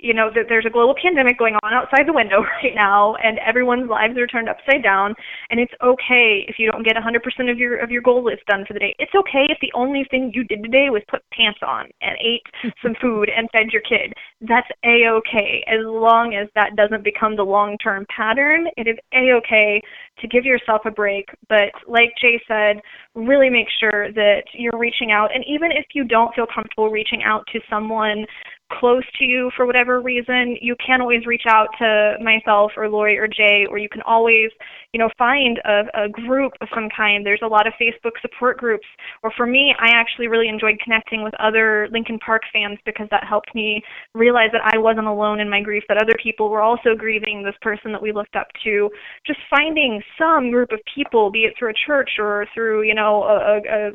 you 0.00 0.14
know 0.14 0.30
that 0.34 0.46
there's 0.48 0.66
a 0.66 0.70
global 0.70 0.94
pandemic 1.00 1.38
going 1.38 1.54
on 1.62 1.72
outside 1.74 2.06
the 2.06 2.12
window 2.12 2.42
right 2.62 2.74
now 2.74 3.14
and 3.16 3.38
everyone's 3.38 3.88
lives 3.88 4.16
are 4.16 4.26
turned 4.26 4.48
upside 4.48 4.82
down 4.82 5.14
and 5.50 5.60
it's 5.60 5.72
okay 5.82 6.44
if 6.48 6.56
you 6.58 6.70
don't 6.70 6.84
get 6.84 6.96
100% 6.96 7.50
of 7.50 7.58
your 7.58 7.78
of 7.78 7.90
your 7.90 8.02
goal 8.02 8.24
list 8.24 8.42
done 8.46 8.64
for 8.66 8.74
the 8.74 8.80
day. 8.80 8.94
It's 8.98 9.14
okay 9.14 9.46
if 9.48 9.58
the 9.60 9.72
only 9.74 10.04
thing 10.10 10.32
you 10.34 10.44
did 10.44 10.62
today 10.62 10.90
was 10.90 11.02
put 11.10 11.22
pants 11.32 11.60
on 11.66 11.86
and 12.00 12.16
ate 12.20 12.42
some 12.82 12.94
food 13.00 13.30
and 13.34 13.48
fed 13.52 13.70
your 13.72 13.82
kid. 13.82 14.12
That's 14.40 14.68
a 14.84 15.08
okay 15.18 15.64
as 15.66 15.80
long 15.84 16.34
as 16.34 16.48
that 16.54 16.76
doesn't 16.76 17.04
become 17.04 17.36
the 17.36 17.42
long 17.42 17.76
term 17.78 18.06
pattern 18.14 18.66
it 18.76 18.86
is 18.86 18.96
a 19.14 19.32
okay 19.38 19.80
to 20.20 20.28
give 20.28 20.44
yourself 20.44 20.82
a 20.84 20.90
break. 20.90 21.26
But 21.48 21.70
like 21.86 22.10
jay 22.20 22.40
said 22.46 22.80
really 23.14 23.50
make 23.50 23.68
sure 23.80 24.12
that 24.12 24.42
you're 24.52 24.78
reaching 24.78 25.12
out 25.12 25.34
and 25.34 25.44
even 25.46 25.70
if 25.72 25.86
you 25.94 26.04
don't 26.04 26.34
feel 26.34 26.46
comfortable 26.52 26.90
reaching 26.90 27.22
out 27.24 27.44
to 27.52 27.60
someone 27.68 28.26
close 28.72 29.04
to 29.18 29.24
you 29.24 29.50
for 29.56 29.66
whatever 29.66 30.00
reason, 30.00 30.56
you 30.60 30.76
can 30.84 31.00
always 31.00 31.26
reach 31.26 31.44
out 31.46 31.68
to 31.78 32.16
myself 32.22 32.72
or 32.76 32.88
Lori 32.88 33.18
or 33.18 33.26
Jay, 33.26 33.66
or 33.68 33.78
you 33.78 33.88
can 33.88 34.02
always, 34.02 34.50
you 34.92 34.98
know, 34.98 35.08
find 35.16 35.58
a, 35.64 36.04
a 36.04 36.08
group 36.08 36.52
of 36.60 36.68
some 36.74 36.88
kind. 36.94 37.24
There's 37.24 37.40
a 37.42 37.46
lot 37.46 37.66
of 37.66 37.72
Facebook 37.80 38.20
support 38.20 38.58
groups. 38.58 38.86
Or 39.22 39.32
for 39.36 39.46
me, 39.46 39.74
I 39.78 39.88
actually 39.92 40.28
really 40.28 40.48
enjoyed 40.48 40.78
connecting 40.82 41.22
with 41.22 41.34
other 41.40 41.88
Linkin 41.92 42.18
Park 42.18 42.42
fans 42.52 42.78
because 42.84 43.08
that 43.10 43.24
helped 43.24 43.54
me 43.54 43.82
realize 44.14 44.50
that 44.52 44.62
I 44.64 44.78
wasn't 44.78 45.06
alone 45.06 45.40
in 45.40 45.50
my 45.50 45.62
grief, 45.62 45.84
that 45.88 46.02
other 46.02 46.16
people 46.22 46.50
were 46.50 46.62
also 46.62 46.94
grieving 46.96 47.42
this 47.42 47.56
person 47.62 47.92
that 47.92 48.02
we 48.02 48.12
looked 48.12 48.36
up 48.36 48.48
to. 48.64 48.90
Just 49.26 49.40
finding 49.50 50.02
some 50.18 50.50
group 50.50 50.72
of 50.72 50.80
people, 50.94 51.30
be 51.30 51.44
it 51.44 51.54
through 51.58 51.70
a 51.70 51.86
church 51.86 52.10
or 52.18 52.46
through, 52.54 52.82
you 52.82 52.94
know, 52.94 53.22
a, 53.22 53.58
a 53.58 53.90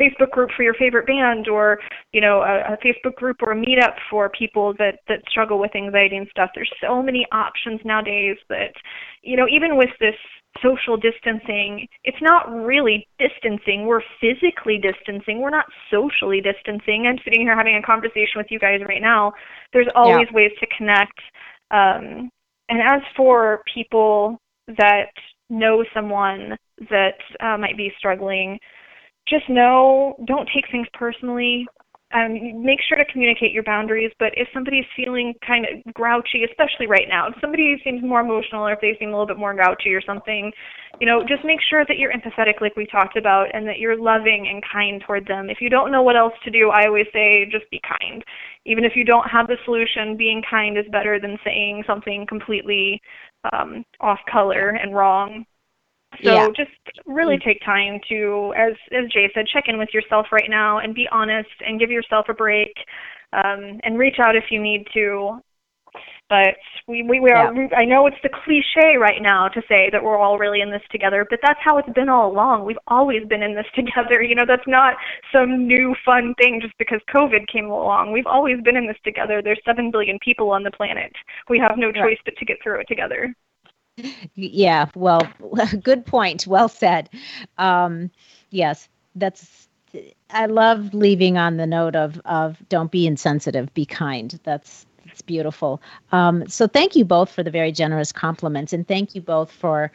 Facebook 0.00 0.30
group 0.30 0.50
for 0.56 0.62
your 0.62 0.74
favorite 0.74 1.06
band 1.06 1.48
or 1.48 1.78
you 2.12 2.20
know 2.20 2.40
a, 2.40 2.74
a 2.74 2.78
Facebook 2.84 3.14
group 3.16 3.38
or 3.42 3.52
a 3.52 3.56
meetup 3.56 3.94
for 4.10 4.30
people 4.30 4.74
that 4.78 5.00
that 5.08 5.22
struggle 5.28 5.58
with 5.58 5.74
anxiety 5.76 6.16
and 6.16 6.28
stuff. 6.30 6.50
There's 6.54 6.72
so 6.80 7.02
many 7.02 7.26
options 7.32 7.80
nowadays 7.84 8.36
that 8.48 8.72
you 9.22 9.36
know 9.36 9.46
even 9.48 9.76
with 9.76 9.90
this 10.00 10.14
social 10.62 10.96
distancing 10.96 11.86
it's 12.04 12.20
not 12.20 12.50
really 12.50 13.06
distancing. 13.18 13.86
We're 13.86 14.02
physically 14.20 14.78
distancing. 14.78 15.40
We're 15.40 15.50
not 15.50 15.66
socially 15.90 16.40
distancing. 16.40 17.06
I'm 17.06 17.18
sitting 17.24 17.42
here 17.42 17.56
having 17.56 17.76
a 17.76 17.82
conversation 17.82 18.36
with 18.36 18.48
you 18.50 18.58
guys 18.58 18.80
right 18.88 19.02
now. 19.02 19.32
There's 19.72 19.88
always 19.94 20.26
yeah. 20.30 20.36
ways 20.36 20.52
to 20.60 20.66
connect 20.76 21.18
um 21.70 22.30
and 22.68 22.80
as 22.82 23.02
for 23.16 23.62
people 23.72 24.38
that 24.66 25.10
know 25.50 25.84
someone 25.92 26.56
that 26.88 27.18
uh, 27.40 27.58
might 27.58 27.76
be 27.76 27.92
struggling 27.98 28.58
just 29.30 29.48
know, 29.48 30.16
don't 30.26 30.48
take 30.52 30.64
things 30.70 30.88
personally. 30.92 31.66
Um, 32.12 32.64
make 32.64 32.80
sure 32.88 32.98
to 32.98 33.04
communicate 33.04 33.52
your 33.52 33.62
boundaries. 33.62 34.10
But 34.18 34.32
if 34.36 34.48
somebody's 34.52 34.84
feeling 34.96 35.32
kind 35.46 35.64
of 35.64 35.94
grouchy, 35.94 36.42
especially 36.42 36.88
right 36.88 37.06
now, 37.08 37.28
if 37.28 37.34
somebody 37.40 37.80
seems 37.84 38.02
more 38.02 38.20
emotional 38.20 38.66
or 38.66 38.72
if 38.72 38.80
they 38.80 38.96
seem 38.98 39.10
a 39.10 39.12
little 39.12 39.28
bit 39.28 39.38
more 39.38 39.54
grouchy 39.54 39.94
or 39.94 40.02
something, 40.02 40.50
you 41.00 41.06
know, 41.06 41.22
just 41.22 41.44
make 41.44 41.60
sure 41.70 41.84
that 41.86 41.98
you're 41.98 42.12
empathetic, 42.12 42.60
like 42.60 42.74
we 42.74 42.84
talked 42.86 43.16
about, 43.16 43.46
and 43.54 43.66
that 43.68 43.78
you're 43.78 43.96
loving 43.96 44.48
and 44.50 44.60
kind 44.70 45.00
toward 45.06 45.24
them. 45.28 45.48
If 45.48 45.60
you 45.60 45.70
don't 45.70 45.92
know 45.92 46.02
what 46.02 46.16
else 46.16 46.34
to 46.44 46.50
do, 46.50 46.70
I 46.70 46.86
always 46.86 47.06
say 47.12 47.48
just 47.48 47.70
be 47.70 47.80
kind. 47.86 48.24
Even 48.66 48.84
if 48.84 48.96
you 48.96 49.04
don't 49.04 49.30
have 49.30 49.46
the 49.46 49.56
solution, 49.64 50.16
being 50.16 50.42
kind 50.50 50.76
is 50.76 50.86
better 50.90 51.20
than 51.20 51.38
saying 51.44 51.84
something 51.86 52.26
completely 52.26 53.00
um, 53.52 53.84
off 54.00 54.18
color 54.30 54.70
and 54.70 54.94
wrong. 54.94 55.46
So 56.24 56.32
yeah. 56.32 56.48
just 56.56 56.70
really 57.06 57.36
mm. 57.36 57.44
take 57.44 57.64
time 57.64 58.00
to, 58.08 58.52
as 58.56 58.72
as 58.92 59.10
Jay 59.12 59.30
said, 59.34 59.46
check 59.46 59.64
in 59.68 59.78
with 59.78 59.90
yourself 59.94 60.26
right 60.32 60.50
now 60.50 60.78
and 60.78 60.94
be 60.94 61.08
honest 61.12 61.48
and 61.64 61.78
give 61.78 61.90
yourself 61.90 62.26
a 62.28 62.34
break, 62.34 62.72
um, 63.32 63.78
and 63.84 63.98
reach 63.98 64.16
out 64.18 64.36
if 64.36 64.44
you 64.50 64.60
need 64.60 64.86
to. 64.94 65.38
But 66.28 66.54
we 66.86 67.02
we, 67.02 67.20
we 67.20 67.30
are. 67.30 67.54
Yeah. 67.54 67.76
I 67.76 67.84
know 67.84 68.06
it's 68.06 68.20
the 68.22 68.28
cliche 68.28 68.96
right 68.98 69.22
now 69.22 69.48
to 69.48 69.62
say 69.68 69.88
that 69.90 70.02
we're 70.02 70.18
all 70.18 70.36
really 70.36 70.60
in 70.60 70.70
this 70.70 70.82
together, 70.90 71.26
but 71.30 71.38
that's 71.42 71.58
how 71.64 71.78
it's 71.78 71.92
been 71.94 72.08
all 72.08 72.30
along. 72.30 72.64
We've 72.64 72.84
always 72.88 73.26
been 73.28 73.42
in 73.42 73.54
this 73.54 73.66
together. 73.74 74.20
You 74.20 74.34
know, 74.34 74.46
that's 74.46 74.66
not 74.66 74.94
some 75.32 75.66
new 75.66 75.94
fun 76.04 76.34
thing 76.38 76.60
just 76.60 76.76
because 76.78 77.00
COVID 77.14 77.46
came 77.52 77.66
along. 77.66 78.12
We've 78.12 78.26
always 78.26 78.60
been 78.62 78.76
in 78.76 78.86
this 78.86 78.98
together. 79.04 79.42
There's 79.42 79.60
seven 79.64 79.90
billion 79.90 80.18
people 80.24 80.50
on 80.50 80.64
the 80.64 80.70
planet. 80.70 81.12
We 81.48 81.58
have 81.58 81.78
no 81.78 81.92
choice 81.92 82.02
right. 82.02 82.18
but 82.24 82.36
to 82.36 82.44
get 82.44 82.58
through 82.62 82.80
it 82.80 82.88
together 82.88 83.34
yeah 84.34 84.86
well 84.94 85.22
good 85.82 86.06
point. 86.06 86.46
Well 86.46 86.68
said. 86.68 87.08
Um, 87.58 88.10
yes 88.50 88.88
that's 89.16 89.68
i 90.30 90.46
love 90.46 90.94
leaving 90.94 91.36
on 91.36 91.56
the 91.56 91.66
note 91.66 91.96
of 91.96 92.20
of 92.24 92.56
don't 92.68 92.90
be 92.90 93.06
insensitive 93.06 93.72
be 93.74 93.84
kind. 93.86 94.38
That's 94.44 94.86
it's 95.06 95.22
beautiful. 95.22 95.82
Um, 96.12 96.46
so 96.48 96.68
thank 96.68 96.94
you 96.94 97.04
both 97.04 97.30
for 97.32 97.42
the 97.42 97.50
very 97.50 97.72
generous 97.72 98.12
compliments 98.12 98.72
and 98.72 98.86
thank 98.86 99.14
you 99.14 99.20
both 99.20 99.50
for 99.50 99.90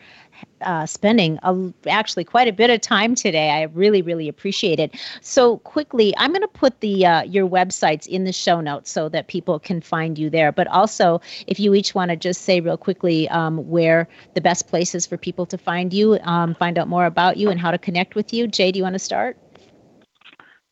uh, 0.61 0.85
spending 0.85 1.39
a, 1.43 1.73
actually 1.87 2.23
quite 2.23 2.47
a 2.47 2.53
bit 2.53 2.69
of 2.69 2.81
time 2.81 3.15
today. 3.15 3.51
I 3.51 3.63
really, 3.63 4.01
really 4.01 4.27
appreciate 4.27 4.79
it. 4.79 4.95
So 5.21 5.57
quickly, 5.59 6.13
I'm 6.17 6.31
going 6.31 6.41
to 6.41 6.47
put 6.47 6.79
the 6.79 7.05
uh, 7.05 7.23
your 7.23 7.47
websites 7.47 8.07
in 8.07 8.23
the 8.23 8.33
show 8.33 8.61
notes 8.61 8.91
so 8.91 9.09
that 9.09 9.27
people 9.27 9.59
can 9.59 9.81
find 9.81 10.17
you 10.17 10.29
there. 10.29 10.51
But 10.51 10.67
also, 10.67 11.21
if 11.47 11.59
you 11.59 11.73
each 11.73 11.93
want 11.93 12.09
to 12.09 12.17
just 12.17 12.43
say 12.43 12.59
real 12.59 12.77
quickly 12.77 13.29
um, 13.29 13.69
where 13.69 14.07
the 14.33 14.41
best 14.41 14.67
places 14.67 15.05
for 15.05 15.17
people 15.17 15.45
to 15.47 15.57
find 15.57 15.93
you, 15.93 16.19
um, 16.23 16.55
find 16.55 16.77
out 16.77 16.87
more 16.87 17.05
about 17.05 17.37
you, 17.37 17.49
and 17.49 17.59
how 17.59 17.71
to 17.71 17.77
connect 17.77 18.15
with 18.15 18.33
you. 18.33 18.47
Jay, 18.47 18.71
do 18.71 18.77
you 18.77 18.83
want 18.83 18.93
to 18.93 18.99
start? 18.99 19.37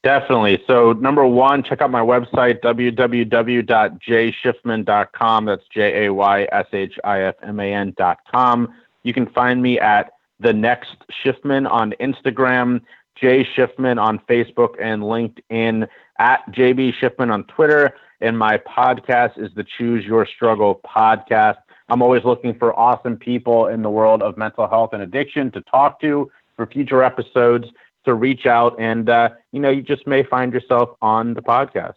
Definitely. 0.03 0.61
So, 0.67 0.93
number 0.93 1.25
one, 1.25 1.63
check 1.63 1.81
out 1.81 1.89
my 1.89 2.01
website, 2.01 2.59
www.jayshifman.com. 2.59 5.45
That's 5.45 5.63
J 5.73 6.05
A 6.05 6.13
Y 6.13 6.47
S 6.51 6.67
H 6.73 6.99
I 7.05 7.21
F 7.21 7.35
M 7.41 7.61
A 7.61 7.73
N.com. 7.73 8.73
You 9.03 9.13
can 9.13 9.27
find 9.27 9.61
me 9.61 9.79
at 9.79 10.13
the 10.39 10.53
next 10.53 10.95
Shifman 11.23 11.69
on 11.69 11.93
Instagram, 11.99 12.81
Jay 13.15 13.45
Shifman 13.55 14.01
on 14.01 14.19
Facebook 14.29 14.75
and 14.81 15.03
LinkedIn, 15.03 15.87
at 16.19 16.39
JB 16.51 16.93
Shifman 17.01 17.31
on 17.31 17.43
Twitter. 17.45 17.93
And 18.21 18.37
my 18.37 18.57
podcast 18.57 19.37
is 19.37 19.51
the 19.55 19.65
Choose 19.77 20.05
Your 20.05 20.25
Struggle 20.25 20.81
podcast. 20.85 21.57
I'm 21.89 22.01
always 22.01 22.23
looking 22.23 22.57
for 22.57 22.77
awesome 22.77 23.17
people 23.17 23.67
in 23.67 23.81
the 23.81 23.89
world 23.89 24.21
of 24.23 24.37
mental 24.37 24.67
health 24.67 24.91
and 24.93 25.03
addiction 25.03 25.51
to 25.51 25.61
talk 25.61 25.99
to 26.01 26.31
for 26.55 26.65
future 26.65 27.03
episodes. 27.03 27.67
To 28.05 28.15
reach 28.15 28.45
out, 28.45 28.75
and 28.81 29.09
uh, 29.09 29.29
you 29.53 29.61
know, 29.61 29.69
you 29.69 29.81
just 29.81 30.05
may 30.05 30.23
find 30.23 30.51
yourself 30.51 30.89
on 31.01 31.35
the 31.35 31.41
podcast. 31.41 31.93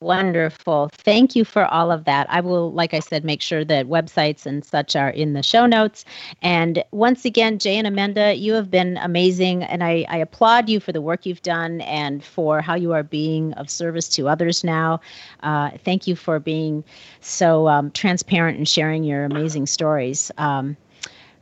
Wonderful. 0.00 0.90
Thank 0.92 1.34
you 1.34 1.44
for 1.44 1.64
all 1.64 1.90
of 1.90 2.04
that. 2.04 2.30
I 2.30 2.40
will, 2.40 2.72
like 2.72 2.94
I 2.94 3.00
said, 3.00 3.24
make 3.24 3.42
sure 3.42 3.64
that 3.64 3.86
websites 3.86 4.46
and 4.46 4.64
such 4.64 4.94
are 4.94 5.10
in 5.10 5.32
the 5.32 5.42
show 5.42 5.66
notes. 5.66 6.04
And 6.40 6.84
once 6.92 7.24
again, 7.24 7.58
Jay 7.58 7.76
and 7.76 7.86
Amanda, 7.86 8.34
you 8.36 8.52
have 8.52 8.70
been 8.70 8.96
amazing. 8.98 9.64
And 9.64 9.82
I, 9.82 10.06
I 10.08 10.18
applaud 10.18 10.68
you 10.68 10.78
for 10.78 10.92
the 10.92 11.00
work 11.00 11.26
you've 11.26 11.42
done 11.42 11.80
and 11.80 12.22
for 12.22 12.60
how 12.60 12.76
you 12.76 12.92
are 12.92 13.02
being 13.02 13.52
of 13.54 13.68
service 13.68 14.08
to 14.10 14.28
others 14.28 14.62
now. 14.62 15.00
Uh, 15.42 15.70
thank 15.84 16.06
you 16.06 16.14
for 16.14 16.38
being 16.38 16.84
so 17.20 17.66
um, 17.66 17.90
transparent 17.90 18.56
and 18.56 18.68
sharing 18.68 19.02
your 19.02 19.24
amazing 19.24 19.66
stories. 19.66 20.30
Um, 20.38 20.76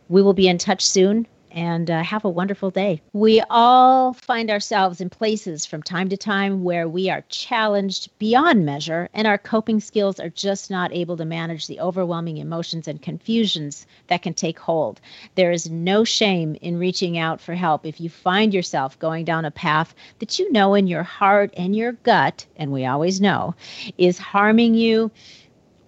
we 0.09 0.23
will 0.23 0.33
be 0.33 0.49
in 0.49 0.57
touch 0.57 0.87
soon 0.87 1.27
and 1.57 1.91
uh, 1.91 2.03
have 2.03 2.25
a 2.25 2.29
wonderful 2.29 2.71
day. 2.71 3.01
We 3.15 3.43
all 3.49 4.13
find 4.13 4.51
ourselves 4.51 5.01
in 5.01 5.09
places 5.09 5.65
from 5.65 5.83
time 5.83 6.11
to 6.11 6.17
time 6.17 6.63
where 6.63 6.87
we 6.87 7.09
are 7.09 7.25
challenged 7.31 8.11
beyond 8.19 8.67
measure, 8.67 9.09
and 9.15 9.27
our 9.27 9.39
coping 9.39 9.81
skills 9.81 10.21
are 10.21 10.29
just 10.29 10.71
not 10.71 10.93
able 10.93 11.17
to 11.17 11.25
manage 11.25 11.67
the 11.67 11.81
overwhelming 11.81 12.37
emotions 12.37 12.87
and 12.87 13.01
confusions 13.01 13.87
that 14.09 14.23
can 14.23 14.35
take 14.35 14.59
hold. 14.59 15.01
There 15.35 15.51
is 15.51 15.71
no 15.71 16.05
shame 16.05 16.57
in 16.61 16.79
reaching 16.79 17.17
out 17.17 17.41
for 17.41 17.55
help 17.55 17.87
if 17.87 18.01
you 18.01 18.11
find 18.11 18.53
yourself 18.53 18.99
going 18.99 19.25
down 19.25 19.47
a 19.47 19.51
path 19.51 19.95
that 20.19 20.39
you 20.39 20.53
know 20.53 20.75
in 20.75 20.87
your 20.87 21.03
heart 21.03 21.55
and 21.57 21.75
your 21.75 21.93
gut, 21.93 22.45
and 22.57 22.71
we 22.71 22.85
always 22.85 23.19
know, 23.19 23.55
is 23.97 24.19
harming 24.19 24.75
you 24.75 25.11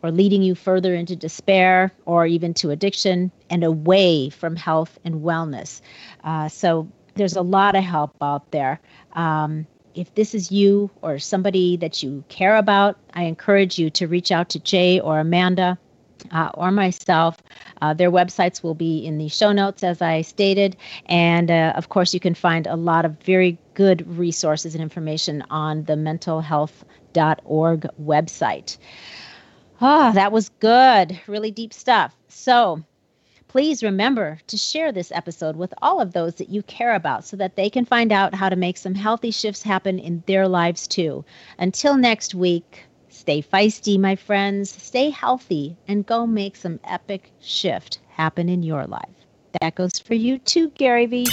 or 0.02 0.10
leading 0.10 0.42
you 0.42 0.54
further 0.54 0.94
into 0.94 1.16
despair 1.16 1.92
or 2.04 2.26
even 2.26 2.54
to 2.54 2.70
addiction 2.70 3.30
and 3.50 3.64
away 3.64 4.30
from 4.30 4.56
health 4.56 4.98
and 5.04 5.16
wellness. 5.16 5.80
Uh, 6.24 6.48
so 6.48 6.88
there's 7.14 7.36
a 7.36 7.42
lot 7.42 7.74
of 7.74 7.84
help 7.84 8.14
out 8.22 8.50
there. 8.50 8.80
Um, 9.14 9.66
if 9.94 10.14
this 10.14 10.34
is 10.34 10.52
you 10.52 10.90
or 11.02 11.18
somebody 11.18 11.76
that 11.78 12.02
you 12.02 12.24
care 12.28 12.56
about, 12.56 12.96
I 13.14 13.24
encourage 13.24 13.78
you 13.78 13.90
to 13.90 14.06
reach 14.06 14.30
out 14.30 14.48
to 14.50 14.60
Jay 14.60 15.00
or 15.00 15.18
Amanda. 15.18 15.78
Uh, 16.32 16.50
or 16.54 16.72
myself. 16.72 17.40
Uh, 17.80 17.94
their 17.94 18.10
websites 18.10 18.60
will 18.60 18.74
be 18.74 19.06
in 19.06 19.18
the 19.18 19.28
show 19.28 19.52
notes, 19.52 19.84
as 19.84 20.02
I 20.02 20.22
stated. 20.22 20.76
And 21.06 21.48
uh, 21.48 21.72
of 21.76 21.90
course, 21.90 22.12
you 22.12 22.18
can 22.18 22.34
find 22.34 22.66
a 22.66 22.74
lot 22.74 23.04
of 23.04 23.16
very 23.22 23.56
good 23.74 24.04
resources 24.18 24.74
and 24.74 24.82
information 24.82 25.44
on 25.48 25.84
the 25.84 25.92
mentalhealth.org 25.92 27.86
website. 28.02 28.78
Oh, 29.80 30.12
that 30.12 30.32
was 30.32 30.48
good. 30.60 31.20
Really 31.26 31.50
deep 31.50 31.72
stuff. 31.72 32.16
So, 32.28 32.82
please 33.46 33.82
remember 33.82 34.38
to 34.48 34.56
share 34.56 34.92
this 34.92 35.12
episode 35.12 35.56
with 35.56 35.72
all 35.80 36.00
of 36.00 36.12
those 36.12 36.34
that 36.36 36.48
you 36.48 36.62
care 36.64 36.94
about 36.94 37.24
so 37.24 37.36
that 37.36 37.56
they 37.56 37.70
can 37.70 37.84
find 37.84 38.12
out 38.12 38.34
how 38.34 38.48
to 38.48 38.56
make 38.56 38.76
some 38.76 38.94
healthy 38.94 39.30
shifts 39.30 39.62
happen 39.62 39.98
in 39.98 40.22
their 40.26 40.48
lives 40.48 40.86
too. 40.86 41.24
Until 41.58 41.96
next 41.96 42.34
week, 42.34 42.84
stay 43.08 43.40
feisty, 43.40 43.98
my 43.98 44.16
friends, 44.16 44.70
stay 44.70 45.10
healthy, 45.10 45.76
and 45.86 46.04
go 46.06 46.26
make 46.26 46.56
some 46.56 46.80
epic 46.84 47.30
shift 47.40 48.00
happen 48.08 48.48
in 48.48 48.62
your 48.62 48.86
life. 48.86 49.08
That 49.60 49.76
goes 49.76 49.98
for 49.98 50.14
you 50.14 50.38
too, 50.38 50.70
Gary 50.70 51.06
Vee. 51.06 51.26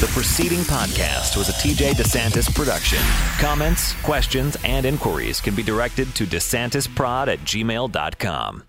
The 0.00 0.08
preceding 0.08 0.60
podcast 0.60 1.36
was 1.36 1.48
a 1.48 1.52
TJ 1.52 1.92
DeSantis 1.92 2.52
production. 2.52 2.98
Comments, 3.38 3.92
questions, 4.02 4.56
and 4.64 4.84
inquiries 4.84 5.40
can 5.40 5.54
be 5.54 5.62
directed 5.62 6.12
to 6.16 6.26
DeSantisProd 6.26 7.28
at 7.28 7.38
gmail.com. 7.40 8.64